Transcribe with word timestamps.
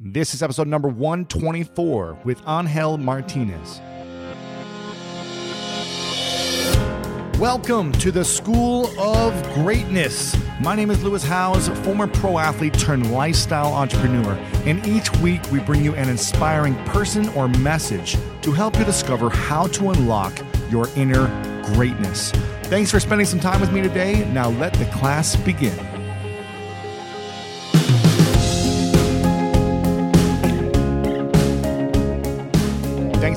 This 0.00 0.34
is 0.34 0.42
episode 0.42 0.68
number 0.68 0.88
124 0.88 2.18
with 2.24 2.42
Angel 2.48 2.98
Martinez. 2.98 3.80
Welcome 7.38 7.92
to 7.92 8.10
the 8.10 8.24
School 8.24 8.86
of 8.98 9.54
Greatness. 9.54 10.36
My 10.60 10.74
name 10.74 10.90
is 10.90 11.04
Lewis 11.04 11.22
Howes, 11.22 11.68
former 11.84 12.06
pro 12.06 12.38
athlete 12.38 12.74
turned 12.74 13.12
lifestyle 13.12 13.72
entrepreneur, 13.74 14.32
and 14.64 14.84
each 14.86 15.12
week 15.18 15.42
we 15.52 15.60
bring 15.60 15.84
you 15.84 15.94
an 15.94 16.08
inspiring 16.08 16.74
person 16.86 17.28
or 17.30 17.46
message 17.46 18.16
to 18.40 18.50
help 18.50 18.78
you 18.78 18.84
discover 18.84 19.28
how 19.28 19.66
to 19.68 19.90
unlock 19.90 20.32
your 20.70 20.88
inner 20.96 21.26
greatness. 21.74 22.32
Thanks 22.64 22.90
for 22.90 22.98
spending 22.98 23.26
some 23.26 23.40
time 23.40 23.60
with 23.60 23.72
me 23.72 23.82
today. 23.82 24.24
Now 24.32 24.48
let 24.48 24.72
the 24.72 24.86
class 24.86 25.36
begin. 25.36 25.91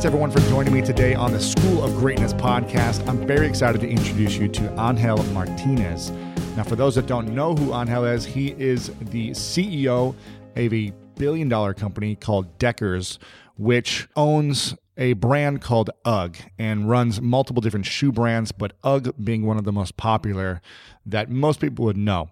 Everyone 0.05 0.29
for 0.29 0.39
joining 0.41 0.71
me 0.71 0.83
today 0.83 1.15
on 1.15 1.31
the 1.31 1.39
School 1.39 1.83
of 1.83 1.95
Greatness 1.95 2.31
podcast. 2.31 3.05
I'm 3.09 3.25
very 3.25 3.47
excited 3.47 3.81
to 3.81 3.89
introduce 3.89 4.37
you 4.37 4.47
to 4.49 4.79
Angel 4.79 5.17
Martinez. 5.33 6.11
Now, 6.55 6.61
for 6.61 6.75
those 6.75 6.93
that 6.93 7.07
don't 7.07 7.33
know 7.33 7.55
who 7.55 7.73
Angel 7.73 8.05
is, 8.05 8.23
he 8.23 8.49
is 8.49 8.91
the 9.01 9.31
CEO 9.31 10.13
of 10.55 10.73
a 10.73 10.93
billion 11.15 11.49
dollar 11.49 11.73
company 11.73 12.15
called 12.15 12.59
Deckers, 12.59 13.17
which 13.57 14.07
owns 14.15 14.75
a 14.95 15.13
brand 15.13 15.61
called 15.61 15.89
UGG 16.05 16.37
and 16.59 16.87
runs 16.87 17.19
multiple 17.19 17.59
different 17.59 17.87
shoe 17.87 18.11
brands, 18.11 18.51
but 18.51 18.73
UGG 18.83 19.15
being 19.25 19.43
one 19.47 19.57
of 19.57 19.63
the 19.63 19.73
most 19.73 19.97
popular 19.97 20.61
that 21.07 21.31
most 21.31 21.59
people 21.59 21.83
would 21.83 21.97
know. 21.97 22.29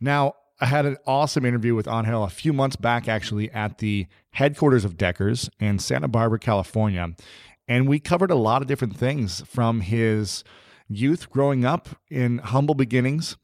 Now, 0.00 0.36
I 0.62 0.66
had 0.66 0.86
an 0.86 0.96
awesome 1.06 1.44
interview 1.44 1.74
with 1.74 1.86
Angel 1.86 2.24
a 2.24 2.30
few 2.30 2.54
months 2.54 2.76
back, 2.76 3.06
actually, 3.06 3.50
at 3.50 3.78
the 3.78 4.06
headquarters 4.32 4.84
of 4.84 4.96
Deckers 4.96 5.50
in 5.60 5.78
Santa 5.78 6.08
Barbara, 6.08 6.38
California. 6.38 7.14
And 7.68 7.88
we 7.88 8.00
covered 8.00 8.30
a 8.30 8.36
lot 8.36 8.62
of 8.62 8.68
different 8.68 8.96
things 8.96 9.42
from 9.46 9.80
his 9.80 10.44
youth 10.88 11.30
growing 11.30 11.64
up 11.64 11.88
in 12.10 12.38
humble 12.38 12.74
beginnings 12.74 13.36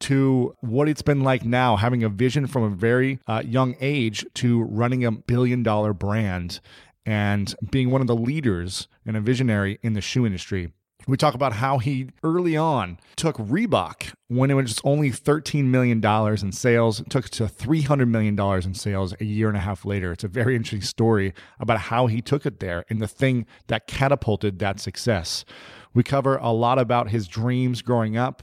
to 0.00 0.54
what 0.60 0.88
it's 0.88 1.02
been 1.02 1.22
like 1.22 1.44
now, 1.44 1.76
having 1.76 2.02
a 2.02 2.08
vision 2.08 2.46
from 2.46 2.62
a 2.62 2.70
very 2.70 3.18
uh, 3.26 3.42
young 3.44 3.76
age 3.80 4.24
to 4.34 4.62
running 4.64 5.04
a 5.04 5.10
billion 5.10 5.62
dollar 5.62 5.92
brand 5.92 6.60
and 7.06 7.54
being 7.70 7.90
one 7.90 8.00
of 8.00 8.06
the 8.06 8.16
leaders 8.16 8.88
and 9.06 9.16
a 9.16 9.20
visionary 9.20 9.78
in 9.82 9.92
the 9.92 10.00
shoe 10.00 10.26
industry. 10.26 10.72
We 11.06 11.18
talk 11.18 11.34
about 11.34 11.54
how 11.54 11.78
he 11.78 12.08
early 12.22 12.56
on 12.56 12.98
took 13.16 13.36
Reebok 13.36 14.14
when 14.28 14.50
it 14.50 14.54
was 14.54 14.80
only 14.84 15.10
$13 15.10 15.64
million 15.64 16.02
in 16.02 16.52
sales, 16.52 17.02
took 17.10 17.26
it 17.26 17.32
to 17.32 17.44
$300 17.44 18.08
million 18.08 18.38
in 18.40 18.74
sales 18.74 19.14
a 19.20 19.24
year 19.24 19.48
and 19.48 19.56
a 19.56 19.60
half 19.60 19.84
later. 19.84 20.12
It's 20.12 20.24
a 20.24 20.28
very 20.28 20.56
interesting 20.56 20.80
story 20.80 21.34
about 21.60 21.78
how 21.78 22.06
he 22.06 22.22
took 22.22 22.46
it 22.46 22.58
there 22.58 22.84
and 22.88 23.02
the 23.02 23.08
thing 23.08 23.44
that 23.66 23.86
catapulted 23.86 24.58
that 24.60 24.80
success. 24.80 25.44
We 25.92 26.02
cover 26.02 26.36
a 26.36 26.52
lot 26.52 26.78
about 26.78 27.10
his 27.10 27.28
dreams 27.28 27.82
growing 27.82 28.16
up. 28.16 28.42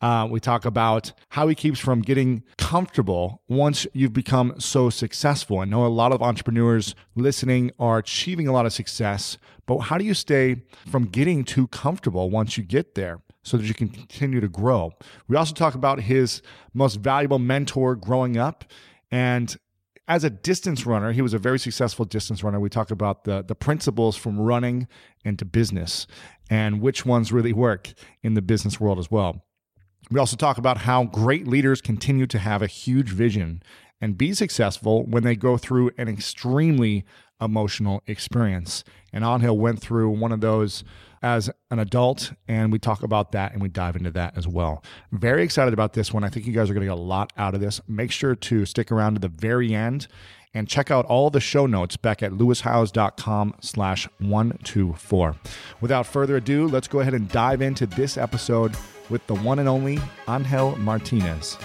Uh, 0.00 0.26
we 0.30 0.38
talk 0.38 0.64
about 0.64 1.12
how 1.30 1.48
he 1.48 1.54
keeps 1.54 1.80
from 1.80 2.02
getting 2.02 2.44
comfortable 2.56 3.42
once 3.48 3.86
you've 3.92 4.12
become 4.12 4.54
so 4.58 4.90
successful. 4.90 5.58
I 5.58 5.64
know 5.64 5.84
a 5.84 5.88
lot 5.88 6.12
of 6.12 6.22
entrepreneurs 6.22 6.94
listening 7.16 7.72
are 7.80 7.98
achieving 7.98 8.46
a 8.46 8.52
lot 8.52 8.64
of 8.64 8.72
success, 8.72 9.38
but 9.68 9.78
how 9.78 9.98
do 9.98 10.04
you 10.04 10.14
stay 10.14 10.62
from 10.90 11.04
getting 11.04 11.44
too 11.44 11.68
comfortable 11.68 12.30
once 12.30 12.56
you 12.56 12.64
get 12.64 12.96
there? 12.96 13.20
So 13.44 13.56
that 13.56 13.66
you 13.66 13.72
can 13.72 13.88
continue 13.88 14.40
to 14.40 14.48
grow. 14.48 14.92
We 15.26 15.36
also 15.36 15.54
talk 15.54 15.74
about 15.74 16.00
his 16.00 16.42
most 16.74 16.96
valuable 16.96 17.38
mentor 17.38 17.94
growing 17.94 18.36
up 18.36 18.64
and 19.10 19.56
as 20.08 20.24
a 20.24 20.30
distance 20.30 20.86
runner, 20.86 21.12
he 21.12 21.20
was 21.20 21.34
a 21.34 21.38
very 21.38 21.58
successful 21.58 22.06
distance 22.06 22.42
runner. 22.42 22.58
We 22.58 22.70
talk 22.70 22.90
about 22.90 23.24
the 23.24 23.44
the 23.46 23.54
principles 23.54 24.16
from 24.16 24.40
running 24.40 24.88
into 25.24 25.44
business 25.44 26.06
and 26.50 26.80
which 26.80 27.04
ones 27.04 27.30
really 27.30 27.52
work 27.52 27.92
in 28.22 28.34
the 28.34 28.42
business 28.42 28.80
world 28.80 28.98
as 28.98 29.10
well. 29.10 29.44
We 30.10 30.18
also 30.18 30.36
talk 30.36 30.56
about 30.56 30.78
how 30.78 31.04
great 31.04 31.46
leaders 31.46 31.82
continue 31.82 32.26
to 32.28 32.38
have 32.38 32.62
a 32.62 32.66
huge 32.66 33.10
vision 33.10 33.62
and 34.00 34.16
be 34.16 34.32
successful 34.32 35.04
when 35.04 35.24
they 35.24 35.36
go 35.36 35.58
through 35.58 35.90
an 35.98 36.08
extremely 36.08 37.04
emotional 37.40 38.02
experience. 38.06 38.84
And 39.12 39.24
Angel 39.24 39.58
went 39.58 39.80
through 39.80 40.10
one 40.10 40.32
of 40.32 40.40
those 40.40 40.84
as 41.22 41.50
an 41.70 41.78
adult, 41.78 42.32
and 42.46 42.70
we 42.72 42.78
talk 42.78 43.02
about 43.02 43.32
that 43.32 43.52
and 43.52 43.60
we 43.60 43.68
dive 43.68 43.96
into 43.96 44.10
that 44.12 44.36
as 44.36 44.46
well. 44.46 44.82
Very 45.12 45.42
excited 45.42 45.74
about 45.74 45.92
this 45.92 46.12
one. 46.12 46.24
I 46.24 46.28
think 46.28 46.46
you 46.46 46.52
guys 46.52 46.70
are 46.70 46.74
going 46.74 46.86
to 46.86 46.92
get 46.92 46.98
a 46.98 47.00
lot 47.00 47.32
out 47.36 47.54
of 47.54 47.60
this. 47.60 47.80
Make 47.88 48.12
sure 48.12 48.34
to 48.34 48.64
stick 48.64 48.92
around 48.92 49.14
to 49.14 49.20
the 49.20 49.28
very 49.28 49.74
end 49.74 50.06
and 50.54 50.68
check 50.68 50.90
out 50.90 51.04
all 51.06 51.30
the 51.30 51.40
show 51.40 51.66
notes 51.66 51.96
back 51.96 52.22
at 52.22 52.32
lewishowes.com 52.32 53.54
slash 53.60 54.08
124. 54.18 55.36
Without 55.80 56.06
further 56.06 56.36
ado, 56.36 56.66
let's 56.66 56.88
go 56.88 57.00
ahead 57.00 57.14
and 57.14 57.28
dive 57.28 57.60
into 57.60 57.86
this 57.86 58.16
episode 58.16 58.76
with 59.10 59.26
the 59.26 59.34
one 59.34 59.58
and 59.58 59.68
only 59.68 59.98
Angel 60.28 60.76
Martinez. 60.78 61.58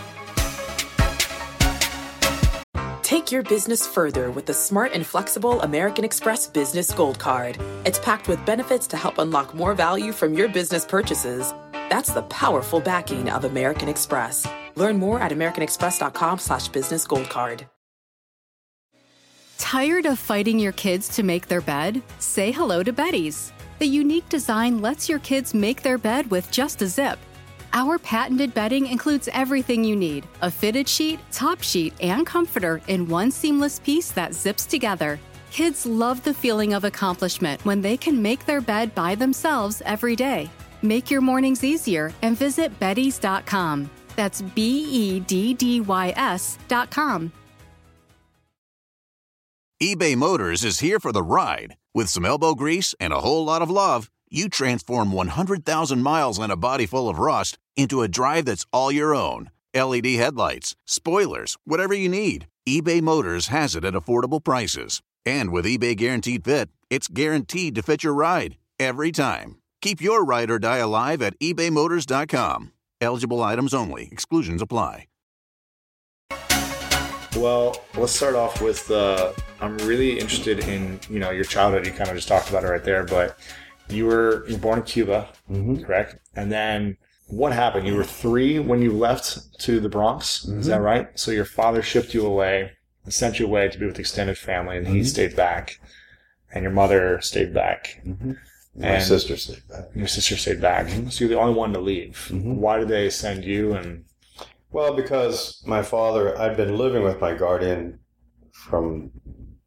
Take 3.23 3.31
your 3.31 3.43
business 3.43 3.87
further 3.87 4.31
with 4.31 4.47
the 4.47 4.53
smart 4.53 4.91
and 4.93 5.07
flexible 5.07 5.61
American 5.61 6.03
Express 6.03 6.45
Business 6.45 6.91
Gold 6.91 7.19
Card. 7.19 7.57
It's 7.85 7.97
packed 7.97 8.27
with 8.27 8.45
benefits 8.45 8.85
to 8.87 8.97
help 8.97 9.17
unlock 9.17 9.53
more 9.53 9.73
value 9.73 10.11
from 10.11 10.33
your 10.33 10.49
business 10.49 10.83
purchases. 10.83 11.53
That's 11.89 12.11
the 12.11 12.23
powerful 12.23 12.81
backing 12.81 13.29
of 13.29 13.45
American 13.45 13.87
Express. 13.87 14.45
Learn 14.75 14.97
more 14.97 15.21
at 15.21 15.31
americanexpress.com 15.31 16.39
slash 16.39 16.67
business 16.67 17.07
gold 17.07 17.29
card. 17.29 17.65
Tired 19.57 20.05
of 20.05 20.19
fighting 20.19 20.59
your 20.59 20.73
kids 20.73 21.07
to 21.15 21.23
make 21.23 21.47
their 21.47 21.61
bed? 21.61 22.01
Say 22.19 22.51
hello 22.51 22.83
to 22.83 22.91
Beddy's. 22.91 23.53
The 23.79 23.87
unique 23.87 24.27
design 24.27 24.81
lets 24.81 25.07
your 25.07 25.19
kids 25.19 25.53
make 25.53 25.81
their 25.81 25.97
bed 25.97 26.29
with 26.29 26.51
just 26.51 26.81
a 26.81 26.87
zip. 26.87 27.19
Our 27.75 27.97
patented 27.97 28.53
bedding 28.53 28.85
includes 28.85 29.27
everything 29.33 29.83
you 29.83 29.95
need 29.95 30.27
a 30.43 30.51
fitted 30.51 30.87
sheet, 30.87 31.19
top 31.31 31.61
sheet, 31.63 31.93
and 31.99 32.25
comforter 32.25 32.81
in 32.87 33.07
one 33.07 33.31
seamless 33.31 33.79
piece 33.79 34.11
that 34.11 34.35
zips 34.35 34.67
together. 34.67 35.19
Kids 35.51 35.85
love 35.85 36.23
the 36.23 36.33
feeling 36.33 36.73
of 36.73 36.83
accomplishment 36.83 37.63
when 37.65 37.81
they 37.81 37.97
can 37.97 38.21
make 38.21 38.45
their 38.45 38.61
bed 38.61 38.93
by 38.93 39.15
themselves 39.15 39.81
every 39.85 40.15
day. 40.15 40.49
Make 40.83 41.09
your 41.09 41.21
mornings 41.21 41.63
easier 41.63 42.13
and 42.21 42.37
visit 42.37 42.79
Beddy's.com. 42.79 43.89
That's 44.15 44.41
B 44.41 44.85
E 44.91 45.19
D 45.21 45.55
D 45.55 45.81
Y 45.81 46.13
S.com. 46.15 47.31
eBay 49.81 50.15
Motors 50.15 50.63
is 50.63 50.79
here 50.79 50.99
for 50.99 51.11
the 51.11 51.23
ride. 51.23 51.75
With 51.95 52.07
some 52.07 52.25
elbow 52.25 52.53
grease 52.53 52.93
and 52.99 53.11
a 53.11 53.19
whole 53.21 53.43
lot 53.43 53.61
of 53.63 53.69
love, 53.71 54.09
you 54.33 54.49
transform 54.49 55.11
100,000 55.11 56.01
miles 56.01 56.39
and 56.39 56.51
a 56.51 56.57
body 56.57 56.85
full 56.85 57.07
of 57.07 57.19
rust 57.19 57.57
into 57.77 58.01
a 58.01 58.07
drive 58.07 58.45
that's 58.45 58.65
all 58.73 58.91
your 58.91 59.15
own. 59.15 59.49
LED 59.73 60.07
headlights, 60.07 60.75
spoilers, 60.85 61.57
whatever 61.65 61.93
you 61.93 62.09
need, 62.09 62.47
eBay 62.67 63.01
Motors 63.01 63.47
has 63.47 63.75
it 63.75 63.85
at 63.85 63.93
affordable 63.93 64.43
prices. 64.43 65.01
And 65.25 65.51
with 65.51 65.65
eBay 65.65 65.95
Guaranteed 65.95 66.43
Fit, 66.43 66.69
it's 66.89 67.07
guaranteed 67.07 67.75
to 67.75 67.81
fit 67.81 68.03
your 68.03 68.13
ride 68.13 68.57
every 68.79 69.11
time. 69.11 69.57
Keep 69.81 70.01
your 70.01 70.23
ride 70.23 70.49
or 70.49 70.59
die 70.59 70.77
alive 70.77 71.21
at 71.21 71.37
ebaymotors.com. 71.39 72.71
Eligible 73.01 73.43
items 73.43 73.73
only, 73.73 74.09
exclusions 74.11 74.61
apply. 74.61 75.07
Well, 77.35 77.81
let's 77.97 78.13
start 78.13 78.35
off 78.35 78.61
with 78.61 78.91
uh, 78.91 79.33
I'm 79.59 79.77
really 79.79 80.19
interested 80.19 80.59
in 80.59 80.99
you 81.09 81.17
know 81.17 81.31
your 81.31 81.45
childhood. 81.45 81.85
You 81.85 81.91
kind 81.91 82.09
of 82.09 82.15
just 82.15 82.27
talked 82.27 82.49
about 82.49 82.63
it 82.63 82.67
right 82.67 82.83
there, 82.83 83.03
but 83.03 83.39
you 83.89 84.05
were 84.05 84.45
you 84.47 84.55
were 84.55 84.61
born 84.61 84.79
in 84.79 84.85
Cuba, 84.85 85.29
mm-hmm. 85.49 85.83
correct? 85.83 86.15
And 86.35 86.51
then 86.51 86.97
what 87.27 87.53
happened? 87.53 87.87
You 87.87 87.95
were 87.95 88.03
three 88.03 88.59
when 88.59 88.81
you 88.81 88.91
left 88.91 89.59
to 89.61 89.79
the 89.79 89.89
Bronx. 89.89 90.45
Is 90.45 90.67
that 90.67 90.75
mm-hmm. 90.75 90.83
right? 90.83 91.19
So 91.19 91.31
your 91.31 91.45
father 91.45 91.81
shipped 91.81 92.13
you 92.13 92.25
away 92.25 92.71
and 93.03 93.13
sent 93.13 93.39
you 93.39 93.45
away 93.45 93.69
to 93.69 93.77
be 93.77 93.85
with 93.85 93.99
extended 93.99 94.37
family, 94.37 94.77
and 94.77 94.87
he 94.87 94.99
mm-hmm. 94.99 95.03
stayed 95.03 95.35
back, 95.35 95.79
and 96.53 96.63
your 96.63 96.71
mother 96.71 97.19
stayed 97.21 97.53
back. 97.53 98.01
My 98.75 98.87
And- 98.87 99.03
sister 99.03 99.37
stayed 99.37 99.67
back. 99.69 99.85
Your 99.95 100.07
sister 100.07 100.35
stayed 100.35 100.61
back, 100.61 100.89
so 101.11 101.19
you're 101.19 101.29
the 101.29 101.39
only 101.39 101.53
one 101.53 101.73
to 101.73 101.79
leave. 101.79 102.29
Why 102.31 102.79
did 102.79 102.87
they 102.87 103.09
send 103.09 103.43
you? 103.43 103.73
And 103.73 104.05
Well, 104.71 104.95
because 104.95 105.61
my 105.65 105.83
father, 105.83 106.37
I'd 106.39 106.57
been 106.57 106.77
living 106.77 107.03
with 107.03 107.21
my 107.21 107.35
guardian 107.35 107.99
from 108.51 109.11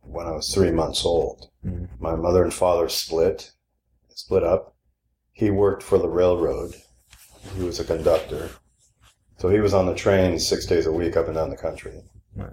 when 0.00 0.26
I 0.26 0.32
was 0.32 0.52
three 0.52 0.70
months 0.70 1.04
old. 1.04 1.50
My 1.98 2.14
mother 2.14 2.42
and 2.42 2.54
father 2.54 2.88
split, 2.88 3.52
split 4.26 4.42
up. 4.42 4.74
He 5.32 5.50
worked 5.50 5.84
for 5.84 5.98
the 5.98 6.08
railroad. 6.08 6.74
He 7.56 7.62
was 7.62 7.78
a 7.78 7.84
conductor. 7.84 8.50
So 9.38 9.48
he 9.48 9.60
was 9.60 9.72
on 9.72 9.86
the 9.86 9.94
train 9.94 10.40
six 10.40 10.66
days 10.66 10.86
a 10.86 10.92
week 10.92 11.16
up 11.16 11.26
and 11.26 11.36
down 11.36 11.50
the 11.50 11.56
country. 11.56 12.00
Right. 12.34 12.50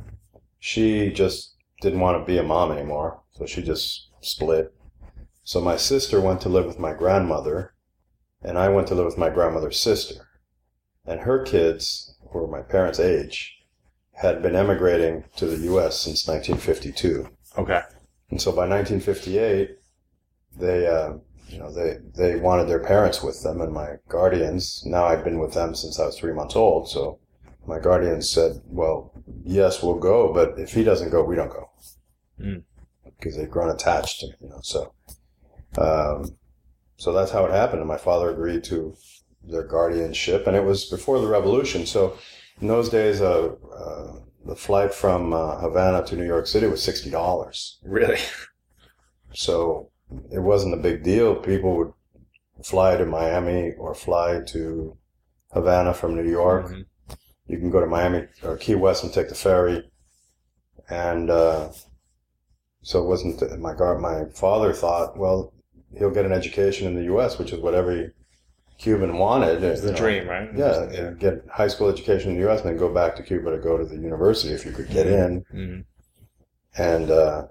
She 0.60 1.12
just 1.12 1.56
didn't 1.82 2.00
want 2.00 2.22
to 2.22 2.32
be 2.32 2.38
a 2.38 2.44
mom 2.44 2.72
anymore. 2.72 3.22
So 3.32 3.48
she 3.48 3.64
just 3.64 4.10
split. 4.22 4.72
So 5.44 5.62
my 5.62 5.76
sister 5.76 6.22
went 6.22 6.42
to 6.42 6.50
live 6.50 6.68
with 6.68 6.78
my 6.78 6.94
grandmother, 6.94 7.74
and 8.44 8.56
I 8.56 8.70
went 8.70 8.88
to 8.90 8.96
live 8.96 9.06
with 9.06 9.18
my 9.18 9.32
grandmother's 9.32 9.80
sister. 9.80 10.28
And 11.06 11.22
her 11.22 11.42
kids 11.44 12.16
who 12.32 12.38
were 12.40 12.48
my 12.48 12.62
parents' 12.62 13.00
age. 13.00 13.58
had 14.18 14.44
been 14.44 14.56
emigrating 14.56 15.24
to 15.38 15.48
the 15.48 15.58
U.S. 15.72 16.00
since 16.00 16.28
1952, 16.28 17.28
Okay. 17.58 17.82
and 18.30 18.40
so 18.40 18.52
by 18.52 18.68
1958, 18.68 19.72
they, 20.56 20.86
uh, 20.86 21.14
you 21.54 21.60
know, 21.60 21.72
they 21.72 21.98
they 22.16 22.36
wanted 22.36 22.68
their 22.68 22.80
parents 22.80 23.22
with 23.22 23.44
them, 23.44 23.62
and 23.62 23.72
my 23.72 23.98
guardians. 24.10 24.84
Now 24.86 25.06
I've 25.06 25.24
been 25.24 25.40
with 25.40 25.54
them 25.54 25.76
since 25.76 26.00
I 26.00 26.06
was 26.06 26.18
three 26.18 26.34
months 26.34 26.56
old, 26.56 26.90
so 26.90 27.20
my 27.68 27.80
guardians 27.80 28.30
said, 28.30 28.62
"Well, 28.66 29.14
yes, 29.44 29.84
we'll 29.84 30.00
go, 30.00 30.34
but 30.34 30.58
if 30.58 30.74
he 30.74 30.84
doesn't 30.84 31.12
go, 31.12 31.24
we 31.24 31.36
don't 31.36 31.52
go," 31.52 31.70
Mm. 32.40 32.64
because 33.06 33.38
they'd 33.38 33.52
grown 33.52 33.70
attached, 33.70 34.24
you 34.24 34.50
know. 34.50 34.60
So, 34.64 34.94
um, 35.78 36.36
so 36.98 37.14
that's 37.14 37.32
how 37.32 37.46
it 37.46 37.52
happened, 37.52 37.82
and 37.82 37.88
my 37.88 37.98
father 37.98 38.32
agreed 38.32 38.64
to 38.66 38.96
their 39.44 39.64
guardianship, 39.64 40.48
and 40.48 40.58
it 40.58 40.64
was 40.64 40.86
before 40.86 41.20
the 41.20 41.28
revolution. 41.28 41.86
So, 41.86 42.18
in 42.62 42.68
those 42.68 42.90
days, 42.90 43.22
uh, 43.22 43.56
uh, 43.72 44.14
the 44.46 44.56
flight 44.56 44.94
from 44.94 45.34
uh, 45.34 45.58
Havana 45.60 46.04
to 46.06 46.16
New 46.16 46.26
York 46.26 46.48
City 46.48 46.68
was 46.68 46.82
sixty 46.84 47.12
dollars. 47.12 47.80
Really? 47.84 48.20
So 49.36 49.90
it 50.32 50.40
wasn't 50.40 50.74
a 50.74 50.78
big 50.78 51.04
deal. 51.04 51.36
People 51.36 51.78
would 51.78 51.94
fly 52.64 52.98
to 52.98 53.06
Miami 53.06 53.74
or 53.78 53.94
fly 53.94 54.42
to 54.48 54.98
Havana 55.54 55.94
from 55.94 56.16
New 56.16 56.30
York. 56.30 56.68
Mhm. 56.68 56.86
You 57.48 57.58
can 57.60 57.70
go 57.70 57.80
to 57.82 57.86
Miami 57.88 58.28
or 58.44 58.58
Key 58.58 58.76
West 58.76 59.04
and 59.04 59.14
take 59.14 59.30
the 59.30 59.36
ferry. 59.36 59.90
And 60.90 61.30
uh, 61.30 61.70
so 62.82 63.04
it 63.04 63.08
wasn't 63.08 63.60
my 63.60 63.74
guard. 63.74 64.02
My 64.02 64.26
father 64.34 64.74
thought, 64.74 65.18
well, 65.18 65.54
he'll 65.98 66.10
get 66.12 66.26
an 66.26 66.32
education 66.32 66.88
in 66.88 66.96
the 66.96 67.04
U.S., 67.06 67.38
which 67.38 67.52
is 67.54 67.60
what 67.60 67.74
every 67.74 68.12
Cuban 68.78 69.18
wanted. 69.18 69.64
It's 69.64 69.82
the 69.82 69.92
know. 69.92 69.98
dream, 69.98 70.28
right? 70.28 70.50
Yeah, 70.56 70.90
Yeah. 70.92 71.12
get 71.12 71.46
high 71.52 71.68
school 71.68 71.90
education 71.90 72.32
in 72.32 72.36
the 72.38 72.44
U.S. 72.44 72.62
and 72.62 72.70
then 72.70 72.78
go 72.78 72.90
back 72.94 73.16
to 73.18 73.24
Cuba 73.24 73.52
to 73.52 73.58
go 73.60 73.78
to 73.78 73.86
the 73.86 73.96
university 73.98 74.54
if 74.54 74.66
you 74.66 74.72
could 74.72 74.90
get 74.90 75.08
in. 75.08 75.46
Mhm. 75.54 75.86
And 76.78 77.12
uh, 77.12 77.48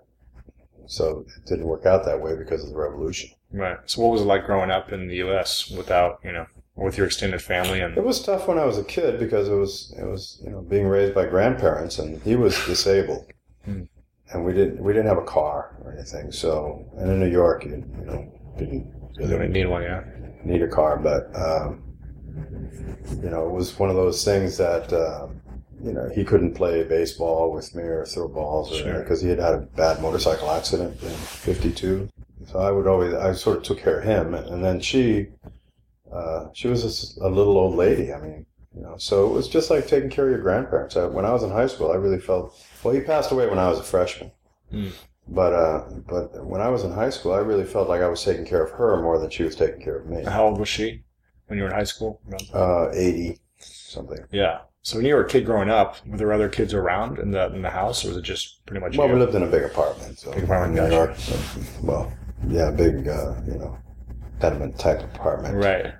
so 0.93 1.25
it 1.37 1.47
didn't 1.47 1.65
work 1.65 1.87
out 1.87 2.05
that 2.05 2.21
way 2.21 2.37
because 2.37 2.62
of 2.62 2.69
the 2.71 2.77
revolution. 2.77 3.31
Right. 3.50 3.79
So, 3.87 4.03
what 4.03 4.12
was 4.12 4.21
it 4.21 4.27
like 4.27 4.44
growing 4.44 4.71
up 4.71 4.93
in 4.93 5.09
the 5.09 5.17
U.S. 5.17 5.71
without, 5.71 6.21
you 6.23 6.33
know, 6.33 6.47
with 6.77 6.99
your 6.99 7.06
extended 7.06 7.41
family 7.41 7.81
and? 7.81 7.97
It 7.97 8.05
was 8.05 8.23
tough 8.23 8.47
when 8.47 8.59
I 8.59 8.65
was 8.65 8.77
a 8.79 8.85
kid 8.85 9.19
because 9.19 9.49
it 9.49 9.55
was 9.55 9.94
it 9.99 10.05
was 10.05 10.41
you 10.44 10.50
know 10.50 10.61
being 10.61 10.87
raised 10.87 11.15
by 11.15 11.27
grandparents 11.27 11.99
and 11.99 12.21
he 12.23 12.37
was 12.37 12.55
disabled, 12.67 13.25
Hmm. 13.65 13.85
and 14.33 14.44
we 14.44 14.53
didn't 14.53 14.83
we 14.83 14.93
didn't 14.93 15.09
have 15.09 15.19
a 15.19 15.25
car 15.25 15.77
or 15.83 15.93
anything. 15.93 16.31
So 16.31 16.85
and 16.99 17.11
in 17.11 17.21
New 17.21 17.31
York 17.31 17.65
you, 17.65 17.71
you 17.99 18.05
know 18.05 18.33
didn't 18.59 18.93
really 19.19 19.49
need 19.49 19.67
one, 19.67 19.83
yeah. 19.83 20.05
need 20.44 20.62
a 20.62 20.69
car, 20.69 20.99
but 20.99 21.35
um, 21.35 21.83
you 23.23 23.31
know 23.31 23.47
it 23.47 23.53
was 23.53 23.79
one 23.79 23.89
of 23.89 23.97
those 23.97 24.25
things 24.25 24.59
that. 24.59 24.93
Uh, 24.93 25.29
you 25.82 25.93
know, 25.93 26.08
he 26.14 26.25
couldn't 26.25 26.55
play 26.55 26.82
baseball 26.84 27.52
with 27.52 27.75
me 27.75 27.82
or 27.82 28.05
throw 28.05 28.29
balls 28.29 28.73
or 28.73 28.76
Sure. 28.76 29.00
because 29.00 29.20
he 29.20 29.29
had 29.29 29.38
had 29.38 29.55
a 29.55 29.58
bad 29.58 30.00
motorcycle 30.00 30.50
accident 30.50 31.02
in 31.02 31.11
'52. 31.11 32.08
So 32.46 32.58
I 32.58 32.70
would 32.70 32.87
always, 32.87 33.14
I 33.14 33.32
sort 33.32 33.58
of 33.58 33.62
took 33.62 33.79
care 33.79 33.99
of 34.00 34.05
him, 34.05 34.34
and 34.34 34.64
then 34.64 34.81
she, 34.81 35.29
uh, 36.12 36.49
she 36.52 36.69
was 36.69 36.82
just 36.82 37.19
a 37.20 37.29
little 37.29 37.56
old 37.56 37.75
lady. 37.76 38.12
I 38.12 38.20
mean, 38.20 38.46
you 38.75 38.82
know, 38.82 38.96
so 38.96 39.26
it 39.26 39.32
was 39.32 39.49
just 39.49 39.70
like 39.70 39.87
taking 39.87 40.11
care 40.11 40.26
of 40.26 40.31
your 40.32 40.40
grandparents. 40.40 40.96
I, 40.96 41.06
when 41.06 41.25
I 41.25 41.32
was 41.32 41.43
in 41.43 41.50
high 41.50 41.67
school, 41.69 41.90
I 41.93 41.96
really 41.96 42.19
felt. 42.20 42.55
Well, 42.82 42.94
he 42.94 43.00
passed 43.00 43.31
away 43.32 43.46
when 43.49 43.58
I 43.58 43.69
was 43.69 43.79
a 43.79 43.82
freshman, 43.84 44.32
Mm. 44.73 44.93
but 45.29 45.52
uh, 45.52 45.84
but 46.08 46.44
when 46.46 46.61
I 46.61 46.69
was 46.69 46.82
in 46.84 46.90
high 46.93 47.11
school, 47.11 47.32
I 47.32 47.38
really 47.38 47.64
felt 47.64 47.88
like 47.88 48.00
I 48.02 48.08
was 48.08 48.23
taking 48.25 48.44
care 48.46 48.64
of 48.64 48.70
her 48.73 49.00
more 49.02 49.19
than 49.19 49.31
she 49.31 49.44
was 49.44 49.55
taking 49.56 49.81
care 49.82 49.99
of 49.99 50.06
me. 50.06 50.25
How 50.25 50.46
old 50.46 50.58
was 50.58 50.69
she 50.69 51.05
when 51.46 51.58
you 51.58 51.64
were 51.64 51.70
in 51.70 51.75
high 51.76 51.84
school? 51.84 52.20
Uh, 52.55 52.88
Eighty 52.93 53.38
something. 53.58 54.19
Yeah. 54.32 54.61
So 54.84 54.96
when 54.96 55.06
you 55.06 55.14
were 55.14 55.25
a 55.25 55.29
kid 55.29 55.46
growing 55.46 55.70
up, 55.70 56.05
were 56.06 56.17
there 56.17 56.32
other 56.32 56.49
kids 56.49 56.75
around 56.75 57.19
in 57.19 57.31
the 57.31 57.46
in 57.55 57.62
the 57.62 57.70
house, 57.70 58.05
or 58.05 58.08
was 58.08 58.17
it 58.17 58.23
just 58.23 58.67
pretty 58.67 58.81
much 58.81 58.96
Well, 58.96 59.06
you? 59.06 59.14
we 59.14 59.20
lived 59.20 59.34
in 59.34 59.43
a 59.44 59.46
big 59.46 59.62
apartment. 59.62 60.19
So 60.19 60.32
Big 60.32 60.44
apartment, 60.44 60.79
in 60.84 60.90
New. 60.90 60.96
York. 60.96 61.17
So, 61.17 61.38
well, 61.82 62.12
yeah, 62.49 62.70
big, 62.73 63.06
uh, 63.06 63.34
you 63.46 63.55
know, 63.55 63.79
tenement 64.40 64.79
type 64.79 65.00
apartment. 65.14 65.55
right. 65.56 65.94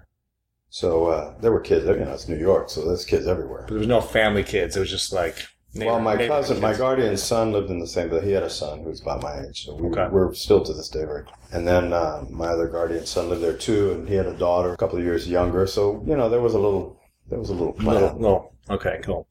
So 0.70 1.06
uh, 1.06 1.38
there 1.40 1.52
were 1.52 1.61
kids. 1.61 1.84
You 1.87 1.96
know, 1.96 2.12
it's 2.12 2.29
New 2.29 2.38
York, 2.38 2.70
so 2.70 2.84
there's 2.84 3.05
kids 3.05 3.26
everywhere. 3.26 3.62
But 3.62 3.75
there 3.75 3.79
was 3.79 3.87
no 3.87 4.00
family 4.00 4.43
kids. 4.43 4.76
It 4.76 4.81
was 4.81 4.90
just 4.90 5.12
like. 5.12 5.37
well, 5.76 6.00
my 6.00 6.14
neighbor- 6.17 6.29
cousin, 6.34 6.61
my 6.61 6.70
kids. 6.70 6.79
guardian's 6.79 7.23
son 7.23 7.52
lived 7.52 7.70
in 7.70 7.79
the 7.79 7.87
same, 7.87 8.08
but 8.08 8.25
he 8.25 8.32
had 8.32 8.43
a 8.43 8.50
son 8.50 8.82
who's 8.82 9.00
about 9.00 9.23
my 9.23 9.43
age. 9.46 9.64
So 9.67 9.75
we, 9.76 9.88
Okay. 9.90 10.08
we're 10.11 10.32
still 10.34 10.62
to 10.64 10.73
this 10.73 10.88
day 10.88 11.05
very. 11.05 11.25
And 11.52 11.69
then 11.69 11.93
uh, 11.93 12.25
my 12.31 12.49
other 12.49 12.67
guardian's 12.69 13.11
son 13.11 13.29
lived 13.29 13.43
there 13.43 13.56
too, 13.56 13.93
and 13.93 14.08
he 14.08 14.14
had 14.17 14.26
a 14.26 14.34
daughter 14.37 14.73
a 14.73 14.76
couple 14.76 14.99
of 14.99 15.05
years 15.05 15.29
younger. 15.29 15.67
So 15.67 16.02
you 16.06 16.17
know, 16.17 16.29
there 16.29 16.40
was 16.40 16.55
a 16.55 16.58
little, 16.58 16.99
there 17.29 17.38
was 17.38 17.50
a 17.50 17.55
little. 17.55 17.75
Little, 17.79 18.17
little. 18.19 18.52
Okay, 18.70 19.00
cool. 19.03 19.26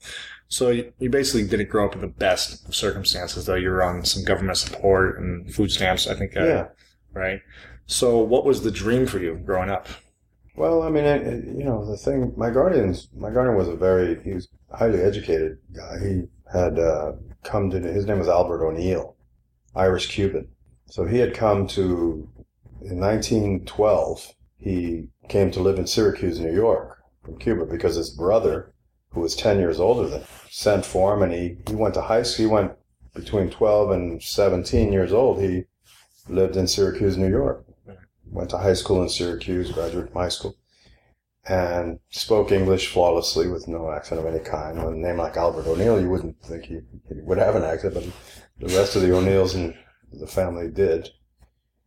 So 0.47 0.69
you, 0.69 0.91
you 0.99 1.09
basically 1.09 1.47
didn't 1.47 1.69
grow 1.69 1.85
up 1.85 1.95
in 1.95 2.01
the 2.01 2.07
best 2.07 2.67
of 2.67 2.75
circumstances, 2.75 3.45
though. 3.45 3.55
You 3.55 3.69
were 3.69 3.83
on 3.83 4.03
some 4.05 4.23
government 4.23 4.57
support 4.57 5.19
and 5.19 5.53
food 5.53 5.71
stamps, 5.71 6.07
I 6.07 6.15
think. 6.15 6.35
uh, 6.35 6.43
Yeah. 6.45 6.67
Right. 7.13 7.41
So 7.85 8.17
what 8.19 8.45
was 8.45 8.61
the 8.63 8.71
dream 8.71 9.05
for 9.05 9.19
you 9.19 9.35
growing 9.45 9.69
up? 9.69 9.87
Well, 10.55 10.83
I 10.83 10.89
mean, 10.89 11.05
it- 11.05 11.45
you 11.45 11.63
know, 11.63 11.85
the 11.85 11.95
thing, 11.97 12.33
my 12.35 12.49
guardian's, 12.49 13.07
my 13.15 13.31
guardian 13.31 13.57
was 13.57 13.69
a 13.69 13.75
very, 13.75 14.21
he 14.23 14.33
was 14.33 14.49
highly 14.73 15.01
educated 15.01 15.57
guy. 15.73 15.97
He 16.01 16.23
had 16.51 16.77
uh, 16.77 17.13
come 17.43 17.69
to, 17.71 17.79
his 17.79 18.05
name 18.05 18.19
was 18.19 18.27
Albert 18.27 18.65
O'Neill, 18.65 19.15
Irish 19.75 20.07
Cuban. 20.07 20.49
So 20.87 21.05
he 21.05 21.17
had 21.19 21.33
come 21.33 21.67
to, 21.67 22.27
in 22.81 22.99
1912, 22.99 24.33
he 24.57 25.07
came 25.29 25.51
to 25.51 25.61
live 25.61 25.79
in 25.79 25.87
Syracuse, 25.87 26.39
New 26.39 26.53
York 26.53 26.97
from 27.23 27.37
Cuba 27.39 27.65
because 27.65 27.95
his 27.95 28.09
brother, 28.09 28.73
who 29.11 29.21
was 29.21 29.35
10 29.35 29.59
years 29.59 29.79
older 29.79 30.07
than 30.07 30.21
him, 30.21 30.27
sent 30.49 30.85
for 30.85 31.13
him 31.13 31.23
and 31.23 31.33
he, 31.33 31.57
he 31.67 31.75
went 31.75 31.93
to 31.95 32.01
high 32.01 32.23
school. 32.23 32.45
He 32.45 32.51
went 32.51 32.71
between 33.13 33.49
12 33.49 33.91
and 33.91 34.23
17 34.23 34.91
years 34.91 35.11
old. 35.11 35.41
He 35.41 35.63
lived 36.29 36.55
in 36.55 36.67
Syracuse, 36.67 37.17
New 37.17 37.29
York 37.29 37.65
went 38.31 38.49
to 38.49 38.57
high 38.57 38.73
school 38.73 39.03
in 39.03 39.09
Syracuse, 39.09 39.71
graduated 39.71 40.11
from 40.11 40.21
high 40.21 40.29
school, 40.29 40.55
and 41.47 41.99
spoke 42.09 42.51
English 42.51 42.87
flawlessly 42.87 43.47
with 43.47 43.67
no 43.67 43.91
accent 43.91 44.19
of 44.19 44.25
any 44.25 44.39
kind. 44.39 44.83
With 44.83 44.93
a 44.93 44.97
name 44.97 45.17
like 45.17 45.37
Albert 45.37 45.67
O'Neill, 45.67 46.01
you 46.01 46.09
wouldn't 46.09 46.41
think 46.41 46.65
he, 46.65 46.79
he 47.09 47.21
would 47.21 47.37
have 47.37 47.55
an 47.55 47.63
accent, 47.63 47.93
but 47.93 48.05
the 48.59 48.75
rest 48.75 48.95
of 48.95 49.01
the 49.01 49.13
O'Neills 49.13 49.55
in 49.55 49.77
the 50.13 50.27
family 50.27 50.69
did. 50.69 51.09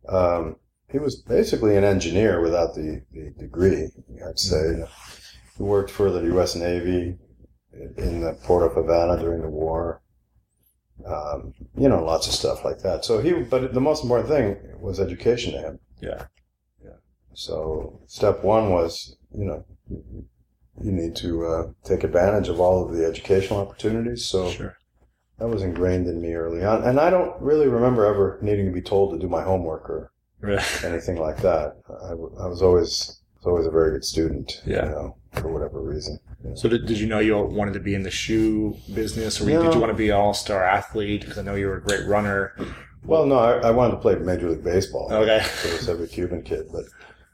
Um, 0.07 0.57
he 0.91 0.99
was 0.99 1.15
basically 1.15 1.75
an 1.77 1.83
engineer 1.83 2.41
without 2.41 2.75
the, 2.75 3.01
the 3.11 3.31
degree, 3.39 3.89
I'd 4.27 4.39
say. 4.39 4.83
He 5.57 5.63
worked 5.63 5.91
for 5.91 6.11
the 6.11 6.21
U.S. 6.33 6.55
Navy 6.55 7.17
in 7.97 8.21
the 8.21 8.37
port 8.43 8.63
of 8.63 8.73
Havana 8.75 9.19
during 9.21 9.41
the 9.41 9.49
war. 9.49 10.01
Um, 11.05 11.53
you 11.77 11.89
know, 11.89 12.03
lots 12.03 12.27
of 12.27 12.33
stuff 12.33 12.63
like 12.63 12.79
that. 12.79 13.03
So 13.05 13.19
he, 13.19 13.33
but 13.33 13.73
the 13.73 13.81
most 13.81 14.03
important 14.03 14.29
thing 14.29 14.57
was 14.79 14.99
education 14.99 15.53
to 15.53 15.59
him. 15.59 15.79
Yeah. 16.01 16.25
Yeah. 16.83 16.91
So 17.33 17.99
step 18.07 18.43
one 18.43 18.69
was, 18.69 19.17
you 19.37 19.45
know, 19.45 19.65
you 20.81 20.91
need 20.91 21.15
to 21.17 21.45
uh, 21.45 21.63
take 21.83 22.03
advantage 22.03 22.47
of 22.47 22.59
all 22.59 22.85
of 22.85 22.95
the 22.95 23.05
educational 23.05 23.59
opportunities. 23.59 24.25
So 24.25 24.49
Sure. 24.49 24.77
that 25.39 25.47
was 25.47 25.63
ingrained 25.63 26.07
in 26.07 26.21
me 26.21 26.33
early 26.33 26.63
on, 26.63 26.83
and 26.83 26.99
I 26.99 27.09
don't 27.09 27.39
really 27.41 27.67
remember 27.67 28.05
ever 28.05 28.39
needing 28.41 28.65
to 28.65 28.71
be 28.71 28.81
told 28.81 29.11
to 29.13 29.19
do 29.19 29.29
my 29.29 29.43
homework 29.43 29.89
or 29.89 30.11
anything 30.83 31.17
like 31.17 31.37
that. 31.41 31.77
I 31.89 32.13
was 32.13 32.61
always 32.61 33.21
was 33.37 33.45
always 33.45 33.65
a 33.67 33.71
very 33.71 33.91
good 33.91 34.05
student. 34.05 34.61
Yeah. 34.65 34.85
You 34.85 34.91
know, 34.91 35.17
for 35.35 35.51
whatever 35.51 35.81
reason. 35.81 36.19
So 36.55 36.69
did, 36.69 36.85
did 36.85 36.99
you 36.99 37.07
know 37.07 37.19
you 37.19 37.37
wanted 37.37 37.73
to 37.73 37.79
be 37.79 37.95
in 37.95 38.03
the 38.03 38.11
shoe 38.11 38.77
business, 38.93 39.41
or 39.41 39.45
did 39.45 39.73
you 39.73 39.79
want 39.79 39.91
to 39.91 39.97
be 39.97 40.09
an 40.09 40.15
all-star 40.15 40.63
athlete? 40.63 41.21
Because 41.21 41.37
I 41.37 41.41
know 41.41 41.55
you 41.55 41.67
were 41.67 41.77
a 41.77 41.81
great 41.81 42.05
runner. 42.07 42.55
Well, 43.03 43.25
no, 43.25 43.37
I, 43.37 43.67
I 43.67 43.71
wanted 43.71 43.91
to 43.91 43.97
play 43.97 44.15
Major 44.15 44.49
League 44.49 44.63
Baseball. 44.63 45.11
Okay. 45.11 45.45
So 45.55 45.71
was 45.71 45.89
every 45.89 46.07
Cuban 46.07 46.43
kid. 46.43 46.67
But 46.71 46.85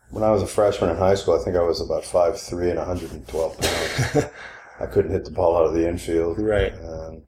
when 0.09 0.23
I 0.23 0.31
was 0.31 0.41
a 0.41 0.47
freshman 0.47 0.89
in 0.89 0.97
high 0.97 1.15
school, 1.15 1.39
I 1.39 1.43
think 1.43 1.55
I 1.55 1.61
was 1.61 1.81
about 1.81 2.03
5'3 2.03 2.69
and 2.69 2.77
112 2.77 3.57
pounds. 3.57 4.25
I 4.79 4.85
couldn't 4.85 5.11
hit 5.11 5.25
the 5.25 5.31
ball 5.31 5.57
out 5.57 5.65
of 5.65 5.73
the 5.73 5.87
infield. 5.87 6.39
Right. 6.39 6.73
And 6.73 7.23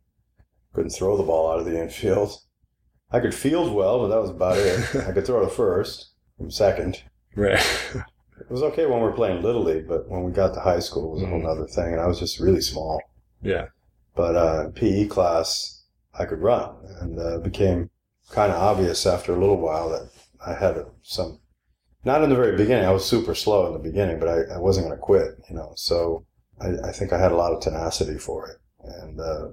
couldn't 0.74 0.92
throw 0.92 1.18
the 1.18 1.24
ball 1.24 1.52
out 1.52 1.60
of 1.60 1.66
the 1.66 1.82
infield. 1.82 2.36
I 3.12 3.20
could 3.20 3.34
field 3.34 3.74
well, 3.74 4.00
but 4.00 4.08
that 4.08 4.22
was 4.22 4.32
about 4.32 4.58
it. 4.58 4.96
I 5.08 5.12
could 5.12 5.26
throw 5.26 5.42
to 5.42 5.50
first 5.50 6.12
from 6.38 6.52
second. 6.52 7.04
Right. 7.36 7.64
It 8.40 8.50
was 8.50 8.64
okay 8.64 8.86
when 8.86 8.98
we 9.00 9.06
were 9.06 9.12
playing 9.14 9.42
Little 9.42 9.64
League, 9.64 9.88
but 9.88 10.10
when 10.10 10.24
we 10.24 10.32
got 10.32 10.54
to 10.54 10.60
high 10.60 10.80
school, 10.80 11.12
it 11.12 11.14
was 11.16 11.24
a 11.24 11.28
whole 11.28 11.42
Mhm. 11.42 11.52
other 11.52 11.68
thing. 11.68 11.94
And 11.94 12.02
I 12.02 12.08
was 12.08 12.20
just 12.20 12.40
really 12.40 12.62
small. 12.62 13.02
yeah. 13.42 13.68
But 14.16 14.36
uh, 14.36 14.70
PE 14.76 15.08
class, 15.08 15.84
I 16.14 16.26
could 16.26 16.40
run, 16.40 16.76
and 17.02 17.18
uh, 17.20 17.38
it 17.38 17.44
became 17.44 17.90
kind 18.30 18.52
of 18.52 18.62
obvious 18.62 19.08
after 19.08 19.34
a 19.34 19.40
little 19.40 19.58
while 19.58 19.90
that 19.90 20.10
I 20.46 20.54
had 20.54 20.78
some. 21.02 21.40
Not 22.06 22.22
in 22.24 22.30
the 22.30 22.36
very 22.36 22.56
beginning. 22.56 22.86
I 22.86 22.92
was 22.92 23.06
super 23.06 23.34
slow 23.34 23.66
in 23.68 23.74
the 23.74 23.80
beginning, 23.80 24.20
but 24.20 24.30
I, 24.30 24.56
I 24.56 24.58
wasn't 24.60 24.86
going 24.88 24.98
to 24.98 25.02
quit. 25.02 25.40
You 25.50 25.56
know, 25.56 25.72
so 25.76 26.26
I, 26.62 26.90
I 26.90 26.92
think 26.92 27.12
I 27.12 27.18
had 27.18 27.32
a 27.32 27.36
lot 27.36 27.54
of 27.54 27.62
tenacity 27.62 28.18
for 28.20 28.48
it. 28.50 28.58
And 28.84 29.20
uh, 29.20 29.48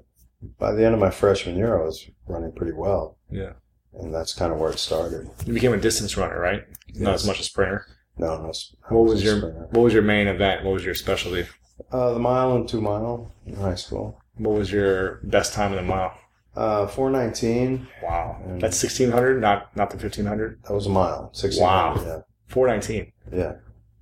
by 0.58 0.72
the 0.72 0.84
end 0.84 0.94
of 0.94 1.00
my 1.00 1.10
freshman 1.10 1.56
year, 1.56 1.80
I 1.80 1.84
was 1.84 2.06
running 2.28 2.52
pretty 2.52 2.72
well, 2.72 3.16
Yeah. 3.30 3.52
and 3.94 4.12
that's 4.14 4.34
kind 4.34 4.52
of 4.52 4.58
where 4.58 4.70
it 4.72 4.78
started. 4.78 5.30
You 5.46 5.54
became 5.54 5.72
a 5.72 5.78
distance 5.80 6.16
runner, 6.18 6.38
right? 6.38 6.62
Not 6.94 7.12
Yes. 7.12 7.20
as 7.22 7.26
much 7.26 7.40
a 7.40 7.44
sprinter. 7.44 7.86
No, 8.20 8.36
no. 8.42 8.52
What 8.90 9.04
was 9.06 9.24
your 9.24 9.36
sprinter. 9.38 9.68
What 9.70 9.82
was 9.82 9.94
your 9.94 10.02
main 10.02 10.26
event? 10.28 10.64
What 10.64 10.74
was 10.74 10.84
your 10.84 10.94
specialty? 10.94 11.46
Uh, 11.90 12.12
the 12.12 12.18
mile 12.18 12.54
and 12.54 12.68
two 12.68 12.80
mile 12.80 13.32
in 13.46 13.54
high 13.54 13.74
school. 13.74 14.20
What 14.36 14.54
was 14.54 14.70
your 14.70 15.20
best 15.24 15.54
time 15.54 15.72
in 15.72 15.76
the 15.76 15.82
mile? 15.82 16.12
Uh, 16.54 16.86
419. 16.86 17.86
Wow, 18.02 18.36
Mm. 18.46 18.60
that's 18.60 18.76
sixteen 18.76 19.10
hundred, 19.12 19.40
not 19.40 19.74
not 19.76 19.90
the 19.90 19.98
fifteen 19.98 20.26
hundred. 20.26 20.60
That 20.64 20.74
was 20.74 20.86
a 20.86 20.90
mile. 20.90 21.30
16. 21.32 21.62
Wow. 21.62 22.24
Four 22.48 22.66
nineteen. 22.66 23.12
Yeah. 23.32 23.38
Yeah. 23.38 23.52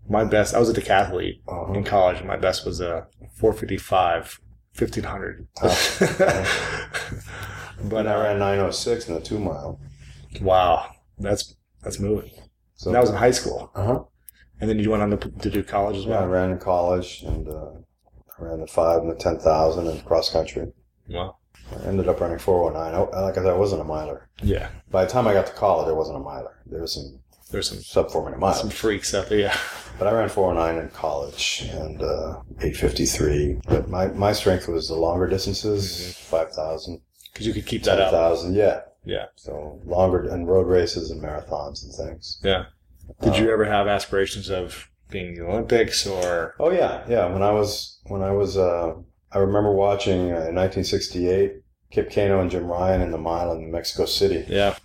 My 0.09 0.25
best. 0.25 0.55
I 0.55 0.59
was 0.59 0.71
a 0.71 0.75
decathlete 0.75 1.41
Uh-huh. 1.47 1.73
in 1.75 1.85
college. 1.85 2.19
And 2.19 2.27
my 2.27 2.37
best 2.37 2.65
was 2.67 2.81
a 2.81 3.07
four 3.35 3.53
fifty 3.53 3.77
five. 3.79 4.41
1500 4.79 5.49
but 7.85 8.07
I 8.07 8.15
uh, 8.15 8.23
ran 8.23 8.39
906 8.39 9.09
in 9.09 9.15
the 9.15 9.21
two 9.21 9.41
mile. 9.41 9.81
wow 10.41 10.89
that's 11.19 11.57
that's 11.83 11.99
moving 11.99 12.31
So 12.79 12.91
that 12.93 13.01
was 13.01 13.11
in 13.11 13.17
high 13.17 13.33
school 13.41 13.71
Uh 13.75 13.85
huh. 13.85 14.01
and 14.61 14.71
then 14.71 14.79
you 14.79 14.91
went 14.91 15.03
on 15.03 15.11
to, 15.11 15.17
to 15.45 15.51
do 15.51 15.63
college 15.63 15.97
as 15.99 16.05
Yeah, 16.07 16.21
I 16.21 16.25
ran 16.27 16.51
in 16.53 16.59
college 16.59 17.23
and 17.23 17.47
uh, 17.49 17.71
I 18.39 18.43
ran 18.45 18.61
the 18.61 18.67
five 18.67 18.99
and 19.03 19.11
the 19.11 19.17
10,000 19.17 19.87
and 19.89 20.05
cross 20.05 20.31
country. 20.31 20.73
wow 21.09 21.37
I 21.71 21.87
ended 21.87 22.09
up 22.09 22.19
running 22.21 22.39
409. 22.39 22.95
I, 22.95 23.21
like 23.21 23.37
I 23.37 23.43
said, 23.43 23.53
I 23.53 23.57
wasn't 23.65 23.83
a 23.83 23.85
miler. 23.85 24.29
yeah 24.43 24.69
By 24.91 25.05
the 25.05 25.11
time 25.11 25.27
I 25.29 25.35
got 25.35 25.47
to 25.49 25.53
college, 25.53 25.89
I 25.89 25.93
wasn't 25.93 26.17
a 26.17 26.21
miler. 26.21 26.55
There 26.67 26.81
was 26.81 26.95
some 26.95 27.19
there's 27.51 27.69
some 27.71 27.81
sub 27.81 28.11
four 28.11 28.25
minute 28.27 28.39
miles. 28.39 28.61
some 28.61 28.71
freaks 28.71 29.13
out 29.15 29.29
there 29.29 29.39
yeah 29.41 29.57
But 29.99 30.07
I 30.07 30.13
ran 30.13 30.29
409 30.29 30.83
in 30.85 30.89
college 30.91 31.67
and 31.73 32.01
uh, 32.01 32.41
853. 32.61 33.61
But 33.67 33.89
my, 33.89 34.07
my 34.09 34.33
strength 34.33 34.69
was 34.69 34.87
the 34.89 34.95
longer 34.95 35.27
distances, 35.27 36.15
5,000, 36.17 37.01
because 37.33 37.47
you 37.49 37.53
could 37.53 37.67
keep 37.67 37.83
that 37.85 37.99
up 38.01 38.11
10,000. 38.13 38.55
Yeah. 38.55 38.83
Yeah 39.05 39.27
So 39.37 39.81
longer 39.85 40.29
and 40.29 40.49
road 40.49 40.67
races 40.67 41.11
and 41.11 41.23
marathons 41.23 41.85
and 41.85 41.93
things. 41.95 42.41
yeah 42.43 42.67
did 43.23 43.37
you 43.39 43.51
ever 43.51 43.65
have 43.65 43.87
aspirations 43.87 44.51
of 44.51 44.91
being 45.11 45.29
in 45.29 45.35
the 45.37 45.47
olympics 45.47 46.07
or 46.07 46.55
Oh 46.61 46.71
yeah, 46.71 47.05
yeah. 47.09 47.27
When 47.33 47.43
I 47.43 47.51
was 47.53 48.01
when 48.05 48.23
I 48.23 48.31
was, 48.33 48.57
uh, 48.57 48.95
I 49.33 49.39
remember 49.39 49.73
watching 49.73 50.21
uh, 50.33 50.49
in 50.49 50.55
1968 50.55 51.63
Kip 51.91 52.11
Keino 52.11 52.41
and 52.43 52.51
Jim 52.51 52.65
Ryun 52.65 53.03
in 53.03 53.11
the 53.11 53.19
mile 53.19 53.53
in 53.53 53.71
Mexico 53.73 54.05
City, 54.05 54.45
yeah 54.49 54.77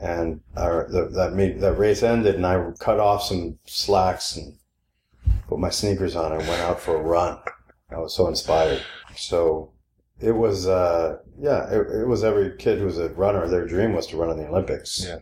and 0.00 0.40
I, 0.56 0.68
the, 0.68 1.10
that 1.14 1.34
meet, 1.34 1.60
that 1.60 1.74
race 1.74 2.02
ended, 2.02 2.34
and 2.36 2.46
I 2.46 2.70
cut 2.78 2.98
off 2.98 3.22
some 3.22 3.58
slacks 3.66 4.34
and 4.36 4.56
put 5.46 5.58
my 5.58 5.68
sneakers 5.70 6.16
on 6.16 6.32
and 6.32 6.46
went 6.48 6.62
out 6.62 6.80
for 6.80 6.96
a 6.96 7.02
run. 7.02 7.38
I 7.90 7.98
was 7.98 8.14
so 8.14 8.26
inspired. 8.26 8.82
So 9.16 9.72
it 10.20 10.32
was, 10.32 10.68
uh, 10.68 11.18
yeah, 11.38 11.68
it, 11.70 12.02
it 12.02 12.06
was 12.06 12.22
every 12.24 12.56
kid 12.56 12.78
who 12.78 12.84
was 12.86 12.98
a 12.98 13.08
runner. 13.10 13.46
Their 13.48 13.66
dream 13.66 13.92
was 13.94 14.06
to 14.08 14.16
run 14.16 14.30
in 14.30 14.36
the 14.38 14.48
Olympics. 14.48 15.04
Yeah. 15.04 15.18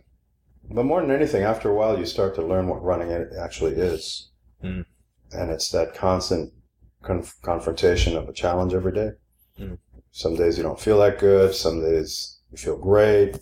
But 0.71 0.85
more 0.85 1.01
than 1.01 1.11
anything, 1.11 1.43
after 1.43 1.69
a 1.69 1.73
while, 1.73 1.97
you 1.97 2.05
start 2.05 2.35
to 2.35 2.45
learn 2.45 2.67
what 2.67 2.83
running 2.83 3.09
it 3.09 3.29
actually 3.39 3.73
is, 3.73 4.29
Mm. 4.63 4.85
and 5.31 5.49
it's 5.51 5.69
that 5.71 5.93
constant 5.95 6.53
conf- 7.01 7.37
confrontation 7.41 8.17
of 8.17 8.27
a 8.27 8.33
challenge 8.33 8.73
every 8.73 8.91
day. 8.91 9.11
Mm. 9.57 9.77
Some 10.11 10.35
days 10.35 10.57
you 10.57 10.63
don't 10.63 10.79
feel 10.79 10.99
that 10.99 11.17
good. 11.17 11.55
Some 11.55 11.81
days 11.81 12.39
you 12.51 12.57
feel 12.57 12.77
great. 12.77 13.39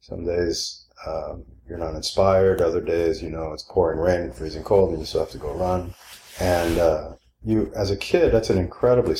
Some 0.00 0.24
days 0.24 0.86
um, 1.06 1.44
you're 1.68 1.78
not 1.78 1.94
inspired. 1.94 2.60
Other 2.62 2.80
days, 2.80 3.22
you 3.22 3.30
know, 3.30 3.52
it's 3.52 3.64
pouring 3.64 3.98
rain 3.98 4.22
and 4.22 4.34
freezing 4.34 4.62
cold, 4.62 4.90
and 4.90 4.98
you 5.00 5.04
still 5.04 5.20
have 5.20 5.30
to 5.30 5.38
go 5.38 5.52
run. 5.54 5.94
And 6.40 6.78
uh, 6.78 7.12
you, 7.46 7.70
as 7.76 7.90
a 7.90 7.96
kid, 7.96 8.32
that's 8.32 8.50
an 8.50 8.58
incredibly 8.58 9.16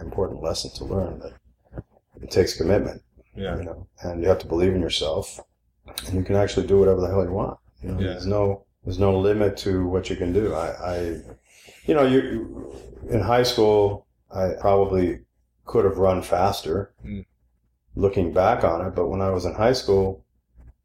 important 0.00 0.42
lesson 0.42 0.70
to 0.76 0.84
learn. 0.84 1.20
That 1.20 1.34
it 2.22 2.30
takes 2.30 2.56
commitment, 2.56 3.02
yeah 3.36 3.56
you 3.58 3.64
know, 3.64 3.86
and 4.02 4.22
you 4.22 4.28
have 4.28 4.38
to 4.40 4.46
believe 4.46 4.74
in 4.74 4.80
yourself, 4.80 5.38
and 6.06 6.14
you 6.14 6.24
can 6.24 6.34
actually 6.34 6.66
do 6.66 6.78
whatever 6.80 7.00
the 7.00 7.08
hell 7.08 7.22
you 7.24 7.30
want. 7.30 7.58
You 7.82 7.90
know, 7.92 8.00
Yeah. 8.00 8.06
there's 8.12 8.26
no 8.26 8.64
there's 8.84 8.98
no 8.98 9.18
limit 9.18 9.56
to 9.58 9.86
what 9.86 10.08
you 10.10 10.16
can 10.16 10.32
do. 10.32 10.54
I, 10.54 10.68
I 10.94 10.98
you 11.86 11.94
know, 11.94 12.06
you 12.06 12.72
in 13.10 13.20
high 13.20 13.44
school, 13.44 14.06
I 14.30 14.52
probably 14.60 15.20
could 15.66 15.84
have 15.84 15.98
run 15.98 16.22
faster. 16.22 16.92
Mm. 17.04 17.24
Looking 17.94 18.32
back 18.32 18.62
on 18.64 18.86
it, 18.86 18.94
but 18.94 19.08
when 19.08 19.20
I 19.20 19.30
was 19.30 19.44
in 19.44 19.54
high 19.54 19.72
school, 19.72 20.24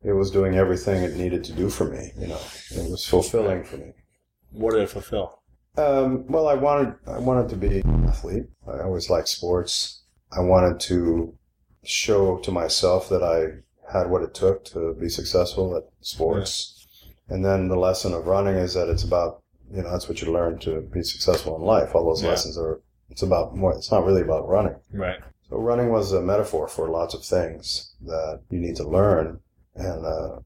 it 0.04 0.14
was 0.14 0.32
doing 0.32 0.56
everything 0.56 1.04
it 1.04 1.16
needed 1.16 1.44
to 1.46 1.54
do 1.54 1.70
for 1.70 1.86
me. 1.86 2.12
You 2.20 2.28
know, 2.28 2.40
it 2.72 2.90
was 2.90 3.06
fulfilling 3.06 3.64
for 3.64 3.78
me. 3.78 3.94
what 4.52 4.74
did 4.74 4.82
it 4.82 4.90
fulfill 4.90 5.43
Um, 5.78 6.26
well, 6.28 6.48
I 6.48 6.54
wanted 6.54 6.96
I 7.08 7.20
wanted 7.20 7.50
to 7.50 7.56
be 7.56 7.80
an 7.80 8.06
athlete. 8.08 8.46
I 8.68 8.82
always 8.82 9.10
liked 9.10 9.28
sports. 9.28 10.02
I 10.32 10.42
wanted 10.42 10.80
to 10.82 11.36
show 11.84 12.38
to 12.40 12.52
myself 12.52 13.10
that 13.10 13.24
I 13.24 13.62
had 13.92 14.10
what 14.10 14.22
it 14.24 14.34
took 14.34 14.66
to 14.66 14.94
be 15.00 15.10
successful 15.10 15.76
at 15.76 15.84
sports. 16.02 16.88
And 17.30 17.44
then 17.44 17.68
the 17.70 17.76
lesson 17.76 18.14
of 18.14 18.28
running 18.28 18.56
is 18.56 18.74
that 18.76 18.90
it's 18.90 19.04
about 19.04 19.42
you 19.72 19.82
know 19.82 19.92
that's 19.92 20.08
what 20.08 20.22
you 20.22 20.32
learn 20.32 20.60
to 20.60 20.82
be 20.82 21.02
successful 21.04 21.56
in 21.56 21.64
life. 21.64 21.96
All 21.96 22.06
those 22.06 22.22
Yeah. 22.24 22.30
lessons 22.30 22.58
are 22.58 22.82
it's 23.10 23.24
about 23.24 23.56
more. 23.56 23.74
It's 23.76 23.92
not 23.92 24.06
really 24.06 24.22
about 24.22 24.48
running. 24.48 24.76
right 24.92 25.20
So 25.50 25.58
running 25.58 25.90
was 25.90 26.12
a 26.12 26.22
metaphor 26.22 26.68
for 26.68 26.90
lots 26.90 27.14
of 27.16 27.24
things 27.26 27.94
that 28.06 28.42
you 28.50 28.60
need 28.60 28.76
to 28.78 28.88
learn. 28.88 29.40
And 29.76 30.06
uh, 30.06 30.40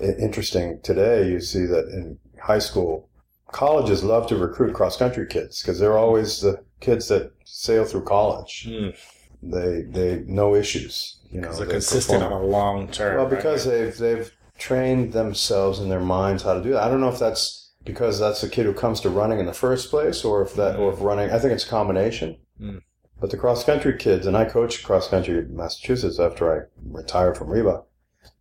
interesting 0.00 0.80
today, 0.82 1.28
you 1.28 1.40
see 1.40 1.64
that 1.66 1.86
in 1.88 2.18
high 2.40 2.58
school, 2.60 3.08
colleges 3.52 4.02
love 4.02 4.26
to 4.28 4.36
recruit 4.36 4.74
cross 4.74 4.96
country 4.96 5.26
kids 5.26 5.62
because 5.62 5.78
they're 5.78 5.98
always 5.98 6.40
the 6.40 6.64
kids 6.80 7.08
that 7.08 7.32
sail 7.44 7.84
through 7.84 8.04
college. 8.04 8.66
mm. 8.68 8.96
They 9.44 9.82
they 9.82 10.22
no 10.26 10.54
issues. 10.54 11.18
You 11.30 11.40
know, 11.40 11.52
they're 11.52 11.66
consistent 11.66 12.20
perform. 12.22 12.42
on 12.42 12.42
a 12.42 12.46
long 12.46 12.88
term 12.88 13.16
Well, 13.16 13.26
right? 13.26 13.36
because 13.36 13.64
they've 13.64 13.96
they've 13.96 14.30
trained 14.58 15.12
themselves 15.12 15.80
in 15.80 15.88
their 15.88 16.00
minds 16.00 16.42
how 16.44 16.54
to 16.54 16.62
do 16.62 16.72
that. 16.72 16.82
I 16.84 16.88
don't 16.88 17.00
know 17.00 17.08
if 17.08 17.18
that's 17.18 17.72
because 17.84 18.20
that's 18.20 18.40
the 18.40 18.48
kid 18.48 18.66
who 18.66 18.72
comes 18.74 19.00
to 19.00 19.10
running 19.10 19.40
in 19.40 19.46
the 19.46 19.52
first 19.52 19.90
place, 19.90 20.24
or 20.24 20.42
if 20.42 20.54
that, 20.54 20.76
or 20.76 20.92
if 20.92 21.00
running. 21.00 21.30
I 21.30 21.38
think 21.40 21.52
it's 21.52 21.64
a 21.66 21.68
combination. 21.68 22.36
Mm. 22.60 22.82
But 23.20 23.30
the 23.30 23.36
cross 23.36 23.64
country 23.64 23.96
kids, 23.98 24.26
and 24.26 24.36
I 24.36 24.44
coached 24.44 24.84
cross 24.84 25.08
country 25.08 25.38
in 25.38 25.56
Massachusetts 25.56 26.20
after 26.20 26.44
I 26.54 26.66
retired 26.98 27.36
from 27.36 27.48
Reebok 27.48 27.84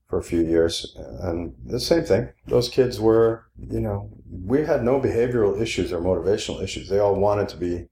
for 0.08 0.20
a 0.20 0.24
few 0.24 0.42
years, 0.42 0.96
and 1.22 1.56
the 1.66 1.80
same 1.80 2.04
thing. 2.04 2.30
Those 2.46 2.70
kids 2.70 3.00
were, 3.00 3.46
you 3.58 3.80
know, 3.80 4.12
we 4.32 4.66
had 4.66 4.84
no 4.84 5.00
behavioral 5.00 5.60
issues 5.62 5.92
or 5.92 6.00
motivational 6.00 6.64
issues. 6.64 6.88
They 6.90 7.00
all 7.00 7.16
wanted 7.16 7.50
to 7.50 7.58
be 7.58 7.88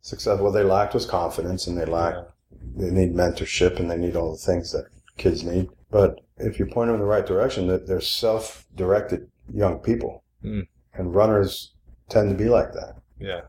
successful. 0.00 0.46
What 0.46 0.52
they 0.54 0.62
lacked 0.64 0.94
was 0.94 1.06
confidence, 1.06 1.66
and 1.66 1.76
they 1.76 1.84
lacked 1.84 2.30
they 2.76 2.90
need 2.90 3.14
mentorship 3.14 3.78
and 3.78 3.90
they 3.90 3.96
need 3.96 4.16
all 4.16 4.32
the 4.32 4.38
things 4.38 4.72
that 4.72 4.86
kids 5.16 5.44
need. 5.44 5.68
But 5.90 6.20
if 6.38 6.58
you 6.58 6.66
point 6.66 6.88
them 6.88 6.94
in 6.96 7.00
the 7.00 7.06
right 7.06 7.26
direction, 7.26 7.66
that 7.68 7.86
they're 7.86 8.00
self-directed 8.00 9.30
young 9.52 9.78
people, 9.78 10.22
Mm. 10.44 10.66
and 10.94 11.14
runners 11.14 11.72
tend 12.08 12.30
to 12.30 12.36
be 12.36 12.48
like 12.50 12.72
that. 12.72 12.96
yeah 13.18 13.42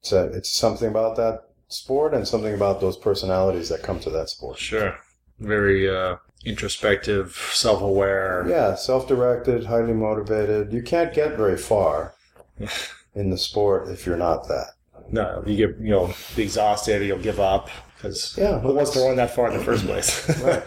It's 0.00 0.12
a, 0.12 0.24
it's 0.32 0.52
something 0.52 0.88
about 0.88 1.16
that 1.16 1.44
sport 1.68 2.12
and 2.14 2.26
something 2.26 2.54
about 2.54 2.80
those 2.80 2.96
personalities 2.96 3.68
that 3.68 3.82
come 3.82 4.00
to 4.00 4.10
that 4.10 4.28
sport. 4.28 4.58
Sure. 4.58 4.96
Very 5.38 5.88
uh, 5.88 6.16
introspective, 6.44 7.34
self 7.52 7.82
aware. 7.82 8.46
Yeah, 8.48 8.74
self-directed, 8.74 9.66
highly 9.66 9.92
motivated. 9.92 10.72
You 10.72 10.82
can't 10.82 11.12
get 11.14 11.36
very 11.36 11.56
far 11.56 12.14
in 13.14 13.30
the 13.30 13.38
sport 13.38 13.88
if 13.88 14.06
you're 14.06 14.16
not 14.16 14.48
that. 14.48 14.72
No, 15.10 15.42
you 15.46 15.56
get 15.56 15.78
you 15.80 15.90
know 15.90 16.12
be 16.36 16.42
exhausted, 16.42 17.02
you'll 17.04 17.18
give 17.18 17.40
up 17.40 17.68
because 17.96 18.36
Yeah, 18.38 18.60
who 18.60 18.74
wants 18.74 18.90
to 18.92 19.00
run 19.00 19.16
that 19.16 19.34
far 19.34 19.50
in 19.50 19.58
the 19.58 19.64
first 19.64 19.84
place? 19.84 20.28
Right. 20.42 20.62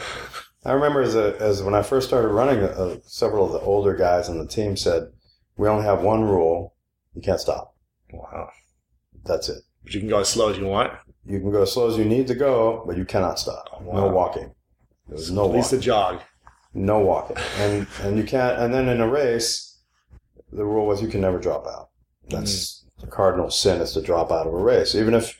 I 0.65 0.71
remember 0.71 1.01
as 1.01 1.13
a, 1.15 1.35
as 1.41 1.61
when 1.61 1.75
I 1.75 1.81
first 1.81 2.07
started 2.07 2.29
running, 2.29 2.63
uh, 2.63 2.95
several 3.05 3.45
of 3.45 3.51
the 3.51 3.59
older 3.59 3.93
guys 3.97 4.29
on 4.29 4.37
the 4.37 4.47
team 4.47 4.77
said, 4.77 5.11
"We 5.57 5.67
only 5.67 5.83
have 5.83 6.01
one 6.03 6.23
rule: 6.23 6.73
you 7.13 7.21
can't 7.21 7.39
stop. 7.39 7.75
wow. 8.11 8.49
That's 9.25 9.49
it. 9.49 9.63
But 9.83 9.93
you 9.93 9.99
can 9.99 10.07
go 10.09 10.19
as 10.19 10.29
slow 10.29 10.49
as 10.49 10.57
you 10.57 10.65
want. 10.65 10.93
You 11.25 11.39
can 11.41 11.51
go 11.51 11.63
as 11.63 11.73
slow 11.73 11.89
as 11.89 11.97
you 11.97 12.05
need 12.05 12.27
to 12.27 12.35
go, 12.35 12.83
but 12.87 12.95
you 12.97 13.03
cannot 13.05 13.39
stop. 13.39 13.81
No 13.81 14.07
Wow. 14.07 14.09
Walking. 15.13 15.25
There's 15.25 15.31
no 15.31 15.45
At 15.45 15.55
least 15.55 15.73
a 15.73 15.77
jog. 15.77 16.21
No 16.73 16.99
walking. 16.99 17.37
And 17.57 17.87
and 18.01 18.17
you 18.17 18.23
can't. 18.23 18.59
And 18.59 18.73
then 18.73 18.89
in 18.89 18.99
a 18.99 19.07
race, 19.07 19.77
the 20.51 20.65
rule 20.65 20.87
was 20.87 21.01
you 21.01 21.07
can 21.07 21.21
never 21.21 21.39
drop 21.39 21.67
out. 21.67 21.89
That's 22.29 22.53
mm. 22.53 23.01
the 23.01 23.07
cardinal 23.07 23.51
sin 23.51 23.81
is 23.81 23.93
to 23.93 24.01
drop 24.01 24.31
out 24.31 24.47
of 24.47 24.53
a 24.53 24.57
race. 24.57 24.95
Even 24.95 25.13
if 25.13 25.39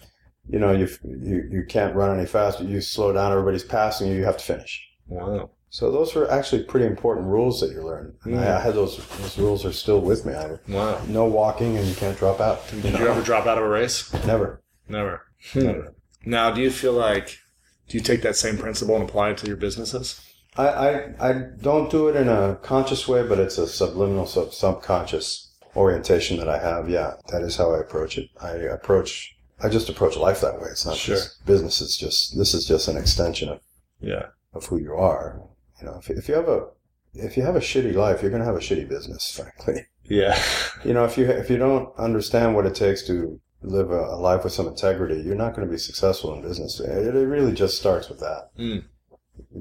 you 0.50 0.60
know 0.60 0.72
you 0.72 0.88
you 1.04 1.48
you 1.50 1.66
can't 1.68 1.96
run 1.96 2.18
any 2.18 2.28
faster, 2.28 2.64
you 2.64 2.82
slow 2.82 3.14
down. 3.14 3.32
Everybody's 3.32 3.64
passing 3.64 4.10
you. 4.10 4.16
You 4.16 4.26
have 4.26 4.38
to 4.38 4.44
finish. 4.44 4.88
Wow. 5.08 5.50
So 5.70 5.92
those 5.92 6.14
were 6.14 6.30
actually 6.30 6.64
pretty 6.64 6.86
important 6.86 7.26
rules 7.26 7.60
that 7.62 7.72
you 7.72 7.82
learn. 7.82 8.14
And 8.26 8.40
I, 8.40 8.58
I 8.58 8.60
had 8.60 8.76
those. 8.76 8.98
Those 9.18 9.40
rules 9.40 9.66
are 9.66 9.74
still 9.74 10.02
with 10.02 10.24
me. 10.24 10.34
I, 10.34 10.60
Wow. 10.68 11.02
no 11.08 11.26
walking, 11.26 11.78
and 11.78 11.88
you 11.88 11.96
can't 11.96 12.16
drop 12.16 12.40
out. 12.40 12.62
Did 12.70 13.00
you 13.00 13.08
ever 13.08 13.24
drop 13.24 13.48
out 13.48 13.58
of 13.58 13.64
a 13.64 13.68
race? 13.68 14.14
Never. 14.26 14.62
Never. 14.88 15.26
Never. 15.56 15.82
Hmm. 15.84 16.30
Now, 16.30 16.52
do 16.52 16.62
you 16.62 16.70
feel 16.70 16.94
like 16.94 17.40
do 17.88 17.98
you 17.98 18.04
take 18.04 18.22
that 18.22 18.36
same 18.36 18.58
principle 18.58 18.96
and 18.96 19.08
apply 19.08 19.32
it 19.32 19.38
to 19.40 19.48
your 19.48 19.58
businesses? 19.58 20.20
I, 20.56 20.68
I, 20.68 21.30
I 21.30 21.34
don't 21.62 21.90
do 21.90 22.08
it 22.10 22.16
in 22.16 22.28
a 22.30 22.56
conscious 22.62 23.08
way, 23.08 23.28
but 23.28 23.40
it's 23.40 23.58
a 23.58 23.68
subliminal, 23.68 24.26
sub, 24.28 24.54
subconscious 24.54 25.52
orientation 25.76 26.38
that 26.38 26.48
I 26.50 26.60
have. 26.60 26.90
Yeah, 26.90 27.14
that 27.30 27.42
is 27.42 27.56
how 27.58 27.74
I 27.74 27.80
approach 27.80 28.18
it. 28.18 28.30
I 28.42 28.52
approach, 28.52 29.36
I 29.62 29.70
just 29.70 29.90
approach 29.90 30.16
life 30.16 30.42
that 30.42 30.62
way. 30.62 30.68
It's 30.70 30.86
not 30.86 30.96
Sure. 30.96 31.16
just 31.16 31.44
business. 31.46 31.82
It's 31.82 31.98
just, 31.98 32.38
this 32.38 32.54
is 32.54 32.66
just 32.68 32.88
an 32.88 32.98
extension 32.98 33.50
of, 33.50 33.60
Yeah. 34.00 34.28
of 34.54 34.66
who 34.68 34.78
you 34.80 34.94
are. 34.94 35.42
You 35.82 35.88
know, 35.88 35.98
if, 36.00 36.10
if 36.12 36.28
you 36.30 36.36
have 36.36 36.48
a, 36.48 36.68
if 37.16 37.36
you 37.36 37.44
have 37.44 37.56
a 37.56 37.60
shitty 37.60 37.96
life, 37.96 38.22
you're 38.22 38.32
going 38.32 38.42
to 38.42 38.46
have 38.48 38.56
a 38.56 38.60
shitty 38.60 38.88
business, 38.88 39.32
frankly. 39.36 39.88
Yeah. 40.06 40.40
You 40.86 40.94
know, 40.94 41.06
if 41.06 41.18
you, 41.18 41.26
if 41.26 41.50
you 41.50 41.58
don't 41.58 41.90
understand 41.98 42.56
what 42.56 42.66
it 42.68 42.76
takes 42.76 43.02
to 43.08 43.40
live 43.64 43.92
a, 43.92 44.00
a 44.00 44.18
life 44.18 44.44
with 44.44 44.54
some 44.54 44.68
integrity, 44.68 45.22
you're 45.22 45.36
not 45.36 45.56
going 45.56 45.68
to 45.68 45.72
be 45.72 45.78
successful 45.80 46.34
in 46.34 46.42
business. 46.42 46.80
It, 46.80 47.16
it 47.16 47.28
really 47.28 47.54
just 47.54 47.78
starts 47.78 48.10
with 48.10 48.20
that. 48.20 48.50
Mm. 48.58 48.84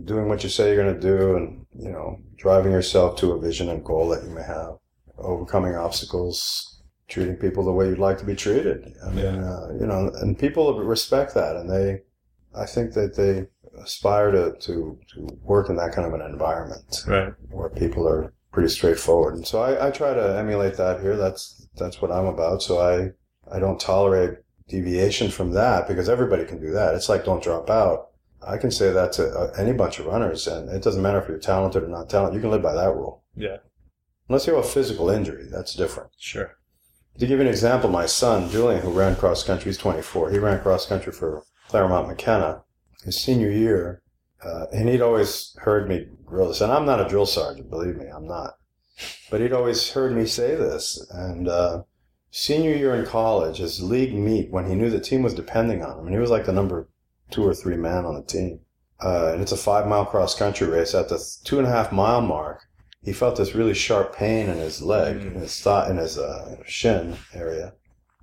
Doing 0.04 0.28
what 0.28 0.42
you 0.42 0.50
say 0.50 0.72
you're 0.74 0.82
going 0.82 0.94
to 0.94 1.00
do 1.00 1.36
and, 1.36 1.66
you 1.78 1.90
know, 1.90 2.18
driving 2.36 2.72
yourself 2.72 3.16
to 3.18 3.32
a 3.32 3.40
vision 3.40 3.68
and 3.68 3.84
goal 3.84 4.08
that 4.10 4.22
you 4.24 4.30
may 4.30 4.42
have, 4.42 4.74
overcoming 5.18 5.74
obstacles, 5.76 6.82
treating 7.08 7.36
people 7.36 7.64
the 7.64 7.72
way 7.72 7.88
you'd 7.88 7.98
like 7.98 8.18
to 8.18 8.24
be 8.24 8.34
treated. 8.36 8.92
I 9.06 9.10
mean, 9.10 9.24
Yeah. 9.24 9.50
uh, 9.50 9.68
you 9.78 9.86
know, 9.86 10.10
and 10.20 10.38
people 10.38 10.78
respect 10.82 11.34
that 11.34 11.56
and 11.56 11.70
they, 11.70 12.02
I 12.54 12.66
think 12.66 12.92
that 12.94 13.16
they 13.16 13.46
aspire 13.82 14.30
to, 14.30 14.52
to, 14.60 14.98
to 15.14 15.38
work 15.42 15.70
in 15.70 15.76
that 15.76 15.92
kind 15.92 16.06
of 16.06 16.12
an 16.12 16.20
environment 16.30 17.04
Right. 17.06 17.32
where 17.50 17.70
people 17.70 18.06
are 18.06 18.32
pretty 18.52 18.68
straightforward. 18.68 19.34
And 19.34 19.46
so 19.46 19.62
I, 19.62 19.88
I 19.88 19.90
try 19.90 20.12
to 20.12 20.38
emulate 20.38 20.76
that 20.76 21.00
here. 21.00 21.16
That's 21.16 21.66
that's 21.76 22.02
what 22.02 22.12
I'm 22.12 22.26
about. 22.26 22.62
So 22.62 22.78
I 22.80 23.12
I 23.50 23.58
don't 23.58 23.80
tolerate 23.80 24.38
deviation 24.68 25.30
from 25.30 25.52
that 25.52 25.88
because 25.88 26.08
everybody 26.08 26.44
can 26.44 26.60
do 26.60 26.70
that. 26.72 26.94
It's 26.94 27.08
like 27.08 27.24
don't 27.24 27.42
drop 27.42 27.70
out. 27.70 28.08
I 28.46 28.56
can 28.56 28.70
say 28.70 28.90
that 28.90 29.12
to 29.14 29.28
uh, 29.28 29.52
any 29.56 29.72
bunch 29.72 29.98
of 29.98 30.06
runners, 30.06 30.46
and 30.46 30.68
it 30.68 30.82
doesn't 30.82 31.02
matter 31.02 31.20
if 31.20 31.28
you're 31.28 31.38
talented 31.38 31.84
or 31.84 31.88
not 31.88 32.10
talented. 32.10 32.34
You 32.34 32.40
can 32.40 32.50
live 32.50 32.62
by 32.62 32.74
that 32.74 32.94
rule. 32.94 33.22
Yeah. 33.36 33.58
Unless 34.28 34.46
you 34.46 34.54
have 34.54 34.64
a 34.64 34.68
physical 34.68 35.10
injury, 35.10 35.46
that's 35.50 35.74
different. 35.74 36.10
Sure. 36.18 36.56
To 37.18 37.26
give 37.26 37.38
you 37.38 37.44
an 37.44 37.50
example, 37.50 37.90
my 37.90 38.06
son 38.06 38.50
Julian, 38.50 38.80
who 38.80 38.90
ran 38.90 39.14
cross 39.16 39.44
country, 39.44 39.70
he's 39.70 39.78
24. 39.78 40.30
He 40.30 40.38
ran 40.38 40.60
cross 40.60 40.86
country 40.86 41.12
for 41.12 41.44
Claremont 41.68 42.08
McKenna 42.08 42.62
his 43.04 43.20
senior 43.20 43.50
year, 43.50 44.02
uh, 44.44 44.66
and 44.72 44.88
he'd 44.88 45.02
always 45.02 45.56
heard 45.60 45.88
me 45.88 46.06
grill 46.24 46.48
this. 46.48 46.60
And 46.60 46.72
I'm 46.72 46.86
not 46.86 47.04
a 47.04 47.08
drill 47.08 47.26
sergeant, 47.26 47.70
believe 47.70 47.96
me, 47.96 48.06
I'm 48.06 48.26
not. 48.26 48.54
But 49.30 49.40
he'd 49.40 49.52
always 49.52 49.90
heard 49.90 50.14
me 50.14 50.26
say 50.26 50.54
this. 50.54 51.04
And 51.10 51.48
uh, 51.48 51.82
senior 52.32 52.74
year 52.74 52.94
in 52.96 53.06
college, 53.06 53.58
his 53.58 53.80
league 53.80 54.14
meet, 54.14 54.50
when 54.50 54.66
he 54.66 54.74
knew 54.74 54.90
the 54.90 54.98
team 54.98 55.22
was 55.22 55.34
depending 55.34 55.84
on 55.84 55.98
him, 55.98 56.06
and 56.06 56.14
he 56.14 56.20
was 56.20 56.30
like 56.30 56.46
the 56.46 56.52
number 56.52 56.88
two 57.30 57.46
or 57.46 57.54
three 57.54 57.76
man 57.76 58.04
on 58.04 58.14
the 58.14 58.22
team. 58.22 58.58
Uh, 59.00 59.30
and 59.32 59.42
it's 59.42 59.52
a 59.52 59.56
five 59.56 59.86
mile 59.86 60.06
cross 60.06 60.34
country 60.34 60.66
race. 60.66 60.94
At 60.94 61.08
the 61.08 61.22
two 61.44 61.58
and 61.58 61.66
a 61.66 61.70
half 61.70 61.92
mile 61.92 62.20
mark, 62.20 62.62
he 63.02 63.12
felt 63.12 63.36
this 63.36 63.54
really 63.54 63.74
sharp 63.74 64.16
pain 64.16 64.48
in 64.48 64.58
his 64.58 64.80
leg, 64.80 65.16
in 65.22 65.34
his 65.34 65.60
thigh, 65.60 65.90
in 65.90 65.96
his 65.96 66.18
uh, 66.18 66.56
shin 66.64 67.16
area, 67.34 67.74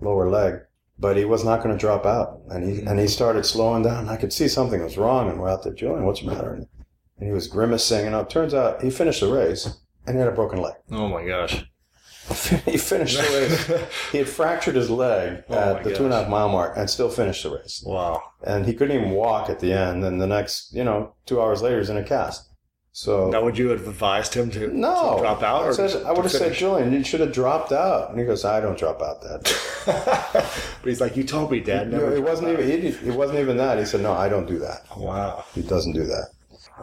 lower 0.01 0.29
leg. 0.29 0.61
But 0.97 1.15
he 1.15 1.25
was 1.25 1.45
not 1.45 1.61
going 1.63 1.75
to 1.75 1.79
drop 1.79 2.05
out, 2.05 2.41
and 2.49 2.63
he 2.63 2.81
and 2.85 2.99
he 2.99 3.07
started 3.07 3.45
slowing 3.45 3.83
down. 3.83 4.09
I 4.09 4.17
could 4.17 4.33
see 4.33 4.47
something 4.47 4.83
was 4.83 4.97
wrong, 4.97 5.29
and 5.29 5.39
we're 5.39 5.49
out 5.49 5.63
there, 5.63 5.73
Julian, 5.73 6.05
what's 6.05 6.21
the 6.21 6.27
matter? 6.27 6.53
And, 6.53 6.67
and 7.17 7.27
he 7.27 7.33
was 7.33 7.47
grimacing, 7.47 8.05
and 8.05 8.15
it 8.15 8.29
turns 8.29 8.53
out 8.53 8.81
he 8.81 8.89
finished 8.89 9.21
the 9.21 9.31
race, 9.31 9.77
and 10.05 10.15
he 10.15 10.19
had 10.19 10.27
a 10.29 10.35
broken 10.35 10.61
leg. 10.61 10.75
Oh 10.91 11.07
my 11.07 11.25
gosh. 11.25 11.65
he 12.65 12.77
finished 12.77 13.17
the 13.17 13.23
race. 13.23 13.89
he 14.11 14.17
had 14.19 14.27
fractured 14.29 14.75
his 14.75 14.89
leg 14.89 15.43
Oh 15.49 15.53
at 15.57 15.83
the 15.83 15.95
two 15.95 16.03
and 16.05 16.13
a 16.13 16.17
gosh. 16.17 16.21
half 16.23 16.29
mile 16.29 16.49
mark, 16.49 16.77
and 16.77 16.89
still 16.89 17.09
finished 17.09 17.43
the 17.43 17.51
race. 17.55 17.83
Wow. 17.85 18.21
And 18.43 18.65
he 18.65 18.73
couldn't 18.73 18.95
even 18.95 19.11
walk 19.11 19.49
at 19.49 19.59
the 19.59 19.73
end. 19.73 20.03
And 20.03 20.21
the 20.21 20.27
next, 20.27 20.73
you 20.73 20.83
know, 20.83 21.13
two 21.25 21.41
hours 21.41 21.61
later, 21.61 21.79
he's 21.79 21.89
in 21.89 21.97
a 21.97 22.03
cast. 22.03 22.45
So 22.91 23.29
Now, 23.29 23.43
would 23.43 23.57
you 23.57 23.69
have 23.69 23.87
advised 23.87 24.33
him 24.33 24.49
to, 24.51 24.67
no, 24.75 25.15
to 25.15 25.21
drop 25.21 25.43
out? 25.43 25.79
I, 25.79 25.83
Or 25.83 26.07
I 26.07 26.11
would 26.11 26.23
have 26.23 26.31
said. 26.31 26.53
Julian, 26.53 26.91
you 26.91 27.03
should 27.03 27.19
have 27.19 27.31
dropped 27.31 27.71
out. 27.71 28.09
And 28.09 28.19
he 28.19 28.25
goes, 28.25 28.43
I 28.43 28.59
don't 28.59 28.77
drop 28.77 29.01
out 29.01 29.21
that. 29.21 29.43
but 30.81 30.89
he's 30.89 30.99
like, 30.99 31.15
you 31.15 31.23
told 31.23 31.51
me, 31.51 31.59
Dad. 31.59 31.91
No, 31.91 31.99
Never 31.99 32.15
it 32.15 32.23
wasn't 32.23 32.49
even. 32.49 32.65
He, 32.67 32.87
it 32.87 33.15
wasn't 33.15 33.39
even 33.39 33.57
that. 33.57 33.77
He 33.77 33.85
said, 33.85 34.01
"No, 34.01 34.13
I 34.13 34.27
don't 34.27 34.47
do 34.47 34.59
that. 34.59 34.81
Wow. 34.97 35.45
He 35.53 35.61
doesn't 35.61 35.93
do 35.93 36.03
that." 36.05 36.29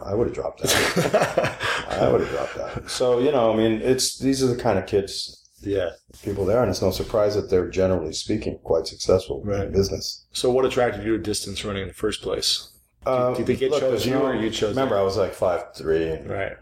I 0.03 0.13
would 0.13 0.27
have 0.27 0.35
dropped 0.35 0.61
that. 0.61 1.57
I 1.89 2.09
would 2.11 2.21
have 2.21 2.29
dropped 2.29 2.55
that. 2.55 2.89
So 2.89 3.19
you 3.19 3.31
know, 3.31 3.51
I 3.53 3.55
mean, 3.55 3.81
it's 3.81 4.17
these 4.19 4.43
are 4.43 4.47
the 4.47 4.55
kind 4.61 4.77
of 4.79 4.85
kids, 4.85 5.49
yeah. 5.61 5.91
people 6.23 6.45
there, 6.45 6.61
and 6.61 6.69
it's 6.69 6.81
no 6.81 6.91
surprise 6.91 7.35
that 7.35 7.49
they're 7.49 7.69
generally 7.69 8.13
speaking 8.13 8.59
quite 8.63 8.87
successful 8.87 9.41
Right. 9.43 9.65
in 9.67 9.71
business. 9.71 10.25
So, 10.31 10.49
what 10.51 10.65
attracted 10.65 11.03
you 11.05 11.17
to 11.17 11.23
distance 11.23 11.63
running 11.65 11.83
in 11.83 11.87
the 11.87 11.93
first 11.93 12.21
place? 12.21 12.69
Uh, 13.05 13.33
do 13.33 13.39
you 13.39 13.45
think 13.45 13.61
it 13.61 13.71
look, 13.71 13.79
chose 13.79 14.05
you 14.05 14.13
no- 14.13 14.25
or 14.25 14.35
you 14.35 14.49
chose 14.49 14.69
Remember, 14.71 14.97
I 14.97 15.01
was 15.01 15.17
like 15.17 15.33
five 15.33 15.73
three. 15.75 16.11
Right. 16.21 16.53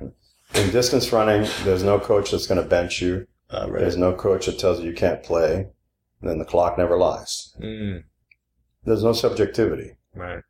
In 0.53 0.69
distance 0.71 1.11
running, 1.11 1.49
there's 1.63 1.83
no 1.83 1.99
coach 1.99 2.31
that's 2.31 2.47
going 2.47 2.61
to 2.61 2.67
bench 2.67 3.01
you. 3.01 3.27
Uh, 3.49 3.67
right. 3.69 3.81
There's 3.81 3.97
no 3.97 4.13
coach 4.13 4.45
that 4.45 4.57
tells 4.59 4.79
you 4.79 4.89
you 4.89 4.95
can't 4.95 5.21
play. 5.23 5.67
And 6.21 6.29
then 6.29 6.37
the 6.39 6.45
clock 6.45 6.77
never 6.77 6.97
lies. 6.97 7.53
Mm, 7.61 8.03
There's 8.85 9.03
no 9.03 9.11
subjectivity. 9.13 9.95
right. 10.13 10.43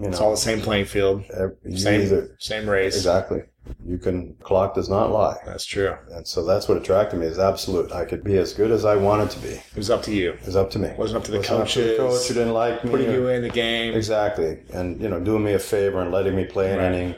You 0.00 0.08
It's 0.08 0.18
know, 0.20 0.26
all 0.26 0.30
the 0.32 0.36
same 0.36 0.60
playing 0.60 0.84
field, 0.86 1.24
ev- 1.32 1.56
you 1.64 1.78
same 1.78 2.02
either- 2.02 2.36
same 2.38 2.68
race. 2.68 2.96
exactly. 2.96 3.42
You 3.84 3.98
can 3.98 4.34
clock 4.42 4.74
does 4.74 4.88
not 4.88 5.10
lie. 5.10 5.38
That's 5.44 5.64
true. 5.64 5.94
And 6.12 6.26
so 6.26 6.44
that's 6.44 6.68
what 6.68 6.76
attracted 6.76 7.18
me 7.18 7.26
is 7.26 7.38
absolute. 7.38 7.90
I 7.92 8.04
could 8.04 8.22
be 8.22 8.36
as 8.38 8.52
good 8.52 8.70
as 8.70 8.84
I 8.84 8.94
wanted 8.96 9.30
to 9.30 9.38
be. 9.40 9.48
It 9.48 9.62
was 9.76 9.90
up 9.90 10.02
to 10.04 10.12
you. 10.14 10.32
It 10.32 10.46
was 10.46 10.54
up 10.54 10.70
to 10.72 10.78
me. 10.78 10.88
It 10.88 10.98
wasn't 10.98 11.18
up 11.18 11.24
to 11.24 11.30
the 11.32 11.38
wasn't 11.38 11.60
up 11.62 11.68
to 11.68 11.80
the 11.82 11.88
coaches, 11.96 11.98
coach 12.20 12.28
who 12.28 12.34
didn't 12.34 12.52
like 12.54 12.84
me. 12.84 12.90
Putting 12.90 13.08
or- 13.08 13.12
you 13.12 13.28
in 13.28 13.42
the 13.42 13.48
game. 13.48 13.94
Exactly. 13.94 14.58
And, 14.72 15.00
you 15.00 15.08
know, 15.08 15.18
doing 15.18 15.42
me 15.42 15.54
a 15.54 15.58
favor 15.58 16.00
and 16.00 16.12
letting 16.12 16.36
me 16.36 16.44
play 16.44 16.70
an 16.72 16.78
Right. 16.78 16.92
inning. 16.92 17.14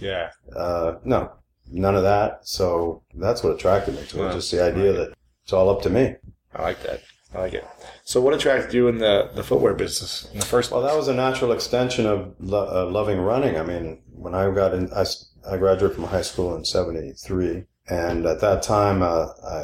Yeah. 0.00 0.30
Uh, 0.56 0.94
no, 1.04 1.30
none 1.70 1.94
of 1.94 2.02
that. 2.02 2.40
So 2.42 3.02
that's 3.14 3.44
what 3.44 3.52
attracted 3.54 3.94
me 3.94 4.02
to 4.08 4.26
it. 4.28 4.32
Just 4.32 4.50
the 4.50 4.62
idea 4.64 4.92
that 4.94 5.12
it's 5.44 5.52
all 5.52 5.68
up 5.70 5.82
to 5.82 5.90
me. 5.90 6.16
I 6.54 6.62
like 6.62 6.82
that. 6.82 7.00
I 7.34 7.38
like 7.40 7.54
it. 7.54 7.64
So, 8.12 8.20
what 8.20 8.34
attracted 8.34 8.74
you 8.74 8.88
in 8.88 8.98
the, 8.98 9.30
the 9.34 9.42
footwear 9.42 9.72
business 9.72 10.28
in 10.34 10.38
the 10.38 10.44
first 10.44 10.70
Well, 10.70 10.82
that 10.82 10.94
was 10.94 11.08
a 11.08 11.14
natural 11.14 11.50
extension 11.50 12.04
of 12.04 12.34
lo- 12.40 12.68
uh, 12.70 12.90
loving 12.90 13.18
running. 13.18 13.56
I 13.56 13.62
mean, 13.62 14.02
when 14.12 14.34
I 14.34 14.50
got 14.50 14.74
in, 14.74 14.92
I, 14.92 15.06
I 15.50 15.56
graduated 15.56 15.94
from 15.94 16.04
high 16.04 16.20
school 16.20 16.54
in 16.54 16.62
73. 16.62 17.64
And 17.88 18.26
at 18.26 18.42
that 18.42 18.62
time, 18.62 19.00
uh, 19.00 19.28
I, 19.48 19.62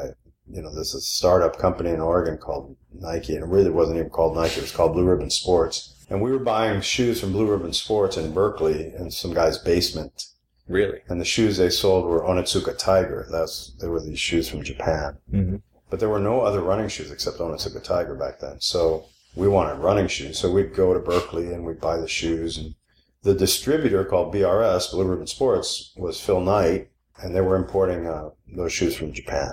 you 0.50 0.62
know, 0.62 0.74
there's 0.74 0.94
a 0.94 1.00
startup 1.02 1.58
company 1.58 1.90
in 1.90 2.00
Oregon 2.00 2.38
called 2.38 2.74
Nike, 2.94 3.34
and 3.34 3.44
it 3.44 3.50
really 3.50 3.68
wasn't 3.68 3.98
even 3.98 4.08
called 4.08 4.34
Nike. 4.34 4.60
It 4.60 4.62
was 4.62 4.72
called 4.72 4.94
Blue 4.94 5.04
Ribbon 5.04 5.28
Sports. 5.28 6.06
And 6.08 6.22
we 6.22 6.30
were 6.30 6.38
buying 6.38 6.80
shoes 6.80 7.20
from 7.20 7.32
Blue 7.32 7.50
Ribbon 7.50 7.74
Sports 7.74 8.16
in 8.16 8.32
Berkeley 8.32 8.94
in 8.98 9.10
some 9.10 9.34
guy's 9.34 9.58
basement. 9.58 10.24
really? 10.68 11.00
And 11.08 11.20
the 11.20 11.26
shoes 11.26 11.58
they 11.58 11.68
sold 11.68 12.06
were 12.06 12.22
Onitsuka 12.22 12.78
Tiger. 12.78 13.28
That's, 13.30 13.74
they 13.78 13.88
were 13.88 14.00
these 14.00 14.18
shoes 14.18 14.48
from 14.48 14.62
Japan. 14.62 15.18
Mm-hmm. 15.30 15.56
But 15.90 16.00
there 16.00 16.08
were 16.08 16.18
no 16.18 16.40
other 16.42 16.60
running 16.60 16.88
shoes 16.88 17.10
except 17.10 17.38
Onitsuka 17.38 17.82
Tiger 17.82 18.14
back 18.14 18.40
then. 18.40 18.60
So 18.60 19.06
we 19.34 19.48
wanted 19.48 19.78
running 19.80 20.08
shoes. 20.08 20.38
So 20.38 20.50
we'd 20.50 20.74
go 20.74 20.92
to 20.92 21.00
Berkeley 21.00 21.52
and 21.52 21.64
we'd 21.64 21.80
buy 21.80 21.96
the 21.96 22.08
shoes. 22.08 22.58
And 22.58 22.74
the 23.22 23.34
distributor 23.34 24.04
called 24.04 24.34
BRS, 24.34 24.90
Blue 24.90 25.04
Ribbon 25.04 25.26
Sports, 25.26 25.92
was 25.96 26.20
Phil 26.20 26.40
Knight. 26.40 26.90
And 27.22 27.34
they 27.34 27.40
were 27.40 27.56
importing 27.56 28.06
uh, 28.06 28.30
those 28.54 28.72
shoes 28.72 28.94
from 28.96 29.12
Japan. 29.12 29.50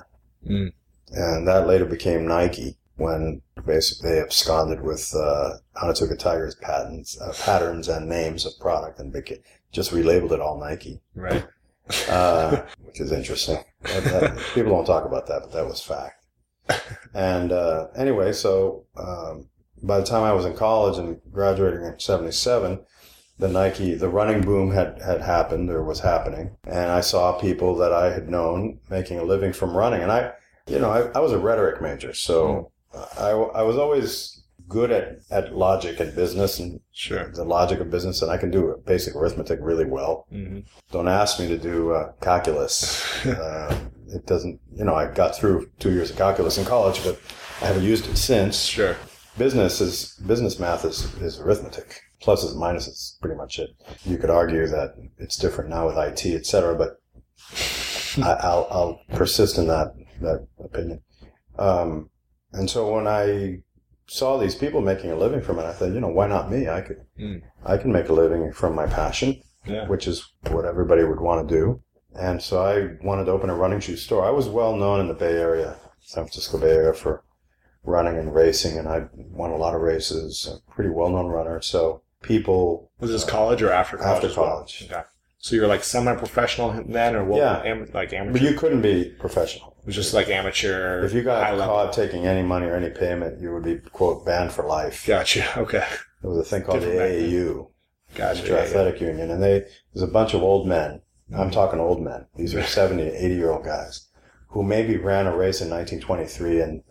Mm. 0.48 0.74
And 1.12 1.48
that 1.48 1.67
later 1.67 1.86
became 1.86 2.28
Nike 2.28 2.78
when 2.98 3.41
basically 3.65 4.12
they 4.12 4.19
absconded 4.21 4.82
with 4.82 5.13
uh, 5.15 5.58
Onitsuka 5.82 6.17
Tiger's 6.19 6.56
patents, 6.56 7.19
uh, 7.19 7.34
patterns 7.43 7.88
and 7.88 8.08
names 8.08 8.45
of 8.45 8.54
product 8.60 9.00
and 9.00 9.12
beca- 9.13 9.41
just 9.71 9.91
relabeled 9.91 10.32
it 10.32 10.39
all 10.39 10.60
Nike 10.60 11.02
Right. 11.15 11.45
uh, 12.10 12.62
which 12.86 13.00
is 13.02 13.12
interesting. 13.12 13.63
That- 13.84 14.04
that- 14.04 14.38
people 14.54 14.71
don't 14.71 14.86
talk 14.86 15.06
about 15.06 15.28
that, 15.28 15.41
but 15.41 15.52
that 15.54 15.65
was 15.65 15.82
fact. 15.82 16.24
And 17.13 17.51
uh, 17.54 17.88
anyway, 17.95 18.34
so 18.34 18.84
um, 18.97 19.47
by 19.82 19.99
the 19.99 20.06
time 20.06 20.23
I 20.23 20.34
was 20.34 20.45
in 20.45 20.54
college 20.54 20.97
and 20.97 21.21
graduating 21.32 21.84
in 21.86 21.97
'77, 21.99 22.80
the 23.39 23.47
Nike, 23.47 23.95
the 23.95 24.10
running 24.10 24.41
boom 24.41 24.71
had 24.71 25.01
had 25.01 25.21
happened 25.21 25.69
or 25.69 25.82
was 25.84 26.01
happening, 26.01 26.58
and 26.65 26.91
I 26.91 27.01
saw 27.01 27.39
people 27.39 27.75
that 27.78 27.93
I 27.93 28.12
had 28.13 28.30
known 28.30 28.80
making 28.89 29.17
a 29.19 29.23
living 29.23 29.54
from 29.54 29.75
running. 29.78 30.01
And 30.01 30.12
I, 30.12 30.32
you 30.67 30.80
know, 30.80 30.89
I, 30.89 31.17
I 31.17 31.19
was 31.21 31.32
a 31.32 31.39
rhetoric 31.39 31.82
major, 31.82 32.13
so 32.13 32.71
I, 33.17 33.30
I 33.30 33.62
was 33.62 33.78
always 33.78 34.41
good 34.67 34.89
at, 34.91 35.19
at 35.30 35.56
logic 35.56 35.99
and 35.99 36.15
business 36.15 36.60
and 36.60 36.80
Sure. 36.91 37.30
the 37.32 37.43
logic 37.45 37.80
of 37.80 37.91
business, 37.91 38.21
and 38.23 38.32
I 38.32 38.38
can 38.38 38.49
do 38.51 38.82
basic 38.86 39.15
arithmetic 39.15 39.60
really 39.62 39.86
well 39.86 40.25
Mm-hmm. 40.34 40.60
don't 40.91 41.08
ask 41.08 41.39
me 41.39 41.47
to 41.49 41.58
do 41.58 41.91
uh, 41.93 42.12
calculus. 42.21 43.25
uh, 43.25 43.78
it 44.09 44.25
doesn't, 44.25 44.59
you 44.75 44.83
know, 44.85 44.95
I 44.95 45.07
got 45.11 45.35
through 45.35 45.69
two 45.79 45.91
years 45.91 46.09
of 46.11 46.17
calculus 46.17 46.57
in 46.57 46.65
college, 46.65 47.03
but 47.03 47.19
I 47.61 47.65
haven't 47.67 47.83
used 47.83 48.07
it 48.09 48.17
since. 48.17 48.59
Sure. 48.63 48.95
Business 49.37 49.81
is 49.81 50.13
business 50.25 50.59
math 50.59 50.85
is, 50.85 51.13
is 51.21 51.39
arithmetic. 51.39 52.01
Pluses 52.21 52.51
and 52.53 52.61
minuses, 52.61 53.19
pretty 53.21 53.35
much 53.35 53.59
it. 53.59 53.69
You 54.05 54.17
could 54.17 54.29
argue 54.29 54.65
that 54.67 54.95
it's 55.17 55.35
different 55.37 55.69
now 55.69 55.85
with 55.87 55.97
IT, 55.97 56.25
et 56.25 56.45
cetera, 56.45 56.75
but 56.75 56.97
I, 58.23 58.31
I'll, 58.41 58.67
I'll 58.71 59.01
persist 59.13 59.57
in 59.57 59.67
that 59.67 59.93
that 60.21 60.47
opinion. 60.63 61.01
Um, 61.59 62.09
and 62.53 62.69
so 62.69 62.93
when 62.93 63.07
I 63.07 63.59
saw 64.07 64.37
these 64.37 64.55
people 64.55 64.81
making 64.81 65.11
a 65.11 65.15
living 65.17 65.41
from 65.41 65.59
it, 65.59 65.63
I 65.65 65.73
thought, 65.73 65.91
you 65.93 65.99
know, 65.99 66.07
why 66.07 66.27
not 66.27 66.49
me? 66.51 66.69
I 66.69 66.81
could, 66.81 66.97
Mm. 67.19 67.41
I 67.65 67.77
can 67.77 67.91
make 67.91 68.09
a 68.09 68.13
living 68.13 68.51
from 68.53 68.75
my 68.75 68.85
passion 68.87 69.41
Yeah. 69.65 69.87
which 69.87 70.05
is 70.07 70.25
what 70.51 70.65
everybody 70.65 71.03
would 71.03 71.19
want 71.21 71.47
to 71.47 71.55
do. 71.55 71.81
And 72.17 72.41
so 72.41 72.63
I 72.63 73.06
wanted 73.06 73.25
to 73.25 73.32
open 73.32 73.49
a 73.49 73.56
running 73.56 73.80
shoe 73.80 73.97
store. 73.97 74.25
I 74.25 74.30
was 74.32 74.47
well 74.47 74.75
known 74.75 74.99
in 75.01 75.08
the 75.08 75.13
Bay 75.13 75.34
Area, 75.38 75.75
San 76.01 76.23
Francisco 76.23 76.58
Bay 76.58 76.71
Area, 76.71 76.93
for 76.93 77.23
running 77.84 78.17
and 78.17 78.34
racing, 78.34 78.78
and 78.78 78.88
I 78.88 79.06
won 79.13 79.51
a 79.51 79.58
lot 79.58 79.75
of 79.75 79.82
races. 79.82 80.47
A 80.51 80.71
pretty 80.71 80.89
well 80.89 81.10
known 81.10 81.28
runner. 81.28 81.62
So 81.62 82.01
people 82.21 82.89
Was 82.99 83.12
this 83.12 83.23
college 83.23 83.62
or 83.62 83.71
after 83.71 83.97
college? 83.97 84.15
After 84.15 84.28
as 84.28 84.38
well? 84.38 84.47
college. 84.47 84.88
Okay. 84.89 85.01
So 85.38 85.56
you're 85.56 85.67
like 85.67 85.84
semi-professional 85.84 86.86
then, 86.88 87.15
or 87.15 87.23
what? 87.23 87.38
Yeah. 87.38 87.62
am- 87.63 87.89
like 87.93 88.12
amateur. 88.13 88.34
But 88.34 88.41
you 88.41 88.58
couldn't 88.58 88.82
be 88.82 89.13
professional. 89.19 89.75
it 89.82 89.86
was 89.86 89.95
just 89.95 90.13
like 90.13 90.28
amateur. 90.30 91.06
If 91.06 91.13
you 91.13 91.21
got 91.21 91.56
caught 91.60 91.93
taking 91.93 92.25
any 92.25 92.41
money 92.41 92.65
or 92.65 92.75
any 92.75 92.89
payment, 92.89 93.39
you 93.39 93.54
would 93.54 93.63
be 93.63 93.78
quote 93.91 94.25
banned 94.25 94.51
for 94.54 94.65
life. 94.65 95.06
Gotcha. 95.06 95.60
Okay. 95.60 95.86
There 96.21 96.32
was 96.32 96.39
a 96.39 96.43
thing 96.49 96.63
called 96.63 96.80
Different 96.80 96.97
the. 96.97 97.32
AAU, 97.38 97.69
Gotcha. 98.15 98.47
Yeah, 98.47 98.56
Athletic 98.56 98.99
Union, 99.01 99.30
and 99.30 99.43
they 99.43 99.65
there's 99.93 100.01
a 100.01 100.08
bunch 100.08 100.34
of 100.34 100.41
old 100.41 100.65
men. 100.67 101.01
I'm 101.35 101.49
talking 101.51 101.79
old 101.79 102.01
men. 102.01 102.25
These 102.35 102.53
are 102.55 102.63
70, 102.63 103.01
80 103.03 103.35
year 103.35 103.51
old 103.51 103.65
guys 103.65 104.07
who 104.49 104.63
maybe 104.63 104.95
ran 104.97 105.27
a 105.27 105.35
race 105.35 105.59
in 105.59 105.69
1923, 105.69 106.61
and 106.61 106.83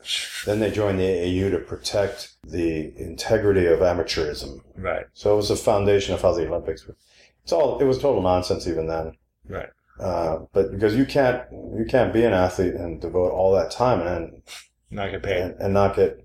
then 0.44 0.61
they 0.61 0.70
joined 0.70 0.99
the 0.99 1.05
AAU 1.05 1.51
to 1.53 1.59
protect 1.59 2.35
the 2.47 2.92
integrity 3.01 3.66
of 3.66 3.79
amateurism. 3.79 4.59
Right. 4.77 5.07
So 5.14 5.33
it 5.33 5.37
was 5.37 5.49
the 5.49 5.57
foundation 5.57 6.14
of 6.14 6.20
how 6.23 6.33
the 6.33 6.47
Olympics. 6.47 6.87
were. 6.87 6.97
It's 7.42 7.53
all 7.53 7.79
it 7.79 7.85
was 7.85 7.99
total 7.99 8.23
nonsense 8.23 8.66
even 8.66 8.87
then. 8.88 9.12
Right. 9.49 9.68
Uh, 10.01 10.40
but 10.53 10.73
because 10.73 10.97
you 10.97 11.05
can't 11.07 11.42
you 11.53 11.87
can't 11.88 12.12
be 12.12 12.25
an 12.25 12.33
athlete 12.33 12.75
and 12.75 13.01
devote 13.01 13.31
all 13.31 13.53
that 13.55 13.70
time 13.70 14.01
and 14.01 14.42
Not 14.90 15.11
get 15.12 15.23
paid. 15.23 15.40
and, 15.40 15.55
and 15.61 15.73
not 15.75 15.94
get 15.97 16.18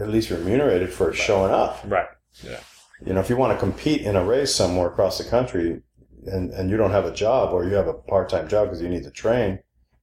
at 0.00 0.08
least 0.08 0.30
remunerated 0.30 0.92
for 0.92 1.12
showing 1.12 1.52
up. 1.52 1.80
Right. 1.84 2.06
Yeah. 2.44 2.60
You 3.04 3.12
know, 3.14 3.20
if 3.20 3.28
you 3.28 3.36
want 3.36 3.52
to 3.52 3.58
compete 3.58 4.02
in 4.02 4.16
a 4.16 4.24
race 4.24 4.54
somewhere 4.54 4.88
across 4.88 5.18
the 5.18 5.28
country 5.28 5.82
and, 6.28 6.50
and 6.52 6.70
you 6.70 6.76
don't 6.76 6.90
have 6.92 7.04
a 7.04 7.12
job 7.12 7.52
or 7.52 7.64
you 7.64 7.74
have 7.74 7.88
a 7.88 7.94
part 7.94 8.28
time 8.28 8.48
job 8.48 8.66
because 8.68 8.80
you 8.82 8.88
need 8.88 9.04
to 9.04 9.10
train, 9.10 9.58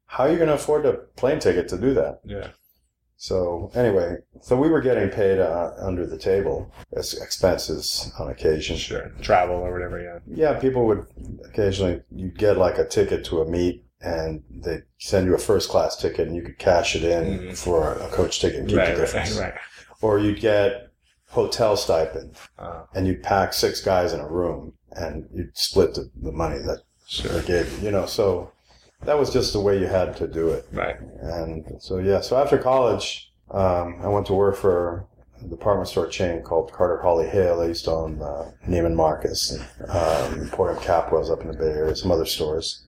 how 0.07 0.25
are 0.25 0.29
you 0.31 0.37
going 0.37 0.49
to 0.49 0.55
afford 0.55 0.85
a 0.85 0.93
plane 1.15 1.39
ticket 1.39 1.67
to 1.69 1.77
do 1.77 1.93
that? 1.93 2.19
Yeah. 2.23 2.47
So 3.17 3.71
anyway, 3.73 4.17
so 4.41 4.57
we 4.57 4.67
were 4.69 4.81
getting 4.81 5.09
paid 5.09 5.39
uh, 5.39 5.71
under 5.79 6.05
the 6.05 6.17
table 6.17 6.71
as 6.95 7.13
expenses 7.13 8.11
on 8.19 8.29
occasion. 8.29 8.75
Sure. 8.77 9.09
Travel 9.21 9.55
or 9.55 9.71
whatever. 9.71 10.01
Yeah. 10.01 10.19
Yeah, 10.53 10.59
people 10.59 10.85
would 10.87 11.05
occasionally 11.45 12.01
you'd 12.11 12.37
get 12.37 12.57
like 12.57 12.77
a 12.77 12.85
ticket 12.85 13.23
to 13.25 13.41
a 13.41 13.49
meet 13.49 13.85
and 14.01 14.43
they'd 14.49 14.83
send 14.99 15.27
you 15.27 15.33
a 15.33 15.37
first 15.39 15.69
class 15.69 15.95
ticket 15.95 16.27
and 16.27 16.35
you 16.35 16.41
could 16.43 16.59
cash 16.59 16.95
it 16.95 17.03
in 17.03 17.39
Mhm. 17.39 17.57
for 17.57 17.93
a 17.93 18.09
coach 18.09 18.41
ticket 18.41 18.59
and 18.59 18.67
keep 18.69 18.77
Right. 18.77 18.95
the 18.95 19.03
Right. 19.03 19.35
Right. 19.39 19.53
Or 20.01 20.19
you'd 20.19 20.41
get 20.41 20.89
hotel 21.29 21.75
stipend 21.77 22.35
Uh, 22.59 22.83
and 22.93 23.07
you'd 23.07 23.23
pack 23.23 23.53
six 23.53 23.81
guys 23.81 24.11
in 24.13 24.19
a 24.19 24.27
room 24.27 24.73
and 24.95 25.27
you'd 25.33 25.57
split 25.57 25.93
the, 25.93 26.09
the 26.21 26.31
money 26.31 26.57
that 26.59 26.83
sure. 27.07 27.31
they 27.31 27.47
gave 27.47 27.71
you, 27.73 27.85
you 27.85 27.91
know, 27.91 28.05
so 28.05 28.51
that 29.03 29.17
was 29.17 29.31
just 29.31 29.53
the 29.53 29.59
way 29.59 29.79
you 29.79 29.87
had 29.87 30.15
to 30.17 30.27
do 30.27 30.49
it. 30.49 30.67
Right. 30.71 30.99
And 31.21 31.65
so, 31.79 31.99
yeah, 31.99 32.21
so 32.21 32.37
after 32.37 32.57
college, 32.57 33.31
um, 33.51 33.99
I 34.01 34.07
went 34.07 34.25
to 34.27 34.33
work 34.33 34.55
for 34.55 35.05
a 35.41 35.47
department 35.47 35.89
store 35.89 36.07
chain 36.07 36.41
called 36.41 36.71
Carter 36.71 37.01
Hawley 37.01 37.27
Hale. 37.27 37.59
They 37.59 37.67
used 37.67 37.85
to 37.85 37.91
own 37.91 38.21
uh, 38.21 38.51
Neiman 38.67 38.95
Marcus, 38.95 39.51
and, 39.51 39.89
um, 39.89 40.41
Emporium 40.41 40.81
Capwell's 40.81 41.29
up 41.29 41.41
in 41.41 41.47
the 41.47 41.57
Bay 41.57 41.65
Area, 41.65 41.95
some 41.95 42.11
other 42.11 42.25
stores. 42.25 42.87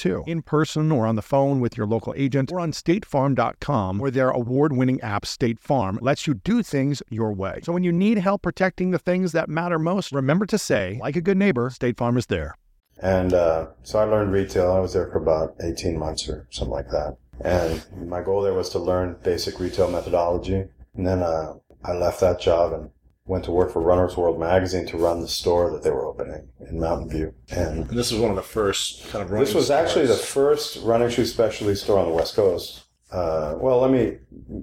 too. 0.00 0.24
In 0.26 0.42
person 0.42 0.90
or 0.90 1.06
on 1.06 1.16
the 1.16 1.22
phone 1.22 1.60
with 1.60 1.76
your 1.76 1.86
local 1.86 2.14
agent 2.16 2.50
or 2.50 2.58
on 2.58 2.72
statefarm.com, 2.72 3.98
where 3.98 4.10
their 4.10 4.30
award 4.30 4.72
winning 4.72 5.00
app, 5.02 5.26
State 5.26 5.60
Farm, 5.60 5.98
lets 6.00 6.26
you 6.26 6.34
do 6.34 6.62
things 6.62 7.02
your 7.10 7.32
way. 7.32 7.60
So 7.62 7.72
when 7.72 7.84
you 7.84 7.92
need 7.92 8.18
help 8.18 8.42
protecting 8.42 8.90
the 8.90 8.98
things 8.98 9.32
that 9.32 9.48
matter 9.48 9.78
most, 9.78 10.12
remember 10.12 10.46
to 10.46 10.58
say, 10.58 10.98
like 11.02 11.16
a 11.16 11.20
good 11.20 11.36
neighbor, 11.36 11.70
State 11.70 11.98
Farm 11.98 12.16
is 12.16 12.26
there. 12.26 12.56
And 13.02 13.32
uh, 13.32 13.68
so 13.82 13.98
I 13.98 14.04
learned 14.04 14.32
retail. 14.32 14.72
I 14.72 14.80
was 14.80 14.92
there 14.94 15.10
for 15.10 15.18
about 15.18 15.54
18 15.62 15.98
months 15.98 16.28
or 16.28 16.46
something 16.50 16.72
like 16.72 16.88
that. 16.88 17.16
And 17.42 18.08
my 18.08 18.22
goal 18.22 18.42
there 18.42 18.54
was 18.54 18.68
to 18.70 18.78
learn 18.78 19.16
basic 19.22 19.58
retail 19.60 19.90
methodology. 19.90 20.64
And 20.96 21.06
then 21.06 21.22
uh, 21.22 21.54
I 21.84 21.92
left 21.92 22.20
that 22.20 22.40
job 22.40 22.72
and 22.72 22.90
went 23.30 23.44
to 23.44 23.52
work 23.52 23.72
for 23.72 23.80
Runner's 23.80 24.16
World 24.16 24.40
magazine 24.40 24.86
to 24.86 24.98
run 24.98 25.20
the 25.20 25.28
store 25.28 25.70
that 25.70 25.84
they 25.84 25.90
were 25.90 26.04
opening 26.04 26.48
in 26.68 26.80
Mountain 26.80 27.10
View. 27.10 27.32
And 27.48 27.88
And 27.88 27.90
this 27.90 28.10
was 28.10 28.20
one 28.20 28.30
of 28.30 28.36
the 28.36 28.42
first 28.42 29.08
kind 29.10 29.22
of 29.22 29.30
running 29.30 29.44
this 29.44 29.54
was 29.54 29.70
actually 29.70 30.06
the 30.06 30.16
first 30.16 30.82
running 30.82 31.08
shoe 31.10 31.24
specialty 31.24 31.76
store 31.76 32.00
on 32.00 32.08
the 32.08 32.14
West 32.14 32.34
Coast. 32.34 32.86
Uh, 33.12 33.54
well, 33.56 33.78
let 33.80 33.92
me. 33.92 34.18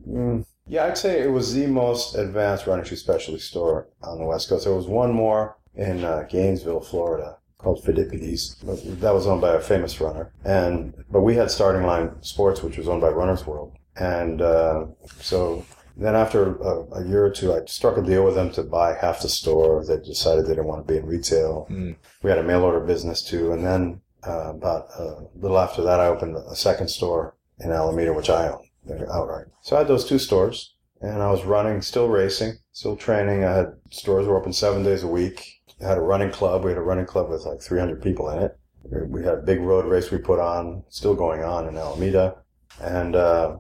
Mm, 0.08 0.45
yeah, 0.67 0.84
I'd 0.84 0.97
say 0.97 1.21
it 1.21 1.32
was 1.32 1.53
the 1.53 1.65
most 1.65 2.15
advanced 2.15 2.67
running 2.67 2.84
shoe 2.84 2.97
specialty 2.97 3.39
store 3.39 3.88
on 4.03 4.17
the 4.17 4.25
West 4.25 4.49
Coast. 4.49 4.65
There 4.65 4.75
was 4.75 4.88
one 4.88 5.13
more 5.13 5.58
in 5.75 6.03
uh, 6.03 6.27
Gainesville, 6.30 6.82
Florida, 6.82 7.38
called 7.58 7.86
Phidippides. 7.86 8.99
That 8.99 9.13
was 9.13 9.27
owned 9.27 9.39
by 9.39 9.56
a 9.56 9.62
famous 9.62 10.01
runner, 10.01 10.34
and 10.43 10.93
but 11.10 11.21
we 11.21 11.36
had 11.36 11.49
Starting 11.49 11.84
Line 11.84 12.21
Sports, 12.21 12.62
which 12.63 12.77
was 12.77 12.89
owned 12.89 13.01
by 13.01 13.10
Runner's 13.10 13.47
World, 13.47 13.71
and 13.95 14.41
uh, 14.41 14.88
so. 15.21 15.65
Then 16.00 16.16
after 16.16 16.56
a, 16.58 17.00
a 17.00 17.08
year 17.08 17.26
or 17.26 17.32
two, 17.32 17.54
I 17.54 17.66
struck 17.66 17.98
a 17.98 18.04
deal 18.04 18.24
with 18.24 18.36
them 18.36 18.52
to 18.52 18.64
buy 18.64 18.94
half 18.94 19.22
the 19.22 19.30
store. 19.30 19.84
They 19.84 19.98
decided 19.98 20.46
they 20.46 20.50
didn't 20.50 20.68
want 20.68 20.86
to 20.86 20.94
be 20.94 21.00
in 21.00 21.06
retail. 21.06 21.68
Mm. 21.72 21.96
We 22.22 22.30
had 22.30 22.40
a 22.40 22.44
mail 22.44 22.64
order 22.64 22.80
business 22.80 23.24
too, 23.24 23.52
and 23.52 23.66
then 23.66 24.02
uh, 24.26 24.52
about 24.52 24.90
a 24.98 25.28
little 25.36 25.58
after 25.58 25.82
that, 25.84 26.00
I 26.00 26.08
opened 26.08 26.36
a 26.36 26.56
second 26.56 26.90
store 26.90 27.36
in 27.60 27.72
Alameda, 27.72 28.14
which 28.14 28.30
I 28.30 28.50
own 28.50 28.68
outright. 29.12 29.48
So 29.62 29.76
I 29.76 29.80
had 29.80 29.88
those 29.88 30.06
two 30.06 30.20
stores, 30.20 30.76
and 31.02 31.22
I 31.22 31.32
was 31.32 31.46
running, 31.46 31.82
still 31.82 32.08
racing, 32.08 32.54
still 32.72 32.96
training. 32.96 33.44
I 33.44 33.54
had 33.54 33.74
stores 33.90 34.28
were 34.28 34.38
open 34.38 34.54
seven 34.54 34.84
days 34.84 35.02
a 35.04 35.08
week. 35.08 35.62
I 35.82 35.88
had 35.88 35.98
a 35.98 36.02
running 36.02 36.32
club. 36.32 36.64
We 36.64 36.72
had 36.72 36.78
a 36.78 36.82
running 36.82 37.06
club 37.06 37.30
with 37.30 37.46
like 37.46 37.62
300 37.62 38.02
people 38.02 38.30
in 38.30 38.44
it. 38.44 38.58
We 38.84 39.24
had 39.24 39.34
a 39.34 39.42
big 39.42 39.62
road 39.62 39.86
race 39.86 40.12
we 40.12 40.20
put 40.20 40.40
on, 40.40 40.84
still 40.90 41.16
going 41.16 41.44
on 41.44 41.68
in 41.68 41.78
Alameda, 41.78 42.38
and 42.80 43.16
uh, 43.16 43.58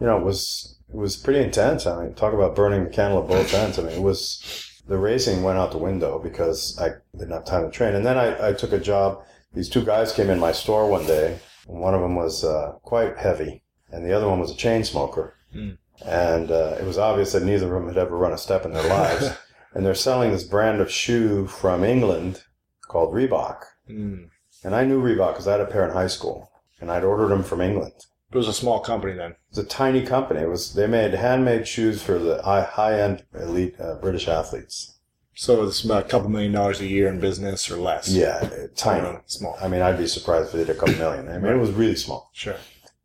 you 0.00 0.06
know, 0.06 0.16
it 0.16 0.24
was 0.24 0.75
it 0.88 0.96
was 0.96 1.16
pretty 1.16 1.42
intense. 1.42 1.86
I 1.86 2.04
mean, 2.04 2.14
talk 2.14 2.32
about 2.32 2.56
burning 2.56 2.84
the 2.84 2.90
candle 2.90 3.22
at 3.22 3.28
both 3.28 3.52
ends. 3.54 3.78
I 3.78 3.82
mean, 3.82 3.92
it 3.92 4.02
was 4.02 4.72
the 4.86 4.98
racing 4.98 5.42
went 5.42 5.58
out 5.58 5.72
the 5.72 5.78
window 5.78 6.18
because 6.18 6.78
I 6.80 6.90
didn't 7.16 7.32
have 7.32 7.44
time 7.44 7.64
to 7.64 7.70
train. 7.70 7.94
And 7.94 8.06
then 8.06 8.16
I, 8.18 8.48
I 8.48 8.52
took 8.52 8.72
a 8.72 8.78
job. 8.78 9.22
These 9.52 9.68
two 9.68 9.84
guys 9.84 10.12
came 10.12 10.30
in 10.30 10.38
my 10.38 10.52
store 10.52 10.88
one 10.88 11.06
day. 11.06 11.38
And 11.68 11.80
one 11.80 11.94
of 11.94 12.00
them 12.00 12.14
was 12.14 12.44
uh, 12.44 12.72
quite 12.82 13.16
heavy, 13.18 13.62
and 13.90 14.04
the 14.04 14.12
other 14.12 14.28
one 14.28 14.38
was 14.38 14.50
a 14.50 14.56
chain 14.56 14.84
smoker. 14.84 15.34
Mm. 15.54 15.78
And 16.04 16.50
uh, 16.50 16.76
it 16.78 16.84
was 16.84 16.98
obvious 16.98 17.32
that 17.32 17.42
neither 17.42 17.74
of 17.74 17.82
them 17.82 17.88
had 17.88 17.98
ever 17.98 18.16
run 18.16 18.32
a 18.32 18.38
step 18.38 18.64
in 18.64 18.72
their 18.72 18.88
lives. 18.88 19.30
and 19.74 19.84
they're 19.84 19.94
selling 19.94 20.30
this 20.30 20.44
brand 20.44 20.80
of 20.80 20.90
shoe 20.90 21.46
from 21.46 21.84
England 21.84 22.42
called 22.88 23.14
Reebok. 23.14 23.64
Mm. 23.90 24.28
And 24.64 24.74
I 24.74 24.84
knew 24.84 25.02
Reebok 25.02 25.32
because 25.32 25.48
I 25.48 25.52
had 25.52 25.60
a 25.60 25.66
pair 25.66 25.84
in 25.86 25.92
high 25.92 26.06
school, 26.06 26.50
and 26.80 26.90
I'd 26.90 27.04
ordered 27.04 27.28
them 27.28 27.42
from 27.42 27.60
England. 27.60 28.06
It 28.32 28.36
was 28.36 28.48
a 28.48 28.52
small 28.52 28.80
company 28.80 29.14
then. 29.14 29.32
It 29.32 29.38
was 29.50 29.58
a 29.58 29.64
tiny 29.64 30.04
company. 30.04 30.40
It 30.40 30.48
was 30.48 30.74
they 30.74 30.86
made 30.86 31.14
handmade 31.14 31.66
shoes 31.68 32.02
for 32.02 32.18
the 32.18 32.42
high 32.42 32.98
end 33.00 33.24
elite 33.34 33.76
uh, 33.80 33.94
British 33.96 34.28
athletes. 34.28 34.98
So 35.34 35.64
it's 35.64 35.84
about 35.84 36.06
a 36.06 36.08
couple 36.08 36.30
million 36.30 36.52
dollars 36.52 36.80
a 36.80 36.86
year 36.86 37.08
in 37.08 37.20
business 37.20 37.70
or 37.70 37.76
less. 37.76 38.08
Yeah, 38.08 38.38
uh, 38.42 38.66
tiny. 38.74 39.18
Small. 39.26 39.56
I 39.60 39.68
mean, 39.68 39.82
I'd 39.82 39.98
be 39.98 40.06
surprised 40.06 40.46
if 40.46 40.52
they 40.52 40.58
did 40.64 40.70
a 40.70 40.78
couple 40.78 40.94
million. 40.96 41.28
I 41.28 41.38
mean, 41.38 41.52
it 41.52 41.58
was 41.58 41.70
really 41.72 41.94
small. 41.96 42.30
Sure. 42.32 42.56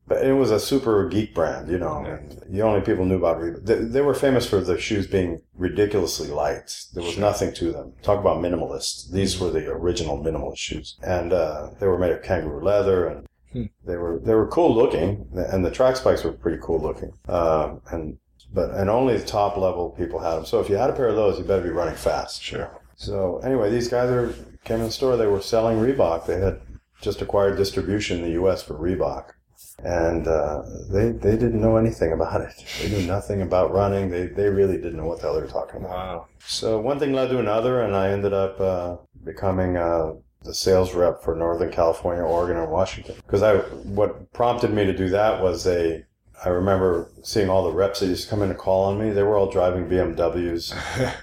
But 0.08 0.26
it 0.26 0.34
was 0.34 0.50
a 0.50 0.60
super 0.60 1.08
geek 1.08 1.36
brand, 1.36 1.70
you 1.70 1.78
know. 1.78 2.02
Yeah. 2.06 2.16
and 2.16 2.42
The 2.50 2.62
only 2.64 2.82
people 2.82 3.06
knew 3.06 3.18
about 3.18 3.40
Reebok. 3.40 3.66
They, 3.66 3.76
they 3.76 4.02
were 4.02 4.14
famous 4.14 4.50
for 4.50 4.60
their 4.62 4.80
shoes 4.80 5.08
being 5.08 5.42
ridiculously 5.56 6.28
light. 6.30 6.86
There 6.94 7.04
was 7.04 7.14
Sure. 7.14 7.22
nothing 7.22 7.54
to 7.56 7.72
them. 7.72 7.94
Talk 8.02 8.20
about 8.20 8.38
minimalist. 8.42 9.12
These 9.12 9.40
were 9.40 9.52
the 9.52 9.68
original 9.70 10.18
minimalist 10.18 10.58
shoes, 10.58 10.98
and 11.04 11.32
uh, 11.34 11.70
they 11.80 11.88
were 11.88 12.00
made 12.00 12.12
of 12.12 12.24
kangaroo 12.24 12.64
leather, 12.64 13.08
and 13.08 13.28
Hmm. 13.54 13.66
they 13.86 13.98
were 13.98 14.20
they 14.20 14.34
were 14.34 14.48
cool 14.48 14.74
looking, 14.74 15.28
and 15.34 15.66
the 15.66 15.72
track 15.72 15.98
spikes 15.98 16.24
were 16.24 16.32
pretty 16.32 16.60
cool 16.62 16.80
looking. 16.80 17.12
Um, 17.28 17.82
and 17.92 18.18
but 18.54 18.72
and 18.72 18.90
only 18.90 19.18
the 19.18 19.26
top 19.26 19.58
level 19.58 19.90
people 19.92 20.20
had 20.20 20.36
them. 20.36 20.46
So 20.46 20.60
if 20.60 20.70
you 20.70 20.76
had 20.76 20.90
a 20.90 20.94
pair 20.94 21.08
of 21.08 21.16
those, 21.16 21.38
you 21.38 21.46
better 21.46 21.64
be 21.64 21.70
running 21.70 21.96
fast. 21.96 22.42
Sure. 22.42 22.82
So 22.96 23.40
anyway, 23.40 23.70
these 23.70 23.88
guys 23.88 24.10
are 24.10 24.34
came 24.64 24.80
in 24.80 24.86
the 24.86 24.92
store. 24.92 25.18
They 25.18 25.28
were 25.28 25.42
selling 25.42 25.78
Reebok. 25.78 26.26
They 26.26 26.40
had 26.40 26.62
just 27.02 27.22
acquired 27.22 27.58
distribution 27.58 28.20
in 28.20 28.24
the 28.24 28.32
U.S. 28.34 28.62
for 28.62 28.76
Reebok, 28.76 29.32
and 29.80 30.28
uh, 30.28 30.62
they 30.90 31.12
they 31.12 31.32
didn't 31.32 31.62
know 31.62 31.78
anything 31.78 32.14
about 32.14 32.42
it. 32.42 32.54
They 32.82 32.90
knew 32.90 33.08
nothing 33.08 33.42
about 33.42 33.74
running. 33.74 34.10
They 34.10 34.28
they 34.28 34.50
really 34.50 34.78
didn't 34.78 34.98
know 34.98 35.08
what 35.08 35.18
the 35.18 35.24
hell 35.24 35.36
they 35.36 35.42
were 35.42 35.48
talking 35.48 35.82
about. 35.82 35.90
Wow. 35.92 36.28
So 36.46 36.80
one 36.80 37.00
thing 37.00 37.14
led 37.14 37.30
to 37.30 37.40
another, 37.40 37.82
and 37.82 37.96
I 37.96 38.10
ended 38.10 38.34
up 38.34 38.60
uh, 38.60 38.98
becoming 39.24 39.78
uh, 39.78 40.14
the 40.44 40.54
sales 40.54 40.94
rep 40.94 41.24
for 41.24 41.36
Northern 41.36 41.72
California, 41.72 42.24
Oregon, 42.24 42.58
and 42.58 42.72
Washington. 42.72 43.16
Because 43.26 43.44
I 43.44 43.58
what 43.58 44.32
prompted 44.34 44.72
me 44.72 44.86
to 44.86 44.94
do 44.96 45.10
that 45.10 45.42
was 45.42 45.68
a 45.68 46.06
I 46.44 46.50
remember 46.50 47.10
seeing 47.24 47.50
all 47.50 47.64
the 47.64 47.72
reps 47.72 48.00
that 48.00 48.08
used 48.08 48.24
to 48.24 48.30
come 48.30 48.42
in 48.42 48.50
to 48.50 48.56
call 48.56 48.86
on 48.86 49.00
me. 49.00 49.12
They 49.12 49.22
were 49.24 49.38
all 49.38 49.50
driving 49.52 49.88
BMWs. 49.88 50.74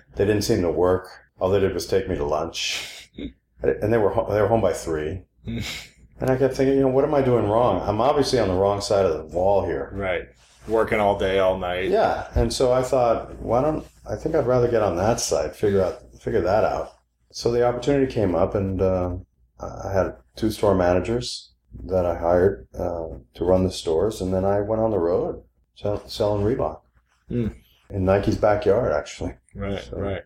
They 0.17 0.25
didn't 0.25 0.43
seem 0.43 0.63
to 0.63 0.71
work. 0.71 1.09
All 1.39 1.49
they 1.49 1.61
did 1.61 1.75
was 1.75 1.87
take 1.87 2.09
me 2.09 2.17
to 2.17 2.25
lunch, 2.25 3.09
and 3.63 3.93
they 3.93 3.99
were 3.99 4.11
ho- 4.11 4.27
they 4.33 4.41
were 4.41 4.49
home 4.49 4.61
by 4.61 4.73
three. 4.73 5.23
And 6.21 6.31
I 6.31 6.37
kept 6.37 6.55
thinking, 6.57 6.75
you 6.75 6.81
know, 6.81 6.89
what 6.89 7.05
am 7.05 7.15
I 7.15 7.23
doing 7.23 7.49
wrong? 7.49 7.81
I'm 7.89 8.01
obviously 8.01 8.41
on 8.41 8.49
the 8.49 8.55
wrong 8.55 8.81
side 8.81 9.07
of 9.07 9.17
the 9.17 9.25
wall 9.37 9.65
here. 9.65 9.91
Right. 9.93 10.23
Working 10.67 10.99
all 10.99 11.17
day, 11.17 11.39
all 11.39 11.57
night. 11.59 11.91
Yeah, 11.91 12.27
and 12.35 12.53
so 12.53 12.73
I 12.73 12.83
thought, 12.83 13.37
why 13.37 13.63
don't 13.63 13.87
I 14.09 14.17
think 14.17 14.35
I'd 14.35 14.47
rather 14.47 14.69
get 14.69 14.83
on 14.83 14.97
that 14.97 15.21
side, 15.21 15.55
figure 15.55 15.81
out 15.83 16.03
figure 16.21 16.41
that 16.41 16.65
out. 16.65 16.98
So 17.31 17.51
the 17.53 17.67
opportunity 17.67 18.13
came 18.13 18.35
up, 18.35 18.55
and 18.55 18.81
uh, 18.81 19.17
I 19.61 19.93
had 19.93 20.17
two 20.37 20.51
store 20.51 20.75
managers 20.75 21.53
that 21.85 22.07
I 22.07 22.17
hired 22.17 22.67
uh, 22.75 23.09
to 23.35 23.45
run 23.45 23.65
the 23.65 23.71
stores, 23.73 24.21
and 24.21 24.33
then 24.33 24.45
I 24.45 24.61
went 24.61 24.81
on 24.83 24.91
the 24.91 24.99
road 24.99 25.43
sell, 25.75 26.07
selling 26.09 26.45
Reebok 26.45 26.81
Hmm. 27.29 27.49
in 27.91 28.05
Nike's 28.05 28.37
backyard, 28.39 28.93
actually. 28.93 29.35
Right, 29.55 29.83
So- 29.83 29.99
right. 29.99 30.23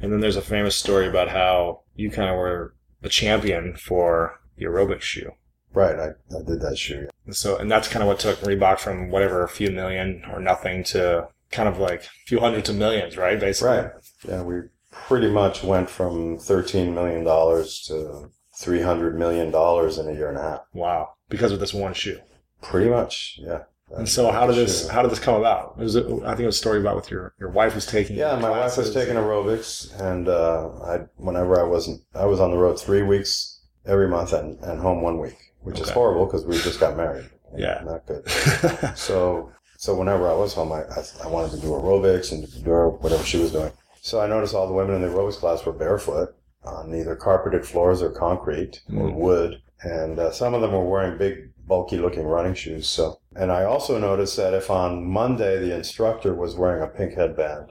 And 0.00 0.12
then 0.12 0.20
there's 0.20 0.36
a 0.36 0.42
famous 0.42 0.76
story 0.76 1.08
about 1.08 1.28
how 1.28 1.80
you 1.94 2.10
kind 2.10 2.30
of 2.30 2.36
were 2.36 2.74
the 3.02 3.08
champion 3.08 3.74
for 3.76 4.40
the 4.56 4.64
aerobic 4.64 5.00
shoe. 5.00 5.32
Right, 5.74 5.96
I, 5.98 6.06
I 6.34 6.42
did 6.46 6.60
that 6.62 6.78
shoe. 6.78 7.08
And 7.26 7.36
so, 7.36 7.56
and 7.58 7.70
that's 7.70 7.88
kind 7.88 8.02
of 8.02 8.06
what 8.08 8.18
took 8.20 8.38
Reebok 8.40 8.78
from 8.78 9.10
whatever 9.10 9.42
a 9.42 9.48
few 9.48 9.70
million 9.70 10.22
or 10.32 10.40
nothing 10.40 10.82
to 10.84 11.28
kind 11.50 11.68
of 11.68 11.78
like 11.78 12.04
a 12.04 12.08
few 12.26 12.40
hundreds 12.40 12.68
of 12.70 12.76
millions, 12.76 13.16
right? 13.16 13.38
Basically. 13.38 13.76
Right. 13.76 13.90
Yeah, 14.26 14.42
we 14.42 14.60
pretty 15.06 15.28
much 15.28 15.62
went 15.62 15.88
from 15.90 16.38
thirteen 16.38 16.94
million 16.94 17.24
dollars 17.24 17.80
to 17.88 18.30
three 18.58 18.82
hundred 18.82 19.18
million 19.18 19.50
dollars 19.50 19.98
in 19.98 20.08
a 20.08 20.12
year 20.12 20.28
and 20.28 20.38
a 20.38 20.42
half. 20.42 20.60
Wow. 20.72 21.14
Because 21.28 21.52
of 21.52 21.60
this 21.60 21.74
one 21.74 21.94
shoe. 21.94 22.20
Pretty 22.62 22.90
much, 22.90 23.38
yeah. 23.40 23.64
And 23.96 24.08
so, 24.08 24.30
how 24.30 24.46
did 24.46 24.56
this? 24.56 24.82
Shoe. 24.82 24.88
How 24.88 25.02
did 25.02 25.10
this 25.10 25.18
come 25.20 25.36
about? 25.36 25.78
Was 25.78 25.94
it? 25.96 26.04
I 26.24 26.30
think 26.30 26.40
it 26.40 26.46
was 26.46 26.56
a 26.56 26.58
story 26.58 26.80
about 26.80 26.96
with 26.96 27.10
your 27.10 27.34
your 27.38 27.50
wife 27.50 27.74
was 27.74 27.86
taking. 27.86 28.16
Yeah, 28.16 28.36
my 28.38 28.50
wife 28.50 28.76
was 28.76 28.92
taking 28.92 29.14
aerobics, 29.14 29.98
and 30.00 30.28
uh, 30.28 30.68
I 30.84 30.98
whenever 31.16 31.58
I 31.58 31.62
wasn't, 31.62 32.02
I 32.14 32.26
was 32.26 32.40
on 32.40 32.50
the 32.50 32.58
road 32.58 32.78
three 32.78 33.02
weeks 33.02 33.60
every 33.86 34.08
month 34.08 34.32
and, 34.34 34.58
and 34.60 34.80
home 34.80 35.00
one 35.00 35.18
week, 35.18 35.38
which 35.62 35.80
is 35.80 35.88
horrible 35.88 36.26
because 36.26 36.44
we 36.44 36.58
just 36.58 36.80
got 36.80 36.96
married. 36.96 37.30
Yeah. 37.56 37.80
not 37.82 38.04
good. 38.06 38.28
So 38.94 39.50
so 39.78 39.94
whenever 39.94 40.28
I 40.28 40.34
was 40.34 40.52
home, 40.52 40.70
I, 40.70 40.82
I 40.82 41.02
I 41.24 41.28
wanted 41.28 41.52
to 41.52 41.60
do 41.62 41.68
aerobics 41.68 42.30
and 42.30 42.46
do 42.62 42.70
whatever 43.00 43.24
she 43.24 43.38
was 43.38 43.52
doing. 43.52 43.72
So 44.00 44.20
I 44.20 44.26
noticed 44.26 44.54
all 44.54 44.66
the 44.66 44.74
women 44.74 44.96
in 44.96 45.02
the 45.02 45.08
aerobics 45.08 45.36
class 45.36 45.64
were 45.64 45.72
barefoot 45.72 46.34
on 46.64 46.94
either 46.94 47.16
carpeted 47.16 47.64
floors 47.66 48.02
or 48.02 48.10
concrete 48.10 48.82
or 48.90 49.08
Mm. 49.08 49.14
wood, 49.14 49.62
and 49.82 50.18
uh, 50.18 50.30
some 50.30 50.54
of 50.54 50.60
them 50.60 50.72
were 50.72 50.84
wearing 50.88 51.16
big, 51.18 51.50
bulky-looking 51.66 52.24
running 52.24 52.54
shoes. 52.54 52.88
So, 52.88 53.20
and 53.36 53.50
I 53.52 53.64
also 53.64 53.98
noticed 53.98 54.36
that 54.36 54.54
if 54.54 54.70
on 54.70 55.04
Monday 55.04 55.58
the 55.58 55.74
instructor 55.74 56.34
was 56.34 56.56
wearing 56.56 56.82
a 56.82 56.86
pink 56.86 57.14
headband, 57.14 57.70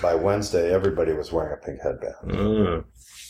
by 0.00 0.14
Wednesday 0.14 0.72
everybody 0.72 1.12
was 1.12 1.32
wearing 1.32 1.52
a 1.52 1.64
pink 1.64 1.80
headband. 1.82 2.14
Mm. 2.24 2.84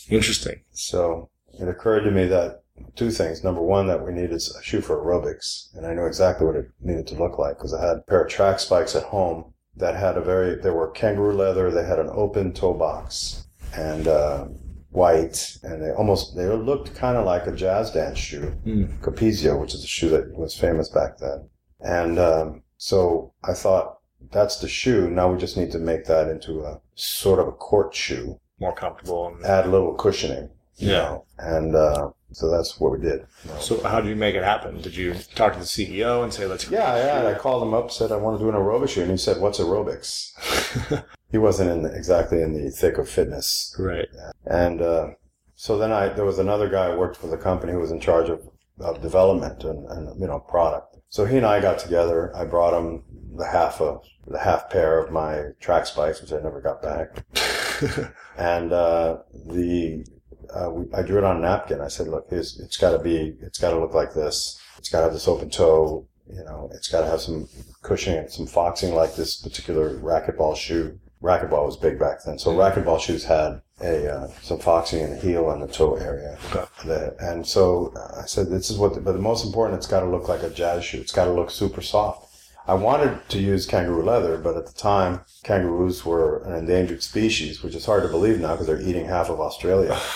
Interesting. 0.09 0.61
So 0.71 1.29
it 1.59 1.67
occurred 1.67 2.01
to 2.01 2.11
me 2.11 2.27
that 2.27 2.61
two 2.95 3.09
things. 3.09 3.43
Number 3.43 3.61
one, 3.61 3.87
that 3.87 4.05
we 4.05 4.11
needed 4.13 4.33
a 4.33 4.61
shoe 4.63 4.81
for 4.81 4.97
aerobics, 4.97 5.75
and 5.75 5.85
I 5.85 5.93
knew 5.93 6.05
exactly 6.05 6.45
what 6.45 6.55
it 6.55 6.69
needed 6.81 7.07
to 7.07 7.15
look 7.15 7.39
like 7.39 7.57
because 7.57 7.73
I 7.73 7.81
had 7.81 7.97
a 7.97 8.01
pair 8.01 8.23
of 8.23 8.29
track 8.29 8.59
spikes 8.59 8.95
at 8.95 9.03
home 9.03 9.53
that 9.77 9.95
had 9.95 10.17
a 10.17 10.21
very, 10.21 10.55
they 10.55 10.69
were 10.69 10.89
kangaroo 10.91 11.33
leather. 11.33 11.71
They 11.71 11.85
had 11.85 11.99
an 11.99 12.09
open 12.11 12.53
toe 12.53 12.73
box 12.73 13.47
and 13.75 14.07
uh, 14.07 14.45
white, 14.91 15.57
and 15.63 15.81
they 15.81 15.91
almost, 15.91 16.35
they 16.35 16.47
looked 16.47 16.95
kind 16.95 17.17
of 17.17 17.25
like 17.25 17.47
a 17.47 17.51
jazz 17.51 17.91
dance 17.91 18.17
shoe. 18.19 18.53
Mm. 18.65 18.99
Capezio, 19.01 19.59
which 19.59 19.73
is 19.73 19.83
a 19.83 19.87
shoe 19.87 20.09
that 20.09 20.35
was 20.37 20.55
famous 20.55 20.89
back 20.89 21.17
then. 21.17 21.49
And 21.81 22.17
um, 22.19 22.63
so 22.77 23.33
I 23.43 23.53
thought, 23.53 23.99
that's 24.31 24.57
the 24.59 24.67
shoe. 24.67 25.09
Now 25.09 25.31
we 25.31 25.37
just 25.37 25.55
need 25.57 25.71
to 25.71 25.79
make 25.79 26.05
that 26.05 26.27
into 26.29 26.61
a 26.63 26.79
sort 26.95 27.39
of 27.39 27.47
a 27.47 27.51
court 27.51 27.93
shoe 27.93 28.39
More 28.59 28.73
comfortable. 28.73 29.27
And, 29.27 29.45
add 29.45 29.65
a 29.65 29.69
little 29.69 29.93
cushioning. 29.93 30.49
you 30.77 30.89
Yeah. 30.91 30.97
know, 30.97 31.25
And 31.37 31.75
uh, 31.75 32.09
so 32.35 32.49
that's 32.49 32.81
what 32.81 32.91
we 32.91 32.99
did. 32.99 33.25
so, 33.61 33.81
how 33.83 34.01
did 34.01 34.09
you 34.09 34.15
make 34.17 34.35
it 34.35 34.43
happen? 34.43 34.81
Did 34.81 34.93
you 34.93 35.13
talk 35.35 35.53
to 35.53 35.59
the 35.59 35.65
CEO 35.65 36.21
and 36.21 36.33
say, 36.33 36.45
"Let's"? 36.45 36.69
Yeah, 36.69 37.23
yeah. 37.23 37.29
I 37.29 37.33
called 37.33 37.63
him 37.63 37.73
up, 37.73 37.91
said 37.91 38.11
I 38.11 38.17
want 38.17 38.37
to 38.37 38.43
do 38.43 38.49
an 38.49 38.55
aerobic 38.55 38.89
shoe, 38.89 39.03
and 39.03 39.11
he 39.11 39.15
said, 39.15 39.39
"What's 39.39 39.59
aerobics?" 39.59 40.33
he 41.31 41.37
wasn't 41.37 41.71
in 41.71 41.83
the, 41.83 41.95
exactly 41.95 42.41
in 42.41 42.53
the 42.53 42.69
thick 42.71 42.97
of 42.97 43.07
fitness, 43.07 43.73
right. 43.79 44.09
and 44.45 44.81
uh, 44.81 45.11
so 45.55 45.77
then 45.77 45.93
I 45.93 46.09
there 46.09 46.25
was 46.25 46.37
another 46.37 46.67
guy 46.67 46.91
who 46.91 46.97
worked 46.97 47.15
for 47.15 47.27
the 47.27 47.37
company 47.37 47.71
who 47.71 47.79
was 47.79 47.91
in 47.91 48.01
charge 48.01 48.29
of, 48.29 48.49
of 48.79 49.01
development 49.01 49.63
and, 49.63 49.89
and 49.89 50.19
you 50.19 50.27
know 50.27 50.39
product. 50.39 50.97
So 51.07 51.23
he 51.23 51.37
and 51.37 51.45
I 51.45 51.61
got 51.61 51.79
together. 51.79 52.35
I 52.35 52.43
brought 52.43 52.77
him 52.77 53.03
the 53.37 53.47
half 53.47 53.79
of 53.79 54.03
the 54.27 54.39
half 54.39 54.69
pair 54.69 54.99
of 54.99 55.09
my 55.09 55.51
track 55.61 55.85
spikes, 55.85 56.19
which 56.19 56.33
I 56.33 56.41
never 56.41 56.59
got 56.59 56.81
back. 56.81 57.23
and 58.37 58.73
uh, 58.73 59.19
the 59.33 60.05
uh, 60.53 60.69
we, 60.69 60.93
I 60.93 61.01
drew 61.01 61.17
it 61.17 61.23
on 61.23 61.37
a 61.37 61.39
napkin. 61.39 61.81
I 61.81 61.87
said, 61.87 62.07
"Look, 62.07 62.27
it's 62.31 62.77
got 62.77 62.91
to 62.91 62.99
be, 62.99 63.35
it's 63.41 63.59
got 63.59 63.71
to 63.71 63.79
look 63.79 63.93
like 63.93 64.13
this. 64.13 64.59
It's 64.77 64.89
got 64.89 64.99
to 64.99 65.03
have 65.05 65.13
this 65.13 65.27
open 65.27 65.49
toe. 65.49 66.07
You 66.27 66.43
know, 66.43 66.69
it's 66.73 66.87
got 66.87 67.01
to 67.01 67.07
have 67.07 67.21
some 67.21 67.47
cushioning 67.83 68.19
and 68.19 68.31
some 68.31 68.47
foxing 68.47 68.95
like 68.95 69.15
this 69.15 69.35
particular 69.35 69.97
racquetball 69.99 70.55
shoe. 70.55 70.99
Racquetball 71.21 71.65
was 71.65 71.77
big 71.77 71.97
back 71.99 72.23
then, 72.23 72.37
so 72.37 72.51
racquetball 72.51 72.99
shoes 72.99 73.23
had 73.23 73.61
a 73.81 74.11
uh, 74.11 74.27
some 74.41 74.59
foxing 74.59 75.01
in 75.01 75.11
the 75.11 75.17
heel 75.17 75.49
and 75.51 75.61
the 75.61 75.67
toe 75.67 75.95
area. 75.95 76.37
Okay. 76.51 76.65
The- 76.85 77.15
and 77.19 77.45
so 77.45 77.93
I 78.17 78.25
said, 78.25 78.49
"This 78.49 78.69
is 78.69 78.77
what." 78.77 78.93
The, 78.93 79.01
but 79.01 79.13
the 79.13 79.19
most 79.19 79.45
important, 79.45 79.77
it's 79.77 79.87
got 79.87 80.01
to 80.01 80.09
look 80.09 80.27
like 80.27 80.43
a 80.43 80.49
jazz 80.49 80.85
shoe. 80.85 80.99
It's 81.01 81.11
got 81.11 81.25
to 81.25 81.33
look 81.33 81.49
super 81.51 81.81
soft. 81.81 82.25
I 82.67 82.73
wanted 82.73 83.29
to 83.29 83.39
use 83.39 83.67
kangaroo 83.67 84.03
leather, 84.03 84.37
but 84.37 84.57
at 84.57 84.65
the 84.65 84.73
time, 84.73 85.21
kangaroos 85.43 86.03
were 86.03 86.41
an 86.43 86.53
endangered 86.53 87.03
species, 87.03 87.61
which 87.61 87.75
is 87.75 87.85
hard 87.85 88.01
to 88.03 88.09
believe 88.09 88.39
now 88.39 88.53
because 88.53 88.65
they're 88.65 88.81
eating 88.81 89.05
half 89.05 89.29
of 89.29 89.39
Australia. 89.39 89.95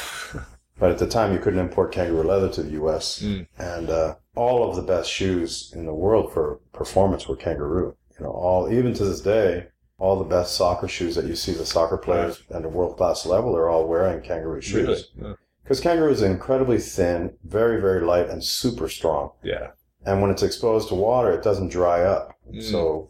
but 0.79 0.91
at 0.91 0.97
the 0.97 1.07
time, 1.07 1.33
you 1.33 1.39
couldn't 1.39 1.59
import 1.59 1.91
kangaroo 1.91 2.23
leather 2.23 2.49
to 2.49 2.63
the 2.63 2.71
U.S. 2.71 3.21
Mm. 3.21 3.47
And 3.57 3.89
uh, 3.89 4.15
all 4.35 4.67
of 4.67 4.75
the 4.75 4.81
best 4.81 5.11
shoes 5.11 5.71
in 5.75 5.85
the 5.85 5.93
world 5.93 6.33
for 6.33 6.59
performance 6.73 7.27
were 7.27 7.35
kangaroo. 7.35 7.95
You 8.17 8.25
know, 8.25 8.31
all 8.31 8.71
even 8.71 8.93
to 8.95 9.05
this 9.05 9.21
day, 9.21 9.67
all 9.97 10.17
the 10.17 10.25
best 10.25 10.55
soccer 10.55 10.87
shoes 10.87 11.15
that 11.15 11.25
you 11.25 11.35
see 11.35 11.51
the 11.51 11.65
soccer 11.65 11.97
players 11.97 12.43
at 12.49 12.65
a 12.65 12.69
world 12.69 12.97
class 12.97 13.25
level 13.25 13.55
are 13.55 13.69
all 13.69 13.87
wearing 13.87 14.21
kangaroo 14.21 14.61
shoes. 14.61 15.09
Really? 15.17 15.29
Yeah. 15.29 15.35
Because 15.63 15.81
kangaroo 15.81 16.11
is 16.11 16.21
incredibly 16.21 16.79
thin, 16.79 17.33
very 17.43 17.79
very 17.79 18.01
light, 18.01 18.29
and 18.29 18.43
super 18.43 18.87
strong. 18.89 19.31
Yeah. 19.43 19.71
And 20.05 20.21
when 20.21 20.31
it's 20.31 20.43
exposed 20.43 20.87
to 20.89 20.95
water, 20.95 21.31
it 21.31 21.43
doesn't 21.43 21.69
dry 21.69 22.01
up. 22.03 22.35
So 22.61 23.09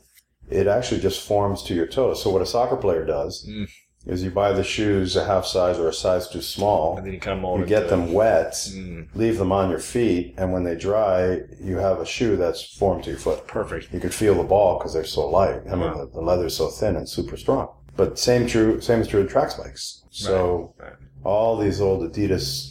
it 0.50 0.68
actually 0.68 1.00
just 1.00 1.26
forms 1.26 1.64
to 1.64 1.76
your 1.76 1.86
toes. 1.88 2.22
So 2.24 2.32
what 2.32 2.42
a 2.42 2.46
soccer 2.46 2.76
player 2.76 3.06
does 3.06 3.48
Mm. 3.48 3.70
Is 4.06 4.24
you 4.24 4.32
buy 4.32 4.54
the 4.54 4.64
shoes 4.64 5.16
a 5.16 5.26
half 5.26 5.46
size 5.46 5.78
or 5.78 5.88
a 5.90 5.94
size 5.94 6.28
too 6.30 6.42
small. 6.42 6.98
And 6.98 7.06
then 7.06 7.14
you 7.14 7.20
kind 7.20 7.38
of 7.38 7.42
mold 7.42 7.60
You 7.60 7.66
get 7.66 7.90
them 7.90 8.14
wet, 8.14 8.54
Mm. 8.54 9.08
leave 9.14 9.38
them 9.38 9.52
on 9.52 9.70
your 9.70 9.80
feet, 9.80 10.34
and 10.38 10.52
when 10.54 10.64
they 10.64 10.76
dry, 10.76 11.42
you 11.62 11.78
have 11.78 12.00
a 12.00 12.06
shoe 12.06 12.38
that's 12.38 12.64
formed 12.78 13.04
to 13.04 13.10
your 13.12 13.20
foot. 13.20 13.46
Perfect. 13.48 13.94
You 13.94 14.00
could 14.00 14.14
feel 14.14 14.36
the 14.36 14.44
ball 14.44 14.78
because 14.78 14.94
they're 14.94 15.04
so 15.04 15.28
light. 15.30 15.62
I 15.70 15.76
mean, 15.76 15.96
the, 15.98 16.10
the 16.14 16.22
leather's 16.22 16.56
so 16.56 16.70
thin 16.70 16.96
and 16.96 17.08
super 17.08 17.36
strong. 17.38 17.70
But 17.98 18.18
same 18.18 18.48
true, 18.48 18.80
same 18.80 19.02
is 19.02 19.08
true 19.08 19.22
with 19.22 19.30
track 19.32 19.52
spikes. 19.52 20.04
So 20.10 20.74
Right, 20.80 20.86
right. 20.92 20.94
all 21.26 21.58
these 21.58 21.82
old 21.82 22.02
Adidas 22.10 22.70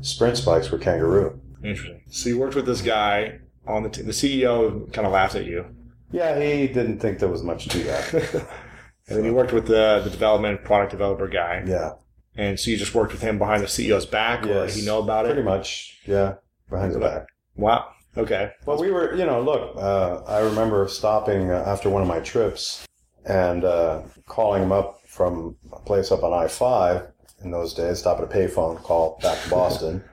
sprint 0.00 0.36
spikes 0.36 0.70
were 0.70 0.78
kangaroo. 0.78 1.40
Interesting. 1.64 2.02
So 2.08 2.28
you 2.28 2.38
worked 2.38 2.54
with 2.54 2.66
this 2.66 2.80
guy 2.82 3.40
on 3.66 3.82
the 3.82 3.88
team. 3.90 4.06
The 4.06 4.12
CEO 4.12 4.90
kind 4.92 5.06
of 5.06 5.12
laughed 5.12 5.34
at 5.34 5.44
you. 5.44 5.66
Yeah, 6.12 6.40
he 6.40 6.68
didn't 6.68 7.00
think 7.00 7.18
there 7.18 7.28
was 7.28 7.42
much 7.42 7.66
to 7.68 7.78
that. 7.82 8.46
And 9.08 9.16
then 9.18 9.24
you 9.24 9.32
worked 9.34 9.52
with 9.52 9.66
the, 9.66 10.00
the 10.04 10.10
development 10.10 10.64
product 10.64 10.90
developer 10.92 11.28
guy. 11.28 11.62
yeah, 11.66 11.92
And 12.36 12.60
so 12.60 12.70
you 12.70 12.76
just 12.76 12.94
worked 12.94 13.12
with 13.12 13.22
him 13.22 13.38
behind 13.38 13.62
the 13.62 13.66
CEO's 13.66 14.04
back, 14.06 14.44
or 14.44 14.48
Yes. 14.64 14.74
he 14.76 14.84
know 14.84 15.02
about 15.02 15.24
it? 15.24 15.30
pretty 15.30 15.42
much. 15.42 15.98
Yeah, 16.06 16.34
behind 16.70 16.92
the 16.94 16.98
back. 17.00 17.26
Wow. 17.56 17.88
Okay. 18.16 18.50
Well, 18.66 18.78
we 18.78 18.90
were, 18.90 19.14
you 19.14 19.24
know, 19.24 19.40
look, 19.40 19.76
uh, 19.76 20.22
I 20.26 20.40
remember 20.40 20.86
stopping 20.88 21.50
uh, 21.50 21.62
after 21.66 21.88
one 21.88 22.02
of 22.02 22.08
my 22.08 22.20
trips 22.20 22.84
and 23.24 23.64
uh, 23.64 24.02
calling 24.26 24.62
him 24.62 24.72
up 24.72 25.00
from 25.06 25.56
a 25.72 25.78
place 25.80 26.10
up 26.12 26.22
on 26.22 26.32
I 26.32 26.48
5 26.48 27.06
in 27.44 27.50
those 27.50 27.72
days, 27.74 28.00
stop 28.00 28.18
at 28.18 28.24
a 28.24 28.26
payphone, 28.26 28.82
call 28.82 29.18
back 29.22 29.42
to 29.44 29.50
Boston. 29.58 30.04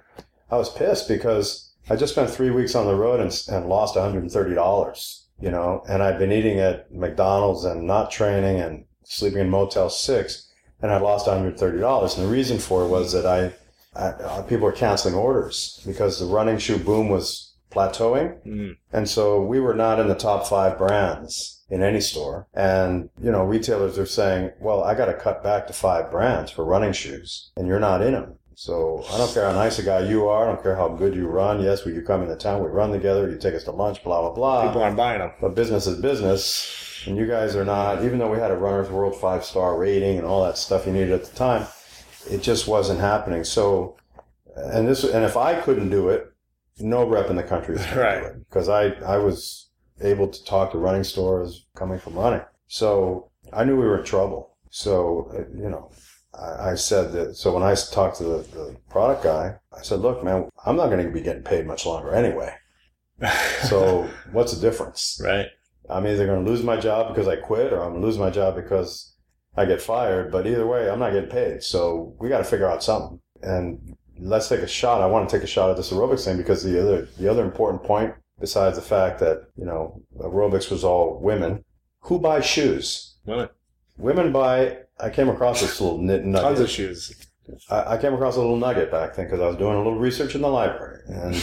I 0.51 0.58
was 0.58 0.69
pissed 0.71 1.08
because 1.08 1.73
I 1.89 1.95
just 1.95 2.13
spent 2.13 2.29
three 2.29 2.51
weeks 2.51 2.75
on 2.75 2.86
the 2.86 2.95
road 2.95 3.19
and, 3.19 3.31
and 3.49 3.67
lost 3.67 3.95
$130, 3.95 5.19
you 5.39 5.52
know, 5.52 5.84
and 5.88 6.02
I've 6.02 6.19
been 6.19 6.32
eating 6.32 6.60
at 6.60 6.91
McDonald's 6.93 7.65
and 7.65 7.86
not 7.86 8.12
training 8.12 8.60
and 8.60 8.86
sleeping 9.04 9.39
in 9.39 9.50
Motel 9.50 9.89
6, 9.89 10.52
and 10.82 10.91
I'd 10.91 11.02
lost 11.02 11.28
$130. 11.28 12.17
And 12.17 12.26
the 12.26 12.32
reason 12.32 12.58
for 12.58 12.84
it 12.84 12.88
was 12.88 13.12
that 13.13 13.26
I, 13.26 13.54
I, 14.00 14.10
uh, 14.10 14.41
people 14.43 14.65
were 14.65 14.71
canceling 14.71 15.15
orders 15.15 15.82
because 15.86 16.19
the 16.19 16.26
running 16.26 16.58
shoe 16.58 16.78
boom 16.78 17.10
was 17.10 17.54
plateauing. 17.71 18.41
Mm. 18.45 18.78
And 18.93 19.10
so 19.10 19.41
we 19.41 19.60
were 19.60 19.74
not 19.74 20.00
in 20.00 20.08
the 20.08 20.15
top 20.15 20.48
five 20.48 20.78
brands 20.78 21.63
in 21.69 21.84
any 21.84 22.00
store. 22.00 22.48
And, 22.54 23.10
you 23.21 23.32
know, 23.32 23.43
retailers 23.43 23.98
are 23.98 24.06
saying, 24.06 24.52
well, 24.60 24.84
I 24.84 24.95
got 24.95 25.06
to 25.08 25.13
cut 25.13 25.43
back 25.43 25.67
to 25.67 25.74
five 25.74 26.12
brands 26.12 26.52
for 26.52 26.63
running 26.63 26.93
shoes 26.93 27.52
and 27.58 27.67
you're 27.67 27.80
not 27.80 28.02
in 28.02 28.13
them. 28.13 28.36
So 28.55 29.03
I 29.11 29.17
don't 29.17 29.33
care 29.33 29.45
how 29.45 29.53
nice 29.53 29.79
a 29.79 29.83
guy 29.83 29.99
you 29.99 30.27
are. 30.27 30.43
I 30.45 30.47
don't 30.47 30.63
care 30.63 30.75
how 30.77 30.87
good 30.87 31.13
you 31.13 31.27
run. 31.27 31.61
Yes, 31.61 31.83
we 31.83 31.93
you 31.93 32.01
come 32.01 32.21
into 32.23 32.35
town, 32.37 32.63
we 32.63 32.69
run 32.69 32.91
together, 32.91 33.29
you 33.29 33.37
take 33.37 33.53
us 33.53 33.65
to 33.65 33.71
lunch, 33.71 34.01
blah, 34.03 34.21
blah, 34.21 34.31
blah. 34.31 34.67
People 34.67 34.81
aren't 34.81 34.95
buying 34.95 35.19
them. 35.19 35.31
But 35.41 35.55
business 35.55 35.87
is 35.87 35.99
business, 36.01 37.03
and 37.05 37.17
you 37.17 37.27
guys 37.27 37.55
are 37.55 37.65
not. 37.65 38.03
Even 38.05 38.17
though 38.17 38.31
we 38.31 38.37
had 38.37 38.51
a 38.51 38.55
Runner's 38.55 38.89
World 38.89 39.15
five 39.19 39.43
star 39.43 39.77
rating 39.77 40.17
and 40.17 40.25
all 40.25 40.45
that 40.45 40.57
stuff 40.57 40.85
you 40.85 40.93
needed 40.93 41.11
at 41.11 41.25
the 41.25 41.35
time, 41.35 41.67
it 42.29 42.41
just 42.41 42.65
wasn't 42.65 43.01
happening. 43.01 43.43
So, 43.43 43.97
and 44.55 44.87
this, 44.87 45.03
and 45.03 45.25
if 45.25 45.35
I 45.35 45.59
couldn't 45.59 45.89
do 45.89 46.07
it, 46.09 46.31
no 46.79 47.05
rep 47.05 47.29
in 47.29 47.35
the 47.35 47.43
country 47.43 47.75
is 47.75 47.81
Right. 47.93 48.21
do 48.21 48.27
it 48.27 48.49
because 48.49 48.69
I 48.69 48.85
I 49.05 49.17
was 49.17 49.69
able 50.01 50.29
to 50.29 50.45
talk 50.45 50.71
to 50.71 50.77
running 50.77 51.03
stores 51.03 51.65
coming 51.75 51.99
from 51.99 52.15
running. 52.15 52.41
So 52.67 53.29
I 53.51 53.65
knew 53.65 53.75
we 53.75 53.85
were 53.85 53.99
in 53.99 54.05
trouble. 54.05 54.55
So 54.69 55.45
you 55.53 55.69
know. 55.69 55.91
I 56.39 56.76
said 56.76 57.12
that. 57.13 57.36
So 57.36 57.54
when 57.54 57.63
I 57.63 57.76
talked 57.76 58.17
to 58.17 58.24
the, 58.24 58.38
the 58.38 58.76
product 58.89 59.24
guy, 59.24 59.56
I 59.78 59.82
said, 59.82 60.00
"Look, 60.00 60.24
man, 60.24 60.50
I'm 60.65 60.76
not 60.76 60.89
going 60.89 61.06
to 61.06 61.12
be 61.12 61.21
getting 61.21 61.43
paid 61.43 61.65
much 61.65 61.86
longer 61.86 62.13
anyway. 62.13 62.54
So 63.63 64.10
what's 64.32 64.54
the 64.54 64.62
difference? 64.62 65.21
right. 65.24 65.48
I'm 65.89 66.06
either 66.08 66.26
going 66.26 66.43
to 66.43 66.52
lose 66.52 66.63
my 66.63 66.78
job 66.78 67.10
because 67.10 67.28
I 67.28 67.36
quit 67.36 67.71
or 67.71 67.82
I'm 67.82 67.91
going 67.91 68.02
to 68.02 68.08
lose 68.08 68.17
my 68.17 68.30
job 68.30 68.56
because 68.56 69.13
I 69.56 69.65
get 69.65 69.82
fired. 69.82 70.32
But 70.32 70.48
either 70.48 70.65
way, 70.65 70.89
I'm 70.89 71.00
not 71.00 71.13
getting 71.13 71.30
paid. 71.30 71.63
So 71.63 72.15
we 72.19 72.30
got 72.30 72.39
to 72.39 72.43
figure 72.43 72.69
out 72.69 72.84
something. 72.84 73.19
And 73.41 73.95
let's 74.19 74.50
take 74.50 74.62
a 74.62 74.67
shot. 74.67 75.02
I 75.02 75.06
want 75.06 75.30
to 75.30 75.36
take 75.36 75.43
a 75.43 75.48
shot 75.48 75.69
at 75.69 75.78
this 75.78 75.91
aerobics 75.91 76.26
thing 76.26 76.38
because 76.38 76.63
the 76.63 76.82
other, 76.82 77.08
the 77.19 77.30
other 77.30 77.43
important 77.45 77.84
point, 77.84 78.13
besides 78.39 78.76
the 78.76 78.82
fact 78.82 79.19
that, 79.19 79.48
you 79.56 79.65
know, 79.65 80.02
aerobics 80.19 80.71
was 80.71 80.84
all 80.84 81.19
women, 81.21 81.63
who 82.02 82.19
buys 82.19 82.45
shoes? 82.45 83.15
Women. 83.26 83.50
Women 83.98 84.32
buy, 84.32 84.78
I 84.99 85.10
came 85.10 85.29
across 85.29 85.62
this 85.62 85.81
little 85.81 85.97
nit 85.99 86.23
Tons 86.23 86.60
of 86.60 86.69
shoes. 86.69 87.13
I, 87.69 87.93
I 87.93 87.97
came 87.97 88.13
across 88.13 88.36
a 88.38 88.39
little 88.39 88.58
nugget 88.58 88.91
back 88.91 89.15
then 89.15 89.25
because 89.25 89.41
I 89.41 89.47
was 89.47 89.58
doing 89.58 89.73
a 89.75 89.77
little 89.77 89.97
research 89.99 90.36
in 90.36 90.41
the 90.41 90.47
library. 90.49 91.01
And 91.08 91.36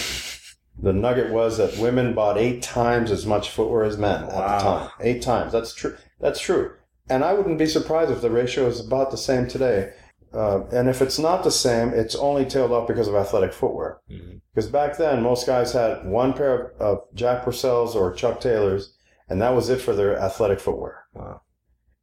the 0.81 0.93
nugget 0.93 1.31
was 1.31 1.59
that 1.59 1.77
women 1.79 2.15
bought 2.15 2.39
eight 2.39 2.63
times 2.63 3.11
as 3.11 3.27
much 3.27 3.51
footwear 3.51 3.85
as 3.85 3.97
men 3.99 4.25
at 4.25 4.31
the 4.31 4.35
time. 4.65 4.91
Eight 5.01 5.23
times. 5.23 5.53
That's 5.53 5.75
true. 5.75 5.97
That's 6.21 6.41
true. 6.41 6.73
And 7.09 7.25
I 7.25 7.35
wouldn't 7.35 7.59
be 7.59 7.67
surprised 7.67 8.11
if 8.11 8.21
the 8.23 8.31
ratio 8.31 8.67
is 8.67 8.81
about 8.85 9.11
the 9.11 9.17
same 9.19 9.47
today. 9.47 9.93
Uh, 10.33 10.65
and 10.73 10.89
if 10.89 11.03
it's 11.03 11.19
not 11.19 11.45
the 11.45 11.51
same, 11.51 11.91
it's 11.91 12.15
only 12.15 12.47
tailed 12.47 12.73
off 12.73 12.89
because 12.89 13.07
of 13.07 13.15
athletic 13.15 13.53
footwear. 13.53 13.99
Mhm. 14.11 14.41
Because 14.55 14.71
back 14.71 14.97
then, 14.97 15.23
most 15.23 15.47
guys 15.47 15.73
had 15.73 16.07
one 16.07 16.33
pair 16.33 16.55
of, 16.55 16.81
of 16.81 16.99
Jack 17.15 17.45
Purcells 17.45 17.95
or 17.95 18.13
Chuck 18.15 18.41
Taylors, 18.41 18.95
and 19.29 19.43
that 19.43 19.55
was 19.55 19.69
it 19.69 19.81
for 19.81 19.95
their 19.95 20.19
athletic 20.19 20.59
footwear. 20.59 21.05
Wow. 21.13 21.43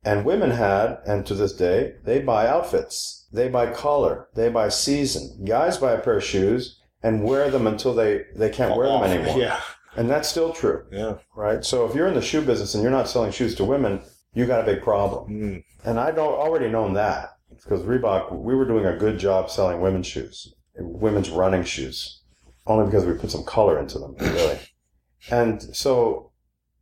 And 0.03 0.25
women 0.25 0.51
had, 0.51 0.99
and 1.05 1.25
to 1.25 1.33
this 1.33 1.53
day, 1.53 1.95
they 2.05 2.19
buy 2.21 2.47
outfits. 2.47 3.27
They 3.33 3.49
buy 3.49 3.67
color. 3.71 4.29
They 4.33 4.49
buy 4.49 4.69
season. 4.69 5.43
Guys 5.45 5.77
buy 5.77 5.91
a 5.91 5.99
pair 5.99 6.17
of 6.17 6.23
shoes 6.23 6.79
and 7.03 7.23
wear 7.23 7.49
them 7.51 7.67
until 7.67 7.93
they, 7.93 8.23
they 8.35 8.49
can't 8.49 8.77
wear 8.77 8.87
them 8.87 9.03
anymore. 9.03 9.37
Yeah. 9.41 9.59
And 9.95 10.09
that's 10.09 10.29
still 10.29 10.53
true, 10.53 10.85
Yeah. 10.91 11.15
right? 11.35 11.65
So 11.65 11.85
if 11.85 11.95
you're 11.95 12.07
in 12.07 12.13
the 12.13 12.21
shoe 12.21 12.41
business 12.41 12.75
and 12.75 12.83
you're 12.83 12.91
not 12.91 13.09
selling 13.09 13.31
shoes 13.31 13.55
to 13.55 13.65
women, 13.65 14.01
you 14.33 14.45
got 14.45 14.61
a 14.61 14.63
big 14.71 14.83
problem. 14.83 15.29
Mm. 15.29 15.63
And 15.83 15.99
I'd 15.99 16.17
al- 16.19 16.27
already 16.35 16.69
known 16.69 16.93
that 16.93 17.31
because 17.49 17.81
Reebok, 17.81 18.31
we 18.31 18.55
were 18.55 18.65
doing 18.65 18.85
a 18.85 18.95
good 18.95 19.17
job 19.17 19.49
selling 19.49 19.81
women's 19.81 20.05
shoes, 20.07 20.53
women's 20.77 21.29
running 21.31 21.63
shoes, 21.63 22.21
only 22.67 22.85
because 22.85 23.05
we 23.05 23.13
put 23.13 23.31
some 23.31 23.43
color 23.43 23.79
into 23.79 23.97
them, 23.97 24.15
really. 24.19 24.59
and 25.31 25.61
so, 25.75 26.31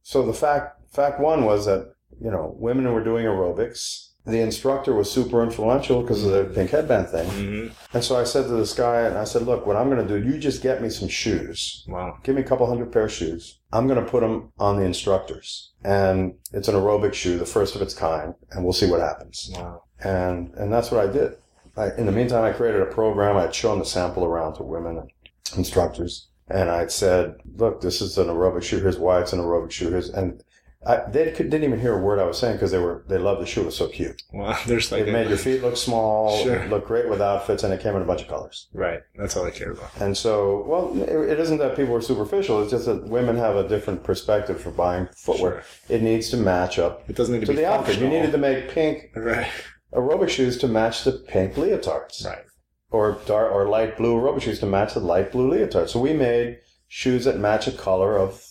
so 0.03 0.23
the 0.25 0.33
fact, 0.33 0.81
fact 0.91 1.19
one 1.19 1.45
was 1.45 1.65
that, 1.65 1.93
you 2.21 2.31
know, 2.31 2.55
women 2.57 2.91
were 2.93 3.03
doing 3.03 3.25
aerobics. 3.25 4.05
The 4.25 4.41
instructor 4.41 4.93
was 4.93 5.09
super 5.09 5.41
influential 5.41 6.01
because 6.01 6.25
of 6.25 6.31
the 6.31 6.43
pink 6.53 6.71
headband 6.71 7.07
thing. 7.07 7.29
hmm 7.29 7.67
And 7.93 8.03
so 8.03 8.19
I 8.19 8.25
said 8.25 8.43
to 8.43 8.49
this 8.49 8.73
guy, 8.73 9.01
and 9.03 9.17
I 9.17 9.23
said, 9.23 9.43
look, 9.43 9.65
what 9.65 9.77
I'm 9.77 9.89
going 9.89 10.05
to 10.05 10.19
do, 10.19 10.27
you 10.27 10.37
just 10.37 10.61
get 10.61 10.81
me 10.81 10.89
some 10.89 11.07
shoes 11.07 11.85
Wow. 11.87 12.17
give 12.23 12.35
me 12.35 12.41
a 12.41 12.45
couple 12.45 12.65
hundred 12.67 12.91
pair 12.91 13.05
of 13.05 13.11
shoes. 13.13 13.59
I'm 13.71 13.87
going 13.87 14.03
to 14.03 14.09
put 14.09 14.19
them 14.21 14.51
on 14.59 14.75
the 14.77 14.83
instructors. 14.83 15.71
And 15.85 16.33
it's 16.51 16.67
an 16.67 16.75
aerobic 16.75 17.13
shoe, 17.13 17.37
the 17.37 17.45
first 17.45 17.75
of 17.75 17.81
its 17.81 17.93
kind, 17.93 18.33
and 18.51 18.65
we'll 18.65 18.73
see 18.73 18.89
what 18.91 18.99
happens. 18.99 19.49
Wow. 19.53 19.83
And, 20.03 20.53
and 20.55 20.73
that's 20.73 20.91
what 20.91 21.07
I 21.07 21.11
did. 21.11 21.37
I, 21.77 21.91
in 21.97 22.05
the 22.05 22.11
meantime, 22.11 22.43
I 22.43 22.51
created 22.51 22.81
a 22.81 22.85
program. 22.87 23.37
I'd 23.37 23.55
shown 23.55 23.79
the 23.79 23.85
sample 23.85 24.25
around 24.25 24.55
to 24.55 24.63
women 24.63 24.97
and 24.97 25.09
instructors. 25.57 26.27
And 26.49 26.69
I'd 26.69 26.91
said, 26.91 27.35
look, 27.55 27.81
this 27.81 28.01
is 28.01 28.17
an 28.17 28.27
aerobic 28.27 28.63
shoe. 28.63 28.79
Here's 28.79 28.97
why 28.99 29.21
it's 29.21 29.31
an 29.33 29.39
aerobic 29.39 29.71
shoe. 29.71 29.89
Here's, 29.89 30.09
and 30.09 30.41
I, 30.87 31.09
they 31.09 31.31
could, 31.31 31.49
didn't 31.49 31.65
even 31.65 31.79
hear 31.81 31.97
a 31.97 32.01
word 32.01 32.17
I 32.19 32.23
was 32.25 32.37
saying 32.39 32.53
because 32.55 32.71
they 32.71 32.77
were, 32.79 33.03
they 33.09 33.17
loved 33.17 33.41
the 33.41 33.45
shoe. 33.45 33.61
It 33.61 33.65
was 33.65 33.75
so 33.77 33.87
cute. 33.89 34.21
Wow. 34.31 34.57
There's 34.67 34.91
like 34.91 35.01
It 35.07 35.11
made 35.11 35.27
your 35.27 35.37
feet 35.37 35.61
look 35.61 35.75
small. 35.75 36.41
Sure. 36.43 36.55
It 36.55 36.69
looked 36.69 36.87
great 36.87 37.09
with 37.09 37.21
outfits 37.21 37.63
and 37.63 37.73
it 37.73 37.81
came 37.81 37.95
in 37.95 38.01
a 38.01 38.05
bunch 38.05 38.21
of 38.21 38.27
colors. 38.29 38.67
right. 38.73 39.01
That's 39.17 39.35
all 39.35 39.45
I 39.45 39.51
care 39.51 39.71
about. 39.71 39.89
And 39.99 40.15
so, 40.17 40.63
well, 40.65 40.85
it 41.03 41.09
it 41.33 41.39
isn't 41.39 41.57
that 41.57 41.75
people 41.75 41.93
are 41.95 42.01
superficial. 42.01 42.61
It's 42.61 42.71
just 42.71 42.85
that 42.85 43.03
women 43.09 43.35
have 43.37 43.55
a 43.57 43.67
different 43.67 44.03
perspective 44.03 44.61
for 44.61 44.71
buying 44.71 45.07
footwear. 45.15 45.63
It 45.89 46.01
needs 46.01 46.29
to 46.29 46.37
match 46.37 46.79
up 46.79 47.03
It 47.09 47.15
doesn't 47.15 47.33
need 47.33 47.41
to, 47.41 47.45
to 47.47 47.51
be 47.51 47.57
the 47.57 47.67
outfit. 47.69 47.99
You 47.99 48.07
needed 48.07 48.31
to 48.31 48.37
make 48.37 48.69
pink 48.69 49.11
Right. 49.15 49.47
aerobic 49.93 50.29
shoes 50.29 50.57
to 50.59 50.67
match 50.67 51.03
the 51.03 51.11
pink 51.11 51.55
leotards, 51.55 52.25
Right. 52.25 52.45
or 52.91 53.17
dark 53.25 53.51
or 53.51 53.67
light 53.67 53.97
blue 53.97 54.15
aerobic 54.15 54.41
shoes 54.43 54.59
to 54.59 54.65
match 54.65 54.93
the 54.93 54.99
light 55.01 55.31
blue 55.33 55.49
leotards. 55.51 55.89
So 55.89 55.99
we 55.99 56.13
made 56.13 56.59
shoes 56.87 57.25
that 57.25 57.37
match 57.37 57.67
a 57.67 57.71
color 57.73 58.17
of 58.17 58.41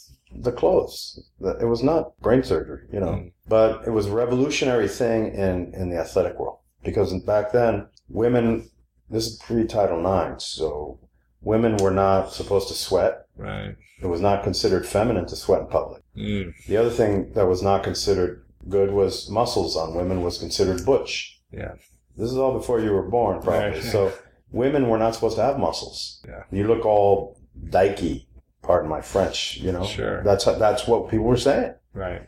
the 0.42 0.52
clothes. 0.52 1.20
It 1.40 1.66
was 1.66 1.82
not 1.82 2.18
brain 2.20 2.42
surgery, 2.42 2.82
you 2.92 3.00
know, 3.00 3.14
Mm. 3.14 3.32
but 3.48 3.86
it 3.86 3.90
was 3.90 4.06
a 4.06 4.12
revolutionary 4.12 4.88
thing 4.88 5.32
in 5.34 5.72
in 5.74 5.90
the 5.90 5.96
athletic 5.98 6.38
world 6.38 6.58
because 6.84 7.12
back 7.24 7.52
then 7.52 7.88
women. 8.08 8.70
This 9.08 9.26
is 9.28 9.36
pre 9.38 9.64
Title 9.68 10.00
IX, 10.00 10.42
so 10.44 10.98
women 11.40 11.76
were 11.76 11.92
not 11.92 12.32
supposed 12.32 12.66
to 12.68 12.74
sweat. 12.74 13.24
Right. 13.36 13.76
It 14.02 14.06
was 14.06 14.20
not 14.20 14.42
considered 14.42 14.84
feminine 14.84 15.26
to 15.26 15.36
sweat 15.36 15.60
in 15.60 15.68
public. 15.68 16.02
Mm. 16.16 16.52
The 16.66 16.76
other 16.76 16.90
thing 16.90 17.32
that 17.34 17.46
was 17.46 17.62
not 17.62 17.84
considered 17.84 18.42
good 18.68 18.90
was 18.90 19.30
muscles 19.30 19.76
on 19.76 19.94
women 19.94 20.22
was 20.22 20.38
considered 20.38 20.84
butch. 20.84 21.40
Yeah. 21.52 21.74
This 22.16 22.32
is 22.32 22.36
all 22.36 22.52
before 22.52 22.80
you 22.80 22.90
were 22.92 23.08
born, 23.08 23.40
probably. 23.40 23.78
Right. 23.78 23.82
So 23.84 24.12
women 24.50 24.88
were 24.88 24.98
not 24.98 25.14
supposed 25.14 25.36
to 25.36 25.42
have 25.42 25.56
muscles. 25.56 26.20
Yeah. 26.26 26.42
You 26.50 26.66
look 26.66 26.84
all 26.84 27.38
dykey, 27.70 28.25
pardon 28.66 28.88
my 28.90 29.00
French, 29.00 29.58
you 29.58 29.72
know. 29.72 29.84
Sure. 29.84 30.22
That's 30.24 30.44
that's 30.44 30.86
what 30.86 31.08
people 31.10 31.26
were 31.26 31.36
saying. 31.36 31.74
Right. 31.94 32.22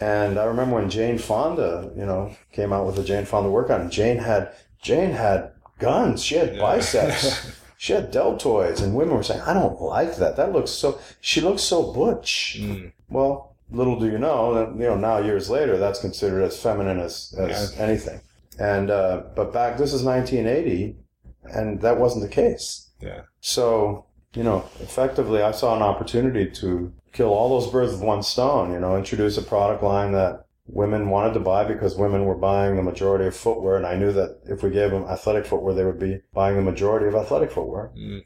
And 0.00 0.38
I 0.38 0.44
remember 0.44 0.76
when 0.76 0.90
Jane 0.90 1.18
Fonda, 1.18 1.92
you 1.96 2.06
know, 2.06 2.34
came 2.52 2.72
out 2.72 2.86
with 2.86 2.96
the 2.96 3.04
Jane 3.04 3.24
Fonda 3.24 3.50
workout, 3.50 3.80
and 3.80 3.90
Jane 3.90 4.18
had 4.18 4.52
Jane 4.80 5.12
had 5.12 5.52
guns. 5.78 6.24
She 6.24 6.36
had 6.36 6.54
Yeah. 6.56 6.60
biceps. 6.60 7.52
she 7.76 7.92
had 7.92 8.12
deltoids, 8.12 8.82
and 8.82 8.94
women 8.94 9.14
were 9.16 9.22
saying, 9.22 9.42
"I 9.42 9.52
don't 9.54 9.80
like 9.80 10.16
that. 10.16 10.36
That 10.36 10.52
looks 10.52 10.70
so." 10.70 10.98
She 11.20 11.40
looks 11.40 11.62
so 11.62 11.92
butch. 11.92 12.58
Mm. 12.60 12.92
Well, 13.10 13.54
little 13.70 13.98
do 13.98 14.06
you 14.06 14.18
know 14.18 14.54
that 14.54 14.72
you 14.78 14.86
know 14.88 14.96
now 14.96 15.18
years 15.18 15.48
later 15.50 15.76
that's 15.78 16.00
considered 16.00 16.42
as 16.42 16.60
feminine 16.60 16.98
as, 16.98 17.34
as 17.38 17.74
anything. 17.78 18.20
And 18.58 18.90
uh, 18.90 19.22
but 19.36 19.52
back 19.52 19.76
this 19.78 19.92
is 19.92 20.02
1980, 20.02 20.96
and 21.44 21.80
that 21.80 21.98
wasn't 21.98 22.22
the 22.22 22.28
case. 22.28 22.90
Yeah. 23.00 23.22
So 23.40 24.06
you 24.34 24.42
know, 24.42 24.64
effectively, 24.80 25.42
I 25.42 25.52
saw 25.52 25.76
an 25.76 25.82
opportunity 25.82 26.50
to 26.50 26.92
kill 27.12 27.28
all 27.28 27.60
those 27.60 27.70
birds 27.70 27.92
with 27.92 28.02
one 28.02 28.22
stone. 28.22 28.72
You 28.72 28.80
know, 28.80 28.96
introduce 28.96 29.36
a 29.36 29.42
product 29.42 29.82
line 29.82 30.12
that 30.12 30.46
women 30.66 31.10
wanted 31.10 31.34
to 31.34 31.40
buy 31.40 31.64
because 31.64 31.96
women 31.96 32.24
were 32.24 32.34
buying 32.34 32.76
the 32.76 32.82
majority 32.82 33.26
of 33.26 33.36
footwear, 33.36 33.76
and 33.76 33.86
I 33.86 33.96
knew 33.96 34.12
that 34.12 34.40
if 34.44 34.62
we 34.62 34.70
gave 34.70 34.90
them 34.90 35.04
athletic 35.04 35.46
footwear, 35.46 35.74
they 35.74 35.84
would 35.84 35.98
be 35.98 36.20
buying 36.32 36.56
the 36.56 36.62
majority 36.62 37.06
of 37.06 37.14
athletic 37.14 37.50
footwear. 37.50 37.92
Mm. 37.96 38.24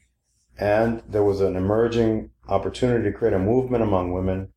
And 0.58 1.02
there 1.08 1.24
was 1.24 1.40
an 1.40 1.56
emerging 1.56 2.30
opportunity 2.48 3.04
to 3.04 3.16
create 3.16 3.34
a 3.34 3.38
movement 3.38 3.82
among 3.82 4.12
women 4.12 4.52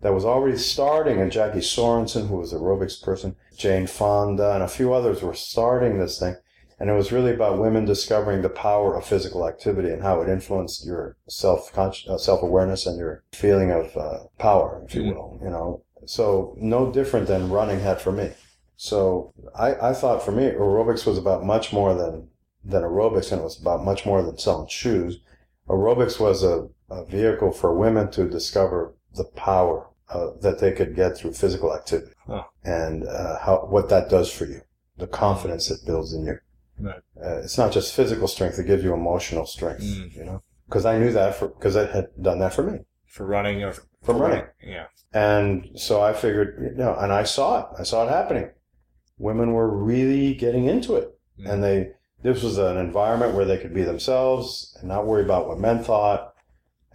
that 0.00 0.14
was 0.14 0.24
already 0.24 0.58
starting, 0.58 1.20
and 1.20 1.32
Jacki 1.32 1.56
Sorensen, 1.56 2.28
who 2.28 2.36
was 2.36 2.52
a 2.52 2.56
aerobics 2.56 3.02
person, 3.02 3.36
Jane 3.56 3.86
Fonda, 3.86 4.54
and 4.54 4.62
a 4.62 4.68
few 4.68 4.92
others 4.92 5.22
were 5.22 5.34
starting 5.34 5.98
this 5.98 6.18
thing. 6.18 6.36
And 6.84 6.90
it 6.90 6.96
was 6.96 7.12
really 7.12 7.32
about 7.32 7.58
women 7.58 7.86
discovering 7.86 8.42
the 8.42 8.50
power 8.50 8.94
of 8.94 9.06
physical 9.06 9.48
activity 9.48 9.88
and 9.88 10.02
how 10.02 10.20
it 10.20 10.28
influenced 10.28 10.84
your 10.84 11.16
self 11.26 11.72
uh, 11.78 11.90
self 12.18 12.42
awareness 12.42 12.84
and 12.84 12.98
your 12.98 13.24
feeling 13.32 13.70
of 13.70 13.96
uh, 13.96 14.18
power, 14.38 14.82
if 14.84 14.94
you 14.94 15.04
Mhm. 15.04 15.14
will. 15.14 15.38
You 15.42 15.48
know, 15.48 15.80
so 16.04 16.54
no 16.58 16.92
different 16.92 17.26
than 17.26 17.50
running 17.50 17.80
had 17.80 18.02
for 18.02 18.12
me. 18.12 18.32
So 18.76 19.32
I, 19.54 19.76
I 19.76 19.92
thought 19.94 20.22
for 20.22 20.32
me, 20.32 20.50
aerobics 20.50 21.06
was 21.06 21.16
about 21.16 21.42
much 21.42 21.72
more 21.72 21.94
than 21.94 22.28
than 22.62 22.82
aerobics, 22.82 23.32
and 23.32 23.40
it 23.40 23.44
was 23.44 23.58
about 23.58 23.82
much 23.82 24.04
more 24.04 24.20
than 24.22 24.36
selling 24.36 24.68
shoes. 24.68 25.20
Aerobics 25.70 26.20
was 26.20 26.44
a, 26.44 26.68
a 26.90 27.06
vehicle 27.06 27.52
for 27.52 27.72
women 27.72 28.10
to 28.10 28.28
discover 28.28 28.92
the 29.14 29.24
power 29.24 29.86
uh, 30.10 30.32
that 30.42 30.58
they 30.58 30.70
could 30.70 30.94
get 30.94 31.16
through 31.16 31.32
physical 31.32 31.74
activity 31.74 32.12
and 32.62 33.06
uh, 33.08 33.38
how 33.38 33.56
what 33.70 33.88
that 33.88 34.10
does 34.10 34.30
for 34.30 34.44
you, 34.44 34.60
the 34.98 35.06
confidence 35.06 35.70
it 35.70 35.80
builds 35.86 36.12
in 36.12 36.26
you. 36.26 36.38
Right. 36.78 37.00
Uh, 37.22 37.38
it's 37.38 37.56
not 37.58 37.72
just 37.72 37.94
physical 37.94 38.28
strength; 38.28 38.58
it 38.58 38.66
gives 38.66 38.82
you 38.82 38.94
emotional 38.94 39.46
strength. 39.46 39.82
Mm. 39.82 40.16
You 40.16 40.24
know, 40.24 40.42
because 40.66 40.84
I 40.84 40.98
knew 40.98 41.12
that 41.12 41.36
for 41.36 41.48
because 41.48 41.76
it 41.76 41.90
had 41.90 42.08
done 42.20 42.38
that 42.40 42.54
for 42.54 42.62
me. 42.62 42.80
For 43.06 43.24
running 43.24 43.62
or 43.62 43.72
From 44.02 44.18
running. 44.18 44.44
Yeah. 44.60 44.86
And 45.12 45.70
so 45.76 46.02
I 46.02 46.12
figured, 46.12 46.58
you 46.60 46.76
know, 46.76 46.96
and 46.96 47.12
I 47.12 47.22
saw 47.22 47.60
it. 47.60 47.66
I 47.78 47.84
saw 47.84 48.04
it 48.04 48.10
happening. 48.10 48.50
Women 49.18 49.52
were 49.52 49.70
really 49.70 50.34
getting 50.34 50.64
into 50.64 50.96
it. 50.96 51.16
Mm. 51.40 51.50
And 51.50 51.62
they, 51.62 51.92
this 52.24 52.42
was 52.42 52.58
an 52.58 52.76
environment 52.76 53.34
where 53.34 53.44
they 53.44 53.56
could 53.56 53.72
be 53.72 53.84
themselves 53.84 54.76
and 54.80 54.88
not 54.88 55.06
worry 55.06 55.22
about 55.22 55.46
what 55.46 55.60
men 55.60 55.84
thought 55.84 56.34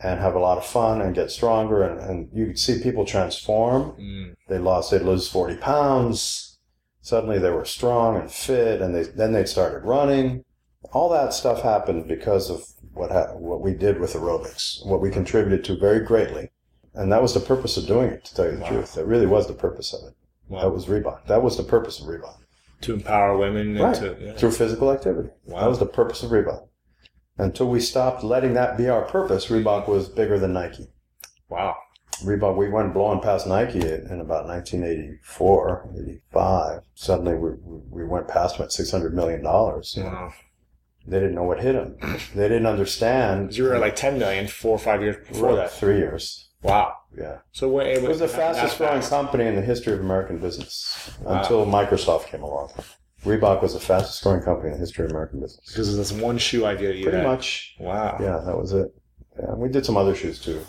and 0.04 0.20
have 0.20 0.36
a 0.36 0.40
lot 0.40 0.58
of 0.58 0.66
fun 0.66 1.02
and 1.02 1.16
get 1.16 1.32
stronger. 1.32 1.84
And, 1.84 2.02
and 2.02 2.30
you 2.34 2.48
could 2.48 2.60
see 2.60 2.84
people 2.84 3.06
transform. 3.06 3.92
Mm. 3.92 4.36
They 4.50 4.58
lost, 4.58 4.92
they'd 4.92 5.02
lose 5.02 5.30
40 5.30 5.56
pounds. 5.56 6.49
Suddenly 7.02 7.40
they 7.40 7.50
were 7.50 7.66
strong 7.66 8.18
and 8.18 8.32
fit 8.32 8.82
and 8.82 8.94
they, 8.94 9.04
then 9.04 9.32
they 9.34 9.46
started 9.46 9.84
running. 9.86 10.44
All 10.94 11.10
that 11.10 11.34
stuff 11.34 11.62
happened 11.62 12.08
because 12.08 12.50
of 12.50 12.64
what, 12.94 13.12
ha- 13.12 13.34
what 13.36 13.62
we 13.62 13.74
did 13.74 14.00
with 14.00 14.14
aerobics, 14.14 14.86
what 14.86 15.02
we 15.02 15.10
contributed 15.10 15.64
to 15.66 15.78
very 15.78 16.00
greatly. 16.02 16.52
And 16.94 17.12
that 17.12 17.22
was 17.22 17.34
the 17.34 17.40
purpose 17.40 17.78
of 17.78 17.86
doing 17.88 18.10
it, 18.10 18.26
to 18.26 18.36
tell 18.36 18.46
you 18.46 18.52
the 18.58 18.62
Wow. 18.62 18.70
truth. 18.70 18.94
That 18.96 19.06
really 19.06 19.26
was 19.28 19.48
the 19.48 19.54
purpose 19.54 19.94
of 19.94 20.08
it. 20.08 20.16
Wow. 20.48 20.62
That 20.64 20.72
was 20.72 20.86
Reebok. 20.88 21.26
That 21.28 21.44
was 21.44 21.56
the 21.58 21.64
purpose 21.64 22.00
of 22.00 22.08
Reebok. 22.08 22.36
to 22.82 22.94
empower 22.94 23.38
women 23.38 23.72
and 23.76 23.80
Right. 23.82 23.96
to 23.96 24.16
yeah. 24.22 24.34
Through 24.34 24.52
physical 24.52 24.90
activity. 24.90 25.30
Wow. 25.46 25.60
That 25.60 25.70
was 25.70 25.80
the 25.80 25.86
purpose 25.86 26.24
of 26.24 26.32
Reebok. 26.32 26.66
Until 27.38 27.68
we 27.70 27.82
stopped 27.82 28.24
letting 28.24 28.54
that 28.54 28.78
be 28.78 28.88
our 28.88 29.02
purpose, 29.04 29.48
Reebok 29.48 29.88
was 29.90 30.08
bigger 30.08 30.40
than 30.40 30.54
Nike. 30.54 30.88
Wow. 31.50 31.76
Reebok, 32.24 32.56
we 32.58 32.70
went 32.70 32.94
blowing 32.94 33.20
past 33.22 33.48
Nike 33.48 33.80
in 33.80 34.20
about 34.20 34.46
1984, 34.48 35.90
85. 36.34 36.82
Suddenly 36.96 37.36
we, 37.36 37.50
we 37.90 38.04
went 38.06 38.28
past 38.28 38.58
them 38.58 38.66
at 38.66 38.72
$600 38.72 39.12
million. 39.14 39.42
Wow. 39.44 40.34
They 41.08 41.20
didn't 41.20 41.36
know 41.36 41.44
what 41.44 41.60
hit 41.62 41.74
them. 41.74 41.98
They 42.36 42.48
didn't 42.48 42.66
understand. 42.66 43.56
you 43.58 43.64
were 43.64 43.76
at 43.76 43.82
like 43.82 43.96
10 43.96 44.20
million 44.20 44.48
four 44.48 44.72
or 44.76 44.80
five 44.80 45.02
years 45.02 45.16
before 45.28 45.56
that. 45.56 45.72
Three 45.72 45.98
years. 45.98 46.50
Wow. 46.62 46.94
Yeah. 47.18 47.38
So 47.52 47.70
when, 47.70 47.88
It 47.88 48.02
was 48.02 48.20
the 48.20 48.28
fastest 48.28 48.78
growing 48.78 49.02
company 49.02 49.46
in 49.46 49.56
the 49.56 49.62
history 49.62 49.94
of 49.94 50.02
American 50.02 50.38
business 50.40 51.10
until 51.26 51.66
Microsoft 51.66 52.28
came 52.28 52.44
along. 52.44 52.72
Reebok 53.26 53.62
was 53.62 53.74
the 53.74 53.80
fastest 53.80 54.22
growing 54.24 54.42
company 54.42 54.68
in 54.70 54.74
the 54.74 54.80
history 54.80 55.06
of 55.06 55.12
American 55.12 55.40
business. 55.40 55.66
Because 55.68 55.90
of 55.90 55.96
this 55.98 56.12
one 56.12 56.38
shoe 56.38 56.66
idea 56.66 56.94
you 56.94 57.04
Pretty 57.04 57.18
had. 57.18 57.26
much. 57.28 57.76
Wow. 57.80 58.18
Yeah, 58.20 58.42
that 58.46 58.58
was 58.58 58.74
it. 58.74 58.94
Yeah, 59.42 59.54
we 59.56 59.70
did 59.70 59.86
some 59.86 59.98
other 59.98 60.14
shoes 60.16 60.40
too, 60.42 60.62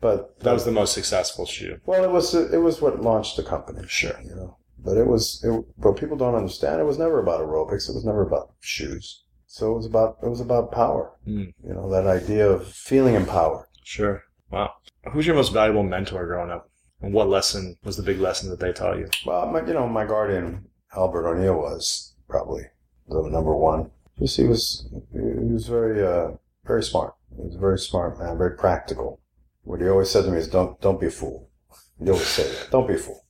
but 0.00 0.38
That 0.40 0.52
was 0.52 0.64
the 0.64 0.72
most 0.72 0.92
successful 0.92 1.46
shoe. 1.46 1.78
well, 1.86 2.04
it 2.04 2.10
was 2.10 2.34
it 2.34 2.58
was 2.58 2.80
what 2.80 3.00
launched 3.00 3.36
the 3.36 3.42
company. 3.42 3.86
Sure. 3.88 4.18
you 4.22 4.34
know. 4.34 4.56
But 4.78 4.96
it 4.98 5.06
was, 5.06 5.42
it, 5.42 5.64
but 5.78 5.96
people 5.96 6.16
don't 6.16 6.36
understand. 6.36 6.80
It 6.80 6.84
was 6.84 6.98
never 6.98 7.18
about 7.18 7.40
aerobics. 7.40 7.88
It 7.88 7.94
was 7.94 8.04
never 8.04 8.22
about 8.22 8.52
shoes. 8.60 9.24
So 9.46 9.72
it 9.72 9.76
was 9.76 9.86
about 9.86 10.18
it 10.22 10.28
was 10.28 10.40
about 10.40 10.70
power. 10.70 11.12
Mm. 11.26 11.52
You 11.66 11.74
know, 11.74 11.90
that 11.90 12.06
idea 12.06 12.48
of 12.48 12.68
feeling 12.68 13.14
empowered. 13.14 13.66
Sure. 13.82 14.22
Wow. 14.50 14.74
Who's 15.12 15.26
your 15.26 15.34
most 15.34 15.52
valuable 15.52 15.82
mentor 15.82 16.26
growing 16.26 16.50
up? 16.50 16.70
And 17.00 17.12
what 17.12 17.28
lesson 17.28 17.76
was 17.84 17.96
the 17.96 18.02
big 18.02 18.20
lesson 18.20 18.48
that 18.50 18.60
they 18.60 18.72
taught 18.72 18.98
you? 18.98 19.08
Well, 19.24 19.46
my, 19.46 19.60
you 19.66 19.74
know, 19.74 19.88
my 19.88 20.04
guardian 20.06 20.66
Albert 20.94 21.28
O'Neill 21.28 21.56
was 21.56 22.14
probably 22.28 22.62
the 23.08 23.22
number 23.28 23.54
one. 23.56 23.90
Just 24.18 24.36
he 24.36 24.44
was 24.44 24.88
he 25.12 25.52
was 25.52 25.66
very 25.66 26.04
uh, 26.06 26.32
very 26.64 26.82
smart. 26.82 27.14
He 27.36 27.42
was 27.42 27.56
a 27.56 27.58
very 27.58 27.78
smart 27.78 28.18
man, 28.18 28.38
very 28.38 28.56
practical. 28.56 29.20
What 29.66 29.80
he 29.80 29.88
always 29.88 30.10
said 30.10 30.24
to 30.24 30.30
me 30.30 30.38
is, 30.38 30.48
"Don't 30.48 30.80
don't 30.80 31.00
be 31.00 31.06
a 31.06 31.10
fool." 31.10 31.50
He 31.98 32.08
always 32.08 32.36
that, 32.36 32.70
"Don't 32.70 32.88
be 32.88 32.94
a 32.94 32.98
fool." 32.98 33.22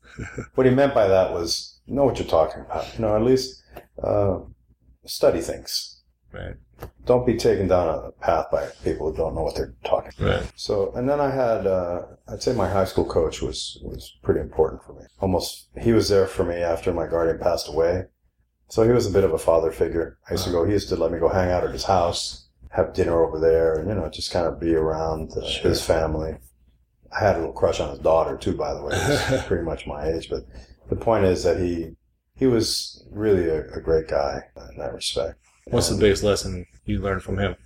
what 0.55 0.67
he 0.67 0.73
meant 0.73 0.95
by 0.95 1.09
that 1.09 1.33
was 1.33 1.81
know 1.87 2.05
what 2.05 2.19
you're 2.19 2.29
talking 2.29 2.63
about. 2.63 2.87
You 2.95 3.03
know, 3.03 3.17
at 3.17 3.23
least 3.23 3.63
uh, 4.03 4.41
study 5.05 5.41
things. 5.41 6.03
Right. 6.33 6.57
Don't 7.07 7.27
be 7.27 7.37
taken 7.37 7.69
down 7.69 7.89
a 7.89 8.11
path 8.21 8.47
by 8.51 8.67
people 8.85 9.11
who 9.11 9.17
don't 9.17 9.35
know 9.35 9.43
what 9.43 9.55
they're 9.57 9.75
talking. 9.85 10.13
about. 10.19 10.41
Right. 10.41 10.53
So, 10.57 10.93
and 10.95 11.09
then 11.09 11.21
I 11.21 11.31
had, 11.31 11.67
uh, 11.67 12.03
I'd 12.29 12.43
say 12.43 12.53
my 12.53 12.69
high 12.69 12.85
school 12.85 13.07
coach 13.07 13.41
was, 13.41 13.79
was 13.83 14.13
pretty 14.23 14.41
important 14.41 14.83
for 14.83 14.93
me. 14.93 15.07
Almost, 15.21 15.69
he 15.81 15.93
was 15.93 16.09
there 16.09 16.27
for 16.27 16.45
me 16.45 16.57
after 16.57 16.93
my 16.93 17.07
guardian 17.07 17.39
passed 17.39 17.69
away. 17.69 18.07
So 18.69 18.83
he 18.83 18.91
was 18.91 19.07
a 19.07 19.13
bit 19.13 19.25
of 19.25 19.33
a 19.33 19.39
father 19.39 19.71
figure. 19.71 20.19
I 20.29 20.33
used 20.33 20.45
to 20.45 20.51
go, 20.51 20.65
he 20.65 20.73
used 20.73 20.89
to 20.91 20.97
let 20.97 21.13
me 21.13 21.19
go 21.19 21.29
hang 21.29 21.51
out 21.51 21.65
at 21.65 21.71
his 21.71 21.85
house, 21.85 22.46
have 22.71 22.93
dinner 22.95 23.23
over 23.25 23.39
there, 23.39 23.75
and, 23.79 23.89
you 23.89 23.95
know, 23.95 24.09
just 24.09 24.31
kind 24.33 24.47
of 24.47 24.61
be 24.61 24.75
around 24.75 25.33
uh, 25.37 25.47
Sure. 25.47 25.71
his 25.71 25.83
family. 25.83 26.37
I 27.13 27.21
had 27.25 27.37
a 27.37 27.39
little 27.39 27.55
crush 27.55 27.81
on 27.81 27.91
his 27.91 27.99
daughter 28.01 28.37
too, 28.37 28.55
by 28.57 28.75
the 28.75 28.83
way. 28.83 28.95
He 29.31 29.39
pretty 29.47 29.65
much 29.65 29.87
my 29.87 30.09
age, 30.09 30.29
but 30.29 30.43
the 30.89 30.97
point 30.97 31.25
is 31.25 31.45
that 31.45 31.59
he, 31.59 31.93
he 32.35 32.47
was 32.47 33.05
really 33.11 33.49
a, 33.49 33.65
a 33.75 33.81
great 33.81 34.09
guy 34.09 34.41
in 34.71 34.79
that 34.79 34.93
respect. 34.93 35.39
What's 35.69 35.89
the 35.89 35.97
biggest 35.97 36.23
lesson 36.23 36.67
you 36.85 37.01
learned 37.01 37.23
from 37.23 37.39
him? 37.39 37.57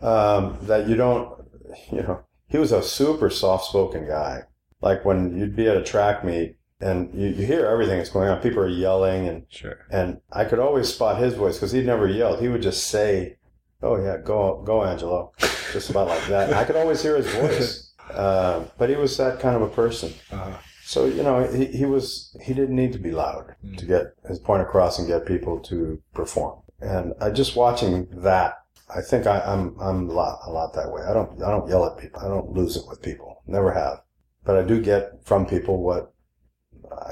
um, 0.00 0.56
that 0.62 0.88
you 0.88 0.94
don't, 0.94 1.44
you 1.90 2.02
know, 2.02 2.20
he 2.48 2.56
was 2.58 2.70
a 2.70 2.82
super 2.82 3.30
soft 3.30 3.64
spoken 3.66 4.06
guy. 4.06 4.42
Like 4.80 5.04
when 5.04 5.36
you'd 5.36 5.56
be 5.56 5.66
at 5.68 5.76
a 5.76 5.82
track 5.82 6.24
meet 6.24 6.56
and 6.80 7.12
you, 7.12 7.28
you 7.30 7.44
hear 7.46 7.66
everything 7.66 7.96
that's 7.98 8.10
going 8.10 8.28
on, 8.28 8.40
people 8.40 8.60
are 8.62 8.68
yelling 8.68 9.26
and, 9.26 9.44
Sure. 9.48 9.86
and 9.90 10.20
I 10.30 10.44
could 10.44 10.60
always 10.60 10.92
spot 10.94 11.18
his 11.20 11.34
voice 11.34 11.56
because 11.56 11.72
he'd 11.72 11.84
never 11.86 12.06
yelled. 12.06 12.40
He 12.40 12.46
would 12.48 12.62
just 12.62 12.86
say, 12.86 13.37
Oh 13.82 13.96
yeah, 13.96 14.16
go, 14.22 14.62
go 14.64 14.84
Angelo. 14.84 15.32
Just 15.72 15.90
about 15.90 16.08
like 16.08 16.26
that. 16.28 16.48
And 16.48 16.54
I 16.54 16.64
could 16.64 16.76
always 16.76 17.02
hear 17.02 17.16
his 17.16 17.28
voice. 17.34 17.84
Uh, 18.08 18.64
but 18.78 18.88
he 18.88 18.96
was 18.96 19.14
that 19.18 19.38
kind 19.38 19.54
of 19.54 19.60
a 19.60 19.68
person. 19.68 20.10
Uh, 20.32 20.56
So, 20.82 21.04
you 21.04 21.22
know, 21.22 21.46
he, 21.46 21.66
he 21.66 21.84
was, 21.84 22.34
he 22.42 22.54
didn't 22.54 22.74
need 22.74 22.94
to 22.94 22.98
be 22.98 23.10
loud 23.10 23.54
to 23.76 23.84
get 23.84 24.14
his 24.26 24.38
point 24.38 24.62
across 24.62 24.98
and 24.98 25.06
get 25.06 25.26
people 25.26 25.60
to 25.64 26.00
perform. 26.14 26.60
And 26.80 27.12
I 27.20 27.28
just 27.28 27.54
watching 27.54 28.08
that, 28.22 28.54
I 28.88 29.02
think 29.02 29.26
I, 29.26 29.40
I'm, 29.40 29.78
I'm 29.78 30.08
a 30.08 30.12
lot, 30.14 30.38
a 30.46 30.50
lot 30.50 30.72
that 30.72 30.90
way. 30.90 31.02
I 31.02 31.12
don't, 31.12 31.42
I 31.42 31.50
don't 31.50 31.68
yell 31.68 31.84
at 31.84 31.98
people. 31.98 32.22
I 32.22 32.28
don't 32.28 32.50
lose 32.54 32.76
it 32.78 32.84
with 32.88 33.02
people. 33.02 33.42
Never 33.46 33.72
have. 33.72 34.00
But 34.42 34.56
I 34.56 34.62
do 34.62 34.80
get 34.80 35.10
from 35.26 35.44
people 35.44 35.82
what 35.82 36.14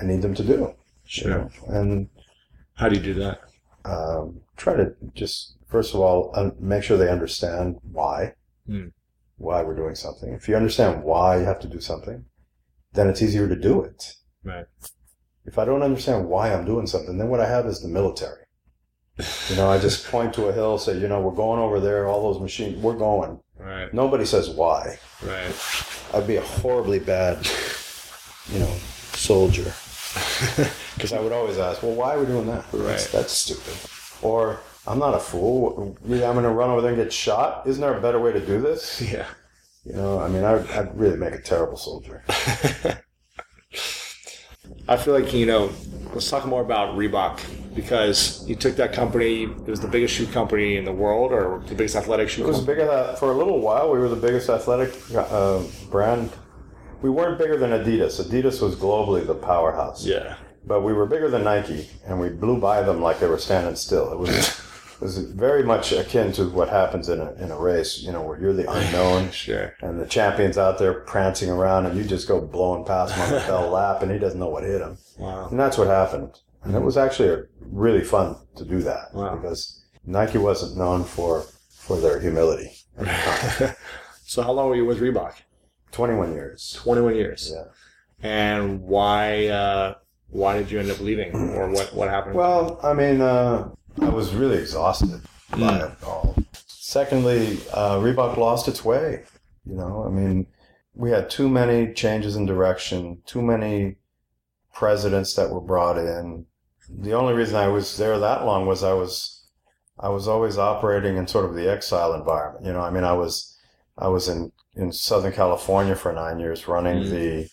I 0.01 0.03
need 0.03 0.23
them 0.23 0.33
to 0.35 0.43
do. 0.43 0.53
you 0.55 0.75
sure. 1.05 1.31
know. 1.31 1.51
And, 1.67 2.09
How 2.77 2.89
do 2.89 2.97
you 2.97 3.03
do 3.03 3.13
that? 3.21 3.41
um, 3.85 4.41
try 4.57 4.77
to 4.77 4.95
just, 5.13 5.56
first 5.77 5.93
of 5.95 6.01
all, 6.01 6.31
un- 6.35 6.57
make 6.59 6.83
sure 6.83 6.97
they 6.97 7.11
understand 7.19 7.77
why, 7.99 8.33
Hmm. 8.67 8.87
why 9.37 9.63
we're 9.63 9.77
doing 9.83 9.95
something. 9.95 10.33
If 10.33 10.49
you 10.49 10.57
understand 10.57 11.03
why 11.05 11.37
you 11.39 11.45
have 11.45 11.61
to 11.61 11.69
do 11.77 11.81
something, 11.81 12.25
then 12.95 13.09
it's 13.11 13.21
easier 13.27 13.47
to 13.49 13.57
do 13.71 13.83
it. 13.83 14.15
Right. 14.53 14.67
if 15.45 15.59
I 15.61 15.65
don't 15.65 15.83
understand 15.91 16.29
why 16.29 16.45
I'm 16.53 16.65
doing 16.65 16.87
something, 16.89 17.19
then 17.19 17.29
what 17.29 17.39
I 17.41 17.49
have 17.49 17.67
is 17.67 17.81
the 17.81 17.89
military. 17.89 18.45
You 19.51 19.57
know, 19.57 19.69
I 19.71 19.79
just 19.79 20.07
point 20.15 20.33
to 20.35 20.47
a 20.49 20.53
hill, 20.53 20.77
say, 20.79 20.99
you 20.99 21.07
know, 21.09 21.21
we're 21.21 21.41
going 21.45 21.61
over 21.61 21.79
there, 21.79 22.09
all 22.09 22.23
those 22.33 22.41
machines, 22.43 22.77
we're 22.83 22.97
going. 23.11 23.39
Right. 23.59 23.93
Nobody 23.95 24.25
says 24.25 24.49
why. 24.51 24.99
Right. 25.23 25.55
I'd 26.15 26.27
be 26.27 26.37
a 26.37 26.47
horribly 26.61 26.99
bad, 26.99 27.35
you 28.53 28.59
know, 28.61 28.73
soldier. 29.31 29.71
Because 30.97 31.13
I 31.13 31.21
would 31.21 31.33
always 31.33 31.59
ask, 31.59 31.83
well, 31.83 31.93
why 32.01 32.15
are 32.15 32.21
we 32.21 32.25
doing 32.27 32.47
that? 32.47 32.65
That's, 32.73 32.83
Right. 33.05 33.09
that's 33.13 33.33
stupid. 33.45 33.75
Or, 34.23 34.59
I'm 34.89 34.99
not 34.99 35.15
a 35.15 35.19
fool. 35.19 35.97
Yeah, 36.07 36.29
I'm 36.29 36.35
going 36.35 36.45
to 36.45 36.51
run 36.51 36.71
over 36.71 36.81
there 36.81 36.93
and 36.93 37.03
get 37.03 37.13
shot. 37.13 37.67
Isn't 37.67 37.81
there 37.81 37.97
a 37.97 38.01
better 38.01 38.21
way 38.21 38.33
to 38.33 38.45
do 38.45 38.61
this? 38.61 39.03
Yeah. 39.13 39.27
You 39.85 39.93
know, 39.93 40.19
I 40.19 40.27
mean, 40.29 40.43
I, 40.43 40.55
I'd 40.77 40.99
really 40.99 41.17
make 41.17 41.33
a 41.33 41.41
terrible 41.41 41.77
soldier. 41.77 42.25
I 44.89 44.97
feel 44.97 45.15
like 45.15 45.33
you 45.33 45.47
know. 45.47 45.71
Let's 46.13 46.29
talk 46.29 46.45
more 46.47 46.63
about 46.63 46.97
Reebok 46.97 47.41
because 47.75 48.45
you 48.49 48.57
took 48.57 48.75
that 48.77 48.93
company. 48.93 49.45
It 49.45 49.67
was 49.69 49.81
the 49.81 49.87
biggest 49.87 50.15
shoe 50.15 50.27
company 50.27 50.77
in 50.77 50.85
the 50.85 50.93
world, 50.93 51.31
or 51.31 51.63
the 51.67 51.75
biggest 51.77 51.95
athletic 51.95 52.29
shoe. 52.29 52.43
It 52.43 52.49
was 52.49 52.57
company. 52.57 52.79
bigger 52.79 52.91
than, 52.91 53.17
for 53.17 53.31
a 53.31 53.35
little 53.35 53.61
while. 53.61 53.93
We 53.93 53.99
were 54.01 54.09
the 54.09 54.17
biggest 54.17 54.49
athletic 54.49 54.93
uh, 55.15 55.63
brand. 55.91 56.31
We 57.03 57.11
weren't 57.11 57.39
bigger 57.39 57.57
than 57.57 57.71
Adidas. 57.71 58.21
Adidas 58.21 58.61
was 58.61 58.75
globally 58.75 59.25
the 59.25 59.35
powerhouse. 59.35 60.05
Yeah. 60.05 60.37
But 60.67 60.81
we 60.81 60.95
were 60.95 61.07
bigger 61.07 61.29
than 61.29 61.45
Nike, 61.45 61.89
and 62.07 62.19
we 62.19 62.31
blew 62.31 62.59
by 62.59 62.83
them 62.83 63.01
like 63.01 63.21
they 63.21 63.29
were 63.29 63.39
standing 63.39 63.77
still. 63.77 64.11
It 64.13 64.19
was 64.19 64.61
was 65.01 65.19
very 65.19 65.63
much 65.63 65.93
akin 65.93 66.33
to 66.33 66.49
what 66.49 66.69
happens 66.69 67.09
in 67.09 67.21
a 67.21 67.33
in 67.35 67.51
a 67.51 67.59
race. 67.59 67.99
You 68.03 68.13
know, 68.13 68.23
where 68.23 68.39
you're 68.41 68.53
the 68.53 68.71
unknown, 68.79 69.31
Sure. 69.31 69.75
and 69.83 70.01
the 70.01 70.07
champion's 70.07 70.59
out 70.59 70.79
there 70.79 70.95
prancing 70.95 71.51
around, 71.51 71.87
and 71.87 71.97
you 71.97 72.05
just 72.05 72.29
go 72.29 72.41
blowing 72.41 72.85
past 72.85 73.15
him 73.15 73.23
on 73.23 73.31
the 73.33 73.47
bell 73.47 73.69
lap, 73.79 74.03
and 74.03 74.11
he 74.11 74.19
doesn't 74.19 74.39
know 74.41 74.49
what 74.49 74.63
hit 74.65 74.81
him. 74.81 74.99
Wow. 75.19 75.49
And 75.49 75.59
that's 75.59 75.77
what 75.79 75.89
happened. 75.89 76.41
And 76.63 76.75
it 76.75 76.81
was 76.83 76.97
actually 76.97 77.45
really 77.61 78.03
fun 78.03 78.37
to 78.57 78.65
do 78.65 78.83
that 78.83 79.15
Wow. 79.15 79.37
because 79.37 79.85
Nike 80.05 80.39
wasn't 80.39 80.77
known 80.77 81.05
for 81.05 81.45
for 81.71 82.01
their 82.01 82.19
humility. 82.21 82.73
so 84.25 84.43
how 84.43 84.53
long 84.53 84.69
were 84.69 84.77
you 84.77 84.85
with 84.85 85.01
Reebok? 85.01 85.35
21 85.93 86.33
years. 86.33 86.73
Twenty-one 86.83 87.15
years. 87.15 87.53
Yeah. 87.55 87.65
And 88.29 88.81
why? 88.83 89.47
Uh, 89.47 89.95
why 90.29 90.59
did 90.59 90.71
you 90.71 90.81
end 90.81 90.91
up 90.91 91.01
leaving, 91.01 91.33
or 91.55 91.71
what? 91.71 91.95
What 91.95 92.09
happened? 92.09 92.35
Well, 92.35 92.81
I 92.83 92.93
mean, 92.93 93.21
uh, 93.21 93.69
I 94.01 94.09
was 94.09 94.35
really 94.35 94.59
exhausted 94.59 95.21
by 95.51 95.79
it 95.79 95.93
all. 96.05 96.37
Secondly, 96.67 97.59
uh, 97.73 97.97
Reebok 97.99 98.37
lost 98.37 98.69
its 98.69 98.85
way. 98.85 99.25
You 99.65 99.75
know, 99.75 100.05
I 100.07 100.11
mean, 100.11 100.47
we 100.95 101.11
had 101.11 101.29
too 101.29 101.49
many 101.49 101.93
changes 101.93 102.37
in 102.37 102.47
direction, 102.47 103.23
too 103.27 103.43
many 103.43 103.97
presidents 104.73 105.35
that 105.35 105.51
were 105.51 105.61
brought 105.61 105.99
in. 105.99 106.47
The 106.89 107.15
only 107.15 107.35
reason 107.35 107.57
I 107.57 107.69
was 107.69 107.97
there 107.97 108.19
that 108.19 108.45
long 108.45 108.67
was 108.67 108.85
I 108.85 108.93
was, 108.93 109.45
I 109.99 110.09
was 110.09 110.29
always 110.29 110.59
operating 110.59 111.17
in 111.17 111.27
sort 111.27 111.45
of 111.45 111.55
the 111.55 111.71
exile 111.71 112.13
environment. 112.15 112.65
You 112.67 112.73
know, 112.73 112.81
I 112.81 112.91
mean, 112.91 113.05
I 113.05 113.15
was, 113.15 113.57
I 113.99 114.09
was 114.09 114.29
in 114.29 114.53
in 114.77 114.93
Southern 114.93 115.33
California 115.33 115.97
for 115.97 116.13
nine 116.13 116.39
years 116.39 116.69
running 116.69 117.05
Mm. 117.05 117.11
the 117.11 117.51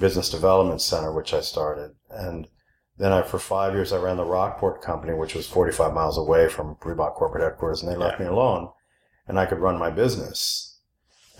business 0.00 0.30
development 0.30 0.80
center, 0.80 1.12
which 1.12 1.34
I 1.34 1.40
started, 1.40 1.90
and 2.08 2.46
then 2.98 3.12
I, 3.12 3.22
for 3.22 3.38
five 3.38 3.72
years, 3.74 3.92
I 3.92 3.98
ran 3.98 4.16
the 4.18 4.24
Rockport 4.24 4.82
company, 4.82 5.14
which 5.14 5.34
was 5.34 5.46
45 5.48 5.92
miles 5.94 6.18
away 6.18 6.48
from 6.48 6.76
Reebok 6.76 7.14
corporate 7.14 7.42
headquarters, 7.42 7.82
and 7.82 7.90
they 7.90 7.96
left 7.96 8.18
Yeah. 8.20 8.26
me 8.26 8.32
alone, 8.32 8.68
and 9.26 9.38
I 9.38 9.46
could 9.46 9.58
run 9.58 9.78
my 9.78 9.90
business. 9.90 10.68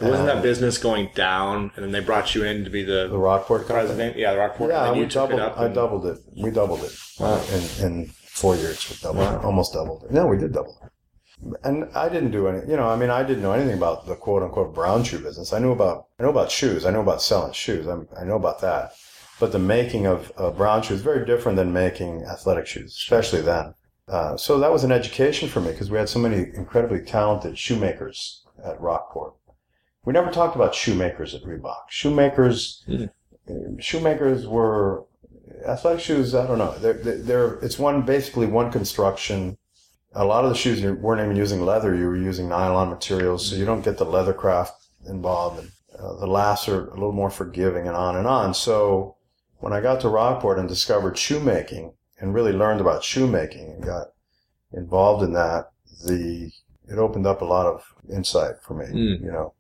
wasn't 0.01 0.27
that 0.27 0.43
business 0.43 0.79
going 0.79 1.11
down, 1.15 1.71
and 1.77 1.85
then 1.85 1.93
they 1.93 2.01
brought 2.01 2.35
you 2.35 2.43
in 2.43 2.65
to 2.65 2.71
be 2.71 2.83
the 2.83 3.07
the 3.09 3.19
Rockport 3.19 3.69
company? 3.69 3.87
president? 3.87 4.17
Yeah, 4.17 4.33
the 4.33 4.39
Rockport. 4.39 4.71
Yeah, 4.71 4.89
and 4.91 4.99
we 4.99 5.07
doubled. 5.07 5.41
it. 5.41 5.53
I 5.57 5.69
doubled 5.69 6.07
it. 6.07 6.19
We 6.37 6.51
doubled 6.51 6.83
it 6.83 6.93
Wow. 7.21 7.41
in 7.53 7.85
in 7.87 8.07
four 8.07 8.57
years. 8.57 8.89
We 8.91 8.97
doubled 8.97 9.33
it. 9.33 9.45
Almost 9.45 9.75
doubled 9.75 10.05
it. 10.05 10.11
No, 10.11 10.27
we 10.27 10.39
did 10.39 10.53
double 10.53 10.77
it. 10.83 10.91
And 11.65 11.89
I 11.95 12.09
didn't 12.09 12.31
do 12.33 12.49
any. 12.49 12.67
You 12.69 12.77
know, 12.77 12.89
I 12.89 12.97
mean, 12.97 13.11
I 13.11 13.23
didn't 13.23 13.43
know 13.43 13.53
anything 13.53 13.77
about 13.77 14.07
the 14.07 14.17
quote 14.17 14.43
unquote 14.43 14.75
brown 14.75 15.05
shoe 15.05 15.19
business. 15.21 15.53
I 15.53 15.59
knew 15.61 15.71
about. 15.73 16.07
I 16.19 16.25
know 16.25 16.31
about 16.31 16.51
shoes. 16.51 16.85
I 16.85 16.91
know 16.91 17.03
about 17.03 17.23
selling 17.23 17.53
shoes. 17.53 17.87
I'm, 17.87 18.09
I 18.21 18.25
know 18.25 18.37
about 18.37 18.61
that. 18.63 18.93
But 19.41 19.53
the 19.53 19.59
making 19.59 20.07
of 20.07 20.33
uh, 20.37 20.51
brown 20.51 20.83
shoes 20.83 20.99
is 20.99 21.03
very 21.03 21.27
different 21.27 21.57
than 21.57 21.73
making 21.73 22.25
athletic 22.25 22.67
shoes, 22.67 22.95
especially 22.97 23.41
then. 23.41 23.75
Uh, 24.09 24.37
so 24.37 24.59
that 24.59 24.73
was 24.73 24.85
an 24.85 24.93
education 24.93 25.49
for 25.49 25.61
me 25.61 25.71
because 25.71 25.91
we 25.91 25.99
had 25.99 26.09
so 26.09 26.19
many 26.19 26.51
incredibly 26.55 27.01
talented 27.01 27.59
shoemakers 27.59 28.45
at 28.65 28.81
Rockport. 28.81 29.35
We 30.05 30.13
never 30.13 30.31
talked 30.31 30.57
about 30.57 30.75
shoemakers 30.75 31.35
at 31.35 31.43
Reebok. 31.43 31.89
Shoemakers, 31.89 32.85
uh, 32.89 33.07
shoemakers 33.79 34.47
were 34.47 35.05
athletic 35.67 36.01
shoes. 36.01 36.35
I 36.35 36.47
don't 36.47 36.59
know. 36.59 36.77
They're, 36.79 36.95
they're, 36.95 37.19
they're 37.19 37.55
it's 37.61 37.79
one 37.79 38.03
basically 38.03 38.47
one 38.47 38.73
construction. 38.73 39.57
A 40.15 40.25
lot 40.25 40.45
of 40.45 40.51
the 40.51 40.57
shoes 40.57 40.81
you 40.81 40.95
weren't 40.95 41.23
even 41.23 41.37
using 41.37 41.65
leather; 41.65 41.95
you 41.95 42.07
were 42.07 42.17
using 42.17 42.49
nylon 42.49 42.91
materials, 42.91 43.49
so 43.49 43.57
you 43.57 43.65
don't 43.65 43.83
get 43.83 43.97
the 43.97 44.05
leather 44.05 44.35
craft 44.35 44.87
involved. 45.07 45.61
And 45.61 45.71
uh, 45.99 46.17
the 46.17 46.27
lasts 46.27 46.69
are 46.69 46.89
a 46.89 46.95
little 46.95 47.13
more 47.13 47.31
forgiving, 47.31 47.87
and 47.87 47.97
on 47.97 48.17
and 48.17 48.27
on. 48.27 48.55
So 48.55 49.17
when 49.63 49.73
I 49.73 49.81
got 49.81 50.01
to 50.01 50.09
Rockport 50.09 50.59
and 50.59 50.69
discovered 50.69 51.17
shoemaking 51.17 51.95
and 52.19 52.35
really 52.35 52.51
learned 52.51 52.81
about 52.81 53.05
shoemaking 53.05 53.71
and 53.71 53.85
got 53.85 54.09
involved 54.73 55.23
in 55.23 55.33
that, 55.35 55.71
the 56.05 56.51
it 56.89 56.99
opened 56.99 57.29
up 57.29 57.43
a 57.43 57.45
lot 57.45 57.67
of 57.67 57.85
insight 58.13 58.57
for 58.61 58.75
me. 58.75 58.87
Mm. 58.87 59.23
You 59.23 59.31
know, 59.31 59.55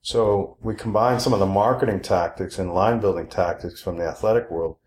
so 0.00 0.56
we 0.62 0.74
combined 0.74 1.20
some 1.20 1.34
of 1.34 1.40
the 1.40 1.46
marketing 1.46 2.00
tactics 2.00 2.58
and 2.58 2.72
line 2.72 3.00
building 3.00 3.26
tactics 3.26 3.82
from 3.82 3.98
the 3.98 4.06
athletic 4.06 4.50
world 4.50 4.78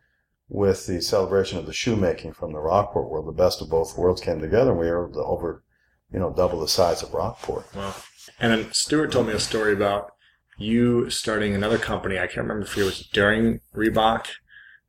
with 0.50 0.88
the 0.88 1.04
celebration 1.04 1.60
of 1.60 1.68
the 1.68 1.74
shoemaking 1.74 2.34
from 2.34 2.52
the 2.52 2.60
Rockport 2.60 3.12
world. 3.12 3.28
The 3.28 3.44
best 3.44 3.62
of 3.62 3.70
both 3.70 3.96
worlds 3.96 4.22
came 4.22 4.40
together, 4.40 4.72
and 4.72 4.80
we 4.80 4.90
were 4.90 5.12
over, 5.24 5.64
you 6.12 6.18
know, 6.18 6.34
double 6.34 6.62
the 6.62 6.68
size 6.68 7.04
of 7.04 7.14
Rockport. 7.14 7.76
Wow. 7.76 7.94
And 8.40 8.52
then 8.52 8.74
Stuart 8.74 9.12
told 9.12 9.28
me 9.28 9.34
a 9.34 9.40
story 9.40 9.74
about 9.74 10.14
you 10.58 11.12
starting 11.12 11.54
another 11.54 11.78
company. 11.78 12.18
I 12.18 12.26
can't 12.26 12.48
remember 12.48 12.66
if 12.66 12.76
it 12.76 12.84
was 12.84 13.08
during 13.14 13.60
Reebok, 13.76 14.26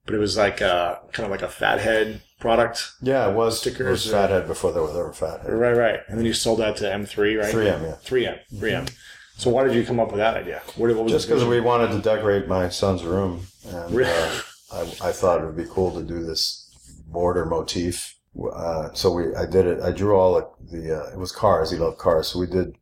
but 0.08 0.14
it 0.14 0.18
was 0.18 0.38
like 0.38 0.62
a 0.62 1.00
kind 1.12 1.26
of 1.26 1.30
like 1.30 1.42
a 1.42 1.48
fathead 1.48 2.22
product. 2.40 2.92
Yeah, 3.02 3.28
it 3.28 3.34
was. 3.34 3.60
Stickers 3.60 3.86
it 3.86 3.90
was 3.90 4.10
Fathead 4.10 4.46
before 4.46 4.72
there 4.72 4.82
was 4.82 4.96
ever 4.96 5.12
Fathead. 5.12 5.52
Right, 5.52 5.76
right. 5.76 6.00
And 6.08 6.16
then 6.18 6.24
you 6.24 6.32
sold 6.32 6.60
that 6.60 6.76
to 6.78 6.84
M3, 6.84 7.38
right? 7.38 7.54
3M, 7.54 7.82
yeah. 7.82 7.96
3M, 8.02 8.38
3M. 8.54 8.90
So 9.36 9.50
why 9.50 9.64
did 9.64 9.74
you 9.74 9.84
come 9.84 10.00
up 10.00 10.08
with 10.08 10.16
that 10.16 10.34
idea? 10.38 10.62
What, 10.76 10.94
what 10.96 11.04
was 11.04 11.12
Just 11.12 11.28
because 11.28 11.44
we 11.44 11.60
wanted 11.60 11.90
to 11.92 11.98
decorate 11.98 12.48
my 12.48 12.70
son's 12.70 13.04
room, 13.04 13.46
and 13.68 13.94
Really? 13.94 14.10
uh, 14.10 14.40
I, 14.72 14.80
I 14.80 15.12
thought 15.12 15.42
it 15.42 15.44
would 15.46 15.58
be 15.58 15.66
cool 15.70 15.92
to 15.92 16.02
do 16.02 16.24
this 16.24 16.70
border 17.06 17.44
motif. 17.44 18.16
Uh, 18.50 18.88
so 18.94 19.12
we, 19.12 19.34
I 19.34 19.44
did 19.44 19.66
it. 19.66 19.80
I 19.82 19.92
drew 19.92 20.16
all 20.16 20.34
the, 20.34 20.78
the 20.78 21.02
uh, 21.04 21.10
it 21.12 21.18
was 21.18 21.32
cars. 21.32 21.70
He 21.70 21.76
loved 21.76 21.98
cars, 21.98 22.28
so 22.28 22.38
we 22.38 22.46
did. 22.46 22.76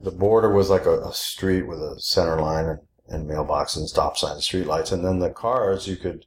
The 0.00 0.12
border 0.12 0.52
was 0.54 0.70
like 0.70 0.86
a, 0.86 1.00
a 1.00 1.12
street 1.12 1.62
with 1.66 1.80
a 1.80 1.96
center 1.98 2.40
line 2.40 2.66
and, 2.66 2.78
and 3.08 3.28
mailboxes 3.28 3.78
and 3.78 3.88
stop 3.88 4.16
signs, 4.16 4.34
and 4.34 4.42
street 4.42 4.66
lights, 4.66 4.92
and 4.92 5.04
then 5.04 5.18
the 5.18 5.30
cars 5.30 5.88
you 5.88 5.96
could. 5.96 6.26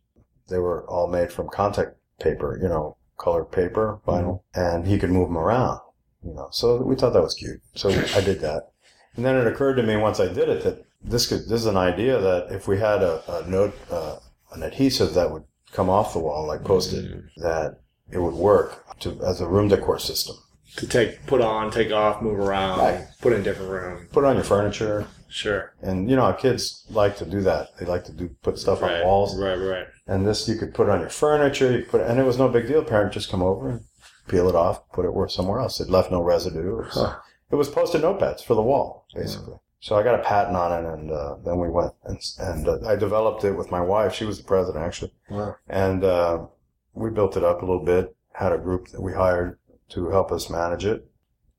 They 0.50 0.60
were 0.60 0.86
all 0.90 1.08
made 1.08 1.32
from 1.32 1.50
contact 1.50 1.96
paper, 2.20 2.58
you 2.62 2.68
know, 2.70 2.98
colored 3.18 3.52
paper, 3.52 4.00
vinyl, 4.08 4.42
and 4.54 4.88
he 4.88 4.98
could 4.98 5.10
move 5.12 5.30
them 5.30 5.38
around. 5.38 5.80
You 6.24 6.34
know, 6.34 6.48
so 6.52 6.78
we 6.82 6.96
thought 6.96 7.14
that 7.14 7.22
was 7.22 7.36
cute. 7.36 7.62
So 7.76 7.90
I 7.90 8.22
did 8.22 8.40
that. 8.42 8.70
And 9.16 9.26
then 9.26 9.36
it 9.36 9.48
occurred 9.48 9.76
to 9.76 9.84
me 9.84 9.96
once 9.96 10.20
I 10.20 10.28
did 10.28 10.50
it 10.50 10.64
that 10.64 10.84
this 11.02 11.28
could 11.28 11.42
this 11.48 11.62
is 11.62 11.66
an 11.68 11.78
idea 11.78 12.20
that 12.20 12.48
if 12.52 12.68
we 12.68 12.78
had 12.80 13.02
a, 13.04 13.22
a 13.44 13.48
note 13.50 13.76
uh, 13.92 14.18
an 14.54 14.64
adhesive 14.64 15.14
that 15.14 15.32
would 15.32 15.44
come 15.72 15.90
off 15.90 16.14
the 16.14 16.20
wall 16.20 16.48
like 16.48 16.64
post-it 16.64 17.12
that 17.38 17.80
it 18.12 18.18
would 18.20 18.34
work 18.34 18.84
to 19.00 19.20
as 19.24 19.42
a 19.42 19.48
room 19.48 19.68
decor 19.68 20.00
system. 20.00 20.36
to 20.78 20.88
take, 20.88 21.26
put 21.28 21.42
on, 21.42 21.72
take 21.72 21.92
off, 21.92 22.22
move 22.22 22.40
around, 22.40 22.80
Right. 22.80 23.06
put 23.22 23.34
in 23.34 23.44
different 23.44 23.72
room. 23.72 24.08
Put 24.12 24.24
on 24.24 24.36
your 24.36 24.44
furniture, 24.44 25.08
Sure. 25.30 25.74
and 25.82 26.10
you 26.10 26.16
know 26.16 26.24
our 26.24 26.34
kids 26.34 26.86
like 26.90 27.18
to 27.18 27.26
do 27.26 27.42
that. 27.42 27.70
They 27.80 27.86
like 27.86 28.06
to 28.06 28.12
do 28.14 28.30
put 28.42 28.58
stuff 28.60 28.82
Right, 28.82 29.02
on 29.02 29.06
walls, 29.08 29.38
right, 29.40 29.56
right. 29.56 29.88
And 30.08 30.26
this 30.26 30.48
you 30.48 30.56
could 30.56 30.74
put 30.74 30.90
on 30.90 31.00
your 31.02 31.10
furniture. 31.10 31.72
You 31.72 31.86
put 31.86 32.02
it, 32.02 32.10
and 32.10 32.20
it 32.20 32.24
was 32.24 32.38
no 32.38 32.48
big 32.50 32.68
deal. 32.68 32.84
Parent 32.84 33.14
just 33.14 33.30
come 33.30 33.42
over 33.44 33.70
and 33.70 33.82
peel 34.28 34.48
it 34.50 34.56
off, 34.56 34.90
put 34.92 35.06
it 35.06 35.14
where 35.14 35.28
somewhere 35.28 35.60
else. 35.60 35.80
It 35.80 35.90
left 35.90 36.12
no 36.12 36.22
residue. 36.22 36.80
It 36.80 36.86
was, 36.86 36.94
Huh. 36.94 37.16
it 37.52 37.56
was 37.56 37.70
post-it 37.70 38.02
notepads 38.02 38.44
for 38.44 38.56
the 38.56 38.62
wall, 38.62 39.06
basically. 39.16 39.56
So 39.80 39.96
I 39.96 40.04
got 40.04 40.20
a 40.20 40.24
patent 40.24 40.58
on 40.58 40.72
it, 40.74 40.92
and 40.94 41.12
uh, 41.12 41.36
then 41.46 41.60
we 41.60 41.70
went 41.70 41.94
and, 42.06 42.20
and 42.40 42.68
uh, 42.68 42.80
I 42.88 42.96
developed 42.96 43.44
it 43.44 43.52
with 43.52 43.70
my 43.72 43.80
wife. 43.82 44.14
She 44.14 44.26
was 44.26 44.38
the 44.40 44.44
president, 44.44 44.84
actually. 44.84 45.12
Wow. 45.30 45.56
and 45.68 46.04
uh, 46.04 46.46
we 46.94 47.10
built 47.12 47.38
it 47.38 47.44
up 47.44 47.62
a 47.62 47.66
little 47.66 47.86
bit. 47.86 48.16
Had 48.34 48.52
a 48.54 48.58
group 48.58 48.88
that 48.90 49.02
we 49.02 49.14
hired 49.14 49.58
to 49.90 50.10
help 50.10 50.32
us 50.32 50.50
manage 50.50 50.84
it, 50.86 51.08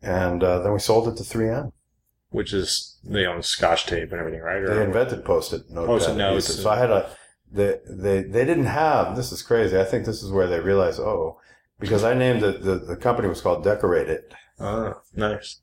and 0.02 0.42
uh, 0.44 0.58
then 0.60 0.72
we 0.72 0.78
sold 0.78 1.08
it 1.08 1.16
to 1.16 1.22
3M. 1.22 1.72
Which 2.30 2.52
is, 2.52 2.98
they 3.04 3.24
own 3.24 3.42
scotch 3.42 3.86
tape 3.86 4.10
and 4.12 4.20
everything, 4.20 4.40
right? 4.42 4.58
Or- 4.62 4.74
They 4.74 4.84
invented 4.84 5.24
post-it 5.24 5.70
note 5.70 5.86
Post-it 5.86 6.14
notes 6.16 6.54
So 6.60 6.68
I 6.68 6.76
had 6.76 6.90
a 6.90 7.08
they 7.52 7.78
they 7.88 8.22
they 8.22 8.44
didn't 8.44 8.66
have. 8.66 9.16
This 9.16 9.32
is 9.32 9.42
crazy. 9.42 9.78
I 9.78 9.84
think 9.84 10.04
this 10.04 10.22
is 10.22 10.30
where 10.30 10.46
they 10.46 10.60
realized, 10.60 11.00
oh, 11.00 11.40
because 11.80 12.04
I 12.04 12.14
named 12.14 12.42
it. 12.42 12.62
The, 12.62 12.76
the 12.76 12.96
company 12.96 13.28
was 13.28 13.40
called 13.40 13.64
Decorate 13.64 14.08
It, 14.08 14.34
Ah, 14.60 14.94
nice. 15.14 15.60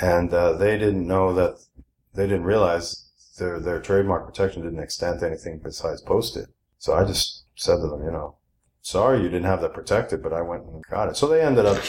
and 0.00 0.32
uh, 0.32 0.52
they 0.52 0.78
didn't 0.78 1.06
know 1.06 1.32
that 1.34 1.58
they 2.14 2.26
didn't 2.26 2.44
realize 2.44 3.10
their 3.38 3.60
their 3.60 3.80
trademark 3.80 4.26
protection 4.26 4.62
didn't 4.62 4.80
extend 4.82 5.20
to 5.20 5.26
anything 5.26 5.60
besides 5.62 6.00
post-it. 6.02 6.48
So 6.78 6.94
I 6.94 7.04
just 7.04 7.44
said 7.56 7.76
to 7.76 7.86
them, 7.88 8.02
you 8.04 8.10
know, 8.10 8.36
sorry 8.82 9.18
you 9.22 9.28
didn't 9.28 9.44
have 9.46 9.60
that 9.60 9.74
protected, 9.74 10.22
but 10.22 10.32
I 10.32 10.42
went 10.42 10.64
and 10.64 10.82
got 10.90 11.08
it. 11.08 11.16
So 11.16 11.26
they 11.28 11.40
ended 11.42 11.66
up 11.66 11.82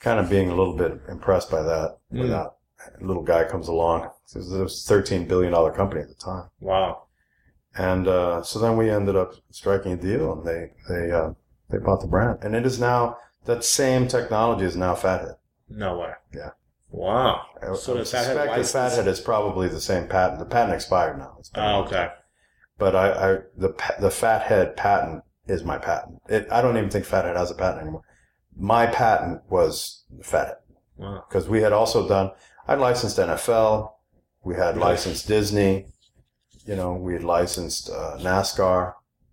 kind 0.00 0.20
of 0.20 0.28
being 0.30 0.50
a 0.50 0.54
little 0.54 0.76
bit 0.76 1.00
impressed 1.08 1.50
by 1.50 1.62
that. 1.62 1.98
Mm. 2.12 2.18
When 2.20 2.30
that 2.30 2.54
little 3.00 3.22
guy 3.24 3.44
comes 3.44 3.66
along, 3.68 4.04
it 4.34 4.36
was 4.38 4.52
a 4.52 4.68
thirteen 4.68 5.26
billion 5.26 5.52
dollar 5.52 5.72
company 5.72 6.00
at 6.02 6.08
the 6.08 6.14
time, 6.14 6.44
Wow. 6.60 7.04
And 7.78 8.06
uh, 8.08 8.42
so 8.42 8.58
then 8.58 8.76
we 8.76 8.90
ended 8.90 9.16
up 9.16 9.32
striking 9.50 9.92
a 9.92 9.96
deal, 9.96 10.32
and 10.32 10.46
they 10.46 10.72
they 10.88 11.10
uh, 11.12 11.30
they 11.70 11.78
bought 11.78 12.00
the 12.00 12.06
brand, 12.08 12.38
and 12.42 12.54
it 12.54 12.66
is 12.66 12.78
now 12.80 13.16
that 13.44 13.64
same 13.64 14.08
technology 14.08 14.64
is 14.64 14.76
now 14.76 14.94
Fathead. 14.94 15.36
No 15.70 15.98
way. 15.98 16.12
Yeah. 16.34 16.50
Wow. 16.90 17.42
I- 17.62 17.74
So 17.74 17.94
I 17.94 17.98
does 17.98 18.10
Fathead 18.12 18.36
license? 18.48 18.72
Fathead 18.72 19.06
is 19.06 19.20
probably 19.20 19.68
the 19.68 19.80
same 19.80 20.08
patent. 20.08 20.38
The 20.40 20.46
patent 20.46 20.74
expired 20.74 21.18
now. 21.18 21.36
Oh, 21.54 21.82
okay. 21.84 22.08
but 22.78 22.94
I, 22.96 23.06
I 23.12 23.38
the 23.56 23.74
the 24.00 24.10
fathead 24.10 24.76
patent 24.76 25.22
is 25.46 25.64
my 25.64 25.78
patent. 25.78 26.20
It, 26.28 26.48
I 26.50 26.60
don't 26.62 26.76
even 26.76 26.90
think 26.90 27.04
fathead 27.04 27.36
has 27.36 27.50
a 27.50 27.54
patent 27.54 27.82
anymore. 27.82 28.02
My 28.56 28.86
patent 28.86 29.42
was 29.50 30.04
fathead 30.22 30.56
Wow. 30.96 31.24
because 31.28 31.48
we 31.48 31.60
had 31.62 31.72
also 31.72 32.08
done. 32.08 32.30
I'd 32.66 32.78
licensed 32.80 33.18
NFL. 33.18 33.92
We 34.44 34.54
had 34.56 34.76
licensed 34.76 35.26
Disney. 35.28 35.86
You 36.68 36.76
know, 36.76 36.92
we 36.92 37.14
had 37.14 37.24
licensed 37.24 37.88
uh, 37.88 38.18
NASCAR. 38.20 38.92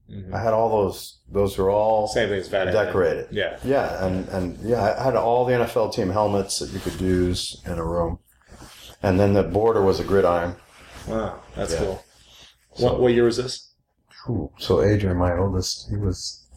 Mhm. 0.09 0.33
I 0.33 0.39
had 0.41 0.53
all 0.53 0.69
those. 0.69 1.19
Those 1.29 1.57
were 1.57 1.69
all 1.69 2.07
Same 2.07 2.29
thing 2.29 2.39
as 2.39 2.47
Fat 2.47 2.65
decorated. 2.71 3.27
Yeah. 3.29 3.57
Yeah, 3.63 4.05
and 4.05 4.29
and 4.29 4.57
yeah, 4.63 4.95
I 4.97 5.03
had 5.03 5.15
all 5.17 5.43
the 5.43 5.53
NFL 5.53 5.91
team 5.93 6.09
helmets 6.11 6.59
that 6.59 6.69
you 6.71 6.79
could 6.79 7.01
use 7.01 7.61
in 7.65 7.77
a 7.77 7.83
room, 7.83 8.19
and 9.03 9.19
then 9.19 9.33
the 9.33 9.43
border 9.43 9.81
was 9.81 9.99
a 9.99 10.03
gridiron. 10.05 10.55
Wow. 11.09 11.41
That's 11.55 11.73
Yeah. 11.73 11.79
cool. 11.79 12.03
So- 12.75 12.83
what, 12.85 13.01
what 13.01 13.13
year 13.13 13.25
was 13.25 13.35
this? 13.37 13.73
So 14.57 14.81
Adrian, 14.81 15.17
my 15.17 15.37
oldest, 15.37 15.87
he 15.89 15.97
was, 15.97 16.47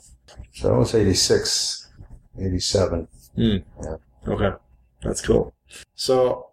so 0.55 0.75
I 0.75 0.79
was 0.79 0.95
86, 0.95 1.87
87. 2.41 3.09
Okay. 4.27 4.53
That's 5.03 5.21
cool. 5.21 5.53
So 5.95 6.51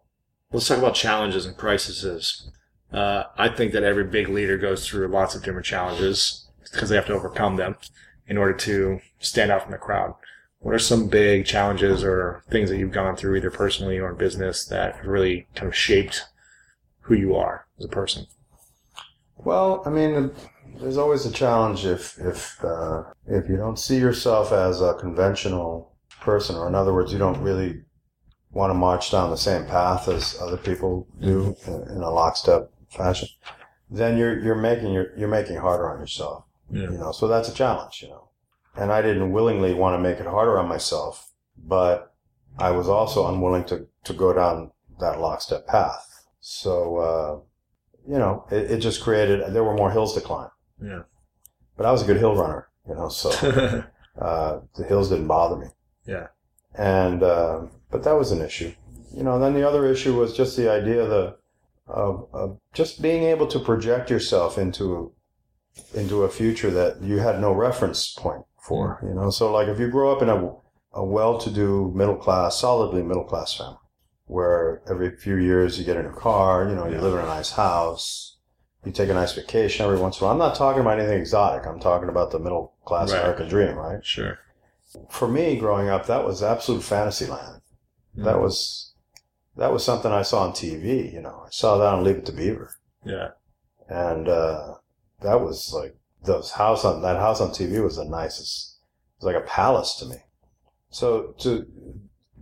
let's 0.51 0.67
talk 0.67 0.79
about 0.79 0.93
challenges 0.95 1.45
and 1.45 1.55
crises. 1.55 2.49
Uh, 2.91 3.23
I 3.37 3.49
think 3.49 3.73
that 3.73 3.83
every 3.83 4.03
big 4.03 4.29
leader 4.29 4.57
goes 4.57 4.87
through 4.87 5.07
lots 5.07 5.35
of 5.35 5.43
different 5.43 5.65
challenges 5.65 6.47
because 6.71 6.89
they 6.89 6.95
have 6.95 7.07
to 7.07 7.13
overcome 7.13 7.55
them 7.55 7.75
in 8.27 8.37
order 8.37 8.53
to 8.53 8.99
stand 9.19 9.51
out 9.51 9.63
from 9.63 9.71
the 9.71 9.77
crowd. 9.77 10.15
What 10.59 10.73
are 10.73 10.79
some 10.79 11.07
big 11.07 11.45
challenges 11.45 12.03
or 12.03 12.43
things 12.49 12.69
that 12.69 12.77
you've 12.77 12.91
gone 12.91 13.15
through, 13.15 13.35
either 13.35 13.51
personally 13.51 13.99
or 13.99 14.09
in 14.09 14.17
business, 14.17 14.65
that 14.65 15.05
really 15.05 15.47
kind 15.55 15.67
of 15.67 15.75
shaped 15.75 16.25
who 17.01 17.13
you 17.15 17.35
are 17.35 17.67
as 17.77 17.85
a 17.85 17.89
person? 17.89 18.25
Well, 19.37 19.83
I 19.85 19.89
mean, 19.89 20.31
there's 20.79 20.97
always 20.97 21.25
a 21.25 21.31
challenge 21.31 21.85
if 21.85 22.17
if 22.19 22.63
uh, 22.63 23.03
if 23.27 23.47
you 23.47 23.57
don't 23.57 23.77
see 23.77 23.97
yourself 23.97 24.51
as 24.51 24.81
a 24.81 24.95
conventional 24.95 25.93
person, 26.21 26.55
or 26.55 26.67
in 26.67 26.75
other 26.75 26.93
words, 26.93 27.13
you 27.13 27.19
don't 27.19 27.41
really 27.41 27.81
want 28.51 28.71
to 28.71 28.73
march 28.73 29.11
down 29.11 29.29
the 29.29 29.37
same 29.37 29.65
path 29.65 30.07
as 30.07 30.39
other 30.41 30.57
people 30.57 31.07
do 31.21 31.55
in 31.67 32.01
a 32.01 32.09
lockstep 32.09 32.71
fashion. 32.95 33.29
Then 33.89 34.17
you're 34.17 34.39
you're 34.39 34.55
making 34.55 34.93
you're, 34.93 35.15
you're 35.17 35.29
making 35.29 35.57
harder 35.57 35.89
on 35.89 35.99
yourself. 35.99 36.45
Yeah. 36.71 36.83
You 36.83 36.97
know, 36.97 37.11
so 37.11 37.27
that's 37.27 37.49
a 37.49 37.53
challenge. 37.53 38.01
You 38.01 38.09
know, 38.09 38.29
and 38.75 38.91
I 38.91 39.01
didn't 39.01 39.31
willingly 39.31 39.73
want 39.73 39.93
to 39.97 40.01
make 40.01 40.19
it 40.19 40.25
harder 40.25 40.57
on 40.57 40.67
myself, 40.67 41.31
but 41.57 42.13
I 42.57 42.71
was 42.71 42.89
also 42.89 43.27
unwilling 43.27 43.65
to 43.65 43.87
to 44.05 44.13
go 44.13 44.33
down 44.33 44.71
that 44.99 45.19
lockstep 45.19 45.67
path. 45.67 46.25
So. 46.39 46.97
Uh, 46.97 47.39
you 48.07 48.17
know, 48.17 48.45
it, 48.51 48.71
it 48.71 48.77
just 48.77 49.01
created, 49.01 49.53
there 49.53 49.63
were 49.63 49.75
more 49.75 49.91
hills 49.91 50.13
to 50.13 50.21
climb. 50.21 50.49
Yeah. 50.81 51.03
But 51.75 51.85
I 51.85 51.91
was 51.91 52.03
a 52.03 52.05
good 52.05 52.17
hill 52.17 52.35
runner, 52.35 52.69
you 52.87 52.95
know, 52.95 53.09
so 53.09 53.29
uh, 54.21 54.59
the 54.75 54.83
hills 54.83 55.09
didn't 55.09 55.27
bother 55.27 55.55
me. 55.57 55.67
yeah. 56.05 56.27
And, 56.77 57.23
uh, 57.23 57.61
but 57.89 58.03
that 58.03 58.13
was 58.13 58.31
an 58.31 58.41
issue. 58.41 58.73
You 59.11 59.23
know, 59.23 59.39
then 59.39 59.53
the 59.53 59.67
other 59.67 59.87
issue 59.87 60.15
was 60.15 60.35
just 60.35 60.57
the 60.57 60.69
idea 60.69 61.01
of 61.01 61.09
the, 61.09 61.37
of, 61.87 62.27
of 62.33 62.59
just 62.73 63.01
being 63.01 63.23
able 63.23 63.47
to 63.47 63.59
project 63.59 64.09
yourself 64.09 64.57
into, 64.57 65.13
into 65.93 66.23
a 66.23 66.29
future 66.29 66.71
that 66.71 67.01
you 67.01 67.19
had 67.19 67.39
no 67.39 67.51
reference 67.51 68.13
point 68.13 68.43
for, 68.59 68.97
hmm. 69.01 69.07
you 69.07 69.13
know. 69.13 69.29
So 69.29 69.51
like 69.51 69.67
if 69.67 69.79
you 69.79 69.89
grow 69.89 70.11
up 70.15 70.21
in 70.21 70.29
a, 70.29 70.53
a 70.93 71.05
well-to-do 71.05 71.91
middle 71.95 72.17
class, 72.17 72.59
solidly 72.59 73.03
middle 73.03 73.23
class 73.23 73.55
family, 73.55 73.77
where 74.25 74.81
every 74.89 75.15
few 75.15 75.37
years 75.37 75.77
you 75.77 75.85
get 75.85 75.97
a 75.97 76.03
new 76.03 76.13
car, 76.13 76.67
you 76.67 76.75
know, 76.75 76.87
you 76.87 76.99
live 76.99 77.13
in 77.13 77.19
a 77.19 77.27
nice 77.27 77.51
house, 77.51 78.37
you 78.83 78.91
take 78.91 79.09
a 79.09 79.13
nice 79.13 79.33
vacation 79.33 79.85
every 79.85 79.99
once 79.99 80.19
in 80.19 80.23
a 80.23 80.25
while. 80.25 80.33
I'm 80.33 80.39
not 80.39 80.55
talking 80.55 80.81
about 80.81 80.99
anything 80.99 81.19
exotic. 81.19 81.65
I'm 81.67 81.79
talking 81.79 82.09
about 82.09 82.31
the 82.31 82.39
middle 82.39 82.73
class 82.85 83.11
Right. 83.11 83.19
American 83.19 83.49
dream, 83.49 83.75
right? 83.75 84.03
Sure. 84.05 84.39
For 85.09 85.27
me, 85.27 85.57
growing 85.57 85.89
up, 85.89 86.05
that 86.07 86.25
was 86.25 86.41
absolute 86.41 86.83
fantasy 86.83 87.25
land. 87.25 87.61
That 88.15 88.35
hmm. 88.35 88.41
was 88.41 88.84
that 89.57 89.71
was 89.71 89.83
something 89.83 90.11
I 90.11 90.21
saw 90.23 90.43
on 90.43 90.51
TV. 90.51 91.11
You 91.11 91.21
know, 91.21 91.43
I 91.45 91.49
saw 91.49 91.77
that 91.77 91.93
on 91.93 92.03
Leave 92.03 92.17
It 92.17 92.25
to 92.27 92.31
Beaver, 92.31 92.75
Yeah. 93.03 93.29
and 93.89 94.27
uh, 94.27 94.75
that 95.21 95.41
was 95.41 95.71
like 95.73 95.95
those 96.23 96.51
house 96.51 96.83
on 96.83 97.01
that 97.01 97.17
house 97.17 97.39
on 97.41 97.49
TV 97.51 97.83
was 97.83 97.97
the 97.97 98.05
nicest. 98.05 98.77
It 99.19 99.25
was 99.25 99.33
like 99.33 99.43
a 99.43 99.47
palace 99.47 99.95
to 99.99 100.05
me. 100.05 100.17
So 100.89 101.35
to 101.39 101.65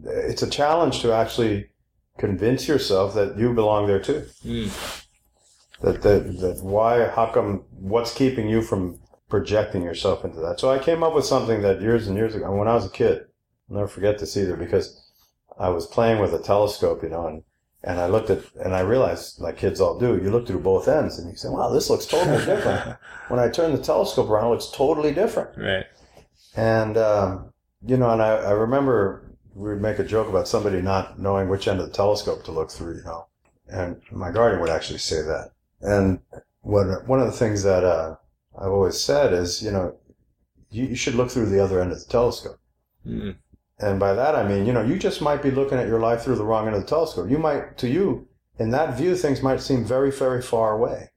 it's 0.06 0.42
a 0.44 0.50
challenge 0.50 1.02
to 1.02 1.14
actually 1.14 1.70
convince 2.18 2.68
yourself 2.68 3.14
that 3.16 3.38
you 3.38 3.54
belong 3.54 3.88
there 3.88 4.00
too. 4.02 4.26
Mm. 4.46 5.00
That 5.82 6.02
that 6.02 6.40
that 6.40 6.64
why 6.64 7.08
how 7.08 7.28
come 7.28 7.64
what's 7.72 8.14
keeping 8.14 8.48
you 8.50 8.62
from 8.62 9.00
projecting 9.30 9.82
yourself 9.84 10.24
into 10.24 10.40
that? 10.42 10.60
So 10.60 10.70
I 10.72 10.80
came 10.80 11.04
up 11.04 11.14
with 11.16 11.26
something 11.26 11.62
that 11.62 11.82
years 11.82 12.08
and 12.08 12.16
years 12.18 12.36
ago 12.36 12.56
when 12.56 12.68
I 12.68 12.76
was 12.76 12.86
a 12.86 12.90
kid. 12.90 13.26
I'll 13.70 13.78
never 13.78 13.88
forget 13.88 14.20
this 14.20 14.38
either 14.38 14.56
because 14.56 15.03
I 15.60 15.70
was 15.70 15.88
playing 15.88 16.20
with 16.22 16.34
a 16.34 16.40
telescope, 16.40 17.04
you 17.04 17.10
know, 17.10 17.28
and 17.28 17.44
and 17.84 18.00
I 18.00 18.08
looked 18.08 18.30
at 18.30 18.44
and 18.56 18.74
I 18.74 18.80
realized 18.80 19.40
like 19.40 19.58
kids 19.58 19.82
all 19.82 20.00
do, 20.00 20.18
you 20.18 20.32
look 20.32 20.48
through 20.48 20.62
both 20.62 20.88
ends 20.88 21.20
and 21.20 21.30
you 21.30 21.36
say, 21.36 21.50
Wow, 21.50 21.70
this 21.70 21.90
looks 21.90 22.06
totally 22.06 22.38
different. 22.46 22.98
when 23.28 23.40
I 23.40 23.50
turn 23.50 23.74
the 23.74 23.82
telescope 23.82 24.30
around, 24.30 24.48
it 24.48 24.50
looks 24.52 24.72
totally 24.72 25.14
different. 25.14 25.58
right. 25.58 25.86
And, 26.56 26.98
um, 26.98 27.52
you 27.86 27.98
know, 27.98 28.12
and 28.12 28.22
I, 28.22 28.36
I 28.36 28.52
remember 28.52 29.36
we 29.56 29.70
would 29.70 29.82
make 29.82 30.00
a 30.00 30.04
joke 30.04 30.30
about 30.30 30.48
somebody 30.48 30.82
not 30.82 31.20
knowing 31.20 31.50
which 31.50 31.68
end 31.68 31.80
of 31.80 31.88
the 31.88 31.94
telescope 31.94 32.44
to 32.46 32.52
look 32.52 32.72
through, 32.72 32.98
you 32.98 33.04
know. 33.04 33.28
And 33.68 34.02
my 34.12 34.32
guardian 34.32 34.62
would 34.62 34.70
actually 34.70 35.00
say 35.00 35.22
that. 35.22 35.52
And 35.82 36.20
what, 36.62 37.08
one 37.08 37.20
of 37.20 37.26
the 37.26 37.34
things 37.34 37.64
that 37.64 37.84
uh, 37.84 38.16
I've 38.58 38.72
always 38.72 39.00
said 39.00 39.34
is, 39.34 39.62
you 39.62 39.72
know, 39.72 39.96
you, 40.70 40.86
you 40.86 40.96
should 40.96 41.16
look 41.16 41.30
through 41.30 41.48
the 41.48 41.62
other 41.62 41.82
end 41.82 41.92
of 41.92 42.00
the 42.00 42.06
telescope. 42.06 42.60
Mm. 43.06 43.36
And 43.80 44.00
by 44.00 44.14
that, 44.14 44.36
I 44.36 44.48
mean, 44.48 44.66
you 44.66 44.74
know, 44.74 44.84
you 44.84 44.98
just 44.98 45.22
might 45.22 45.42
be 45.42 45.52
looking 45.52 45.78
at 45.78 45.88
your 45.88 46.00
life 46.00 46.22
through 46.22 46.36
the 46.36 46.44
wrong 46.46 46.68
end 46.68 46.76
of 46.76 46.82
the 46.82 46.88
telescope. 46.88 47.30
You 47.30 47.38
might, 47.40 47.78
to 47.80 47.90
you, 47.90 48.28
in 48.60 48.70
that 48.72 48.98
view, 48.98 49.16
things 49.16 49.42
might 49.42 49.62
seem 49.62 49.84
very, 49.84 50.12
very 50.12 50.42
far 50.42 50.74
away. 50.74 51.10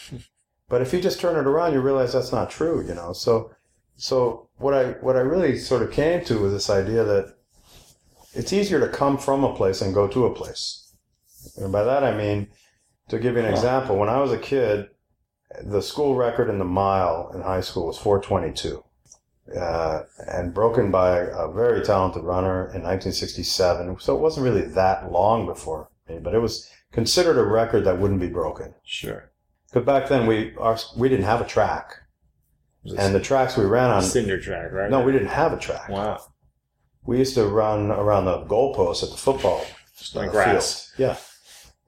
but 0.68 0.82
if 0.82 0.92
you 0.92 1.00
just 1.00 1.20
turn 1.20 1.36
it 1.36 1.46
around, 1.46 1.72
you 1.72 1.80
realize 1.80 2.12
that's 2.12 2.32
not 2.32 2.50
true, 2.50 2.84
you 2.86 2.94
know. 2.94 3.12
So, 3.12 3.52
so 3.96 4.48
what 4.56 4.74
I 4.74 4.92
what 4.94 5.14
I 5.16 5.20
really 5.20 5.56
sort 5.56 5.82
of 5.82 5.92
came 5.92 6.24
to 6.24 6.38
was 6.40 6.52
this 6.52 6.68
idea 6.68 7.04
that 7.04 7.36
it's 8.34 8.52
easier 8.52 8.80
to 8.80 8.88
come 8.88 9.16
from 9.16 9.44
a 9.44 9.54
place 9.54 9.80
and 9.80 9.94
go 9.94 10.08
to 10.08 10.26
a 10.26 10.34
place. 10.34 10.92
And 11.56 11.70
by 11.70 11.84
that 11.84 12.02
I 12.02 12.16
mean, 12.16 12.48
to 13.08 13.18
give 13.20 13.34
you 13.34 13.40
an 13.40 13.44
Huh. 13.46 13.52
example, 13.52 13.96
when 13.96 14.08
I 14.08 14.18
was 14.20 14.32
a 14.32 14.38
kid, 14.38 14.88
the 15.62 15.80
school 15.80 16.16
record 16.16 16.50
in 16.50 16.58
the 16.58 16.64
mile 16.64 17.30
in 17.32 17.42
high 17.42 17.60
school 17.60 17.86
was 17.86 17.98
422 17.98 18.82
uh, 19.54 20.02
and 20.26 20.54
broken 20.54 20.90
by 20.90 21.18
a 21.18 21.50
very 21.52 21.82
talented 21.82 22.22
runner 22.22 22.60
in 22.74 22.82
1967. 22.82 23.98
So 24.00 24.16
it 24.16 24.20
wasn't 24.20 24.44
really 24.44 24.62
that 24.62 25.12
long 25.12 25.46
before 25.46 25.88
me, 26.08 26.18
but 26.18 26.34
it 26.34 26.38
was 26.40 26.68
considered 26.92 27.38
a 27.38 27.44
record 27.44 27.84
that 27.84 27.98
wouldn't 27.98 28.20
be 28.20 28.28
broken. 28.28 28.74
Sure. 28.84 29.30
Because 29.68 29.84
back 29.86 30.08
then 30.08 30.26
we 30.26 30.54
our, 30.56 30.78
we 30.96 31.08
didn't 31.08 31.24
have 31.24 31.40
a 31.40 31.46
track, 31.46 31.96
and 32.96 33.14
the 33.14 33.20
tracks 33.20 33.56
we 33.56 33.64
ran 33.64 33.90
on. 33.90 34.02
cinder 34.02 34.40
track, 34.40 34.72
right? 34.72 34.90
No, 34.90 35.02
we 35.02 35.12
didn't 35.12 35.28
have 35.28 35.52
a 35.52 35.58
track. 35.58 35.88
Wow. 35.88 36.20
We 37.04 37.18
used 37.18 37.34
to 37.34 37.46
run 37.46 37.90
around 37.90 38.24
the 38.24 38.44
goalpost 38.44 39.02
at 39.02 39.10
the 39.10 39.16
football 39.16 39.64
Just 39.98 40.16
uh, 40.16 40.26
grass. 40.28 40.92
field. 40.96 41.10
Yeah. 41.10 41.16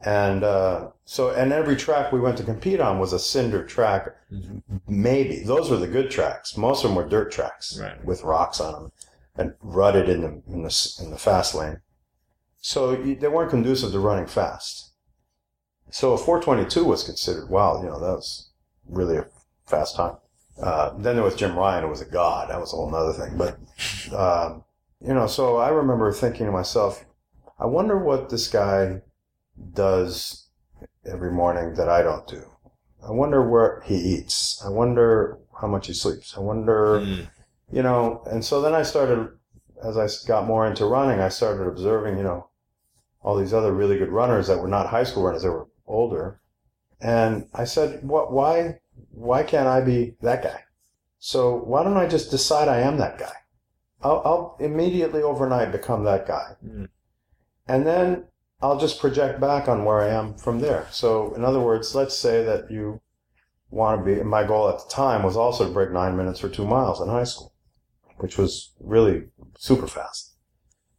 And 0.05 0.45
uh, 0.45 0.91
so, 1.05 1.31
and 1.31 1.53
every 1.53 1.75
track 1.77 2.13
we 2.13 2.21
went 2.21 2.37
to 2.39 2.45
compete 2.45 2.81
on 2.81 2.99
was 2.99 3.13
a 3.13 3.19
cinder 3.19 3.65
track. 3.65 4.09
Mhm. 4.33 4.63
Maybe 4.87 5.41
those 5.43 5.71
were 5.71 5.79
the 5.79 5.87
good 5.89 6.11
tracks. 6.11 6.57
Most 6.57 6.85
of 6.85 6.91
them 6.91 6.97
were 6.97 7.09
dirt 7.09 7.33
tracks 7.33 7.79
Right. 7.81 8.05
with 8.05 8.23
rocks 8.23 8.61
on 8.61 8.73
them 8.75 8.93
and 9.37 9.55
rutted 9.63 10.09
in 10.09 10.21
the 10.21 10.43
in 10.53 10.63
the 10.63 10.97
in 11.03 11.11
the 11.11 11.19
fast 11.19 11.55
lane. 11.55 11.81
So 12.61 12.95
they 12.97 13.29
weren't 13.29 13.51
conducive 13.51 13.93
to 13.93 13.99
running 13.99 14.27
fast. 14.27 14.91
So 15.91 16.13
a 16.13 16.19
422 16.19 16.85
was 16.85 17.05
considered 17.05 17.49
wow, 17.49 17.81
you 17.81 17.89
know, 17.89 17.99
that 17.99 18.17
was 18.17 18.51
really 18.89 19.17
a 19.17 19.27
fast 19.67 19.97
time. 19.97 20.17
Uh, 20.61 20.91
then 20.99 21.17
there 21.17 21.25
was 21.25 21.37
Jim 21.37 21.53
Ryun, 21.53 21.83
who 21.83 21.89
was 21.89 22.01
a 22.01 22.07
god. 22.07 22.51
That 22.51 22.61
was 22.61 22.73
a 22.73 22.77
whole 22.77 22.95
other 22.95 23.13
thing. 23.13 23.37
But 23.39 23.59
um, 24.15 24.63
you 25.01 25.15
know, 25.15 25.27
so 25.27 25.57
I 25.57 25.69
remember 25.71 26.13
thinking 26.13 26.47
to 26.47 26.53
myself, 26.53 27.05
I 27.59 27.65
wonder 27.67 27.97
what 27.99 28.29
this 28.29 28.49
guy 28.49 29.01
does 29.73 30.49
every 31.05 31.33
morning 31.33 31.75
that 31.75 31.89
I 31.89 32.03
don't 32.03 32.27
do. 32.27 32.43
I 33.07 33.11
wonder 33.11 33.49
where 33.49 33.83
he 33.87 33.95
eats. 33.97 34.63
I 34.65 34.69
wonder 34.69 35.39
how 35.61 35.69
much 35.69 35.87
he 35.87 35.95
sleeps. 35.95 36.37
I 36.37 36.41
wonder, 36.41 37.01
Mm. 37.01 37.29
you 37.71 37.83
know, 37.83 38.23
and 38.27 38.45
so 38.45 38.61
then 38.61 38.75
I 38.75 38.83
started, 38.83 39.29
as 39.83 39.97
I 39.97 40.09
got 40.27 40.47
more 40.47 40.67
into 40.67 40.87
running, 40.87 41.21
I 41.21 41.29
started 41.29 41.67
observing, 41.67 42.19
you 42.19 42.25
know, 42.25 42.49
all 43.23 43.37
these 43.37 43.55
other 43.55 43.73
really 43.73 43.99
good 43.99 44.11
runners 44.11 44.47
that 44.49 44.59
were 44.59 44.69
not 44.69 44.89
high 44.89 45.05
school 45.05 45.25
runners, 45.25 45.43
they 45.43 45.49
were 45.49 45.69
older. 45.87 46.41
And 47.01 47.49
I 47.55 47.65
said, 47.65 48.03
what, 48.03 48.33
why, 48.33 48.81
why 49.11 49.43
can't 49.43 49.69
I 49.69 49.81
be 49.81 50.17
that 50.23 50.43
guy? 50.43 50.65
So 51.19 51.57
why 51.57 51.83
don't 51.83 51.97
I 51.97 52.07
just 52.07 52.31
decide 52.31 52.69
I 52.69 52.81
am 52.81 52.99
that 52.99 53.19
guy? 53.19 53.33
I'll, 54.03 54.23
I'll 54.25 54.57
immediately 54.61 55.23
overnight 55.23 55.73
become 55.73 56.05
that 56.05 56.27
guy. 56.27 56.57
Mm. 56.65 56.89
And 57.67 57.87
then 57.87 58.25
I'll 58.61 58.79
just 58.79 59.01
project 59.01 59.41
back 59.41 59.69
on 59.69 59.85
where 59.85 60.01
I 60.01 60.09
am 60.09 60.35
from 60.35 60.61
there. 60.61 60.89
So, 60.91 61.35
in 61.35 61.45
other 61.45 61.61
words, 61.61 61.95
let's 61.95 62.17
say 62.17 62.43
that 62.45 62.71
you 62.71 63.01
want 63.71 64.01
to 64.01 64.05
be. 64.05 64.23
My 64.23 64.45
goal 64.45 64.69
at 64.69 64.79
the 64.79 64.89
time 64.89 65.23
was 65.23 65.37
also 65.37 65.67
to 65.67 65.73
break 65.73 65.91
nine 65.91 66.17
minutes 66.17 66.41
for 66.41 66.49
two 66.49 66.67
miles 66.67 67.01
in 67.01 67.09
high 67.09 67.25
school, 67.25 67.53
which 68.17 68.39
was 68.39 68.73
really 68.81 69.25
super 69.59 69.87
fast. 69.87 70.35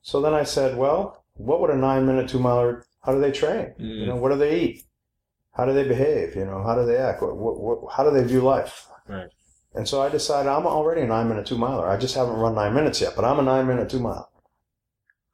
So 0.01 0.22
then 0.22 0.34
I 0.34 0.43
said, 0.43 0.78
well, 0.78 1.26
what 1.34 1.60
would 1.60 1.70
a 1.72 1.76
nine 1.76 2.05
minute 2.05 2.30
two 2.30 2.39
miler? 2.39 2.86
How 3.01 3.14
do 3.14 3.20
they 3.20 3.32
train? 3.32 3.74
You 3.78 3.86
mm. 3.86 4.08
know, 4.08 4.16
what 4.18 4.32
do 4.32 4.38
they 4.38 4.60
eat? 4.60 4.84
How 5.53 5.66
do 5.66 5.74
they 5.74 5.88
behave? 5.88 6.36
You 6.36 6.45
know, 6.45 6.64
how 6.64 6.76
do 6.76 6.86
they 6.86 6.97
act? 6.97 7.22
What, 7.22 7.36
what, 7.36 7.60
what, 7.60 7.93
how 7.93 8.03
do 8.03 8.12
they 8.12 8.24
view 8.24 8.41
life? 8.41 8.88
Right. 9.08 9.30
And 9.74 9.88
so 9.88 10.01
I 10.01 10.10
decided 10.10 10.49
I'm 10.49 10.68
already 10.68 11.01
a 11.01 11.08
nine 11.08 11.28
minute 11.28 11.47
two 11.47 11.58
miler. 11.58 11.89
I 11.89 11.97
just 11.97 12.16
haven't 12.16 12.36
run 12.36 12.55
nine 12.55 12.74
minutes 12.74 13.01
yet, 13.01 13.14
but 13.16 13.26
I'm 13.26 13.39
a 13.39 13.43
nine 13.43 13.68
minute 13.68 13.89
two 13.89 13.99
mile. 13.99 14.32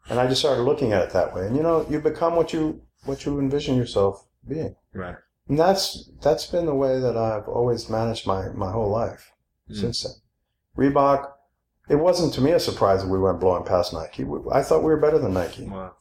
And 0.10 0.20
I 0.20 0.28
just 0.28 0.42
started 0.42 0.64
looking 0.64 0.92
at 0.92 1.02
it 1.02 1.12
that 1.12 1.34
way. 1.34 1.48
And 1.48 1.56
you 1.56 1.64
know, 1.64 1.86
you 1.90 2.00
become 2.00 2.36
what 2.36 2.54
you 2.54 2.82
what 3.06 3.26
you 3.26 3.40
envision 3.40 3.76
yourself 3.78 4.26
being. 4.48 4.76
Right. 4.94 5.16
And 5.48 5.60
that's 5.60 6.10
that's 6.22 6.46
been 6.48 6.66
the 6.66 6.76
way 6.76 7.00
that 7.00 7.18
I've 7.18 7.48
always 7.48 7.90
managed 7.90 8.28
my, 8.28 8.50
my 8.50 8.72
whole 8.72 8.90
life 8.90 9.32
Mm. 9.72 9.80
since 9.80 10.04
then. 10.04 10.14
Reebok, 10.78 11.32
it 11.90 11.96
wasn't 11.96 12.34
to 12.34 12.42
me 12.42 12.52
a 12.52 12.60
surprise 12.60 13.02
that 13.02 13.10
we 13.10 13.18
went 13.18 13.40
blowing 13.40 13.64
past 13.64 13.94
Nike. 13.94 14.26
I 14.52 14.62
thought 14.62 14.84
we 14.84 14.92
were 14.92 15.00
better 15.00 15.20
than 15.20 15.34
Nike. 15.34 15.68
Wow. 15.68 15.94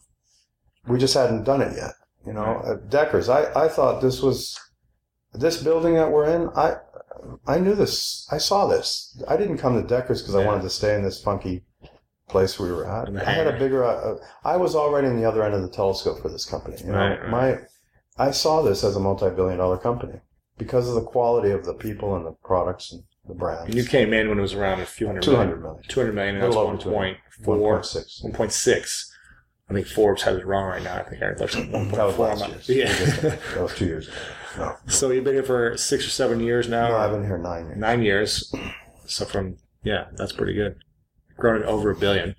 We 0.89 0.99
just 0.99 1.15
hadn't 1.15 1.45
done 1.45 1.63
it 1.63 1.77
yet. 1.77 1.93
You 2.27 2.33
know, 2.33 2.63
at 2.67 2.91
Deckers, 2.91 3.29
I, 3.29 3.53
I 3.55 3.69
thought 3.69 4.01
this 4.03 4.21
was 4.21 4.59
this 5.33 5.63
building 5.63 5.95
that 5.95 6.11
we're 6.11 6.29
in. 6.29 6.51
I 6.57 6.77
I 7.47 7.59
knew 7.59 7.75
this. 7.77 8.27
I 8.33 8.39
saw 8.39 8.67
this. 8.67 9.21
I 9.29 9.37
didn't 9.37 9.59
come 9.59 9.81
to 9.81 9.87
Deckers 9.87 10.23
because 10.23 10.35
I 10.35 10.45
wanted 10.45 10.63
to 10.63 10.71
stay 10.71 10.95
in 10.97 11.03
this 11.03 11.23
funky 11.23 11.65
place 12.33 12.59
we 12.59 12.73
were 12.73 12.89
at. 12.91 13.15
I 13.27 13.31
had 13.33 13.47
a 13.47 13.59
bigger. 13.59 13.85
Uh, 13.85 14.17
I 14.45 14.57
was 14.57 14.75
already 14.75 15.07
in 15.09 15.17
the 15.21 15.25
other 15.29 15.43
end 15.45 15.55
of 15.55 15.63
the 15.63 15.69
telescope 15.71 16.21
for 16.21 16.29
this 16.31 16.45
company. 16.45 16.77
You 16.81 16.87
know, 16.91 16.99
Right, 16.99 17.21
right. 17.21 17.31
my 17.31 17.59
I 18.19 18.31
saw 18.33 18.63
this 18.63 18.83
as 18.85 18.97
a 18.97 19.01
multi-billion-dollar 19.01 19.79
company 19.79 20.19
because 20.59 20.89
of 20.89 20.95
the 20.95 21.03
quality 21.03 21.51
of 21.51 21.65
the 21.65 21.75
people 21.75 22.17
and 22.17 22.27
the 22.27 22.33
products 22.45 22.93
and 22.93 23.03
the 23.29 23.35
brands. 23.35 23.67
And 23.67 23.75
you 23.75 23.85
came 23.85 24.13
in 24.13 24.29
when 24.29 24.39
it 24.39 24.43
was 24.43 24.55
around 24.55 24.81
a 24.81 24.87
few 24.87 25.07
hundred 25.07 25.23
200 25.23 25.45
million. 25.47 25.63
million. 25.63 25.83
200 25.89 26.15
million, 26.15 26.35
and 26.37 26.45
that's 26.45 26.55
Little 26.57 26.71
over 26.73 26.83
200. 26.83 27.17
1.4, 27.45 27.81
1.6. 27.81 28.25
1.6. 28.35 29.09
I 29.71 29.75
think 29.75 29.87
Forbes 29.87 30.23
has 30.23 30.37
it 30.37 30.47
wrong 30.47 30.67
right 30.67 30.83
now. 30.83 30.97
I 30.97 31.03
think 31.05 31.23
I 31.23 31.29
looked 31.31 31.55
at 31.55 31.71
1.4. 31.71 31.91
That 31.93 32.05
was 32.05 32.19
last 32.19 32.43
on 32.43 32.51
year's. 32.51 32.69
Yeah. 32.69 32.93
that 33.55 33.63
was 33.63 33.75
two 33.75 33.87
years 33.87 34.09
ago. 34.09 34.17
No, 34.59 34.77
so 34.87 35.11
you've 35.11 35.25
been 35.25 35.35
here 35.35 35.43
for 35.43 35.77
six 35.79 36.07
or 36.07 36.11
seven 36.11 36.41
years 36.41 36.69
now? 36.69 36.89
no 36.89 36.97
I've 36.97 37.11
been 37.13 37.25
here 37.25 37.39
nine 37.39 37.67
years. 37.67 37.79
Nine 37.79 38.03
years. 38.03 38.55
So 39.07 39.25
from, 39.25 39.57
yeah, 39.83 40.07
that's 40.17 40.33
pretty 40.33 40.53
good. 40.53 40.77
Grown 41.37 41.63
it 41.63 41.67
over 41.67 41.91
a 41.91 41.97
billion. 41.97 42.35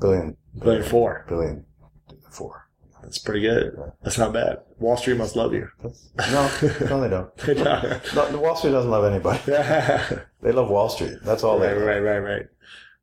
Billion. 0.00 0.36
Billion 0.58 0.82
four. 0.82 1.24
Billion 1.28 1.64
four. 2.30 2.68
That's 3.02 3.18
pretty 3.18 3.42
good. 3.42 3.76
That's 4.02 4.16
not 4.18 4.32
bad. 4.32 4.60
Wall 4.78 4.96
Street 4.96 5.18
must 5.18 5.36
love 5.36 5.52
you. 5.52 5.68
No, 5.82 6.50
no, 6.80 7.00
they 7.00 7.08
don't. 7.08 7.36
Good 7.44 7.58
job. 7.58 7.82
No, 8.14 8.32
the 8.32 8.38
Wall 8.38 8.56
Street 8.56 8.70
doesn't 8.70 8.90
love 8.90 9.04
anybody. 9.04 9.40
They 10.42 10.52
love 10.52 10.68
Wall 10.68 10.90
Street. 10.90 11.18
That's 11.22 11.42
all 11.42 11.58
right, 11.58 11.70
they 11.70 11.74
love. 11.74 11.86
right, 11.86 12.00
right, 12.00 12.18
right. 12.18 12.46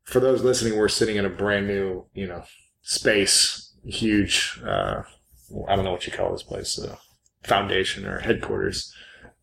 For 0.04 0.20
those 0.20 0.44
listening, 0.44 0.78
we're 0.78 0.90
sitting 0.90 1.16
in 1.16 1.26
a 1.26 1.30
brand 1.30 1.66
new, 1.68 2.06
you 2.14 2.28
know, 2.28 2.44
space, 2.84 3.74
huge, 3.84 4.62
uh, 4.64 5.02
I 5.68 5.76
don't 5.76 5.84
know 5.84 5.92
what 5.92 6.06
you 6.06 6.14
call 6.14 6.32
this 6.32 6.44
place, 6.44 6.78
uh, 6.78 6.98
foundation 7.42 8.06
or 8.06 8.20
headquarters 8.20 8.94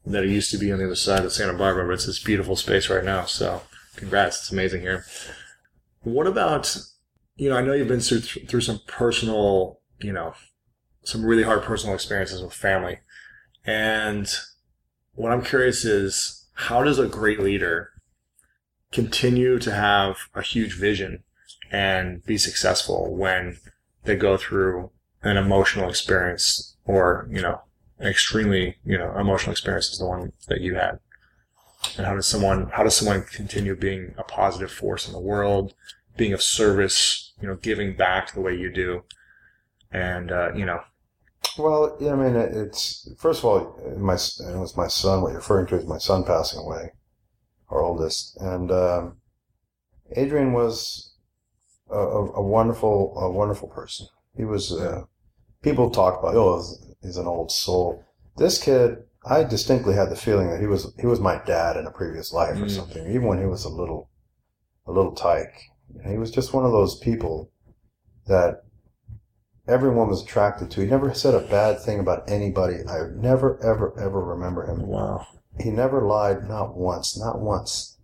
that 0.06 0.22
it 0.24 0.30
used 0.30 0.52
to 0.52 0.58
be 0.58 0.70
on 0.70 0.78
the 0.78 0.84
other 0.84 0.94
side 0.94 1.24
of 1.24 1.32
Santa 1.32 1.54
Barbara, 1.54 1.86
but 1.86 1.94
it's 1.94 2.06
this 2.06 2.22
beautiful 2.22 2.54
space 2.54 2.88
right 2.88 3.04
now. 3.04 3.24
So 3.24 3.62
congrats. 3.96 4.38
It's 4.38 4.52
amazing 4.52 4.82
here. 4.82 5.04
What 6.08 6.26
about, 6.26 6.76
you 7.36 7.48
know, 7.50 7.56
I 7.56 7.62
know 7.62 7.74
you've 7.74 7.88
been 7.88 8.00
through, 8.00 8.20
through 8.20 8.62
some 8.62 8.80
personal, 8.86 9.80
you 10.00 10.12
know, 10.12 10.34
some 11.04 11.24
really 11.24 11.42
hard 11.42 11.62
personal 11.62 11.94
experiences 11.94 12.42
with 12.42 12.52
family. 12.52 12.98
And 13.64 14.28
what 15.14 15.32
I'm 15.32 15.42
curious 15.42 15.84
is 15.84 16.46
how 16.54 16.82
does 16.82 16.98
a 16.98 17.06
great 17.06 17.40
leader 17.40 17.90
continue 18.92 19.58
to 19.58 19.72
have 19.72 20.16
a 20.34 20.42
huge 20.42 20.72
vision 20.74 21.22
and 21.70 22.24
be 22.24 22.38
successful 22.38 23.14
when 23.14 23.58
they 24.04 24.16
go 24.16 24.36
through 24.36 24.90
an 25.22 25.36
emotional 25.36 25.88
experience 25.88 26.76
or, 26.86 27.28
you 27.30 27.42
know, 27.42 27.60
extremely, 28.00 28.76
you 28.84 28.96
know, 28.96 29.14
emotional 29.18 29.52
experience 29.52 29.90
is 29.90 29.98
the 29.98 30.06
one 30.06 30.32
that 30.48 30.60
you 30.60 30.76
had. 30.76 30.98
And 31.96 32.06
how 32.06 32.14
does 32.14 32.26
someone, 32.26 32.70
how 32.72 32.82
does 32.82 32.96
someone 32.96 33.24
continue 33.24 33.76
being 33.76 34.14
a 34.18 34.22
positive 34.22 34.70
force 34.70 35.06
in 35.06 35.12
the 35.12 35.20
world, 35.20 35.74
being 36.18 36.34
of 36.34 36.42
service, 36.42 37.32
you 37.40 37.48
know, 37.48 37.56
giving 37.56 37.96
back 37.96 38.34
the 38.34 38.40
way 38.42 38.54
you 38.54 38.70
do? 38.70 39.04
And, 39.90 40.30
uh, 40.30 40.52
you 40.54 40.66
know, 40.66 40.80
Well, 41.56 41.96
yeah, 41.98 42.12
I 42.12 42.16
mean, 42.16 42.36
it's 42.36 43.08
first 43.18 43.38
of 43.40 43.44
all, 43.46 43.80
my 43.96 44.14
it 44.14 44.58
was 44.58 44.76
my 44.76 44.88
son. 44.88 45.22
What 45.22 45.28
you're 45.30 45.38
referring 45.38 45.66
to 45.68 45.76
is 45.76 45.86
my 45.86 45.98
son 45.98 46.24
passing 46.24 46.60
away, 46.60 46.92
our 47.70 47.80
oldest, 47.80 48.36
and 48.40 48.70
um, 48.70 49.16
Adrian 50.14 50.52
was 50.52 51.14
a, 51.90 51.96
a, 51.98 52.32
a 52.34 52.42
wonderful, 52.42 53.16
a 53.18 53.30
wonderful 53.30 53.68
person. 53.68 54.06
He 54.36 54.44
was. 54.44 54.72
Uh, 54.72 55.04
people 55.62 55.90
talk 55.90 56.18
about, 56.18 56.34
oh, 56.36 56.62
he's 57.02 57.16
an 57.16 57.26
old 57.26 57.50
soul. 57.50 58.04
This 58.36 58.62
kid, 58.62 58.98
I 59.24 59.42
distinctly 59.44 59.94
had 59.94 60.10
the 60.10 60.16
feeling 60.16 60.50
that 60.50 60.60
he 60.60 60.66
was 60.66 60.92
he 61.00 61.06
was 61.06 61.18
my 61.20 61.40
dad 61.46 61.76
in 61.76 61.86
a 61.86 61.90
previous 61.90 62.32
life 62.32 62.56
or 62.60 62.66
Mm. 62.66 62.70
something. 62.70 63.06
Even 63.08 63.26
when 63.26 63.38
he 63.40 63.46
was 63.46 63.64
a 63.64 63.68
little, 63.80 64.10
a 64.86 64.92
little 64.92 65.12
tyke, 65.14 65.70
he 66.08 66.16
was 66.18 66.30
just 66.30 66.52
one 66.54 66.64
of 66.64 66.72
those 66.72 66.98
people 66.98 67.50
that 68.26 68.62
everyone 69.66 70.08
was 70.08 70.22
attracted 70.22 70.70
to. 70.70 70.80
He 70.80 70.86
never 70.86 71.12
said 71.14 71.34
a 71.34 71.40
bad 71.40 71.80
thing 71.80 71.98
about 72.00 72.30
anybody. 72.30 72.76
I 72.88 73.08
never, 73.14 73.58
ever, 73.62 73.98
ever 73.98 74.22
remember 74.24 74.66
him. 74.66 74.86
wow. 74.86 75.26
He 75.60 75.70
never 75.70 76.02
lied, 76.02 76.48
not 76.48 76.76
once, 76.76 77.18
not 77.18 77.40
once, 77.40 77.98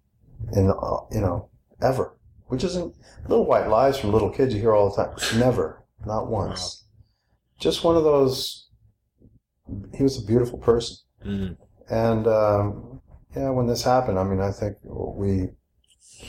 in 0.54 0.70
uh, 0.70 0.96
you 1.12 1.20
know, 1.20 1.48
ever. 1.80 2.16
Which 2.46 2.64
isn't 2.64 2.94
little 3.28 3.46
white 3.46 3.68
lies 3.68 3.98
from 3.98 4.12
little 4.12 4.30
kids 4.30 4.52
you 4.54 4.60
hear 4.60 4.74
all 4.74 4.90
the 4.90 5.04
time. 5.04 5.38
Never, 5.38 5.84
not 6.04 6.28
once. 6.28 6.84
Just 7.58 7.84
one 7.84 7.96
of 7.96 8.04
those. 8.04 8.68
He 9.96 10.02
was 10.02 10.22
a 10.22 10.26
beautiful 10.26 10.58
person, 10.58 10.96
Mm. 11.24 11.56
and 11.88 12.26
um, 12.26 13.00
yeah, 13.34 13.48
when 13.48 13.66
this 13.66 13.82
happened, 13.82 14.18
I 14.18 14.24
mean, 14.24 14.40
I 14.40 14.50
think 14.50 14.76
we 14.84 15.48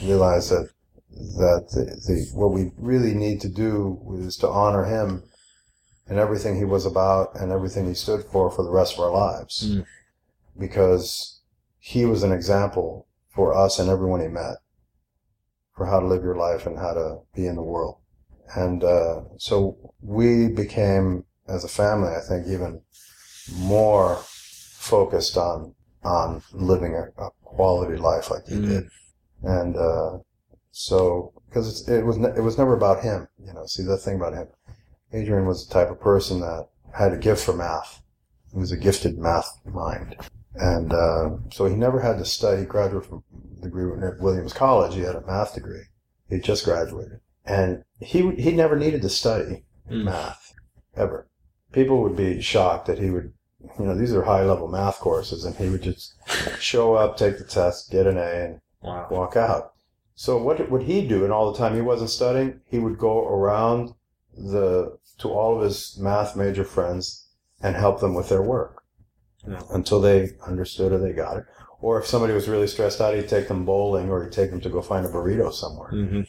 realized 0.02 0.52
that 0.52 0.70
that 1.16 1.70
the, 1.72 1.86
the 2.08 2.30
what 2.34 2.52
we 2.52 2.72
really 2.78 3.14
need 3.14 3.42
to 3.42 3.50
do 3.50 4.00
is 4.20 4.36
to 4.38 4.48
honor 4.50 4.84
him 4.86 5.24
and 6.08 6.20
everything 6.20 6.56
he 6.58 6.66
was 6.66 6.86
about 6.86 7.36
and 7.40 7.52
everything 7.52 7.88
he 7.88 7.94
stood 7.94 8.24
for 8.26 8.52
for 8.52 8.64
the 8.64 8.72
rest 8.72 8.94
of 8.94 9.00
our 9.00 9.12
lives, 9.12 9.66
Mm. 9.68 9.86
because 10.60 11.40
he 11.80 12.06
was 12.06 12.24
an 12.24 12.32
example 12.32 13.08
for 13.30 13.54
us 13.56 13.80
and 13.80 13.90
everyone 13.90 14.22
he 14.22 14.28
met 14.28 14.58
for 15.76 15.86
how 15.86 16.00
to 16.00 16.06
live 16.08 16.24
your 16.24 16.36
life 16.38 16.66
and 16.66 16.78
how 16.78 16.94
to 16.94 17.20
be 17.36 17.46
in 17.48 17.56
the 17.56 17.64
world. 17.64 17.98
And 18.56 18.84
uh, 18.84 19.22
so 19.38 19.78
we 20.02 20.48
became, 20.48 21.26
as 21.48 21.64
a 21.64 21.68
family, 21.68 22.10
I 22.16 22.22
think, 22.22 22.48
even 22.48 22.82
more 23.58 24.16
focused 24.24 25.38
on 25.38 25.74
on 26.04 26.44
living 26.54 26.94
a, 26.94 27.06
a 27.22 27.30
quality 27.44 27.98
life 27.98 28.30
like 28.30 28.46
he 28.48 28.56
Mm. 28.56 28.68
did. 28.68 28.90
And 29.44 29.76
uh, 29.76 30.18
so, 30.78 31.32
because 31.48 31.88
it 31.88 32.06
was 32.06 32.18
it 32.18 32.42
was 32.44 32.58
never 32.58 32.76
about 32.76 33.02
him, 33.02 33.30
you 33.40 33.54
know. 33.54 33.66
See 33.66 33.82
the 33.84 33.96
thing 33.98 34.18
about 34.18 34.34
him, 34.34 34.48
Adrian 35.14 35.46
was 35.46 35.66
the 35.66 35.74
type 35.74 35.90
of 35.90 36.02
person 36.02 36.42
that 36.42 36.68
had 36.94 37.14
a 37.14 37.18
gift 37.18 37.46
for 37.46 37.54
math. 37.54 38.02
He 38.52 38.60
was 38.60 38.74
a 38.74 38.78
gifted 38.78 39.18
math 39.18 39.50
mind, 39.66 40.18
and 40.56 40.92
uh, 40.94 41.30
so 41.50 41.66
he 41.66 41.78
never 41.78 42.02
had 42.02 42.18
to 42.18 42.26
study. 42.26 42.62
He 42.62 42.66
graduated 42.66 43.08
from 43.08 43.24
degree 43.64 43.90
at 44.06 44.20
Williams 44.20 44.52
College. 44.52 44.96
He 44.96 45.02
had 45.02 45.16
a 45.16 45.26
math 45.26 45.54
degree. 45.56 45.84
He 46.30 46.40
just 46.40 46.66
graduated, 46.66 47.22
and 47.46 47.86
he 48.02 48.32
he 48.32 48.52
never 48.52 48.76
needed 48.76 49.02
to 49.04 49.10
study 49.10 49.64
Mm. 49.90 50.04
math 50.04 50.54
ever. 50.98 51.28
People 51.72 52.02
would 52.02 52.18
be 52.18 52.42
shocked 52.42 52.88
that 52.88 52.98
he 53.00 53.12
would, 53.12 53.32
you 53.80 53.86
know, 53.86 53.96
these 53.96 54.14
are 54.14 54.24
high 54.24 54.44
level 54.44 54.68
math 54.68 55.00
courses, 55.00 55.46
and 55.46 55.56
he 55.56 55.70
would 55.70 55.84
just 55.84 56.16
show 56.60 56.96
up, 56.96 57.16
take 57.18 57.38
the 57.38 57.44
test, 57.46 57.92
get 57.92 58.08
an 58.08 58.18
A, 58.18 58.46
and 58.46 58.62
Wow. 58.82 59.08
walk 59.12 59.38
out. 59.38 59.75
So 60.16 60.38
what 60.42 60.70
would 60.72 60.84
he 60.84 61.06
do? 61.08 61.24
And 61.24 61.34
all 61.34 61.52
the 61.52 61.58
time 61.58 61.76
he 61.76 61.82
wasn't 61.82 62.10
studying, 62.10 62.62
he 62.66 62.80
would 62.80 62.98
go 62.98 63.28
around 63.28 63.94
the 64.34 64.98
to 65.20 65.30
all 65.32 65.58
of 65.58 65.64
his 65.64 65.98
math 66.00 66.36
major 66.36 66.64
friends 66.66 67.28
and 67.62 67.76
help 67.76 68.00
them 68.02 68.14
with 68.14 68.28
their 68.30 68.42
work 68.42 68.84
Yeah. 69.48 69.62
until 69.72 70.02
they 70.02 70.32
understood 70.46 70.92
or 70.92 70.98
they 71.00 71.14
got 71.14 71.38
it. 71.38 71.46
Or 71.80 72.00
if 72.00 72.06
somebody 72.08 72.34
was 72.34 72.48
really 72.50 72.68
stressed 72.68 73.00
out, 73.02 73.16
he'd 73.16 73.30
take 73.30 73.48
them 73.48 73.66
bowling 73.66 74.10
or 74.10 74.24
he'd 74.24 74.34
take 74.34 74.52
them 74.52 74.62
to 74.62 74.70
go 74.70 74.82
find 74.82 75.06
a 75.06 75.10
burrito 75.10 75.54
somewhere. 75.54 75.90
hmm 75.90 76.22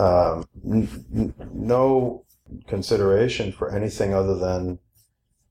Um, 0.00 0.44
n- 0.64 1.04
n- 1.14 1.34
no 1.52 2.24
consideration 2.66 3.52
for 3.52 3.74
anything 3.74 4.14
other 4.14 4.36
than 4.36 4.78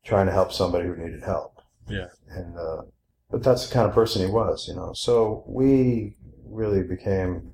trying 0.04 0.28
to 0.28 0.32
help 0.32 0.54
somebody 0.54 0.88
who 0.88 0.96
needed 0.96 1.24
help. 1.24 1.60
Yeah. 1.90 2.08
And 2.30 2.56
uh, 2.58 2.82
but 3.30 3.44
that's 3.44 3.68
the 3.68 3.74
kind 3.74 3.88
of 3.88 3.94
person 3.94 4.26
he 4.26 4.32
was, 4.32 4.68
you 4.68 4.76
know. 4.76 4.94
So 4.94 5.44
we 5.48 6.16
really 6.50 6.84
became 6.84 7.54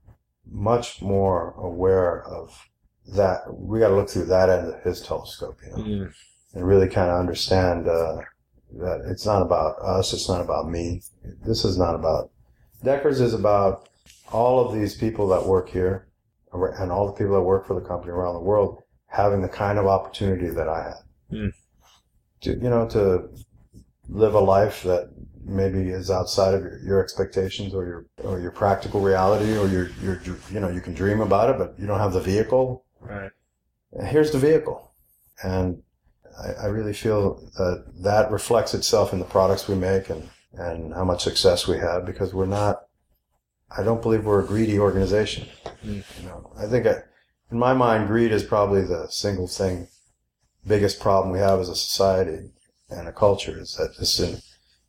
much 0.49 1.01
more 1.01 1.51
aware 1.57 2.23
of 2.25 2.69
that. 3.15 3.41
We 3.53 3.79
got 3.79 3.89
to 3.89 3.95
look 3.95 4.09
through 4.09 4.25
that 4.25 4.49
end 4.49 4.67
of 4.67 4.81
his 4.83 5.01
telescope, 5.01 5.59
you 5.63 5.71
know, 5.71 5.83
Mm. 5.83 6.13
and 6.53 6.67
really 6.67 6.87
kind 6.87 7.09
of 7.09 7.19
understand, 7.19 7.87
uh, 7.87 8.21
that 8.77 9.01
it's 9.05 9.25
not 9.25 9.41
about 9.41 9.79
us. 9.81 10.13
It's 10.13 10.27
not 10.27 10.41
about 10.41 10.69
me. 10.69 11.01
This 11.45 11.63
is 11.63 11.77
not 11.77 11.95
about 11.95 12.31
Deckers. 12.83 13.21
Is 13.21 13.33
about 13.33 13.87
all 14.31 14.59
of 14.65 14.73
these 14.73 14.95
people 14.95 15.27
that 15.29 15.45
work 15.45 15.69
here, 15.69 16.07
and 16.51 16.91
all 16.91 17.05
the 17.05 17.13
people 17.13 17.35
that 17.35 17.41
work 17.43 17.65
for 17.65 17.75
the 17.75 17.87
company 17.87 18.11
around 18.11 18.33
the 18.35 18.41
world 18.41 18.81
having 19.07 19.41
the 19.43 19.47
kind 19.47 19.77
of 19.77 19.85
opportunity 19.85 20.49
that 20.49 20.67
I 20.67 20.83
had. 20.83 21.03
Mm. 21.31 21.53
To 22.41 22.49
you 22.51 22.69
know 22.69 22.87
to 22.89 23.29
live 24.09 24.33
a 24.33 24.39
life 24.39 24.83
that 24.83 25.09
maybe 25.45 25.89
is 25.89 26.09
outside 26.11 26.53
of 26.53 26.61
your, 26.61 26.79
your 26.79 27.03
expectations 27.03 27.73
or 27.73 27.85
your 27.85 28.05
or 28.23 28.39
your 28.39 28.51
practical 28.51 29.01
reality 29.01 29.57
or 29.57 29.67
your 29.67 29.89
your 30.01 30.19
you 30.51 30.59
know 30.59 30.69
you 30.69 30.81
can 30.81 30.93
dream 30.93 31.21
about 31.21 31.49
it 31.49 31.57
but 31.57 31.75
you 31.79 31.85
don't 31.87 31.99
have 31.99 32.13
the 32.13 32.21
vehicle 32.21 32.85
Right. 33.01 33.31
here's 34.05 34.31
the 34.31 34.39
vehicle 34.39 34.91
and 35.43 35.81
I, 36.41 36.63
I 36.63 36.65
really 36.67 36.93
feel 36.93 37.35
that 37.57 37.83
that 38.03 38.31
reflects 38.31 38.73
itself 38.73 39.11
in 39.13 39.19
the 39.19 39.25
products 39.25 39.67
we 39.67 39.75
make 39.75 40.09
and 40.09 40.29
and 40.53 40.93
how 40.93 41.03
much 41.03 41.23
success 41.23 41.67
we 41.67 41.77
have 41.79 42.05
because 42.05 42.33
we're 42.33 42.45
not 42.45 42.83
i 43.77 43.83
don't 43.83 44.01
believe 44.01 44.25
we're 44.25 44.43
a 44.43 44.47
greedy 44.47 44.79
organization 44.79 45.47
Mm. 45.85 46.01
you 46.21 46.27
know 46.27 46.53
i 46.57 46.65
think 46.65 46.87
I, 46.87 46.95
in 47.51 47.59
my 47.59 47.73
mind 47.73 48.07
greed 48.07 48.31
is 48.31 48.43
probably 48.43 48.83
the 48.83 49.07
single 49.09 49.47
thing 49.47 49.89
biggest 50.65 51.01
problem 51.01 51.33
we 51.33 51.39
have 51.39 51.59
as 51.59 51.67
a 51.67 51.75
society 51.75 52.51
and 52.89 53.07
a 53.09 53.11
culture 53.11 53.59
is 53.59 53.75
that 53.75 53.97
this 53.99 54.17
in, 54.21 54.37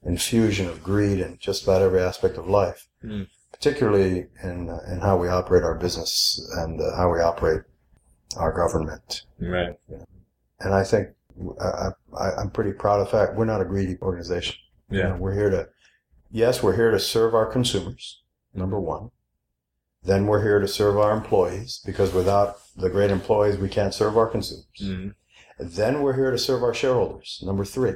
infusion 0.05 0.67
of 0.69 0.83
greed 0.83 1.19
in 1.21 1.39
just 1.41 1.63
about 1.65 1.83
every 1.83 2.01
aspect 2.01 2.37
of 2.37 2.47
life, 2.49 2.89
Mm. 3.05 3.27
particularly 3.53 4.27
in 4.43 4.69
uh, 4.71 4.79
in 4.93 5.01
how 5.01 5.17
we 5.17 5.29
operate 5.29 5.63
our 5.63 5.75
business 5.75 6.41
and 6.59 6.81
uh, 6.81 6.95
how 6.97 7.13
we 7.13 7.21
operate 7.21 7.63
our 8.37 8.53
government. 8.53 9.23
Right. 9.39 9.77
And 10.61 10.75
I 10.75 10.85
think 10.85 11.09
I, 11.61 11.89
I, 12.19 12.31
I'm 12.39 12.51
pretty 12.51 12.73
proud 12.73 13.01
of 13.01 13.07
the 13.07 13.11
fact 13.17 13.37
we're 13.37 13.45
not 13.45 13.61
a 13.61 13.65
greedy 13.65 13.97
organization. 14.01 14.57
You 14.91 15.03
know, 15.03 15.09
Yeah. 15.11 15.17
we're 15.17 15.35
here 15.35 15.51
to, 15.51 15.69
yes, 16.31 16.63
we're 16.63 16.77
here 16.77 16.91
to 16.91 16.99
serve 17.01 17.35
our 17.35 17.47
consumers, 17.47 18.23
number 18.55 18.79
one. 18.81 19.11
Then 20.03 20.27
we're 20.27 20.43
here 20.43 20.61
to 20.61 20.69
serve 20.69 20.99
our 20.99 21.13
employees 21.13 21.81
because 21.85 22.13
without 22.13 22.57
the 22.77 22.91
great 22.91 23.11
employees, 23.11 23.57
we 23.57 23.69
can't 23.69 23.95
serve 23.95 24.17
our 24.19 24.27
consumers. 24.29 24.67
Mm. 24.83 25.15
Then 25.59 26.03
we're 26.03 26.15
here 26.17 26.31
to 26.31 26.39
serve 26.39 26.63
our 26.63 26.75
shareholders, 26.75 27.43
number 27.45 27.65
three. 27.65 27.95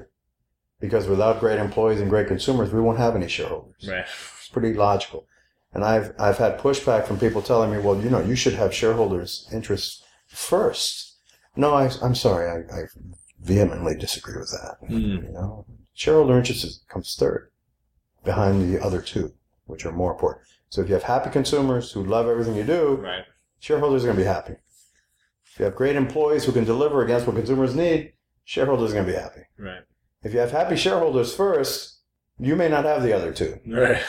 Because 0.80 1.08
without 1.08 1.40
great 1.40 1.58
employees 1.58 2.00
and 2.00 2.08
great 2.08 2.28
consumers, 2.28 2.72
we 2.72 2.80
won't 2.80 2.98
have 2.98 3.16
any 3.16 3.28
shareholders. 3.28 3.88
Right. 3.88 4.04
It's 4.38 4.48
pretty 4.48 4.74
logical. 4.74 5.26
And 5.74 5.84
I've, 5.84 6.12
I've 6.18 6.38
had 6.38 6.58
pushback 6.58 7.06
from 7.06 7.18
people 7.18 7.42
telling 7.42 7.70
me, 7.70 7.78
well, 7.78 8.00
you 8.00 8.08
know, 8.10 8.20
you 8.20 8.36
should 8.36 8.54
have 8.54 8.72
shareholders' 8.72 9.48
interests 9.52 10.02
first. 10.26 11.16
No, 11.56 11.74
I, 11.74 11.90
I'm 12.02 12.14
sorry. 12.14 12.48
I, 12.48 12.74
I 12.74 12.82
vehemently 13.40 13.96
disagree 13.96 14.36
with 14.38 14.50
that. 14.52 14.76
Mm. 14.88 15.26
You 15.26 15.32
know, 15.32 15.66
shareholder 15.94 16.38
interest 16.38 16.88
comes 16.88 17.16
third 17.18 17.50
behind 18.24 18.72
the 18.72 18.82
other 18.82 19.00
two, 19.02 19.32
which 19.66 19.84
are 19.84 19.92
more 19.92 20.12
important. 20.12 20.46
So 20.70 20.80
if 20.82 20.88
you 20.88 20.94
have 20.94 21.02
happy 21.02 21.30
consumers 21.30 21.92
who 21.92 22.04
love 22.04 22.28
everything 22.28 22.54
you 22.54 22.64
do, 22.64 22.96
Right. 22.96 23.24
shareholders 23.58 24.04
are 24.04 24.08
going 24.08 24.18
to 24.18 24.22
be 24.22 24.26
happy. 24.26 24.54
If 25.52 25.58
you 25.58 25.64
have 25.64 25.74
great 25.74 25.96
employees 25.96 26.44
who 26.44 26.52
can 26.52 26.64
deliver 26.64 27.02
against 27.04 27.26
what 27.26 27.36
consumers 27.36 27.74
need, 27.74 28.12
shareholders 28.44 28.90
are 28.92 28.94
going 28.94 29.06
to 29.06 29.12
be 29.12 29.18
happy. 29.18 29.40
Right. 29.58 29.82
If 30.28 30.34
you 30.34 30.40
have 30.40 30.50
happy 30.50 30.76
shareholders 30.76 31.34
first, 31.34 32.00
you 32.38 32.54
may 32.54 32.68
not 32.68 32.84
have 32.84 33.02
the 33.02 33.14
other 33.14 33.32
two. 33.32 33.58
Right. 33.66 34.02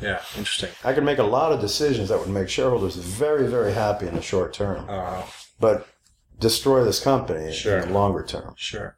Yeah. 0.00 0.22
Interesting. 0.38 0.70
I 0.84 0.92
could 0.92 1.02
make 1.02 1.18
a 1.18 1.24
lot 1.24 1.50
of 1.50 1.60
decisions 1.60 2.10
that 2.10 2.20
would 2.20 2.28
make 2.28 2.48
shareholders 2.48 2.94
very, 2.94 3.48
very 3.48 3.72
happy 3.72 4.06
in 4.06 4.14
the 4.14 4.22
short 4.22 4.52
term, 4.54 4.86
Uh, 4.88 5.22
but 5.58 5.88
destroy 6.38 6.84
this 6.84 7.00
company 7.00 7.52
Sure. 7.52 7.78
in 7.80 7.88
the 7.88 7.92
longer 7.94 8.22
term. 8.22 8.54
Sure. 8.56 8.96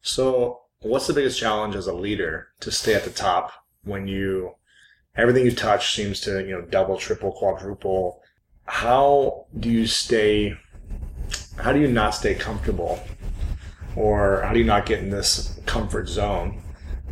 So, 0.00 0.62
what's 0.80 1.06
the 1.06 1.12
biggest 1.12 1.38
challenge 1.38 1.76
as 1.76 1.86
a 1.86 1.92
leader 1.92 2.48
to 2.60 2.70
stay 2.70 2.94
at 2.94 3.04
the 3.04 3.10
top 3.10 3.52
when 3.84 4.08
you 4.08 4.54
everything 5.14 5.44
you 5.44 5.54
touch 5.54 5.94
seems 5.94 6.18
to 6.22 6.40
you 6.46 6.52
know 6.52 6.62
double, 6.62 6.96
triple, 6.96 7.30
quadruple? 7.32 8.22
How 8.64 9.44
do 9.60 9.68
you 9.68 9.86
stay? 9.86 10.56
How 11.58 11.74
do 11.74 11.78
you 11.78 11.88
not 11.88 12.14
stay 12.14 12.34
comfortable, 12.34 12.98
or 13.96 14.42
how 14.42 14.52
do 14.52 14.58
you 14.58 14.64
not 14.64 14.86
get 14.86 15.00
in 15.00 15.10
this 15.10 15.58
comfort 15.66 16.08
zone 16.08 16.62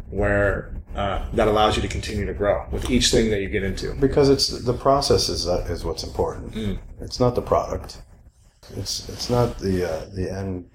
where 0.09 0.75
uh, 0.97 1.25
that 1.35 1.47
allows 1.47 1.77
you 1.77 1.83
to 1.83 1.89
continue 1.89 2.27
to 2.27 2.35
grow 2.35 2.67
with 2.73 2.91
each 2.91 3.11
thing 3.11 3.31
that 3.31 3.41
you 3.41 3.49
get 3.49 3.63
into? 3.63 3.95
Because 3.95 4.29
it's 4.29 4.49
the 4.49 4.73
process 4.73 5.29
is 5.29 5.45
that 5.45 5.71
is 5.71 5.85
what's 5.85 6.05
important. 6.05 6.53
Mm. 6.53 6.79
It's 7.01 7.21
not 7.21 7.35
the 7.35 7.43
product. 7.43 8.03
It's 8.77 9.09
it's 9.09 9.31
not 9.31 9.59
the 9.59 9.91
uh, 9.91 10.07
the 10.15 10.31
end. 10.31 10.71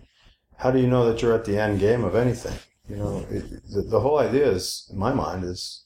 How 0.58 0.72
do 0.72 0.80
you 0.80 0.88
know 0.88 1.06
that 1.12 1.22
you're 1.22 1.34
at 1.34 1.46
the 1.46 1.60
end 1.60 1.80
game 1.80 2.04
of 2.04 2.16
anything? 2.16 2.58
You 2.90 2.98
know, 2.98 3.26
it, 3.30 3.44
the, 3.70 3.82
the 3.82 4.00
whole 4.00 4.20
idea 4.20 4.48
is, 4.48 4.88
in 4.92 4.98
my 4.98 5.14
mind, 5.14 5.44
is 5.44 5.86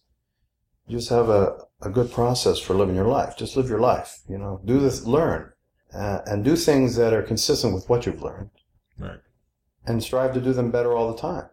just 0.89 1.09
have 1.09 1.29
a, 1.29 1.57
a 1.81 1.89
good 1.89 2.11
process 2.11 2.59
for 2.59 2.73
living 2.73 2.95
your 2.95 3.07
life. 3.07 3.37
Just 3.37 3.55
live 3.55 3.69
your 3.69 3.79
life. 3.79 4.19
You 4.27 4.37
know, 4.37 4.61
do 4.65 4.79
this, 4.79 5.05
learn, 5.05 5.51
uh, 5.93 6.19
and 6.25 6.43
do 6.43 6.55
things 6.55 6.95
that 6.95 7.13
are 7.13 7.21
consistent 7.21 7.73
with 7.73 7.87
what 7.89 8.05
you've 8.05 8.21
learned, 8.21 8.49
Right. 8.97 9.19
And 9.89 10.03
strive 10.03 10.33
to 10.33 10.41
do 10.41 10.53
them 10.53 10.71
better 10.71 10.93
all 10.93 11.11
the 11.11 11.19
time, 11.19 11.49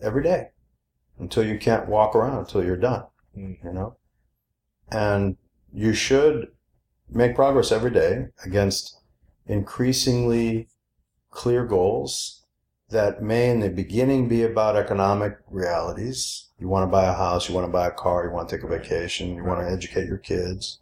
every 0.00 0.22
day, 0.22 0.50
until 1.18 1.44
you 1.44 1.58
can't 1.58 1.88
walk 1.88 2.14
around 2.14 2.38
until 2.38 2.64
you're 2.64 2.76
done. 2.76 3.04
Mm. 3.36 3.62
You 3.64 3.72
know, 3.72 3.96
and 4.90 5.36
you 5.72 5.92
should 5.92 6.48
make 7.08 7.34
progress 7.34 7.72
every 7.72 7.90
day 7.90 8.28
against 8.44 9.00
increasingly 9.46 10.68
clear 11.30 11.64
goals 11.64 12.44
that 12.90 13.22
may 13.22 13.50
in 13.50 13.60
the 13.60 13.70
beginning 13.70 14.28
be 14.28 14.42
about 14.42 14.76
economic 14.76 15.38
realities. 15.48 16.48
You 16.58 16.68
want 16.68 16.82
to 16.82 16.90
buy 16.90 17.04
a 17.04 17.14
house, 17.14 17.48
you 17.48 17.54
want 17.54 17.66
to 17.66 17.72
buy 17.72 17.86
a 17.86 17.92
car, 17.92 18.24
you 18.24 18.32
want 18.32 18.48
to 18.48 18.56
take 18.56 18.64
a 18.64 18.68
vacation, 18.68 19.34
you 19.34 19.44
want 19.44 19.60
to 19.60 19.72
educate 19.72 20.06
your 20.06 20.18
kids. 20.18 20.79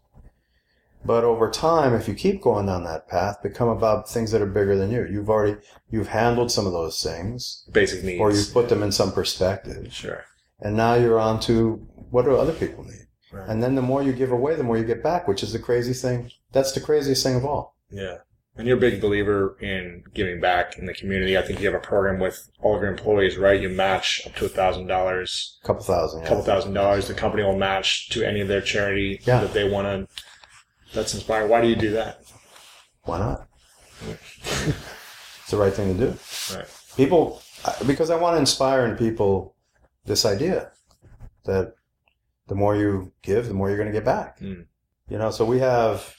But 1.04 1.24
over 1.24 1.50
time, 1.50 1.94
if 1.94 2.08
you 2.08 2.14
keep 2.14 2.42
going 2.42 2.66
down 2.66 2.84
that 2.84 3.08
path, 3.08 3.42
become 3.42 3.68
about 3.68 4.08
things 4.10 4.30
that 4.32 4.42
are 4.42 4.46
bigger 4.46 4.76
than 4.76 4.90
you. 4.90 5.06
You've 5.10 5.30
already, 5.30 5.56
you've 5.90 6.08
handled 6.08 6.50
some 6.50 6.66
of 6.66 6.72
those 6.72 7.02
things, 7.02 7.64
Basic 7.72 8.02
needs. 8.04 8.20
or 8.20 8.30
you've 8.32 8.52
put 8.52 8.68
them 8.68 8.82
in 8.82 8.90
some 8.92 9.12
perspective. 9.12 9.92
sure. 9.92 10.24
And 10.60 10.76
now 10.76 10.94
you're 10.94 11.20
on 11.20 11.38
to 11.40 11.74
what 12.10 12.24
do 12.24 12.34
other 12.36 12.52
people 12.52 12.82
need? 12.84 13.06
Right. 13.32 13.48
And 13.48 13.62
then 13.62 13.74
the 13.76 13.82
more 13.82 14.02
you 14.02 14.12
give 14.12 14.32
away, 14.32 14.56
the 14.56 14.64
more 14.64 14.76
you 14.76 14.84
get 14.84 15.02
back, 15.02 15.28
which 15.28 15.42
is 15.42 15.52
the 15.52 15.58
crazy 15.58 15.92
thing. 15.92 16.30
That's 16.52 16.72
the 16.72 16.80
craziest 16.80 17.22
thing 17.22 17.36
of 17.36 17.44
all. 17.44 17.76
Yeah. 17.90 18.16
And 18.56 18.66
you're 18.66 18.76
a 18.76 18.80
big 18.80 19.00
believer 19.00 19.56
in 19.60 20.02
giving 20.14 20.40
back 20.40 20.78
in 20.78 20.86
the 20.86 20.94
community. 20.94 21.38
I 21.38 21.42
think 21.42 21.60
you 21.60 21.66
have 21.66 21.76
a 21.80 21.86
program 21.86 22.18
with 22.18 22.50
all 22.60 22.74
of 22.74 22.82
your 22.82 22.90
employees, 22.90 23.36
right? 23.36 23.60
You 23.60 23.68
match 23.68 24.22
up 24.26 24.34
to 24.36 24.46
a 24.46 24.48
thousand 24.48 24.88
dollars, 24.88 25.60
A 25.62 25.66
couple 25.68 25.84
thousand. 25.84 26.20
a 26.20 26.22
yeah. 26.24 26.28
couple 26.28 26.42
thousand 26.42 26.72
dollars. 26.72 27.06
The 27.06 27.14
company 27.14 27.44
will 27.44 27.56
match 27.56 28.08
to 28.10 28.24
any 28.26 28.40
of 28.40 28.48
their 28.48 28.60
charity 28.60 29.20
Yeah. 29.24 29.40
that 29.42 29.52
they 29.52 29.68
want 29.70 29.86
to. 30.08 30.14
That's 30.92 31.14
inspiring. 31.14 31.50
Why 31.50 31.60
do 31.60 31.68
you 31.68 31.76
do 31.76 31.90
that? 31.92 32.22
Why 33.02 33.18
not? 33.18 33.48
it's 34.02 35.50
the 35.50 35.56
right 35.56 35.72
thing 35.72 35.96
to 35.96 36.06
do. 36.06 36.18
Right. 36.54 36.66
People, 36.96 37.42
because 37.86 38.10
I 38.10 38.16
want 38.16 38.36
to 38.36 38.40
inspire 38.40 38.86
in 38.86 38.96
people 38.96 39.54
this 40.04 40.24
idea 40.24 40.72
that 41.44 41.74
the 42.48 42.54
more 42.54 42.76
you 42.76 43.12
give, 43.22 43.48
the 43.48 43.54
more 43.54 43.68
you're 43.68 43.78
going 43.78 43.90
to 43.90 43.96
get 43.96 44.04
back. 44.04 44.40
Mm. 44.40 44.66
You 45.08 45.18
know, 45.18 45.30
so 45.30 45.44
we 45.44 45.58
have 45.60 46.14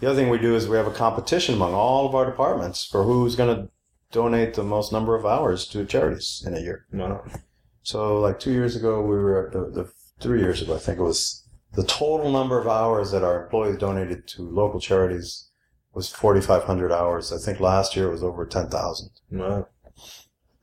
the 0.00 0.08
other 0.08 0.18
thing 0.18 0.30
we 0.30 0.38
do 0.38 0.54
is 0.54 0.68
we 0.68 0.76
have 0.76 0.86
a 0.86 0.92
competition 0.92 1.54
among 1.54 1.74
all 1.74 2.06
of 2.06 2.14
our 2.14 2.24
departments 2.24 2.84
for 2.84 3.04
who's 3.04 3.36
going 3.36 3.54
to 3.54 3.68
donate 4.12 4.54
the 4.54 4.62
most 4.62 4.92
number 4.92 5.14
of 5.14 5.26
hours 5.26 5.66
to 5.68 5.84
charities 5.84 6.42
in 6.46 6.54
a 6.54 6.60
year. 6.60 6.86
Wow. 6.92 7.24
So, 7.82 8.20
like 8.20 8.40
two 8.40 8.52
years 8.52 8.76
ago, 8.76 9.02
we 9.02 9.16
were 9.16 9.50
the, 9.52 9.82
the 9.82 9.92
three 10.20 10.40
years 10.40 10.62
ago, 10.62 10.74
I 10.74 10.78
think 10.78 10.98
it 10.98 11.02
was 11.02 11.39
the 11.74 11.84
total 11.84 12.30
number 12.30 12.58
of 12.58 12.66
hours 12.66 13.10
that 13.12 13.22
our 13.22 13.44
employees 13.44 13.76
donated 13.78 14.26
to 14.28 14.42
local 14.42 14.80
charities 14.80 15.48
was 15.94 16.08
4,500 16.08 16.92
hours. 16.92 17.32
I 17.32 17.38
think 17.38 17.60
last 17.60 17.96
year 17.96 18.08
it 18.08 18.12
was 18.12 18.22
over 18.22 18.46
10,000. 18.46 19.10
Wow. 19.32 19.66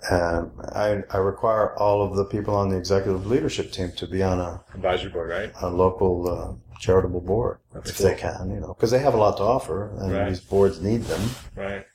And 0.10 0.52
I, 0.74 1.04
I 1.10 1.18
require 1.18 1.76
all 1.78 2.04
of 2.04 2.16
the 2.16 2.26
people 2.26 2.56
on 2.56 2.70
the 2.70 2.78
executive 2.78 3.26
leadership 3.26 3.72
team 3.72 3.92
to 3.98 4.08
be 4.08 4.22
on 4.22 4.40
a, 4.40 4.64
Advisory 4.76 5.10
board, 5.10 5.30
right? 5.30 5.52
a 5.62 5.70
local 5.70 6.30
uh, 6.30 6.78
charitable 6.80 7.22
board 7.22 7.58
That's 7.74 7.90
if 7.90 7.98
cool. 7.98 8.08
they 8.08 8.16
can, 8.16 8.52
you 8.52 8.60
know, 8.60 8.74
because 8.74 8.92
they 8.92 9.00
have 9.00 9.16
a 9.16 9.18
lot 9.18 9.38
to 9.38 9.44
offer 9.44 9.90
and 10.00 10.12
Right. 10.14 10.30
these 10.30 10.40
boards 10.40 10.82
need 10.82 11.02
them. 11.04 11.30
Right. 11.56 11.86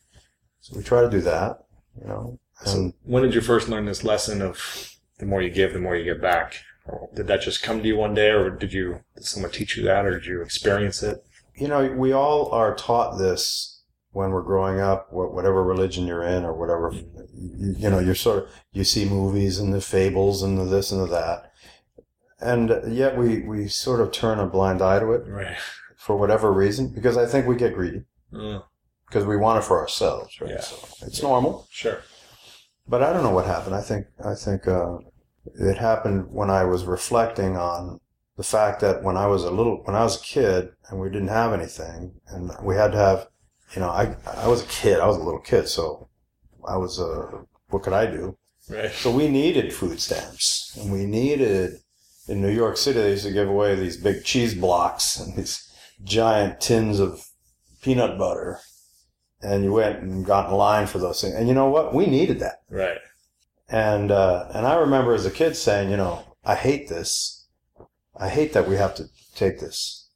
So 0.60 0.76
we 0.76 0.82
try 0.82 1.00
to 1.02 1.10
do 1.10 1.20
that, 1.22 1.64
you 2.00 2.08
know. 2.08 2.38
And 2.60 2.68
So 2.68 2.92
when 3.04 3.22
did 3.22 3.34
you 3.34 3.40
first 3.40 3.68
learn 3.68 3.84
this 3.86 4.02
lesson 4.04 4.42
of 4.42 4.90
the 5.18 5.26
more 5.26 5.40
you 5.40 5.50
give, 5.50 5.72
the 5.72 5.78
more 5.78 5.96
you 5.96 6.04
get 6.04 6.20
back? 6.20 6.56
Did 7.14 7.26
that 7.28 7.42
just 7.42 7.62
come 7.62 7.80
to 7.80 7.86
you 7.86 7.96
one 7.96 8.14
day, 8.14 8.30
or 8.30 8.50
did 8.50 8.72
you 8.72 9.00
did 9.14 9.24
someone 9.24 9.52
teach 9.52 9.76
you 9.76 9.84
that, 9.84 10.04
or 10.04 10.10
did 10.18 10.26
you 10.26 10.42
experience 10.42 11.02
it? 11.02 11.24
you 11.54 11.68
know, 11.68 11.86
we 11.92 12.12
all 12.12 12.50
are 12.50 12.74
taught 12.74 13.18
this 13.18 13.82
when 14.12 14.30
we're 14.30 14.42
growing 14.42 14.80
up, 14.80 15.12
whatever 15.12 15.62
religion 15.62 16.06
you're 16.06 16.22
in 16.24 16.44
or 16.44 16.54
whatever, 16.54 16.90
you, 17.34 17.74
you 17.78 17.90
know, 17.90 17.98
you're 17.98 18.14
sort 18.14 18.38
of, 18.44 18.50
you 18.72 18.84
see 18.84 19.04
movies 19.04 19.58
and 19.58 19.72
the 19.72 19.80
fables 19.80 20.42
and 20.42 20.56
the 20.58 20.64
this 20.64 20.90
and 20.90 21.02
the 21.02 21.06
that. 21.06 21.52
And 22.40 22.94
yet 22.94 23.16
we, 23.18 23.40
we 23.40 23.68
sort 23.68 24.00
of 24.00 24.12
turn 24.12 24.38
a 24.38 24.46
blind 24.46 24.80
eye 24.82 24.98
to 24.98 25.12
it 25.12 25.22
Right. 25.26 25.56
for 25.96 26.16
whatever 26.16 26.50
reason, 26.52 26.88
because 26.88 27.16
I 27.18 27.26
think 27.26 27.46
we 27.46 27.54
get 27.56 27.74
greedy 27.74 28.04
Mm, 28.32 28.62
because 29.06 29.26
we 29.26 29.36
want 29.36 29.58
it 29.58 29.66
for 29.66 29.78
ourselves, 29.78 30.40
right? 30.40 30.50
Yeah. 30.52 30.60
So 30.60 31.06
it's 31.06 31.22
normal, 31.22 31.68
sure. 31.70 32.00
but 32.88 33.02
I 33.02 33.12
don't 33.12 33.22
know 33.22 33.30
what 33.30 33.44
happened. 33.46 33.74
I 33.74 33.82
think, 33.82 34.06
I 34.24 34.34
think, 34.34 34.66
uh, 34.66 34.96
it 35.54 35.78
happened 35.78 36.26
when 36.30 36.50
I 36.50 36.64
was 36.64 36.84
reflecting 36.84 37.56
on 37.56 38.00
the 38.36 38.42
fact 38.42 38.80
that 38.80 39.02
when 39.02 39.16
I 39.16 39.26
was 39.26 39.44
a 39.44 39.50
little, 39.50 39.82
when 39.84 39.96
I 39.96 40.02
was 40.02 40.20
a 40.20 40.24
kid 40.24 40.70
and 40.88 41.00
we 41.00 41.10
didn't 41.10 41.28
have 41.28 41.52
anything 41.52 42.14
and 42.28 42.50
we 42.62 42.76
had 42.76 42.92
to 42.92 42.98
have, 42.98 43.28
you 43.74 43.80
know, 43.80 43.90
I, 43.90 44.16
I 44.26 44.48
was 44.48 44.62
a 44.62 44.66
kid, 44.66 45.00
I 45.00 45.06
was 45.06 45.16
a 45.16 45.22
little 45.22 45.40
kid, 45.40 45.68
so 45.68 46.08
I 46.66 46.76
was, 46.76 46.98
a, 46.98 47.44
what 47.68 47.82
could 47.82 47.92
I 47.92 48.06
do? 48.06 48.36
Right. 48.68 48.90
So 48.90 49.10
we 49.10 49.28
needed 49.28 49.72
food 49.72 50.00
stamps 50.00 50.76
and 50.80 50.92
we 50.92 51.04
needed, 51.04 51.78
in 52.28 52.40
New 52.40 52.50
York 52.50 52.76
City, 52.76 53.00
they 53.00 53.10
used 53.10 53.24
to 53.24 53.32
give 53.32 53.48
away 53.48 53.74
these 53.74 53.96
big 53.96 54.24
cheese 54.24 54.54
blocks 54.54 55.18
and 55.18 55.36
these 55.36 55.68
giant 56.04 56.60
tins 56.60 57.00
of 57.00 57.26
peanut 57.82 58.16
butter. 58.16 58.60
And 59.40 59.64
you 59.64 59.72
went 59.72 60.02
and 60.02 60.24
got 60.24 60.48
in 60.48 60.54
line 60.54 60.86
for 60.86 60.98
those 60.98 61.20
things. 61.20 61.34
And 61.34 61.48
you 61.48 61.54
know 61.54 61.68
what? 61.68 61.92
We 61.92 62.06
needed 62.06 62.38
that. 62.38 62.60
Right. 62.70 62.98
And 63.72 64.10
uh, 64.10 64.48
and 64.54 64.66
I 64.66 64.74
remember 64.74 65.14
as 65.14 65.24
a 65.24 65.30
kid 65.30 65.56
saying, 65.56 65.90
you 65.90 65.96
know, 65.96 66.36
I 66.44 66.56
hate 66.56 66.88
this. 66.88 67.46
I 68.14 68.28
hate 68.28 68.52
that 68.52 68.68
we 68.68 68.76
have 68.76 68.94
to 68.96 69.06
take 69.34 69.60
this. 69.60 70.10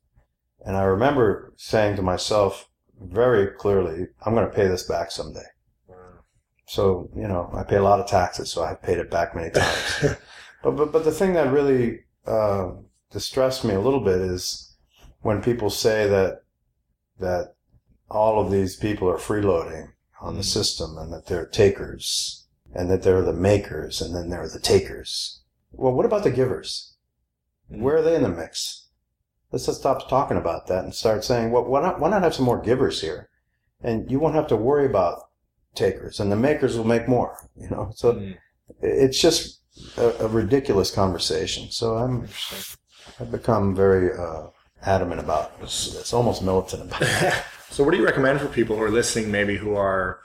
And 0.64 0.76
I 0.76 0.82
remember 0.82 1.54
saying 1.56 1.96
to 1.96 2.02
myself 2.02 2.68
very 3.00 3.46
clearly, 3.46 4.08
I'm 4.24 4.34
going 4.34 4.46
to 4.46 4.54
pay 4.54 4.68
this 4.68 4.82
back 4.82 5.10
someday. 5.10 5.46
So 6.66 7.08
you 7.16 7.26
know, 7.26 7.50
I 7.54 7.62
pay 7.62 7.76
a 7.76 7.82
lot 7.82 7.98
of 7.98 8.06
taxes, 8.06 8.50
so 8.50 8.62
I've 8.62 8.82
paid 8.82 8.98
it 8.98 9.10
back 9.10 9.34
many 9.34 9.50
times. 9.50 10.00
but 10.62 10.72
but 10.72 10.92
but 10.92 11.04
the 11.04 11.12
thing 11.12 11.32
that 11.32 11.50
really 11.50 12.00
uh, 12.26 12.72
distressed 13.10 13.64
me 13.64 13.72
a 13.72 13.80
little 13.80 14.00
bit 14.00 14.20
is 14.20 14.76
when 15.22 15.40
people 15.40 15.70
say 15.70 16.06
that 16.06 16.42
that 17.20 17.54
all 18.10 18.38
of 18.38 18.52
these 18.52 18.76
people 18.76 19.08
are 19.08 19.16
freeloading 19.16 19.92
on 20.20 20.36
the 20.36 20.42
system 20.42 20.98
and 20.98 21.10
that 21.10 21.26
they're 21.26 21.46
takers 21.46 22.45
and 22.76 22.90
that 22.90 23.02
they're 23.02 23.22
the 23.22 23.32
makers 23.32 24.00
and 24.02 24.14
then 24.14 24.28
they're 24.28 24.48
the 24.48 24.60
takers. 24.60 25.40
Well, 25.72 25.92
what 25.92 26.06
about 26.06 26.24
the 26.24 26.30
givers? 26.30 26.94
Where 27.68 27.96
are 27.96 28.02
they 28.02 28.14
in 28.14 28.22
the 28.22 28.28
mix? 28.28 28.88
Let's 29.50 29.66
just 29.66 29.80
stop 29.80 30.08
talking 30.08 30.36
about 30.36 30.66
that 30.66 30.84
and 30.84 30.94
start 30.94 31.24
saying, 31.24 31.50
well, 31.50 31.64
why 31.64 31.80
not, 31.80 32.00
why 32.00 32.10
not 32.10 32.22
have 32.22 32.34
some 32.34 32.44
more 32.44 32.60
givers 32.60 33.00
here? 33.00 33.30
And 33.82 34.10
you 34.10 34.18
won't 34.20 34.34
have 34.34 34.48
to 34.48 34.56
worry 34.56 34.86
about 34.86 35.22
takers 35.74 36.20
and 36.20 36.30
the 36.30 36.36
makers 36.36 36.76
will 36.76 36.84
make 36.84 37.08
more, 37.08 37.48
you 37.56 37.68
know? 37.70 37.92
So 37.96 38.12
Mm. 38.12 38.36
it's 38.82 39.20
just 39.20 39.60
a, 39.96 40.24
a 40.24 40.28
ridiculous 40.28 40.90
conversation. 40.90 41.70
So 41.70 41.96
I'm, 41.96 42.28
I've 43.20 43.30
become 43.32 43.74
very, 43.74 44.12
uh, 44.16 44.48
adamant 44.82 45.20
about 45.20 45.58
this. 45.60 45.96
It's 45.98 46.12
almost 46.12 46.42
militant 46.42 46.82
about 46.84 47.02
it. 47.02 47.34
So, 47.68 47.82
what 47.84 47.90
do 47.90 47.96
you 47.98 48.06
recommend 48.06 48.40
for 48.40 48.46
people 48.46 48.76
who 48.76 48.82
are 48.84 48.90
listening, 48.90 49.30
maybe 49.30 49.56
who 49.56 49.74
are, 49.74 50.20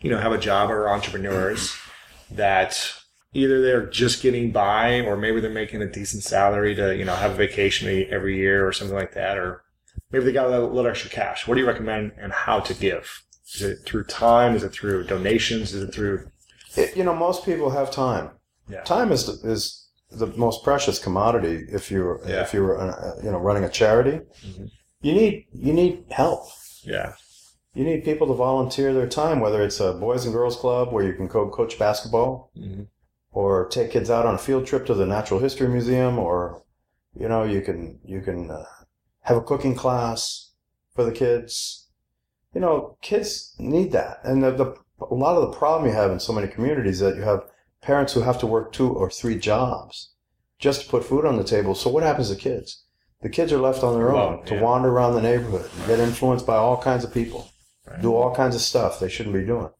you 0.00 0.10
know, 0.10 0.18
have 0.18 0.30
a 0.30 0.38
job 0.38 0.70
or 0.70 0.88
entrepreneurs 0.90 1.74
that 2.36 2.92
either 3.34 3.62
they're 3.62 3.86
just 3.86 4.22
getting 4.22 4.50
by 4.50 5.00
or 5.00 5.16
maybe 5.16 5.40
they're 5.40 5.50
making 5.50 5.82
a 5.82 5.90
decent 5.90 6.22
salary 6.22 6.74
to, 6.74 6.94
you 6.96 7.04
know, 7.04 7.14
have 7.14 7.32
a 7.32 7.34
vacation 7.34 8.06
every 8.10 8.36
year 8.36 8.66
or 8.66 8.72
something 8.72 8.96
like 8.96 9.14
that, 9.14 9.38
or 9.38 9.62
maybe 10.10 10.24
they 10.26 10.32
got 10.32 10.46
a 10.46 10.60
little, 10.60 10.86
extra 10.86 11.10
cash. 11.10 11.46
What 11.46 11.54
do 11.54 11.60
you 11.60 11.66
recommend 11.66 12.12
and 12.20 12.32
how 12.32 12.60
to 12.60 12.74
give? 12.74 13.22
Is 13.54 13.62
it 13.62 13.78
through 13.86 14.04
time? 14.04 14.54
Is 14.54 14.62
it 14.64 14.72
through 14.72 15.04
donations? 15.04 15.72
Is 15.74 15.82
it 15.82 15.94
through, 15.94 16.28
It- 16.76 16.96
you 16.96 17.04
know, 17.04 17.14
most 17.14 17.44
people 17.44 17.70
have 17.70 17.90
time. 17.90 18.30
Yeah. 18.68 18.82
Time 18.82 19.12
is 19.12 19.26
the, 19.26 19.50
is 19.50 19.88
the 20.10 20.26
most 20.28 20.62
precious 20.62 20.98
commodity. 20.98 21.66
If 21.70 21.90
you're 21.90 22.20
Yeah. 22.26 22.42
if 22.42 22.52
you're 22.54 22.78
uh, 22.78 23.16
you 23.24 23.30
know 23.30 23.38
running 23.38 23.64
a 23.64 23.68
charity, 23.68 24.20
Mhm. 24.46 24.70
you 25.00 25.12
need 25.12 25.46
you 25.52 25.72
need 25.72 26.04
help. 26.10 26.44
yeah, 26.84 27.12
You 27.74 27.84
need 27.84 28.04
people 28.04 28.26
to 28.26 28.34
volunteer 28.34 28.92
their 28.92 29.08
time, 29.08 29.40
whether 29.40 29.62
it's 29.62 29.80
a 29.80 29.94
boys 29.94 30.24
and 30.26 30.34
girls 30.34 30.56
club 30.56 30.92
where 30.92 31.04
you 31.04 31.14
can 31.14 31.26
go 31.26 31.48
coach 31.48 31.78
basketball, 31.78 32.50
Mhm. 32.56 32.88
or 33.32 33.66
take 33.68 33.90
kids 33.90 34.10
out 34.10 34.26
on 34.26 34.34
a 34.34 34.38
field 34.38 34.66
trip 34.66 34.84
to 34.86 34.94
the 34.94 35.06
Natural 35.06 35.40
History 35.40 35.68
Museum, 35.68 36.18
or 36.18 36.62
you 37.14 37.28
know 37.28 37.44
you 37.44 37.62
can 37.62 37.98
you 38.04 38.20
can 38.20 38.50
uh, 38.50 38.64
have 39.22 39.38
a 39.38 39.42
cooking 39.42 39.74
class 39.74 40.50
for 40.94 41.04
the 41.04 41.12
kids. 41.12 41.88
You 42.54 42.60
know, 42.60 42.98
kids 43.00 43.54
need 43.58 43.92
that, 43.92 44.20
and 44.22 44.44
the, 44.44 44.50
the 44.50 44.74
a 45.10 45.14
lot 45.14 45.36
of 45.36 45.50
the 45.50 45.56
problem 45.56 45.88
you 45.88 45.96
have 45.96 46.10
in 46.10 46.20
so 46.20 46.32
many 46.34 46.48
communities 46.48 46.96
is 46.96 47.00
that 47.00 47.16
you 47.16 47.22
have 47.22 47.48
parents 47.80 48.12
who 48.12 48.20
have 48.20 48.38
to 48.38 48.46
work 48.46 48.72
two 48.72 48.92
or 48.92 49.08
three 49.10 49.38
jobs 49.38 50.10
just 50.58 50.82
to 50.82 50.88
put 50.88 51.04
food 51.04 51.24
on 51.24 51.36
the 51.36 51.42
table. 51.44 51.74
So 51.74 51.90
what 51.90 52.02
happens 52.04 52.28
to 52.28 52.36
kids? 52.36 52.84
The 53.22 53.28
kids 53.30 53.52
are 53.52 53.58
left 53.58 53.82
on 53.82 53.94
their 53.94 54.14
own 54.14 54.44
to 54.44 54.54
yeah. 54.56 54.60
wander 54.60 54.90
around 54.90 55.14
the 55.14 55.22
neighborhood 55.22 55.70
and 55.76 55.86
get 55.86 55.98
influenced 55.98 56.46
by 56.46 56.56
all 56.56 56.76
kinds 56.76 57.02
of 57.04 57.14
people 57.14 57.48
Right. 57.86 58.00
do 58.00 58.14
all 58.14 58.34
kinds 58.34 58.54
of 58.54 58.60
stuff 58.62 59.00
they 59.00 59.08
shouldn't 59.08 59.34
be 59.34 59.44
doing. 59.44 59.70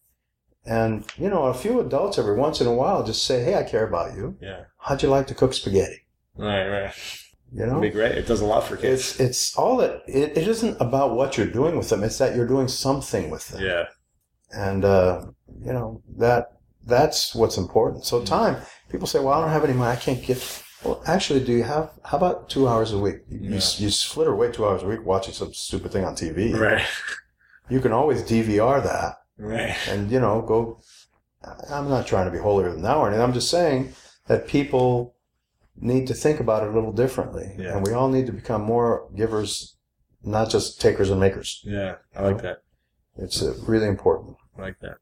And, 0.65 1.05
you 1.17 1.29
know, 1.29 1.45
a 1.45 1.55
few 1.55 1.81
adults 1.81 2.19
every 2.19 2.37
once 2.37 2.61
in 2.61 2.67
a 2.67 2.73
while 2.75 3.03
just 3.05 3.25
say, 3.25 3.43
Hey, 3.45 3.55
I 3.57 3.63
care 3.65 3.87
about 3.87 4.15
you. 4.17 4.37
yeah, 4.41 4.65
How'd 4.79 5.03
you 5.03 5.09
like 5.09 5.27
to 5.29 5.35
cook 5.35 5.55
spaghetti? 5.55 6.07
right, 6.37 6.69
right. 6.69 6.95
You 7.53 7.63
It'd 7.63 7.75
know? 7.75 7.81
be 7.81 7.91
great. 7.91 8.13
It 8.17 8.27
does 8.27 8.41
a 8.41 8.47
lot 8.47 8.65
for 8.65 8.77
kids. 8.77 9.13
It's, 9.13 9.21
it's 9.21 9.57
all 9.57 9.77
that, 9.79 10.03
it, 10.07 10.37
it 10.39 10.49
isn't 10.49 10.81
about 10.81 11.15
what 11.15 11.37
you're 11.37 11.47
doing 11.47 11.77
with 11.77 11.91
them. 11.91 12.03
It's 12.03 12.17
that 12.19 12.35
you're 12.35 12.47
doing 12.47 12.67
something 12.69 13.29
with 13.31 13.47
them. 13.49 13.63
yeah, 13.63 13.85
And, 14.53 14.85
uh, 14.85 15.27
you 15.61 15.73
know, 15.73 16.03
that, 16.17 16.53
that's 16.87 17.35
what's 17.35 17.59
important. 17.59 18.05
So 18.07 18.25
time, 18.25 18.57
people 18.89 19.07
say, 19.07 19.19
well, 19.21 19.35
I 19.35 19.41
don't 19.43 19.51
have 19.51 19.65
any 19.65 19.75
money. 19.75 19.91
I 19.93 20.01
can't 20.01 20.23
get, 20.25 20.63
well, 20.83 21.03
actually, 21.07 21.45
do 21.45 21.53
you 21.53 21.63
have, 21.65 21.91
how 22.05 22.17
about 22.17 22.49
two 22.49 22.67
hours 22.69 22.93
a 22.93 22.99
week? 22.99 23.17
You, 23.29 23.39
you, 23.41 23.51
Yeah. 23.57 23.61
you 23.77 23.91
flitter 23.91 24.33
away 24.33 24.51
two 24.51 24.65
hours 24.67 24.83
a 24.83 24.87
week 24.87 25.05
watching 25.05 25.35
some 25.35 25.53
stupid 25.53 25.93
thing 25.93 26.05
on 26.05 26.15
TV. 26.17 26.59
right, 26.59 26.85
You 27.69 27.81
can 27.81 27.93
always 27.93 28.23
DVR 28.23 28.83
that. 28.83 29.17
right. 29.39 29.77
and 29.89 30.11
you 30.11 30.21
know 30.21 30.43
go 30.43 30.81
i'm 31.71 31.89
not 31.89 32.07
trying 32.07 32.27
to 32.27 32.31
be 32.31 32.39
holier 32.39 32.71
than 32.71 32.83
thou 32.83 33.01
or 33.01 33.09
anything 33.09 33.25
i'm 33.25 33.33
just 33.33 33.51
saying 33.51 33.93
that 34.29 34.47
people 34.47 35.17
need 35.77 36.07
to 36.07 36.15
think 36.15 36.39
about 36.39 36.63
it 36.63 36.69
a 36.69 36.73
little 36.73 36.93
differently 36.93 37.53
Yeah. 37.59 37.77
and 37.77 37.87
we 37.87 37.93
all 37.93 38.09
need 38.09 38.27
to 38.27 38.33
become 38.33 38.63
more 38.63 39.09
givers 39.17 39.77
not 40.23 40.51
just 40.51 40.81
takers 40.81 41.11
and 41.11 41.19
makers 41.19 41.61
Yeah, 41.65 41.97
I 42.15 42.23
like 42.23 42.43
that. 42.43 42.59
it's 43.17 43.43
uh, 43.43 43.55
really 43.67 43.89
important 43.89 44.37
I 44.57 44.63
like 44.63 44.79
that. 44.81 44.99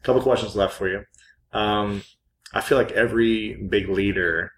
A 0.00 0.02
couple 0.04 0.22
questions 0.22 0.54
left 0.56 0.74
for 0.74 0.88
you. 0.88 1.04
Um, 1.52 2.02
I 2.54 2.60
feel 2.60 2.78
like 2.78 2.92
every 2.92 3.54
big 3.54 3.88
leader 3.88 4.52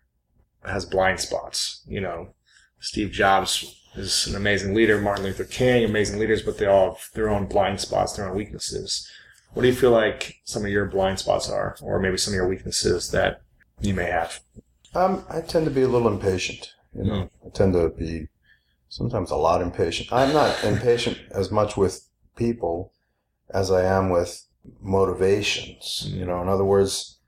has 0.65 0.85
blind 0.85 1.21
spots. 1.21 1.83
You 1.89 2.01
know, 2.03 2.35
Steve 2.85 3.11
Jobs 3.11 3.81
is 3.95 4.27
an 4.27 4.37
amazing 4.37 4.75
leader, 4.75 5.01
Martin 5.01 5.25
Luther 5.25 5.45
King, 5.45 5.85
amazing 5.85 6.19
leaders, 6.19 6.43
but 6.43 6.59
they 6.59 6.67
all 6.67 6.95
have 6.95 7.09
their 7.15 7.31
own 7.31 7.47
blind 7.47 7.81
spots, 7.81 8.13
their 8.13 8.29
own 8.29 8.37
weaknesses. 8.37 9.11
What 9.55 9.63
do 9.63 9.69
you 9.69 9.75
feel 9.75 9.91
like 9.91 10.41
some 10.45 10.65
of 10.65 10.71
your 10.71 10.87
blind 10.87 11.19
spots 11.19 11.49
are, 11.49 11.77
or 11.81 11.99
maybe 11.99 12.19
some 12.19 12.35
of 12.35 12.37
your 12.37 12.49
weaknesses 12.49 13.11
that 13.13 13.41
you 13.81 13.95
may 13.95 14.07
have? 14.07 14.41
um, 14.95 15.25
i 15.29 15.41
tend 15.41 15.65
to 15.65 15.71
be 15.71 15.83
a 15.83 15.89
little 15.89 16.09
impatient 16.09 16.73
you 16.95 17.05
know. 17.05 17.29
I 17.45 17.49
tend 17.51 17.73
to 17.73 17.89
be 17.89 18.29
sometimes 18.89 19.33
a 19.33 19.37
lot 19.37 19.61
impatient. 19.61 20.13
I'm 20.13 20.33
not 20.33 20.63
impatient 20.63 21.19
as 21.31 21.51
much 21.51 21.77
with 21.77 22.07
people 22.37 22.93
as 23.51 23.71
i 23.71 23.85
am 23.85 24.11
with 24.11 24.47
motivations 24.81 26.05
you 26.09 26.25
know. 26.25 26.41
In 26.43 26.49
other 26.49 26.65
words 26.65 27.19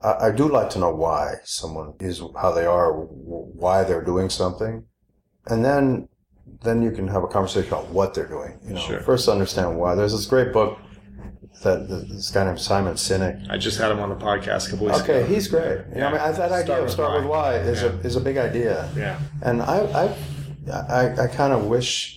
I, 0.00 0.28
I 0.28 0.30
do 0.30 0.48
like 0.48 0.70
to 0.70 0.78
know 0.78 0.94
why 0.94 1.34
someone 1.44 1.94
is 2.00 2.22
how 2.40 2.52
they 2.52 2.66
are, 2.66 2.92
why 2.92 3.84
they're 3.84 4.04
doing 4.04 4.30
something, 4.30 4.84
and 5.46 5.64
then 5.64 6.08
then 6.62 6.82
you 6.82 6.90
can 6.90 7.08
have 7.08 7.22
a 7.22 7.28
conversation 7.28 7.68
about 7.72 7.88
what 7.88 8.12
they're 8.14 8.26
doing. 8.28 8.58
You 8.66 8.74
know, 8.74 8.80
Sure. 8.80 9.00
first 9.00 9.28
understand 9.28 9.78
why. 9.78 9.94
There's 9.94 10.12
this 10.12 10.26
great 10.26 10.52
book 10.52 10.78
that 11.62 11.88
this 11.88 12.30
guy 12.30 12.44
named 12.44 12.60
Simon 12.60 12.94
Sinek. 12.94 13.48
I 13.50 13.56
just 13.56 13.78
had 13.78 13.90
him 13.90 14.00
on 14.00 14.08
the 14.08 14.14
podcast 14.16 14.68
a 14.68 14.70
couple 14.72 14.86
weeks 14.86 15.00
Okay, 15.00 15.20
ago. 15.20 15.26
he's 15.32 15.48
great. 15.48 15.78
You 15.94 16.00
know, 16.00 16.08
I 16.08 16.12
mean, 16.12 16.20
I- 16.20 16.32
that 16.32 16.52
idea 16.52 16.64
Start 16.64 16.78
of 16.78 16.84
with 16.84 16.92
start 16.92 17.20
with 17.20 17.30
why 17.30 17.54
is 17.56 17.82
Yeah. 17.82 17.88
a 17.88 17.92
is 18.06 18.16
a 18.16 18.20
big 18.20 18.36
idea, 18.36 18.88
Yeah, 18.96 19.18
and 19.42 19.62
I 19.62 19.78
I 20.02 20.16
I, 20.72 21.22
I 21.24 21.26
kind 21.28 21.52
of 21.52 21.66
wish. 21.66 22.16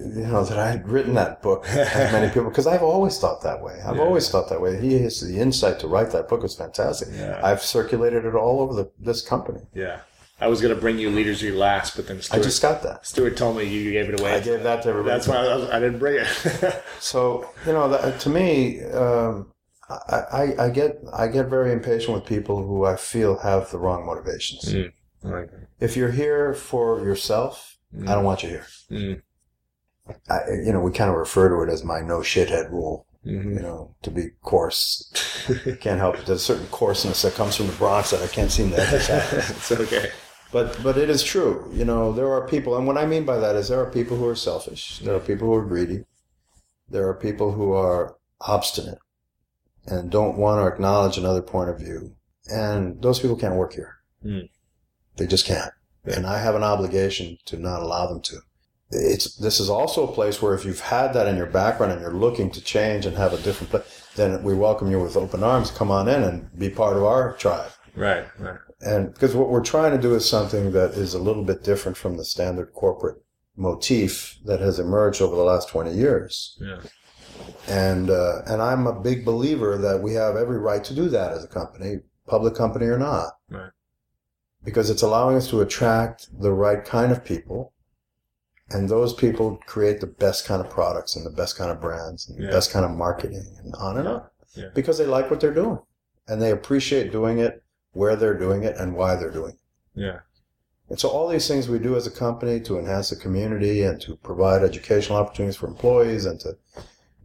You 0.00 0.26
know 0.26 0.42
that 0.44 0.58
I 0.58 0.68
had 0.72 0.88
written 0.88 1.14
that 1.14 1.40
book 1.40 1.66
as 1.68 2.12
many 2.12 2.26
people 2.28 2.48
because 2.50 2.66
I've 2.66 2.82
always 2.82 3.16
thought 3.20 3.42
that 3.42 3.62
way. 3.62 3.80
I've 3.86 3.94
Yeah. 3.96 4.02
always 4.02 4.28
thought 4.28 4.48
that 4.48 4.60
way. 4.60 4.76
He 4.80 4.98
has 5.04 5.20
the 5.20 5.38
insight 5.38 5.78
to 5.80 5.86
write 5.86 6.10
that 6.10 6.28
book 6.28 6.42
is 6.42 6.54
fantastic. 6.56 7.08
Yeah. 7.12 7.40
I've 7.44 7.62
circulated 7.62 8.24
it 8.24 8.34
all 8.34 8.60
over 8.60 8.74
the, 8.74 8.90
this 8.98 9.22
company. 9.22 9.60
yeah. 9.72 9.98
I 10.40 10.48
was 10.48 10.60
gonna 10.60 10.74
bring 10.74 10.98
you 10.98 11.10
Leaders 11.10 11.40
You 11.42 11.56
last, 11.56 11.96
but 11.96 12.06
then 12.08 12.20
I 12.32 12.38
just 12.38 12.60
got 12.60 12.82
that. 12.82 13.06
Stuart 13.06 13.36
told 13.36 13.56
me 13.56 13.64
you 13.64 13.92
gave 13.92 14.08
it 14.08 14.20
away. 14.20 14.34
I 14.34 14.40
gave 14.40 14.62
that 14.64 14.82
to 14.82 14.88
everybody. 14.88 15.14
That's 15.14 15.28
why 15.28 15.36
I, 15.36 15.54
was, 15.56 15.70
I 15.70 15.78
didn't 15.80 15.98
bring 16.00 16.16
it. 16.24 16.82
So 17.00 17.48
you 17.66 17.72
know, 17.72 17.88
that, 17.88 18.18
to 18.20 18.30
me, 18.30 18.82
um, 18.84 19.52
I, 19.88 20.16
I, 20.32 20.64
I 20.66 20.70
get 20.70 20.98
I 21.12 21.28
get 21.28 21.46
very 21.46 21.72
impatient 21.72 22.14
with 22.14 22.26
people 22.26 22.66
who 22.66 22.84
I 22.84 22.96
feel 22.96 23.38
have 23.38 23.70
the 23.70 23.78
wrong 23.78 24.04
motivations. 24.06 24.64
Mm. 24.72 24.92
Like, 25.22 25.50
If 25.80 25.96
you're 25.96 26.10
here 26.12 26.52
for 26.54 27.00
yourself, 27.04 27.70
Mm. 27.96 28.08
I 28.08 28.14
don't 28.16 28.24
want 28.24 28.42
you 28.42 28.48
here. 28.48 28.66
mm, 28.90 29.22
I, 30.28 30.38
you 30.66 30.72
know, 30.72 30.80
we 30.80 30.90
kind 30.90 31.10
of 31.10 31.16
refer 31.16 31.48
to 31.48 31.62
it 31.62 31.72
as 31.72 31.84
my 31.84 32.00
no 32.00 32.18
shithead 32.20 32.68
rule. 32.70 33.06
mhm. 33.24 33.54
You 33.54 33.60
know, 33.62 33.94
to 34.02 34.10
be 34.10 34.30
coarse. 34.42 35.12
Can't 35.80 36.00
help 36.00 36.16
it. 36.16 36.26
There's 36.26 36.40
a 36.40 36.44
certain 36.44 36.66
coarseness 36.72 37.22
that 37.22 37.34
comes 37.34 37.54
from 37.56 37.68
the 37.68 37.72
Bronx 37.74 38.10
that 38.10 38.20
I 38.22 38.26
can't 38.26 38.50
seem 38.50 38.70
to 38.70 38.80
exercise. 38.80 39.50
it's 39.50 39.70
okay. 39.72 40.10
But 40.54 40.80
but 40.84 40.96
it 40.96 41.10
is 41.10 41.24
true. 41.24 41.68
You 41.74 41.84
know, 41.84 42.12
there 42.12 42.32
are 42.32 42.46
people, 42.46 42.76
and 42.76 42.86
what 42.86 42.96
I 42.96 43.06
mean 43.06 43.24
by 43.24 43.38
that 43.38 43.56
is 43.56 43.66
there 43.66 43.80
are 43.80 43.90
people 43.90 44.16
who 44.16 44.28
are 44.28 44.36
selfish. 44.36 45.00
There 45.00 45.16
are 45.16 45.26
people 45.30 45.48
who 45.48 45.54
are 45.54 45.66
greedy. 45.66 46.04
There 46.88 47.08
are 47.08 47.14
people 47.26 47.50
who 47.52 47.72
are 47.72 48.16
obstinate 48.40 48.98
and 49.84 50.12
don't 50.12 50.38
want 50.38 50.60
to 50.60 50.72
acknowledge 50.72 51.18
another 51.18 51.42
point 51.42 51.70
of 51.70 51.80
view. 51.80 52.14
and 52.46 53.02
those 53.02 53.18
people 53.20 53.36
can't 53.36 53.56
work 53.56 53.72
here. 53.72 53.96
Mm. 54.24 54.48
They 55.16 55.26
just 55.26 55.46
can't. 55.46 55.72
And 56.04 56.26
I 56.26 56.38
have 56.38 56.54
an 56.54 56.62
obligation 56.62 57.38
to 57.46 57.56
not 57.56 57.82
allow 57.82 58.06
them 58.06 58.20
to. 58.22 58.36
It's 58.90 59.34
this 59.36 59.58
is 59.58 59.70
also 59.70 60.06
a 60.06 60.12
place 60.12 60.40
where 60.40 60.54
if 60.54 60.64
you've 60.64 60.88
had 60.96 61.14
that 61.14 61.26
in 61.26 61.36
your 61.36 61.46
background 61.46 61.92
and 61.92 62.00
you're 62.00 62.22
looking 62.26 62.50
to 62.52 62.60
change 62.60 63.06
and 63.06 63.16
have 63.16 63.32
a 63.32 63.42
different 63.42 63.70
place, 63.70 64.08
then 64.14 64.42
we 64.44 64.54
welcome 64.54 64.90
you 64.90 65.00
with 65.00 65.16
open 65.16 65.42
arms. 65.42 65.70
Come 65.70 65.90
on 65.90 66.08
in 66.08 66.22
and 66.22 66.56
be 66.58 66.70
part 66.70 66.96
of 66.96 67.02
our 67.02 67.32
tribe. 67.32 67.72
Right. 67.96 68.26
Right. 68.38 68.58
And 68.84 69.12
because 69.12 69.34
what 69.34 69.48
we're 69.48 69.64
trying 69.64 69.92
to 69.92 70.02
do 70.02 70.14
is 70.14 70.28
something 70.28 70.72
that 70.72 70.92
is 70.92 71.14
a 71.14 71.18
little 71.18 71.44
bit 71.44 71.64
different 71.64 71.96
from 71.96 72.16
the 72.16 72.24
standard 72.24 72.72
corporate 72.74 73.24
motif 73.56 74.38
that 74.44 74.60
has 74.60 74.78
emerged 74.78 75.22
over 75.22 75.34
the 75.34 75.42
last 75.42 75.68
20 75.68 75.92
years. 75.92 76.58
Yeah. 76.60 76.80
And 77.68 78.10
uh, 78.10 78.42
and 78.46 78.62
I'm 78.62 78.86
a 78.86 79.00
big 79.00 79.24
believer 79.24 79.76
that 79.78 80.02
we 80.02 80.14
have 80.14 80.36
every 80.36 80.58
right 80.58 80.84
to 80.84 80.94
do 80.94 81.08
that 81.08 81.32
as 81.32 81.44
a 81.44 81.48
company, 81.48 82.00
public 82.26 82.54
company 82.54 82.86
or 82.86 82.98
not. 82.98 83.32
Right. 83.50 83.70
Because 84.62 84.90
it's 84.90 85.02
allowing 85.02 85.36
us 85.36 85.48
to 85.48 85.60
attract 85.60 86.28
the 86.40 86.52
right 86.52 86.84
kind 86.84 87.10
of 87.10 87.24
people. 87.24 87.72
And 88.70 88.88
those 88.88 89.12
people 89.12 89.58
create 89.66 90.00
the 90.00 90.06
best 90.06 90.46
kind 90.46 90.64
of 90.64 90.70
products 90.70 91.16
and 91.16 91.26
the 91.26 91.30
best 91.30 91.56
kind 91.56 91.70
of 91.70 91.80
brands 91.80 92.28
and 92.28 92.42
the 92.42 92.50
best 92.50 92.70
kind 92.70 92.84
of 92.84 92.92
marketing 92.92 93.44
and 93.62 93.74
on 93.74 93.98
and 93.98 94.08
on. 94.08 94.22
Yeah. 94.54 94.68
Because 94.74 94.96
they 94.96 95.06
like 95.06 95.30
what 95.30 95.40
they're 95.40 95.52
doing. 95.52 95.78
And 96.28 96.40
they 96.40 96.50
appreciate 96.50 97.12
doing 97.12 97.38
it, 97.38 97.63
where 97.94 98.14
they're 98.16 98.38
doing 98.38 98.62
it, 98.62 98.76
and 98.76 98.94
why 98.94 99.16
they're 99.16 99.30
doing 99.30 99.52
it. 99.52 100.00
Yeah. 100.00 100.20
And 100.90 101.00
so 101.00 101.08
all 101.08 101.28
these 101.28 101.48
things 101.48 101.68
we 101.68 101.78
do 101.78 101.96
as 101.96 102.06
a 102.06 102.10
company 102.10 102.60
to 102.60 102.78
enhance 102.78 103.08
the 103.08 103.16
community 103.16 103.82
and 103.82 103.98
to 104.02 104.16
provide 104.16 104.62
educational 104.62 105.16
opportunities 105.18 105.56
for 105.56 105.66
employees 105.66 106.26
and 106.26 106.38
to, 106.40 106.58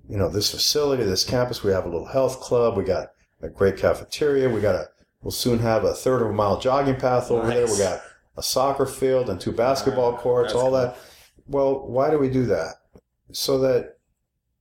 you 0.07 0.15
know, 0.17 0.29
this 0.29 0.49
facility, 0.49 1.03
this 1.03 1.25
campus, 1.25 1.61
we 1.61 1.71
have 1.71 1.85
a 1.85 1.89
little 1.89 2.07
health 2.07 2.39
club. 2.39 2.77
We 2.77 2.85
got 2.85 3.11
a 3.41 3.49
great 3.49 3.75
cafeteria. 3.75 4.49
We 4.49 4.61
got 4.61 4.75
a, 4.75 4.87
we'll 5.21 5.31
soon 5.31 5.59
have 5.59 5.83
a 5.83 5.93
third 5.93 6.21
of 6.21 6.29
a 6.29 6.33
mile 6.33 6.57
jogging 6.57 6.95
path 6.95 7.29
over 7.31 7.47
there. 7.47 7.65
Nice. 7.65 7.77
We 7.77 7.83
got 7.83 8.01
a 8.37 8.43
soccer 8.43 8.85
field 8.85 9.29
and 9.29 9.41
two 9.41 9.51
basketball 9.51 10.13
Wow, 10.13 10.19
courts, 10.19 10.53
that's 10.53 10.63
all 10.63 10.69
cool. 10.69 10.79
that. 10.79 10.97
Well, 11.47 11.85
why 11.85 12.09
do 12.09 12.17
we 12.17 12.29
do 12.29 12.45
that? 12.45 12.75
So 13.33 13.59
that 13.59 13.97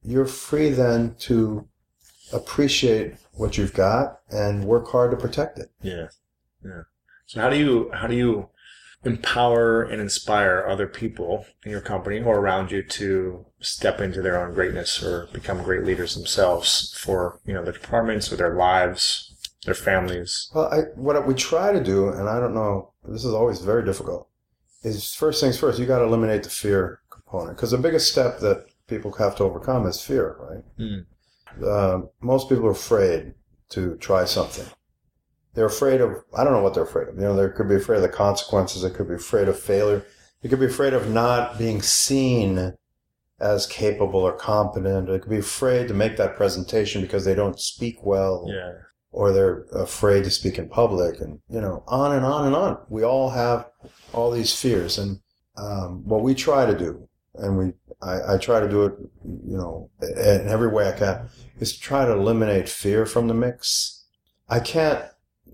you're 0.03 0.27
free 0.27 0.71
then 0.71 1.15
to 1.21 1.69
appreciate 2.33 3.15
what 3.39 3.57
you've 3.57 3.75
got 3.75 4.21
and 4.31 4.65
work 4.65 4.89
hard 4.89 5.11
to 5.13 5.17
protect 5.17 5.59
it. 5.59 5.71
Yeah. 5.81 6.09
Yeah. 6.65 6.83
So 7.27 7.41
how 7.41 7.51
do 7.51 7.57
you 7.57 7.91
how 7.93 8.07
do 8.07 8.15
you 8.15 8.49
empower 9.05 9.85
and 9.85 10.01
inspire 10.01 10.67
other 10.69 10.89
people 10.89 11.47
in 11.65 11.71
your 11.71 11.81
company 11.81 12.21
or 12.21 12.39
around 12.39 12.73
you 12.73 12.83
to 12.83 13.47
step 13.61 14.01
into 14.01 14.21
their 14.21 14.45
own 14.45 14.55
greatness 14.55 15.03
or 15.03 15.29
become 15.33 15.63
great 15.63 15.85
leaders 15.85 16.15
themselves 16.15 16.97
for, 16.99 17.41
you 17.45 17.55
know, 17.55 17.63
their 17.63 17.73
departments 17.73 18.33
or 18.33 18.37
their 18.37 18.57
lives, 18.57 19.37
their 19.65 19.75
families? 19.75 20.51
Well, 20.53 20.73
I, 20.73 20.79
what 20.97 21.27
we 21.27 21.35
try 21.35 21.73
to 21.73 21.83
do, 21.83 22.09
and 22.09 22.29
I 22.29 22.41
don't 22.41 22.55
know, 22.55 22.93
this 23.07 23.25
is 23.25 23.33
always 23.33 23.61
very 23.61 23.85
difficult, 23.85 24.29
is 24.83 25.15
first 25.15 25.41
things 25.41 25.59
first, 25.59 25.79
you 25.79 25.87
got 25.87 26.01
to 26.01 26.05
eliminate 26.05 26.43
the 26.43 26.51
fear 26.51 27.01
component. 27.09 27.57
Because 27.57 27.71
the 27.71 27.79
biggest 27.79 28.11
step 28.11 28.41
that 28.41 28.67
people 28.89 29.13
have 29.13 29.37
to 29.37 29.45
overcome 29.45 29.87
is 29.87 30.01
fear, 30.01 30.37
right? 30.41 30.65
Mm. 30.79 31.07
Uh, 31.65 32.01
most 32.21 32.49
people 32.49 32.67
are 32.67 32.71
afraid 32.73 33.35
to 33.71 33.97
try 33.97 34.25
something. 34.25 34.67
They're 35.55 35.67
afraid 35.67 36.01
of, 36.01 36.23
I 36.37 36.45
don't 36.45 36.53
know 36.53 36.63
what 36.63 36.75
they're 36.75 36.85
afraid 36.85 37.09
of. 37.09 37.17
You 37.17 37.23
know, 37.23 37.37
they 37.37 37.53
could 37.55 37.69
be 37.69 37.75
afraid 37.77 37.97
of 37.97 38.03
the 38.03 38.09
consequences. 38.09 38.83
They 38.83 38.91
could 38.91 39.09
be 39.09 39.15
afraid 39.15 39.49
of 39.49 39.59
failure. 39.59 40.05
They 40.43 40.49
could 40.49 40.61
be 40.61 40.67
afraid 40.67 40.93
of 40.95 41.11
not 41.11 41.59
being 41.59 41.83
seen 41.83 42.75
as 43.41 43.67
capable 43.67 44.21
or 44.21 44.33
competent. 44.33 45.09
They 45.09 45.19
could 45.19 45.31
be 45.31 45.39
afraid 45.39 45.89
to 45.89 45.95
make 45.95 46.17
that 46.17 46.37
presentation 46.37 47.03
because 47.03 47.25
they 47.25 47.35
don't 47.35 47.59
speak 47.59 48.05
well 48.05 48.47
Yeah. 48.49 48.73
or 49.11 49.33
they're 49.33 49.63
afraid 49.73 50.25
to 50.25 50.31
speak 50.31 50.59
in 50.59 50.69
public 50.69 51.21
and 51.21 51.41
you 51.49 51.61
know 51.61 51.83
on 51.89 52.15
and 52.15 52.25
on 52.27 52.47
and 52.47 52.55
on 52.55 52.79
we 52.89 53.03
all 53.05 53.31
have 53.31 53.67
all 54.13 54.31
these 54.31 54.55
fears 54.55 54.99
and 54.99 55.21
um, 55.57 56.07
what 56.07 56.23
we 56.23 56.35
try 56.35 56.67
to 56.67 56.77
do 56.77 57.09
and 57.35 57.57
we 57.59 57.73
I, 58.01 58.35
I 58.35 58.39
try 58.39 58.61
to 58.61 58.69
do 58.69 58.85
it 58.85 58.95
you 59.25 59.57
know 59.57 59.91
in 60.03 60.49
every 60.49 60.69
way 60.69 60.89
i 60.89 60.93
can 60.93 61.29
is 61.61 61.73
to 61.73 61.81
try 61.81 62.05
to 62.05 62.13
eliminate 62.13 62.69
fear 62.69 63.07
from 63.07 63.29
the 63.29 63.35
mix. 63.35 64.05
I 64.49 64.61
can't 64.61 65.05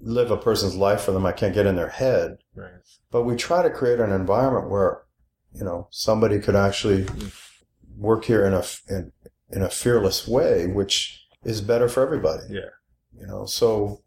live 0.03 0.31
a 0.31 0.37
person's 0.37 0.75
life 0.75 1.03
for 1.03 1.13
them. 1.13 1.27
I 1.27 1.33
can't 1.33 1.55
get 1.55 1.67
in 1.67 1.77
their 1.77 1.89
head. 1.89 2.39
Right. 2.55 2.71
but 3.11 3.23
we 3.23 3.37
try 3.37 3.63
to 3.63 3.71
create 3.71 4.01
an 4.01 4.13
environment 4.13 4.71
where 4.71 5.03
you 5.53 5.65
know 5.65 5.89
somebody 5.91 6.39
could 6.39 6.57
actually 6.57 7.07
work 7.97 8.25
here 8.25 8.45
in 8.47 8.55
a 8.55 8.63
in, 8.89 9.13
in 9.51 9.63
a 9.63 9.71
fearless 9.71 10.29
way 10.29 10.67
which 10.67 11.27
is 11.45 11.61
better 11.61 11.89
for 11.89 12.03
everybody. 12.03 12.45
Yeah. 12.51 12.71
you 13.19 13.27
know 13.27 13.47
so 13.47 14.03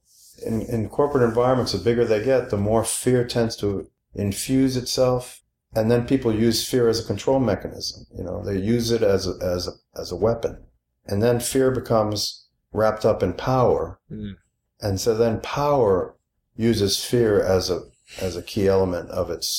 in, 0.45 0.61
in 0.61 0.87
corporate 0.87 1.23
environments 1.27 1.71
the 1.73 1.79
bigger 1.79 2.05
they 2.05 2.23
get 2.23 2.49
the 2.49 2.57
more 2.57 2.83
fear 2.83 3.25
tends 3.25 3.55
to 3.57 3.89
infuse 4.15 4.77
itself 4.77 5.41
and 5.77 5.89
then 5.91 6.05
people 6.11 6.33
use 6.47 6.67
fear 6.71 6.85
as 6.89 6.99
a 6.99 7.07
control 7.11 7.39
mechanism 7.39 7.99
you 8.17 8.23
know 8.23 8.37
they 8.47 8.57
use 8.75 8.87
it 8.97 9.03
as 9.15 9.27
a, 9.27 9.33
as 9.55 9.67
a, 9.67 9.73
as 10.01 10.11
a 10.11 10.15
weapon 10.27 10.53
and 11.09 11.21
then 11.23 11.39
fear 11.39 11.69
becomes 11.81 12.47
wrapped 12.79 13.05
up 13.11 13.19
in 13.23 13.33
power 13.33 13.83
Mm. 14.11 14.33
and 14.85 14.95
so 15.03 15.09
then 15.23 15.39
power 15.41 15.95
uses 16.69 16.93
fear 17.11 17.33
as 17.55 17.69
a 17.69 17.79
as 18.27 18.35
a 18.37 18.41
key 18.51 18.67
element 18.67 19.09
of 19.21 19.29
its 19.29 19.51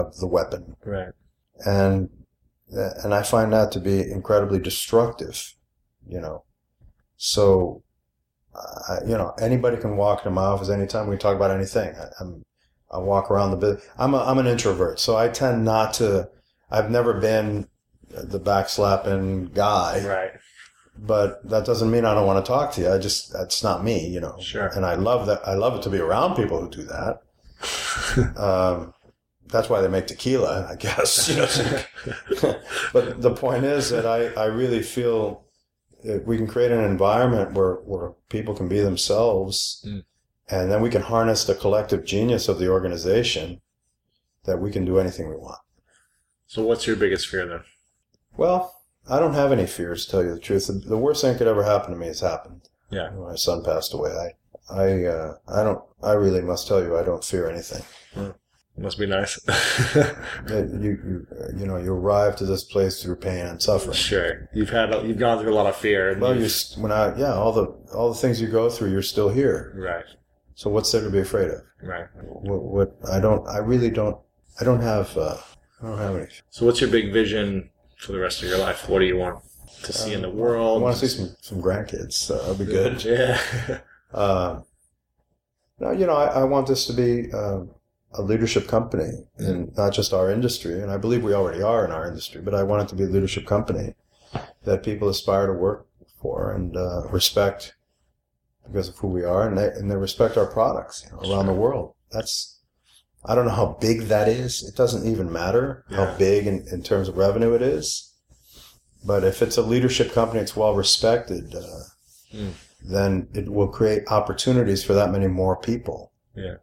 of 0.00 0.16
the 0.22 0.26
weapon 0.36 0.62
Right. 0.94 1.12
and 1.66 2.08
and 3.04 3.12
I 3.20 3.22
find 3.22 3.52
that 3.52 3.70
to 3.72 3.80
be 3.80 3.96
incredibly 4.18 4.58
destructive, 4.58 5.38
you 6.14 6.20
know. 6.24 6.44
So, 7.18 7.82
I, 8.88 8.98
you 9.06 9.16
know, 9.20 9.34
anybody 9.48 9.76
can 9.76 9.96
walk 9.98 10.20
into 10.20 10.30
my 10.30 10.44
office 10.52 10.70
anytime 10.70 11.06
we 11.08 11.18
talk 11.18 11.36
about 11.36 11.50
anything. 11.50 11.94
I, 11.94 12.06
I'm 12.18 12.42
I 12.92 12.98
walk 12.98 13.30
around 13.30 13.50
the 13.52 13.56
bit. 13.56 13.80
I'm 13.98 14.14
a, 14.14 14.18
I'm 14.18 14.38
an 14.38 14.46
introvert, 14.46 15.00
so 15.00 15.16
I 15.16 15.28
tend 15.28 15.64
not 15.64 15.94
to. 15.94 16.28
I've 16.70 16.90
never 16.90 17.14
been 17.14 17.68
the 18.08 18.40
backslapping 18.40 19.54
guy, 19.54 20.04
Right. 20.06 20.32
but 20.98 21.46
that 21.48 21.64
doesn't 21.64 21.90
mean 21.90 22.04
I 22.04 22.14
don't 22.14 22.26
want 22.26 22.44
to 22.44 22.48
talk 22.48 22.72
to 22.72 22.80
you. 22.82 22.92
I 22.92 22.98
just 22.98 23.32
that's 23.32 23.62
not 23.62 23.82
me, 23.84 24.06
you 24.06 24.20
know. 24.20 24.36
Sure. 24.40 24.66
And 24.66 24.84
I 24.84 24.94
love 24.94 25.26
that. 25.26 25.40
I 25.46 25.54
love 25.54 25.74
it 25.76 25.82
to 25.82 25.90
be 25.90 25.98
around 25.98 26.36
people 26.36 26.60
who 26.60 26.68
do 26.70 26.82
that. 26.84 27.22
um, 28.36 28.92
that's 29.46 29.68
why 29.68 29.80
they 29.80 29.88
make 29.88 30.06
tequila, 30.06 30.66
I 30.70 30.76
guess. 30.76 31.28
You 31.28 31.36
know, 32.42 32.56
but 32.92 33.20
the 33.22 33.34
point 33.34 33.64
is 33.64 33.90
that 33.90 34.06
I, 34.06 34.28
I 34.40 34.46
really 34.46 34.82
feel 34.82 35.44
that 36.04 36.26
we 36.26 36.36
can 36.36 36.46
create 36.46 36.72
an 36.72 36.82
environment 36.84 37.52
where, 37.52 37.74
where 37.84 38.12
people 38.28 38.54
can 38.54 38.68
be 38.68 38.80
themselves 38.80 39.84
Mm. 39.86 40.04
And 40.48 40.70
then 40.70 40.82
we 40.82 40.90
can 40.90 41.02
harness 41.02 41.44
the 41.44 41.54
collective 41.54 42.04
genius 42.04 42.48
of 42.48 42.58
the 42.58 42.68
organization 42.68 43.60
that 44.44 44.60
we 44.60 44.70
can 44.70 44.84
do 44.84 44.98
anything 44.98 45.28
we 45.28 45.36
want. 45.36 45.60
So 46.46 46.62
what's 46.62 46.86
your 46.86 46.96
biggest 46.96 47.28
fear 47.28 47.46
then? 47.46 47.60
Well, 48.36 48.74
I 49.08 49.18
don't 49.18 49.34
have 49.34 49.52
any 49.52 49.66
fears, 49.66 50.04
to 50.04 50.10
tell 50.10 50.24
you 50.24 50.34
the 50.34 50.40
truth. 50.40 50.70
The, 50.86 50.98
worst 50.98 51.22
thing 51.22 51.32
that 51.32 51.38
could 51.38 51.46
ever 51.48 51.62
happen 51.64 51.92
to 51.92 51.96
me 51.96 52.06
has 52.08 52.20
happened. 52.20 52.68
Yeah. 52.90 53.10
When 53.10 53.28
my 53.30 53.36
son 53.36 53.64
passed 53.64 53.94
away, 53.94 54.10
I, 54.70 54.74
I, 54.74 55.04
uh, 55.04 55.34
I 55.48 55.62
don't, 55.62 55.82
I 56.02 56.12
really 56.12 56.42
must 56.42 56.68
tell 56.68 56.82
you, 56.82 56.96
I 56.96 57.02
don't 57.02 57.24
fear 57.24 57.48
anything. 57.48 57.82
Must 58.76 58.98
be 58.98 59.06
nice. 59.06 59.38
You, 60.48 60.66
you, 60.82 61.26
you 61.56 61.66
know, 61.66 61.76
you 61.76 61.92
arrive 61.92 62.36
to 62.36 62.46
this 62.46 62.64
place 62.64 63.02
through 63.02 63.16
pain 63.16 63.46
and 63.46 63.62
suffering. 63.62 63.94
sure. 63.94 64.48
You've 64.54 64.70
had 64.70 64.92
you've 65.06 65.18
gone 65.18 65.40
through 65.40 65.52
a 65.52 65.54
lot 65.54 65.66
of 65.66 65.76
fear. 65.76 66.10
And 66.10 66.20
Well, 66.20 66.36
you 66.36 66.48
when 66.78 66.90
I 66.90 67.16
yeah 67.18 67.34
all 67.34 67.52
the 67.52 67.66
all 67.94 68.08
the 68.12 68.18
things 68.18 68.40
you 68.40 68.48
go 68.48 68.70
through, 68.70 68.90
you're 68.90 69.02
still 69.02 69.28
here. 69.28 69.72
right. 69.76 70.04
So 70.62 70.70
what's 70.70 70.92
there 70.92 71.02
to 71.02 71.10
be 71.10 71.18
afraid 71.18 71.50
of? 71.50 71.60
Right. 71.82 72.06
What, 72.22 72.62
what 72.62 72.96
I 73.10 73.18
don't 73.18 73.44
I 73.48 73.58
really 73.58 73.90
don't 73.90 74.16
I 74.60 74.64
don't 74.64 74.80
have 74.80 75.18
uh, 75.18 75.36
I 75.82 75.86
don't 75.86 75.98
have 75.98 76.14
any. 76.14 76.28
So 76.50 76.64
what's 76.64 76.80
your 76.80 76.88
big 76.88 77.12
vision 77.12 77.68
for 77.98 78.12
the 78.12 78.20
rest 78.20 78.44
of 78.44 78.48
your 78.48 78.58
life? 78.58 78.88
What 78.88 79.00
do 79.00 79.06
you 79.06 79.16
want 79.16 79.42
to 79.82 79.92
see 79.92 80.12
in 80.12 80.22
the 80.22 80.30
world? 80.30 80.80
I 80.80 80.84
want 80.84 80.96
to 80.98 81.08
see 81.08 81.18
some 81.18 81.34
some 81.40 81.60
grandkids. 81.60 82.12
So 82.12 82.38
that'll 82.38 82.54
be 82.54 82.66
good. 82.66 83.02
Yeah. 83.04 83.40
Uh, 84.14 84.60
no, 85.80 85.90
you 85.90 86.06
know 86.06 86.14
I, 86.14 86.26
I 86.26 86.44
want 86.44 86.68
this 86.68 86.86
to 86.86 86.92
be 86.92 87.32
uh, 87.32 87.62
a 88.12 88.22
leadership 88.22 88.68
company 88.68 89.14
in 89.40 89.72
not 89.76 89.92
just 89.92 90.12
our 90.12 90.30
industry, 90.30 90.80
and 90.80 90.92
I 90.92 90.96
believe 90.96 91.24
we 91.24 91.34
already 91.34 91.62
are 91.64 91.84
in 91.84 91.90
our 91.90 92.06
industry, 92.06 92.40
but 92.40 92.54
I 92.54 92.62
want 92.62 92.82
it 92.82 92.88
to 92.90 92.94
be 92.94 93.02
a 93.02 93.08
leadership 93.08 93.46
company 93.46 93.96
that 94.62 94.84
people 94.84 95.08
aspire 95.08 95.48
to 95.48 95.54
work 95.54 95.88
for 96.20 96.52
and 96.52 96.76
uh, 96.76 97.08
respect 97.08 97.74
because 98.66 98.88
of 98.88 98.96
who 98.98 99.08
we 99.08 99.24
are, 99.24 99.46
and 99.48 99.56
they 99.58 99.68
and 99.68 99.90
they 99.90 99.96
respect 99.96 100.36
our 100.36 100.46
products 100.46 101.04
you 101.04 101.10
know, 101.16 101.32
around 101.34 101.46
the 101.46 101.52
world. 101.52 101.94
That's 102.10 102.60
I 103.24 103.34
don't 103.34 103.46
know 103.46 103.52
how 103.54 103.76
big 103.80 104.02
that 104.02 104.28
is. 104.28 104.62
It 104.62 104.76
doesn't 104.76 105.06
even 105.10 105.32
matter 105.32 105.84
Yeah. 105.90 106.06
how 106.12 106.18
big 106.18 106.46
in, 106.46 106.66
in 106.72 106.82
terms 106.82 107.08
of 107.08 107.16
revenue 107.16 107.54
it 107.54 107.62
is. 107.62 108.12
But 109.04 109.24
if 109.24 109.42
it's 109.42 109.56
a 109.56 109.62
leadership 109.62 110.12
company, 110.12 110.40
it's 110.40 110.56
well 110.56 110.74
respected. 110.74 111.54
Uh, 111.54 111.62
Mm. 112.34 112.52
Then 112.82 113.28
it 113.34 113.50
will 113.50 113.68
create 113.68 114.04
opportunities 114.10 114.82
for 114.82 114.94
that 114.94 115.10
many 115.12 115.26
more 115.26 115.54
people. 115.54 116.12
Yeah. 116.34 116.54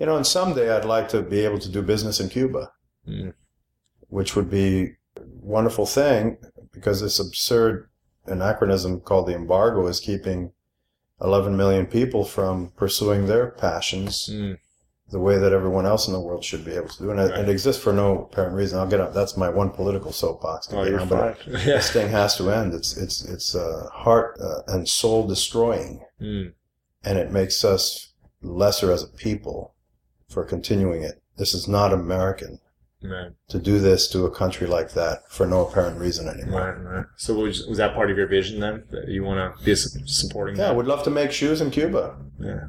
You 0.00 0.06
know, 0.06 0.16
and 0.16 0.26
someday 0.26 0.68
I'd 0.74 0.84
like 0.84 1.08
to 1.10 1.22
be 1.22 1.44
able 1.44 1.60
to 1.60 1.68
do 1.70 1.80
business 1.80 2.18
in 2.18 2.28
Cuba, 2.28 2.72
Mm. 3.08 3.32
which 4.08 4.34
would 4.34 4.50
be 4.50 4.96
a 5.16 5.20
wonderful 5.40 5.86
thing 5.86 6.38
because 6.72 7.00
this 7.00 7.20
absurd 7.20 7.88
anachronism 8.26 9.00
called 9.00 9.28
the 9.28 9.34
embargo 9.34 9.86
is 9.86 10.00
keeping 10.00 10.52
11 11.22 11.56
million 11.56 11.86
people 11.86 12.24
from 12.24 12.72
pursuing 12.76 13.26
their 13.26 13.50
passions 13.50 14.28
Mm. 14.32 14.56
the 15.10 15.18
way 15.18 15.38
that 15.38 15.52
everyone 15.52 15.86
else 15.86 16.06
in 16.06 16.12
the 16.12 16.20
world 16.20 16.44
should 16.44 16.64
be 16.64 16.72
able 16.72 16.88
to 16.88 16.98
do. 17.02 17.10
And 17.10 17.18
it, 17.20 17.30
Right. 17.30 17.40
it 17.40 17.48
exists 17.48 17.82
for 17.82 17.92
no 17.92 18.22
apparent 18.30 18.54
reason. 18.54 18.78
I'll 18.78 18.86
get 18.86 19.00
up. 19.00 19.12
That's 19.12 19.36
my 19.36 19.48
one 19.48 19.70
political 19.70 20.12
soapbox. 20.12 20.68
to 20.68 20.78
Oh, 20.78 20.84
get 20.84 20.90
you're 20.92 21.00
on, 21.00 21.08
but 21.08 21.38
fine. 21.42 21.52
yeah. 21.54 21.58
This 21.76 21.90
thing 21.90 22.08
has 22.10 22.36
to 22.36 22.50
end. 22.50 22.74
It's 22.74 22.96
it's 22.96 23.24
it's 23.24 23.54
uh, 23.54 23.88
heart 23.92 24.38
uh, 24.40 24.62
and 24.68 24.88
soul 24.88 25.26
destroying, 25.26 26.04
Mm. 26.20 26.52
and 27.04 27.18
it 27.18 27.32
makes 27.32 27.64
us 27.64 28.12
lesser 28.42 28.92
as 28.92 29.02
a 29.02 29.08
people 29.08 29.74
for 30.28 30.44
continuing 30.44 31.02
it. 31.02 31.20
This 31.36 31.54
is 31.54 31.66
not 31.66 31.92
American 31.92 32.60
Right. 33.02 33.30
to 33.48 33.58
do 33.58 33.78
this 33.78 34.08
to 34.08 34.26
a 34.26 34.30
country 34.30 34.66
like 34.66 34.92
that 34.92 35.22
for 35.30 35.46
no 35.46 35.66
apparent 35.66 35.98
reason 35.98 36.28
anymore. 36.28 36.82
Right, 36.84 36.96
right. 36.96 37.06
So 37.16 37.34
was, 37.34 37.66
was 37.66 37.78
that 37.78 37.94
part 37.94 38.10
of 38.10 38.18
your 38.18 38.26
vision 38.26 38.60
then? 38.60 38.84
That 38.90 39.08
you 39.08 39.24
want 39.24 39.58
to 39.58 39.64
be 39.64 39.74
supporting 39.74 40.56
Yeah, 40.56 40.68
I 40.68 40.72
would 40.72 40.86
love 40.86 41.02
to 41.04 41.10
make 41.10 41.32
shoes 41.32 41.62
in 41.62 41.70
Cuba. 41.70 42.16
Yeah. 42.38 42.64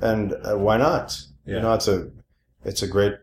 and 0.02 0.34
uh, 0.44 0.58
why 0.58 0.76
not? 0.76 1.18
Yeah. 1.46 1.56
You 1.56 1.60
know, 1.62 1.74
it's 1.74 1.88
a 1.88 2.10
it's 2.64 2.82
a 2.82 2.86
great 2.86 3.14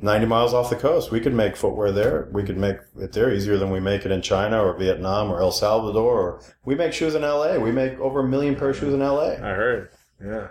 ninety 0.00 0.26
miles 0.26 0.54
off 0.54 0.70
the 0.70 0.76
coast. 0.76 1.10
We 1.10 1.20
could 1.20 1.34
make 1.34 1.56
footwear 1.56 1.92
there. 1.92 2.28
We 2.32 2.42
could 2.42 2.56
make 2.56 2.76
it 2.98 3.12
there 3.12 3.32
easier 3.32 3.58
than 3.58 3.70
we 3.70 3.80
make 3.80 4.06
it 4.06 4.12
in 4.12 4.22
China 4.22 4.62
or 4.62 4.76
Vietnam 4.78 5.30
or 5.30 5.40
El 5.40 5.52
Salvador. 5.52 6.20
Or 6.20 6.42
we 6.64 6.74
make 6.74 6.92
shoes 6.92 7.14
in 7.14 7.24
L.A. 7.24 7.58
We 7.58 7.72
make 7.72 7.98
over 7.98 8.20
a 8.20 8.28
million 8.28 8.56
pair 8.56 8.70
of 8.70 8.78
shoes 8.78 8.94
in 8.94 9.02
L.A. 9.02 9.34
I 9.36 9.54
heard. 9.54 9.90
Yeah. 10.24 10.48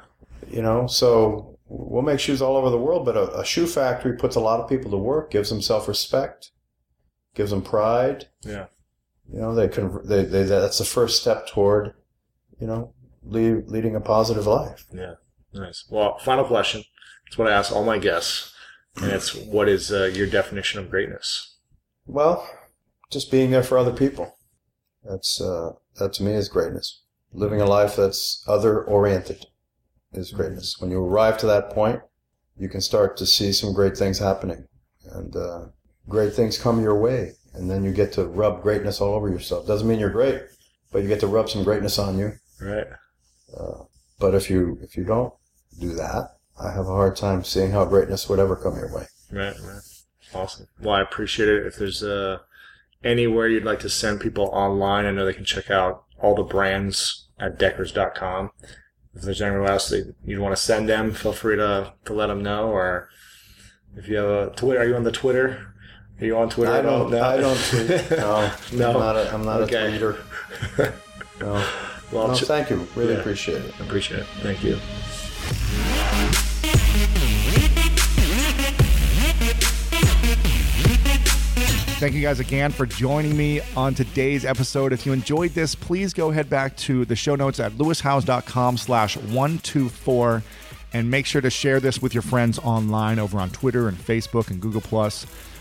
You 0.49 0.61
know, 0.61 0.87
so 0.87 1.50
we'll 1.71 2.01
make 2.01 2.19
shoes 2.19 2.41
all 2.41 2.57
over 2.57 2.69
the 2.69 2.77
world. 2.77 3.05
But 3.05 3.17
a, 3.17 3.39
a 3.39 3.45
shoe 3.45 3.65
factory 3.65 4.17
puts 4.17 4.35
a 4.35 4.41
lot 4.41 4.59
of 4.59 4.69
people 4.69 4.91
to 4.91 4.97
work, 4.97 5.31
gives 5.31 5.49
them 5.49 5.61
self 5.61 5.87
respect, 5.87 6.51
gives 7.33 7.51
them 7.51 7.61
pride. 7.61 8.27
Yeah. 8.41 8.67
You 9.31 9.39
know, 9.39 9.55
they 9.55 9.69
can. 9.69 10.05
They, 10.05 10.23
they 10.23 10.43
that's 10.43 10.77
the 10.77 10.85
first 10.85 11.21
step 11.21 11.47
toward, 11.47 11.93
you 12.59 12.67
know, 12.67 12.93
lead, 13.23 13.67
leading 13.67 13.95
a 13.95 14.01
positive 14.01 14.45
life. 14.45 14.85
Yeah. 14.91 15.15
Nice. 15.53 15.85
Well, 15.89 16.17
final 16.19 16.45
question. 16.45 16.83
It's 17.27 17.37
what 17.37 17.47
I 17.47 17.53
ask 17.53 17.71
all 17.71 17.85
my 17.85 17.97
guests, 17.97 18.53
and 18.97 19.11
it's 19.11 19.33
what 19.33 19.69
is 19.69 19.91
uh, 19.91 20.11
your 20.13 20.27
definition 20.27 20.79
of 20.79 20.89
greatness? 20.89 21.55
Well, 22.05 22.49
just 23.09 23.31
being 23.31 23.51
there 23.51 23.63
for 23.63 23.77
other 23.77 23.93
people. 23.93 24.35
That's 25.03 25.39
uh, 25.39 25.73
that 25.95 26.13
to 26.13 26.23
me 26.23 26.33
is 26.33 26.49
greatness. 26.49 27.01
Living 27.33 27.61
a 27.61 27.65
life 27.65 27.95
that's 27.95 28.43
other 28.47 28.83
oriented 28.83 29.45
is 30.13 30.31
greatness. 30.31 30.79
When 30.79 30.91
you 30.91 31.03
arrive 31.03 31.37
to 31.39 31.45
that 31.47 31.71
point, 31.71 32.01
you 32.57 32.69
can 32.69 32.81
start 32.81 33.17
to 33.17 33.25
see 33.25 33.51
some 33.51 33.73
great 33.73 33.97
things 33.97 34.19
happening, 34.19 34.67
and 35.11 35.35
uh, 35.35 35.65
great 36.07 36.33
things 36.33 36.57
come 36.57 36.81
your 36.81 36.99
way, 36.99 37.33
and 37.53 37.69
then 37.69 37.83
you 37.83 37.91
get 37.91 38.13
to 38.13 38.25
rub 38.25 38.61
greatness 38.61 39.01
all 39.01 39.13
over 39.13 39.29
yourself. 39.29 39.67
Doesn't 39.67 39.87
mean 39.87 39.99
you're 39.99 40.09
great, 40.09 40.41
but 40.91 41.01
you 41.01 41.07
get 41.07 41.19
to 41.21 41.27
rub 41.27 41.49
some 41.49 41.63
greatness 41.63 41.97
on 41.97 42.17
you. 42.17 42.33
Right. 42.59 42.87
Uh, 43.57 43.83
but 44.19 44.35
if 44.35 44.49
you 44.49 44.77
if 44.81 44.95
you 44.95 45.03
don't 45.03 45.33
do 45.79 45.93
that, 45.95 46.35
I 46.59 46.71
have 46.71 46.87
a 46.87 46.95
hard 46.95 47.15
time 47.15 47.43
seeing 47.43 47.71
how 47.71 47.85
greatness 47.85 48.29
would 48.29 48.39
ever 48.39 48.55
come 48.55 48.75
your 48.75 48.93
way. 48.93 49.07
Right. 49.31 49.55
Right. 49.63 49.81
Awesome. 50.33 50.67
Well, 50.81 50.95
I 50.95 51.01
appreciate 51.01 51.49
it. 51.49 51.65
If 51.65 51.77
there's 51.77 52.03
uh, 52.03 52.39
anywhere 53.03 53.47
you'd 53.47 53.65
like 53.65 53.79
to 53.79 53.89
send 53.89 54.21
people 54.21 54.45
online, 54.53 55.05
I 55.05 55.11
know 55.11 55.25
they 55.25 55.33
can 55.33 55.45
check 55.45 55.69
out 55.71 56.03
all 56.19 56.35
the 56.35 56.43
brands 56.43 57.27
at 57.39 57.57
Deckers.com. 57.57 58.51
If 59.15 59.23
there's 59.23 59.41
anyone 59.41 59.67
else 59.69 59.89
that 59.89 60.13
you'd 60.25 60.39
want 60.39 60.55
to 60.55 60.61
send 60.61 60.87
them, 60.87 61.11
feel 61.11 61.33
free 61.33 61.57
to, 61.57 61.93
to 62.05 62.13
let 62.13 62.27
them 62.27 62.41
know. 62.41 62.69
Or 62.69 63.09
if 63.97 64.07
you 64.07 64.15
have 64.17 64.29
a 64.29 64.55
Twitter, 64.55 64.81
are 64.81 64.85
you 64.85 64.95
on 64.95 65.03
the 65.03 65.11
Twitter? 65.11 65.73
Are 66.19 66.25
you 66.25 66.37
on 66.37 66.49
Twitter? 66.49 66.71
I 66.71 66.81
don't. 66.81 67.13
I 67.13 67.37
don't 67.37 67.57
tweet. 67.57 67.89
No, 68.11 68.51
No. 68.73 68.91
I'm 68.91 68.99
not. 68.99 69.15
A, 69.17 69.33
I'm 69.33 69.45
not 69.45 69.61
Okay. 69.61 69.95
a 69.95 69.99
tweeter. 69.99 70.93
No. 71.39 71.67
Well, 72.11 72.27
no, 72.27 72.35
ch- 72.35 72.41
thank 72.43 72.69
you. 72.69 72.85
Really 72.97 73.13
Yeah. 73.13 73.19
appreciate 73.21 73.61
it. 73.63 73.73
I 73.79 73.85
appreciate 73.85 74.19
it. 74.19 74.25
Thank 74.41 74.65
you. 74.65 74.77
Thank 82.01 82.15
you 82.15 82.21
guys 82.23 82.39
again 82.39 82.71
for 82.71 82.87
joining 82.87 83.37
me 83.37 83.61
on 83.77 83.93
today's 83.93 84.43
episode. 84.43 84.91
If 84.91 85.05
you 85.05 85.13
enjoyed 85.13 85.51
this, 85.51 85.75
please 85.75 86.15
go 86.15 86.31
head 86.31 86.49
back 86.49 86.75
to 86.77 87.05
the 87.05 87.15
show 87.15 87.35
notes 87.35 87.59
at 87.59 87.73
lewishowes.com 87.73 88.77
slash 88.77 89.17
124 89.17 90.41
and 90.93 91.11
make 91.11 91.27
sure 91.27 91.41
to 91.41 91.51
share 91.51 91.79
this 91.79 92.01
with 92.01 92.15
your 92.15 92.23
friends 92.23 92.57
online 92.57 93.19
over 93.19 93.37
on 93.37 93.51
Twitter 93.51 93.87
and 93.87 93.95
Facebook 93.95 94.49
and 94.49 94.59
Google+. 94.59 94.81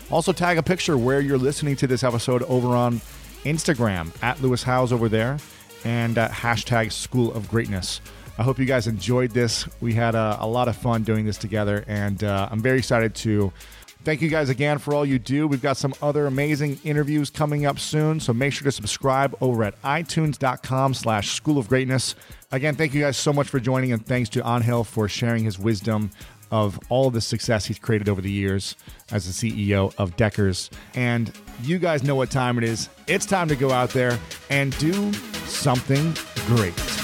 Also 0.09 0.33
tag 0.33 0.57
a 0.57 0.63
picture 0.63 0.97
where 0.97 1.19
you're 1.21 1.37
listening 1.37 1.75
to 1.75 1.85
this 1.85 2.03
episode 2.03 2.41
over 2.45 2.69
on 2.69 3.01
Instagram 3.43 4.11
at 4.23 4.41
Lewis 4.41 4.63
Howes 4.63 4.91
over 4.91 5.07
there 5.07 5.37
and 5.85 6.17
uh, 6.17 6.27
hashtag 6.29 6.91
School 6.91 7.31
of 7.33 7.47
Greatness. 7.51 8.01
I 8.39 8.43
hope 8.43 8.57
you 8.57 8.65
guys 8.65 8.87
enjoyed 8.87 9.29
this. 9.29 9.67
We 9.79 9.93
had 9.93 10.15
a, 10.15 10.37
a 10.39 10.47
lot 10.47 10.67
of 10.67 10.75
fun 10.75 11.03
doing 11.03 11.23
this 11.23 11.37
together, 11.37 11.85
and 11.85 12.23
uh, 12.23 12.49
I'm 12.49 12.61
very 12.61 12.79
excited 12.79 13.13
to 13.15 13.53
thank 14.03 14.21
you 14.21 14.29
guys 14.29 14.49
again 14.49 14.77
for 14.77 14.93
all 14.93 15.05
you 15.05 15.19
do. 15.19 15.47
We've 15.47 15.61
got 15.61 15.77
some 15.77 15.93
other 16.01 16.27
amazing 16.27 16.79
interviews 16.83 17.29
coming 17.29 17.65
up 17.65 17.79
soon, 17.79 18.19
so 18.19 18.33
make 18.33 18.53
sure 18.53 18.65
to 18.65 18.71
subscribe 18.71 19.35
over 19.41 19.63
at 19.63 19.81
itunes.com 19.81 20.93
slash 20.93 21.31
School 21.31 21.57
of 21.57 21.67
Greatness. 21.67 22.15
Again, 22.51 22.75
thank 22.75 22.93
you 22.93 23.01
guys 23.01 23.17
so 23.17 23.31
much 23.31 23.47
for 23.47 23.59
joining, 23.59 23.91
and 23.93 24.05
thanks 24.05 24.29
to 24.29 24.47
Angel 24.47 24.83
for 24.83 25.07
sharing 25.07 25.43
his 25.43 25.57
wisdom 25.57 26.11
of 26.51 26.77
all 26.89 27.07
of 27.07 27.13
the 27.13 27.21
success 27.21 27.65
he's 27.65 27.79
created 27.79 28.09
over 28.09 28.21
the 28.21 28.31
years 28.31 28.75
as 29.11 29.25
the 29.25 29.51
CEO 29.51 29.93
of 29.97 30.15
Deckers. 30.17 30.69
And 30.93 31.31
you 31.63 31.79
guys 31.79 32.03
know 32.03 32.15
what 32.15 32.29
time 32.29 32.57
it 32.57 32.65
is. 32.65 32.89
It's 33.07 33.25
time 33.25 33.47
to 33.47 33.55
go 33.55 33.71
out 33.71 33.91
there 33.91 34.19
and 34.49 34.77
do 34.77 35.13
something 35.45 36.13
great. 36.47 37.00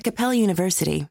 At 0.00 0.04
Capella 0.04 0.34
University, 0.34 1.06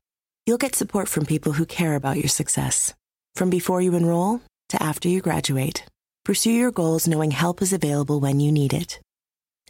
you'll 0.48 0.58
get 0.58 0.74
support 0.74 1.08
from 1.08 1.24
people 1.24 1.52
who 1.52 1.68
care 1.68 1.94
about 1.94 2.18
your 2.18 2.28
success. 2.28 2.96
From 3.36 3.52
before 3.52 3.84
you 3.84 3.94
enroll 3.94 4.42
to 4.70 4.82
after 4.82 5.08
you 5.08 5.22
graduate, 5.22 5.86
pursue 6.26 6.50
your 6.50 6.72
goals 6.72 7.08
knowing 7.08 7.30
help 7.30 7.62
is 7.62 7.72
available 7.72 8.20
when 8.20 8.40
you 8.40 8.52
need 8.52 8.74
it. 8.74 9.00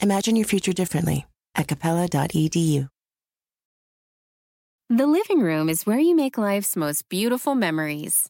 Imagine 0.01 0.37
your 0.37 0.45
future 0.45 0.71
differently 0.71 1.25
at 1.53 1.67
capella.edu. 1.67 2.87
The 4.89 5.07
living 5.07 5.41
room 5.41 5.67
is 5.67 5.85
where 5.85 5.99
you 5.99 6.15
make 6.15 6.37
life's 6.37 6.77
most 6.77 7.09
beautiful 7.09 7.55
memories. 7.55 8.29